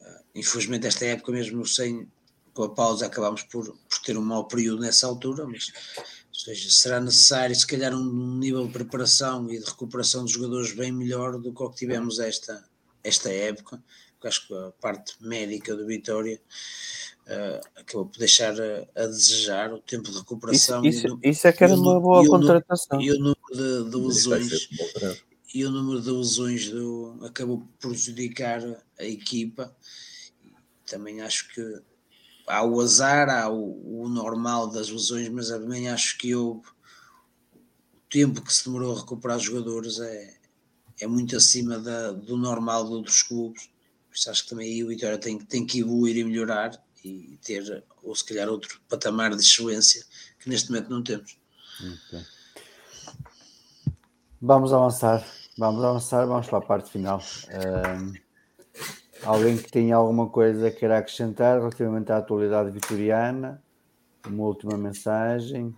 Uh, 0.00 0.22
infelizmente, 0.36 0.86
esta 0.86 1.04
época, 1.06 1.32
mesmo 1.32 1.66
sem 1.66 2.06
com 2.54 2.62
a 2.62 2.68
pausa, 2.72 3.06
acabamos 3.06 3.42
por, 3.42 3.76
por 3.76 3.98
ter 4.04 4.16
um 4.16 4.22
mau 4.22 4.46
período 4.46 4.80
nessa 4.80 5.08
altura, 5.08 5.44
mas 5.44 5.72
seja, 6.32 6.70
será 6.70 7.00
necessário, 7.00 7.56
se 7.56 7.66
calhar, 7.66 7.92
um 7.92 8.38
nível 8.38 8.64
de 8.66 8.72
preparação 8.72 9.50
e 9.50 9.58
de 9.58 9.64
recuperação 9.64 10.22
dos 10.22 10.32
jogadores 10.32 10.72
bem 10.72 10.92
melhor 10.92 11.36
do 11.36 11.52
que 11.52 11.62
o 11.62 11.70
que 11.70 11.78
tivemos 11.78 12.20
esta 12.20 12.69
esta 13.02 13.30
época, 13.30 13.82
porque 14.12 14.28
acho 14.28 14.46
que 14.46 14.54
a 14.54 14.72
parte 14.80 15.14
médica 15.20 15.74
do 15.74 15.86
Vitória 15.86 16.40
uh, 17.26 17.80
acabou 17.80 18.06
por 18.06 18.18
deixar 18.18 18.54
a, 18.60 18.86
a, 18.94 19.06
desejar 19.06 19.72
o 19.72 19.80
tempo 19.80 20.10
de 20.10 20.18
recuperação. 20.18 20.84
Isso, 20.84 21.06
isso, 21.06 21.20
isso 21.22 21.48
é 21.48 21.52
que 21.52 21.64
era 21.64 21.74
uma 21.74 22.00
boa 22.00 22.24
e 22.24 22.28
contratação. 22.28 23.00
E 23.00 23.10
o 23.12 23.18
número 23.18 23.36
de, 23.52 23.90
de 23.90 23.96
lesões 23.96 24.68
e 25.52 25.64
o 25.64 25.70
número 25.70 26.00
de 26.00 26.10
lesões 26.10 26.70
do, 26.70 27.18
acabou 27.22 27.58
por 27.58 27.90
prejudicar 27.90 28.62
a 28.98 29.04
equipa. 29.04 29.74
Também 30.86 31.20
acho 31.20 31.52
que 31.52 31.82
há 32.46 32.64
o 32.64 32.80
azar, 32.80 33.28
há 33.28 33.48
o, 33.48 34.02
o 34.02 34.08
normal 34.08 34.68
das 34.68 34.88
lesões, 34.90 35.28
mas 35.28 35.48
também 35.48 35.88
acho 35.88 36.18
que 36.18 36.34
houve 36.34 36.68
o 36.68 38.00
tempo 38.08 38.42
que 38.42 38.52
se 38.52 38.64
demorou 38.64 38.94
a 38.94 39.00
recuperar 39.00 39.36
os 39.36 39.42
jogadores 39.42 39.98
é, 39.98 40.39
é 41.00 41.06
muito 41.06 41.36
acima 41.36 41.78
da, 41.78 42.12
do 42.12 42.36
normal 42.36 42.86
de 42.86 42.92
outros 42.92 43.22
clubes. 43.22 43.68
Isso 44.12 44.30
acho 44.30 44.44
que 44.44 44.50
também 44.50 44.68
aí 44.68 44.84
o 44.84 44.88
Vitória 44.88 45.18
tem, 45.18 45.38
tem 45.38 45.64
que 45.64 45.80
evoluir 45.80 46.16
e 46.16 46.24
melhorar 46.24 46.72
e 47.04 47.38
ter, 47.42 47.84
ou 48.02 48.14
se 48.14 48.24
calhar, 48.24 48.48
outro 48.48 48.80
patamar 48.88 49.34
de 49.34 49.42
excelência 49.42 50.04
que 50.38 50.48
neste 50.48 50.70
momento 50.70 50.90
não 50.90 51.02
temos. 51.02 51.38
Okay. 51.78 52.24
Vamos 54.40 54.72
avançar, 54.72 55.24
vamos 55.56 55.84
avançar, 55.84 56.26
vamos 56.26 56.46
para 56.46 56.58
a 56.58 56.62
parte 56.62 56.90
final. 56.90 57.22
Um, 57.50 58.12
alguém 59.22 59.56
que 59.56 59.70
tenha 59.70 59.96
alguma 59.96 60.28
coisa 60.28 60.70
queira 60.70 60.98
acrescentar 60.98 61.58
relativamente 61.58 62.10
à 62.10 62.18
atualidade 62.18 62.70
vitoriana? 62.70 63.62
Uma 64.26 64.44
última 64.44 64.76
mensagem? 64.76 65.74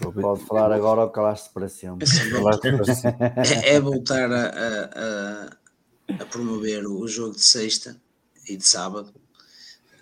Pode 0.00 0.44
falar 0.46 0.72
agora 0.72 1.02
ou 1.02 1.10
calar-se 1.10 1.50
para 1.50 1.68
sempre. 1.68 2.06
É, 3.64 3.74
é 3.74 3.80
voltar 3.80 4.30
a, 4.32 4.46
a, 4.46 6.22
a, 6.22 6.26
promover 6.26 6.86
o 6.86 7.06
jogo 7.06 7.34
de 7.34 7.44
sexta 7.44 7.96
e 8.48 8.56
de 8.56 8.66
sábado, 8.66 9.12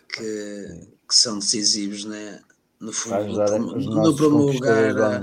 que, 0.08 0.88
que 1.08 1.14
são 1.14 1.38
decisivos 1.38 2.04
né, 2.04 2.40
no 2.80 2.92
fundo, 2.92 3.26
no, 3.58 4.02
no 4.02 4.14
primeiro 4.14 4.36
lugar, 4.36 5.22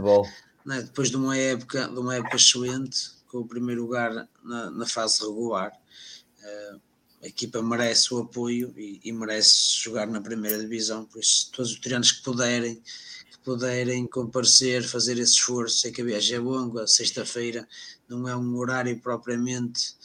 né, 0.66 0.82
depois 0.82 1.10
de 1.10 1.18
uma 1.18 1.38
época, 1.38 1.88
de 1.88 2.00
uma 2.00 2.16
época 2.16 2.36
excelente, 2.36 3.12
com 3.28 3.40
o 3.40 3.48
primeiro 3.48 3.82
lugar 3.82 4.28
na, 4.44 4.70
na 4.72 4.86
fase 4.86 5.22
regular. 5.22 5.72
Uh, 6.42 6.80
a 7.22 7.28
equipa 7.28 7.62
merece 7.62 8.14
o 8.14 8.20
apoio 8.20 8.74
e, 8.78 9.02
e, 9.04 9.12
merece 9.12 9.76
jogar 9.82 10.08
na 10.08 10.22
primeira 10.22 10.58
divisão, 10.58 11.04
por 11.06 11.20
isso 11.20 11.52
todos 11.52 11.74
os 11.74 11.80
treinos 11.80 12.14
que 12.14 12.24
puderem 12.24 12.82
puderem 13.50 14.06
comparecer, 14.06 14.84
fazer 14.84 15.18
esse 15.18 15.34
esforço. 15.34 15.80
Sei 15.80 15.92
que 15.92 16.04
a 16.04 16.06
viagem 16.06 16.38
é 16.38 16.40
longa, 16.40 16.86
sexta-feira 16.86 17.68
não 18.08 18.28
é 18.28 18.36
um 18.36 18.56
horário 18.58 18.96
propriamente 19.00 19.96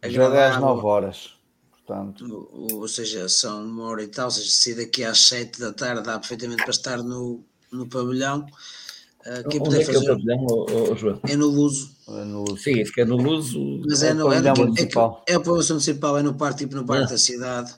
agradável. 0.00 0.36
Já 0.36 0.42
é 0.42 0.48
às 0.50 0.60
9 0.60 0.86
horas, 0.86 1.30
portanto. 1.72 2.48
Ou, 2.52 2.80
ou, 2.80 2.88
seja, 2.88 3.28
são 3.28 3.64
uma 3.64 3.86
hora 3.86 4.04
e 4.04 4.06
tal, 4.06 4.26
ou 4.26 4.30
seja, 4.30 4.50
se 4.50 4.74
daqui 4.76 5.02
às 5.02 5.18
7 5.22 5.58
da 5.58 5.72
tarde 5.72 6.04
dá 6.04 6.16
perfeitamente 6.16 6.62
para 6.62 6.70
estar 6.70 7.02
no, 7.02 7.40
no 7.72 7.88
pavilhão. 7.88 8.46
Uh, 9.26 9.48
quem 9.48 9.60
Onde 9.60 9.80
é 9.80 9.84
fazer... 9.84 9.98
que 9.98 10.08
é 10.08 10.12
o 10.12 10.14
pavilhão, 10.14 10.96
João? 10.96 11.20
É 11.28 11.34
no 11.34 11.48
Luso. 11.48 11.90
É 12.06 12.24
no 12.24 12.44
Luso. 12.44 12.62
Sim, 12.62 12.84
fica 12.84 13.02
é 13.02 13.04
no 13.04 13.16
Luso. 13.16 13.82
Mas 13.84 14.04
é, 14.04 14.10
é 14.10 14.14
no, 14.14 14.32
é, 14.32 14.36
é, 14.36 14.54
municipal. 14.54 15.24
É, 15.26 15.32
é, 15.32 15.34
a 15.34 15.40
pavilhão 15.40 15.68
municipal, 15.70 16.18
é 16.18 16.22
no 16.22 16.34
parque, 16.34 16.58
tipo 16.60 16.76
no 16.76 16.86
parque 16.86 17.10
da 17.10 17.18
cidade. 17.18 17.74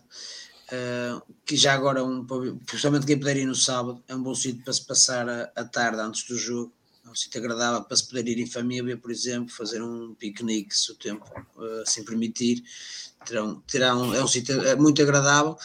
Uh, 0.70 1.22
que 1.46 1.56
já 1.56 1.72
agora, 1.72 2.04
um, 2.04 2.26
principalmente 2.66 3.06
quem 3.06 3.18
puder 3.18 3.38
ir 3.38 3.46
no 3.46 3.54
sábado, 3.54 4.04
é 4.06 4.14
um 4.14 4.22
bom 4.22 4.34
sítio 4.34 4.62
para 4.62 4.72
se 4.74 4.84
passar 4.84 5.26
a, 5.26 5.50
a, 5.56 5.64
tarde 5.64 5.98
antes 5.98 6.24
do 6.24 6.36
jogo. 6.36 6.74
É 7.06 7.08
um 7.08 7.14
sítio 7.14 7.40
agradável 7.40 7.82
para 7.84 7.96
se 7.96 8.06
poder 8.06 8.28
ir 8.28 8.38
em 8.38 8.46
família, 8.46 8.94
por 8.94 9.10
exemplo, 9.10 9.48
fazer 9.48 9.82
um 9.82 10.14
piquenique, 10.14 10.76
se 10.76 10.92
o 10.92 10.94
tempo 10.94 11.24
uh, 11.56 11.80
assim 11.80 12.04
permitir. 12.04 12.62
Terão, 13.24 13.62
terão, 13.62 14.14
é 14.14 14.22
um 14.22 14.28
sítio 14.28 14.60
é 14.60 14.76
muito 14.76 15.00
agradável 15.00 15.56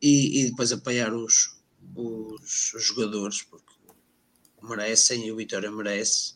e, 0.00 0.42
e 0.42 0.50
depois 0.50 0.70
apoiar 0.72 1.14
os, 1.14 1.56
os, 1.96 2.74
os, 2.74 2.84
jogadores, 2.84 3.40
porque 3.42 3.72
merecem 4.62 5.26
e 5.26 5.32
o 5.32 5.36
Vitória 5.36 5.70
merece. 5.70 6.34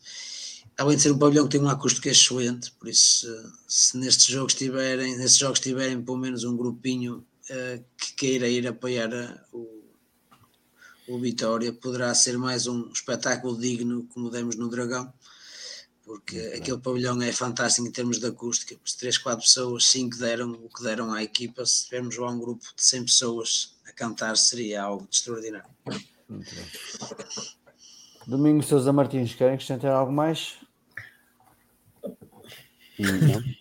Além 0.79 0.97
de 0.97 1.03
ser 1.03 1.13
um 1.13 1.19
pavilhão 1.19 1.47
que 1.47 1.59
tem 1.59 1.61
um 1.61 1.69
acústico 1.69 2.09
excelente, 2.09 2.73
por 2.73 2.89
isso, 2.89 3.27
se, 3.69 3.91
se 3.91 3.99
nestes 3.99 4.27
jogos 4.27 4.55
tiverem, 4.55 5.15
nestes 5.19 5.39
jogos 5.39 5.61
tiverem 5.61 6.03
pelo 6.03 6.17
menos 6.17 6.43
um 6.43 6.57
grupinho 6.57 7.25
uh, 7.51 7.85
que 7.97 8.15
queira 8.15 8.49
ir 8.49 8.67
apoiar 8.67 9.13
eh, 9.13 9.41
o, 9.53 9.85
o 11.09 11.19
Vitória 11.19 11.73
poderá 11.73 12.15
ser 12.15 12.39
mais 12.39 12.67
um 12.67 12.91
espetáculo 12.91 13.59
digno 13.59 14.07
como 14.09 14.31
demos 14.31 14.57
no 14.57 14.69
Dragão 14.69 15.13
porque 16.05 16.37
Muito 16.37 16.57
aquele 16.57 16.77
bem. 16.77 16.81
pavilhão 16.81 17.23
é 17.23 17.33
fantástico 17.33 17.87
em 17.87 17.91
termos 17.91 18.19
de 18.19 18.27
acústica, 18.27 18.77
se 18.85 18.99
3, 18.99 19.19
4 19.19 19.43
pessoas, 19.43 19.87
5 19.87 20.19
deram 20.19 20.53
o 20.53 20.69
que 20.69 20.83
deram 20.83 21.13
à 21.13 21.23
equipa, 21.23 21.65
se 21.65 21.85
tivermos 21.85 22.17
lá 22.19 22.31
um 22.31 22.39
grupo 22.39 22.65
de 22.77 22.83
100 22.83 23.05
pessoas 23.05 23.77
a 23.89 23.93
cantar 23.93 24.37
seria 24.37 24.83
algo 24.83 25.07
de 25.09 25.17
extraordinário. 25.17 25.71
Domingo 28.27 28.63
Sousa 28.63 28.93
Martins, 28.93 29.35
querem 29.35 29.55
acrescentar 29.55 29.93
algo 29.93 30.13
mais? 30.13 30.59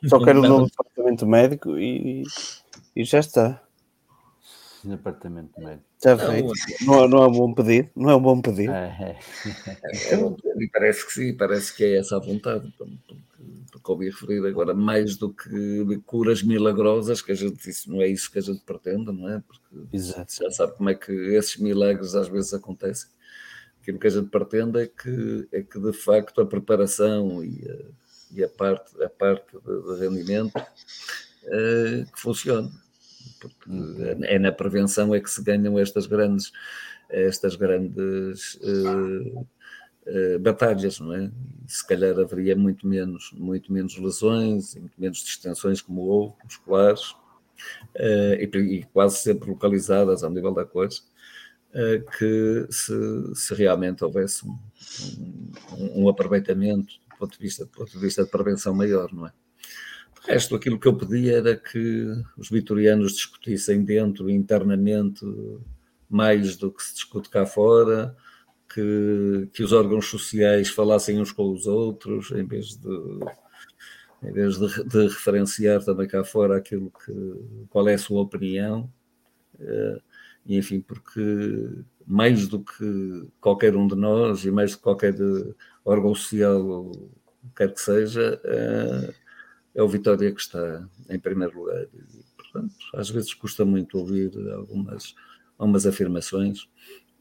Só 0.08 0.24
quero 0.24 0.42
o 0.42 0.48
novo 0.48 0.66
departamento 0.68 1.26
médico 1.26 1.78
e, 1.78 2.24
e 2.96 3.04
já 3.04 3.20
está 3.20 3.62
no 4.84 4.96
apartamento 4.96 5.60
médio. 5.60 5.84
Já 6.04 6.18
feito. 6.18 6.52
Não, 6.82 7.08
não 7.08 7.24
é 7.24 7.28
um 7.28 7.32
bom 7.32 7.54
pedido? 7.54 7.90
Não 7.96 8.10
é 8.10 8.16
um 8.16 8.22
bom 8.22 8.42
pedido? 8.42 8.72
É, 8.74 9.18
é. 9.18 10.14
é 10.14 10.68
parece 10.72 11.06
que 11.06 11.14
sim, 11.14 11.34
parece 11.34 11.76
que 11.76 11.84
é 11.84 12.00
essa 12.00 12.18
a 12.18 12.20
vontade. 12.20 12.74
Porque 13.72 13.92
ouvi 13.92 14.06
referir 14.10 14.46
agora, 14.46 14.74
mais 14.74 15.16
do 15.16 15.34
que 15.34 16.02
curas 16.06 16.44
milagrosas, 16.44 17.22
que 17.22 17.32
a 17.32 17.36
gente 17.36 17.64
disse, 17.64 17.90
não 17.90 18.02
é 18.02 18.08
isso 18.08 18.32
que 18.32 18.40
a 18.40 18.42
gente 18.42 18.62
pretende, 18.62 19.12
não 19.12 19.30
é? 19.30 19.42
Porque 19.42 19.96
Exato. 19.96 20.34
já 20.34 20.52
sabe 20.52 20.78
como 20.78 20.90
é 20.90 20.96
que 20.96 21.12
esses 21.12 21.58
milagres 21.58 22.16
às 22.16 22.28
vezes 22.28 22.54
acontecem. 22.54 23.10
Aquilo 23.82 24.00
que 24.00 24.08
a 24.08 24.12
gente 24.12 24.30
pretende 24.30 24.80
é 24.80 24.88
que, 24.88 25.48
é 25.52 25.62
que 25.62 25.80
de 25.80 25.94
facto 25.94 26.42
a 26.42 26.46
preparação 26.46 27.44
e 27.44 27.62
a, 27.70 28.40
e 28.40 28.44
a 28.44 28.50
parte, 28.50 29.04
a 29.04 29.10
parte 29.10 29.58
de, 29.58 29.82
de 29.82 30.00
rendimento 30.00 30.58
uh, 30.58 32.12
que 32.12 32.20
funcione 32.20 32.72
porque 33.50 33.70
uhum. 33.70 34.24
é 34.24 34.40
na 34.40 34.52
prevenção 34.52 35.14
é 35.14 35.20
que 35.20 35.30
se 35.30 35.44
ganham 35.44 35.78
estas 35.78 36.06
grandes, 36.06 36.52
estas 37.10 37.56
grandes 37.56 38.56
uh, 38.56 39.40
uh, 39.40 40.40
batalhas, 40.40 41.00
não 41.00 41.14
é? 41.14 41.32
se 41.68 41.86
calhar 41.88 42.18
haveria 42.20 42.56
muito 42.56 42.88
menos, 42.88 43.32
muito 43.34 43.72
menos 43.72 43.98
lesões, 43.98 44.76
muito 44.76 45.00
menos 45.00 45.20
distensões 45.20 45.82
como 45.82 46.02
houve, 46.02 46.36
musculares, 46.44 47.12
uh, 47.96 48.36
e, 48.40 48.50
e, 48.58 48.84
quase 48.86 49.18
sempre 49.18 49.50
localizadas 49.50 50.24
ao 50.24 50.30
nível 50.30 50.54
da 50.54 50.66
coisa, 50.66 51.02
que 52.20 52.68
se, 52.70 52.94
se, 53.34 53.56
realmente 53.56 54.04
houvesse 54.04 54.46
um, 54.46 54.56
um, 55.72 56.04
um, 56.04 56.08
aproveitamento 56.08 56.94
do 57.10 57.18
ponto, 57.18 57.32
de 57.32 57.40
vista, 57.44 57.66
do 57.66 57.72
ponto 57.72 57.92
de 57.92 57.98
vista 57.98 58.24
de 58.24 58.30
prevenção 58.30 58.76
maior, 58.76 59.12
não 59.12 59.26
é? 59.26 59.32
De 60.26 60.32
resto, 60.32 60.56
aquilo 60.56 60.80
que 60.80 60.88
eu 60.88 60.96
pedia 60.96 61.38
era 61.38 61.56
que 61.56 62.08
os 62.38 62.50
vitorianos 62.50 63.14
discutissem 63.14 63.84
dentro, 63.84 64.30
internamente, 64.30 65.26
mais 66.10 66.56
do 66.56 66.72
que 66.72 66.82
se 66.82 66.94
discute 66.94 67.30
cá 67.30 67.46
fora, 67.46 68.16
que, 68.74 69.50
que 69.54 69.64
os 69.64 69.74
órgãos 69.74 70.08
sociais 70.08 70.70
falassem 70.70 71.20
uns 71.20 71.32
com 71.32 71.52
os 71.52 71.68
outros, 71.68 72.32
em 72.32 72.46
vez 72.46 72.76
de, 72.78 73.20
em 74.24 74.32
vez 74.32 74.58
de, 74.58 74.84
de 74.86 75.08
referenciar 75.08 75.84
também 75.84 76.08
cá 76.08 76.24
fora 76.24 76.58
aquilo 76.58 76.92
que, 76.92 77.66
qual 77.70 77.88
é 77.88 77.96
a 77.96 78.00
sua 78.00 78.22
opinião, 78.22 78.90
uh, 79.60 80.02
e 80.46 80.58
enfim, 80.58 80.80
porque 80.80 81.70
mais 82.06 82.48
do 82.48 82.64
que 82.64 83.28
qualquer 83.40 83.76
um 83.76 83.88
de 83.88 83.96
nós 83.96 84.44
e 84.46 84.52
mais 84.52 84.72
do 84.72 84.78
que 84.78 84.84
qualquer 84.84 85.16
órgão 85.86 86.16
social, 86.16 86.92
quer 87.56 87.74
que 87.74 87.82
seja, 87.82 88.42
uh, 88.44 89.23
é 89.76 89.82
o 89.82 89.88
Vitória 89.88 90.32
que 90.32 90.42
está 90.42 90.88
em 91.10 91.20
primeiro 91.20 91.58
lugar. 91.58 91.84
E, 91.84 92.24
portanto, 92.38 92.76
às 92.94 93.10
vezes 93.10 93.34
custa 93.34 93.66
muito 93.66 93.98
ouvir 93.98 94.32
algumas, 94.52 95.16
algumas 95.58 95.86
afirmações 95.86 96.68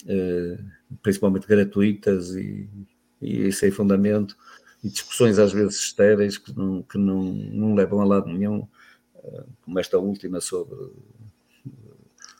eh, 0.06 0.58
principalmente 1.00 1.46
gratuitas 1.46 2.34
e, 2.34 2.68
e 3.20 3.52
sem 3.52 3.70
fundamento, 3.70 4.36
e 4.82 4.88
discussões 4.88 5.38
às 5.38 5.52
vezes 5.52 5.76
estéreis 5.76 6.38
que 6.38 6.52
não, 6.56 6.82
que 6.82 6.98
não, 6.98 7.22
não 7.22 7.74
levam 7.74 8.00
a 8.00 8.04
lado 8.04 8.26
nenhum, 8.26 8.66
eh, 9.16 9.44
como 9.62 9.78
esta 9.78 9.98
última 9.98 10.40
sobre 10.40 10.76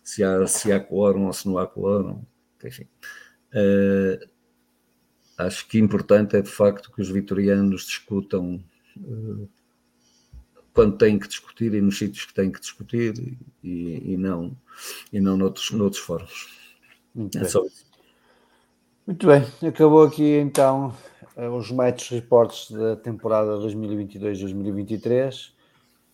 se 0.02 0.24
há, 0.24 0.46
se 0.46 0.72
há 0.72 0.80
quórum 0.80 1.26
ou 1.26 1.32
se 1.32 1.46
não 1.46 1.56
há 1.56 1.66
quórum, 1.66 2.24
enfim. 2.64 2.88
Uh, 3.54 4.28
acho 5.38 5.68
que 5.68 5.78
importante 5.78 6.36
é 6.36 6.42
de 6.42 6.50
facto 6.50 6.90
que 6.90 7.02
os 7.02 7.08
vitorianos 7.10 7.84
discutam 7.84 8.64
uh, 8.96 9.48
quando 10.72 10.96
têm 10.96 11.18
que 11.18 11.28
discutir 11.28 11.74
e 11.74 11.80
nos 11.80 11.98
sítios 11.98 12.24
que 12.24 12.34
têm 12.34 12.50
que 12.50 12.60
discutir 12.60 13.36
e, 13.62 14.12
e 14.12 14.16
não, 14.16 14.56
e 15.12 15.20
não 15.20 15.36
noutros, 15.36 15.70
noutros 15.70 16.02
fóruns. 16.02 16.48
Muito, 17.14 17.38
é 17.38 17.42
bem. 17.42 17.70
Muito 19.06 19.26
bem, 19.26 19.44
acabou 19.68 20.04
aqui 20.04 20.36
então 20.38 20.94
eh, 21.36 21.48
os 21.48 21.70
match 21.70 22.10
reports 22.10 22.70
da 22.70 22.96
temporada 22.96 23.58
2022-2023, 23.58 25.52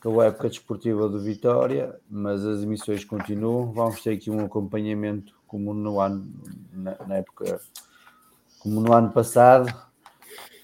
acabou 0.00 0.20
a 0.20 0.26
época 0.26 0.48
desportiva 0.48 1.08
do 1.08 1.20
Vitória, 1.20 1.94
mas 2.08 2.44
as 2.44 2.62
emissões 2.62 3.04
continuam. 3.04 3.72
Vamos 3.72 4.02
ter 4.02 4.12
aqui 4.12 4.30
um 4.30 4.44
acompanhamento 4.44 5.34
como 5.46 5.74
no 5.74 6.00
ano, 6.00 6.26
na, 6.72 6.96
na 7.06 7.16
época, 7.16 7.60
como 8.60 8.80
no 8.80 8.92
ano 8.92 9.10
passado. 9.10 9.87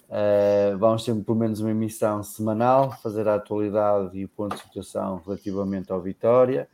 Uh, 0.09 0.77
vamos 0.79 1.05
ter 1.05 1.15
pelo 1.23 1.39
menos 1.39 1.61
uma 1.61 1.71
emissão 1.71 2.23
semanal, 2.23 2.93
fazer 3.03 3.27
a 3.27 3.35
atualidade 3.35 4.17
e 4.19 4.25
o 4.25 4.29
ponto 4.29 4.55
de 4.55 4.63
situação 4.63 5.21
relativamente 5.25 5.91
ao 5.91 6.01
Vitória. 6.01 6.69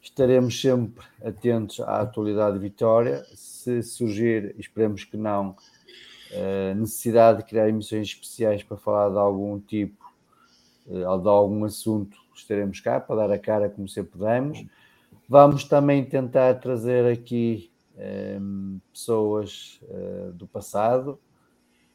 Estaremos 0.00 0.60
sempre 0.60 1.04
atentos 1.22 1.80
à 1.80 2.00
atualidade 2.00 2.54
de 2.54 2.60
Vitória. 2.60 3.24
Se 3.34 3.82
surgir, 3.82 4.54
esperemos 4.58 5.04
que 5.04 5.16
não, 5.16 5.56
a 6.70 6.74
necessidade 6.74 7.38
de 7.38 7.44
criar 7.44 7.68
emissões 7.68 8.08
especiais 8.08 8.62
para 8.62 8.76
falar 8.76 9.10
de 9.10 9.18
algum 9.18 9.58
tipo 9.58 10.04
eh, 10.90 11.06
ou 11.06 11.20
de 11.20 11.28
algum 11.28 11.64
assunto, 11.64 12.16
estaremos 12.34 12.80
cá 12.80 13.00
para 13.00 13.16
dar 13.16 13.30
a 13.32 13.38
cara 13.38 13.68
como 13.68 13.88
sempre 13.88 14.12
podemos. 14.12 14.64
Vamos 15.28 15.64
também 15.64 16.04
tentar 16.04 16.54
trazer 16.54 17.04
aqui 17.10 17.70
um, 18.40 18.80
pessoas 18.92 19.80
uh, 19.82 20.32
do 20.32 20.46
passado. 20.46 21.18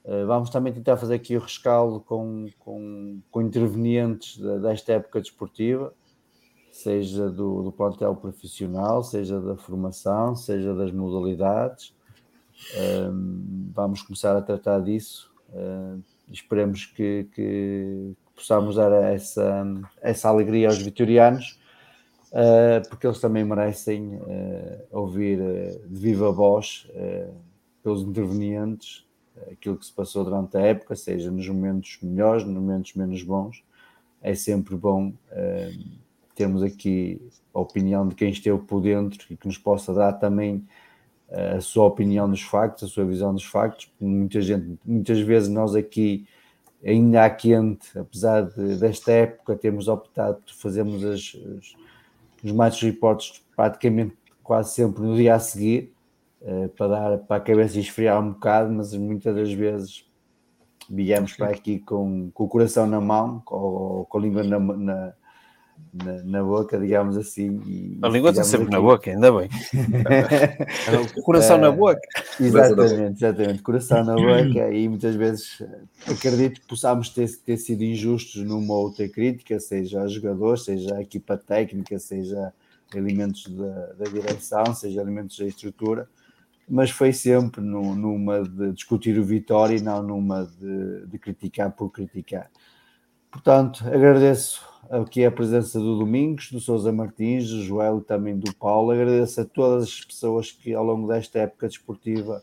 Uh, 0.03 0.27
vamos 0.27 0.49
também 0.49 0.73
tentar 0.73 0.97
fazer 0.97 1.15
aqui 1.15 1.37
o 1.37 1.39
rescaldo 1.39 1.99
com, 2.01 2.47
com, 2.59 3.21
com 3.31 3.41
intervenientes 3.41 4.37
desta 4.61 4.93
época 4.93 5.21
desportiva 5.21 5.93
seja 6.73 7.29
do, 7.29 7.61
do 7.61 7.71
plantel 7.71 8.15
profissional, 8.15 9.03
seja 9.03 9.39
da 9.39 9.55
formação, 9.55 10.35
seja 10.35 10.73
das 10.73 10.91
modalidades. 10.91 11.95
Um, 12.75 13.69
vamos 13.71 14.01
começar 14.01 14.35
a 14.35 14.41
tratar 14.41 14.79
disso. 14.79 15.31
Uh, 15.49 16.01
esperemos 16.31 16.87
que, 16.87 17.27
que, 17.35 18.13
possamos 18.35 18.75
dar 18.75 18.91
essa, 18.91 19.63
essa 20.01 20.27
alegria 20.29 20.67
aos 20.67 20.79
vitorianos, 20.79 21.59
uh, 22.31 22.89
porque 22.89 23.05
eles 23.05 23.21
também 23.21 23.43
merecem 23.43 24.15
uh, 24.15 24.81
ouvir 24.91 25.37
de 25.87 25.99
viva 25.99 26.31
voz 26.31 26.87
pelos 27.83 28.01
intervenientes 28.01 29.02
aquilo 29.51 29.77
que 29.77 29.85
se 29.85 29.93
passou 29.93 30.23
durante 30.23 30.57
a 30.57 30.61
época, 30.61 30.95
seja 30.95 31.31
nos 31.31 31.47
momentos 31.47 31.97
melhores, 32.01 32.43
nos 32.43 32.53
momentos 32.53 32.93
menos 32.93 33.21
bons. 33.23 33.63
É 34.21 34.35
sempre 34.35 34.75
bom 34.75 35.13
termos 36.35 36.63
aqui 36.63 37.21
a 37.53 37.59
opinião 37.59 38.07
de 38.07 38.15
quem 38.15 38.29
esteve 38.29 38.59
por 38.59 38.81
dentro 38.81 39.25
e 39.29 39.37
que 39.37 39.47
nos 39.47 39.57
possa 39.57 39.93
dar 39.93 40.13
também 40.13 40.65
eh, 41.29 41.55
a 41.57 41.61
sua 41.61 41.85
opinião 41.85 42.29
dos 42.29 42.41
factos, 42.41 42.83
a 42.83 42.87
sua 42.87 43.05
visão 43.05 43.33
dos 43.33 43.43
factos. 43.43 43.91
Muita 43.99 44.41
gente, 44.41 44.77
muitas 44.85 45.19
vezes 45.19 45.49
nós 45.49 45.75
aqui, 45.75 46.27
ainda 46.83 47.23
há 47.25 47.29
quente, 47.29 47.97
apesar 47.97 48.41
de, 48.43 48.77
desta 48.77 49.11
época, 49.11 49.55
temos 49.55 49.87
optado 49.87 50.41
por 50.41 50.53
fazermos 50.53 51.03
as, 51.03 51.33
os, 51.33 51.75
os 52.43 52.51
match 52.51 52.81
reports 52.83 53.43
praticamente 53.55 54.15
quase 54.43 54.73
sempre 54.73 55.01
no 55.01 55.15
dia 55.15 55.35
a 55.35 55.39
seguir, 55.39 55.93
uh, 56.43 56.69
para 56.69 56.87
dar 56.87 57.17
para 57.19 57.37
a 57.37 57.39
cabeça 57.39 57.79
esfriar 57.79 58.21
um 58.21 58.33
bocado, 58.33 58.71
mas 58.71 58.93
muitas 58.93 59.35
das 59.35 59.51
vezes 59.51 60.05
viemos 60.89 61.33
para 61.33 61.49
aqui 61.49 61.79
com, 61.79 62.29
com 62.31 62.43
o 62.43 62.47
coração 62.47 62.85
na 62.85 63.01
mão, 63.01 63.41
com, 63.45 64.05
com 64.07 64.17
a 64.17 64.21
língua 64.21 64.43
na, 64.43 64.59
na 64.59 65.13
na, 65.93 66.23
na, 66.23 66.43
boca, 66.43 66.77
digamos 66.79 67.17
assim. 67.17 67.61
E, 67.65 67.99
a 68.01 68.09
língua 68.09 68.31
está 68.31 68.43
sempre 68.43 68.67
aqui. 68.67 68.75
na 68.75 68.81
boca, 68.81 69.11
ainda 69.11 69.31
bem. 69.31 69.49
coração 71.23 71.57
na 71.57 71.71
boca. 71.71 71.99
Exatamente, 72.39 73.17
exatamente. 73.17 73.61
Coração 73.61 74.03
na 74.03 74.15
boca, 74.15 74.71
e 74.71 74.87
muitas 74.89 75.15
vezes 75.15 75.61
acredito 76.07 76.61
que 76.61 76.67
possamos 76.67 77.09
ter, 77.09 77.29
ter 77.45 77.57
sido 77.57 77.83
injustos 77.83 78.43
numa 78.43 78.73
outra 78.73 79.07
crítica, 79.07 79.59
seja 79.59 80.01
a 80.01 80.07
jogadores, 80.07 80.65
seja 80.65 80.95
a 80.95 81.01
equipa 81.01 81.37
técnica, 81.37 81.99
seja 81.99 82.51
elementos 82.95 83.47
da, 83.47 83.93
da 83.93 84.05
direção, 84.05 84.73
seja 84.73 85.01
elementos 85.01 85.37
da 85.37 85.45
estrutura, 85.45 86.07
mas 86.73 86.89
foi 86.89 87.13
sempre 87.13 87.61
no, 87.61 87.93
numa 87.93 88.41
de 88.41 88.71
discutir 88.71 89.19
o 89.19 89.23
Vitória 89.23 89.77
e 89.77 89.81
não 89.81 90.01
numa 90.01 90.43
de, 90.59 91.05
de 91.05 91.19
criticar 91.19 91.71
por 91.71 91.91
criticar. 91.91 92.49
Portanto, 93.31 93.85
agradeço 93.85 94.67
aqui 94.89 95.23
a 95.23 95.31
presença 95.31 95.79
do 95.79 95.99
Domingos, 95.99 96.51
do 96.51 96.59
Sousa 96.59 96.91
Martins, 96.91 97.47
do 97.47 97.61
Joel 97.61 97.99
e 97.99 98.01
também 98.01 98.35
do 98.39 98.51
Paulo. 98.55 98.89
Agradeço 98.89 99.41
a 99.41 99.45
todas 99.45 99.83
as 99.83 100.01
pessoas 100.03 100.51
que 100.51 100.73
ao 100.73 100.83
longo 100.83 101.07
desta 101.07 101.41
época 101.41 101.67
desportiva 101.67 102.41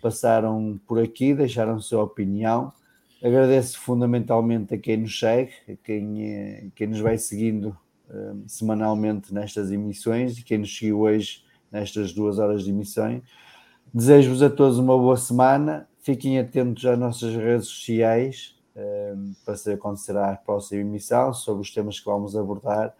passaram 0.00 0.78
por 0.86 1.02
aqui, 1.02 1.34
deixaram 1.34 1.80
sua 1.80 2.04
opinião. 2.04 2.72
Agradeço 3.20 3.80
fundamentalmente 3.80 4.74
a 4.74 4.78
quem 4.78 4.98
nos 4.98 5.18
segue, 5.18 5.50
a 5.68 5.74
quem, 5.74 6.22
eh, 6.22 6.66
quem 6.72 6.86
nos 6.86 7.00
vai 7.00 7.18
seguindo 7.18 7.76
um, 8.08 8.44
semanalmente 8.46 9.34
nestas 9.34 9.72
emissões 9.72 10.38
e 10.38 10.44
quem 10.44 10.58
nos 10.58 10.78
seguiu 10.78 11.00
hoje 11.00 11.44
nestas 11.72 12.12
duas 12.12 12.38
horas 12.38 12.62
de 12.62 12.70
emissões. 12.70 13.24
Desejo-vos 13.96 14.42
a 14.42 14.50
todos 14.50 14.76
uma 14.78 14.94
boa 14.94 15.16
semana. 15.16 15.88
Fiquem 16.02 16.38
atentos 16.38 16.84
às 16.84 16.98
nossas 16.98 17.34
redes 17.34 17.68
sociais 17.68 18.54
para 19.42 19.56
saber 19.56 19.78
quando 19.78 19.96
será 19.96 20.32
a 20.32 20.36
próxima 20.36 20.82
emissão, 20.82 21.32
sobre 21.32 21.62
os 21.62 21.70
temas 21.70 21.98
que 21.98 22.04
vamos 22.04 22.36
abordar. 22.36 22.94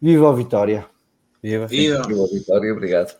Viva 0.00 0.30
a 0.30 0.32
Vitória! 0.32 0.86
Viva! 1.42 1.66
Viva, 1.66 2.02
Viva 2.06 2.22
a 2.22 2.28
Vitória! 2.28 2.72
Obrigado! 2.72 3.16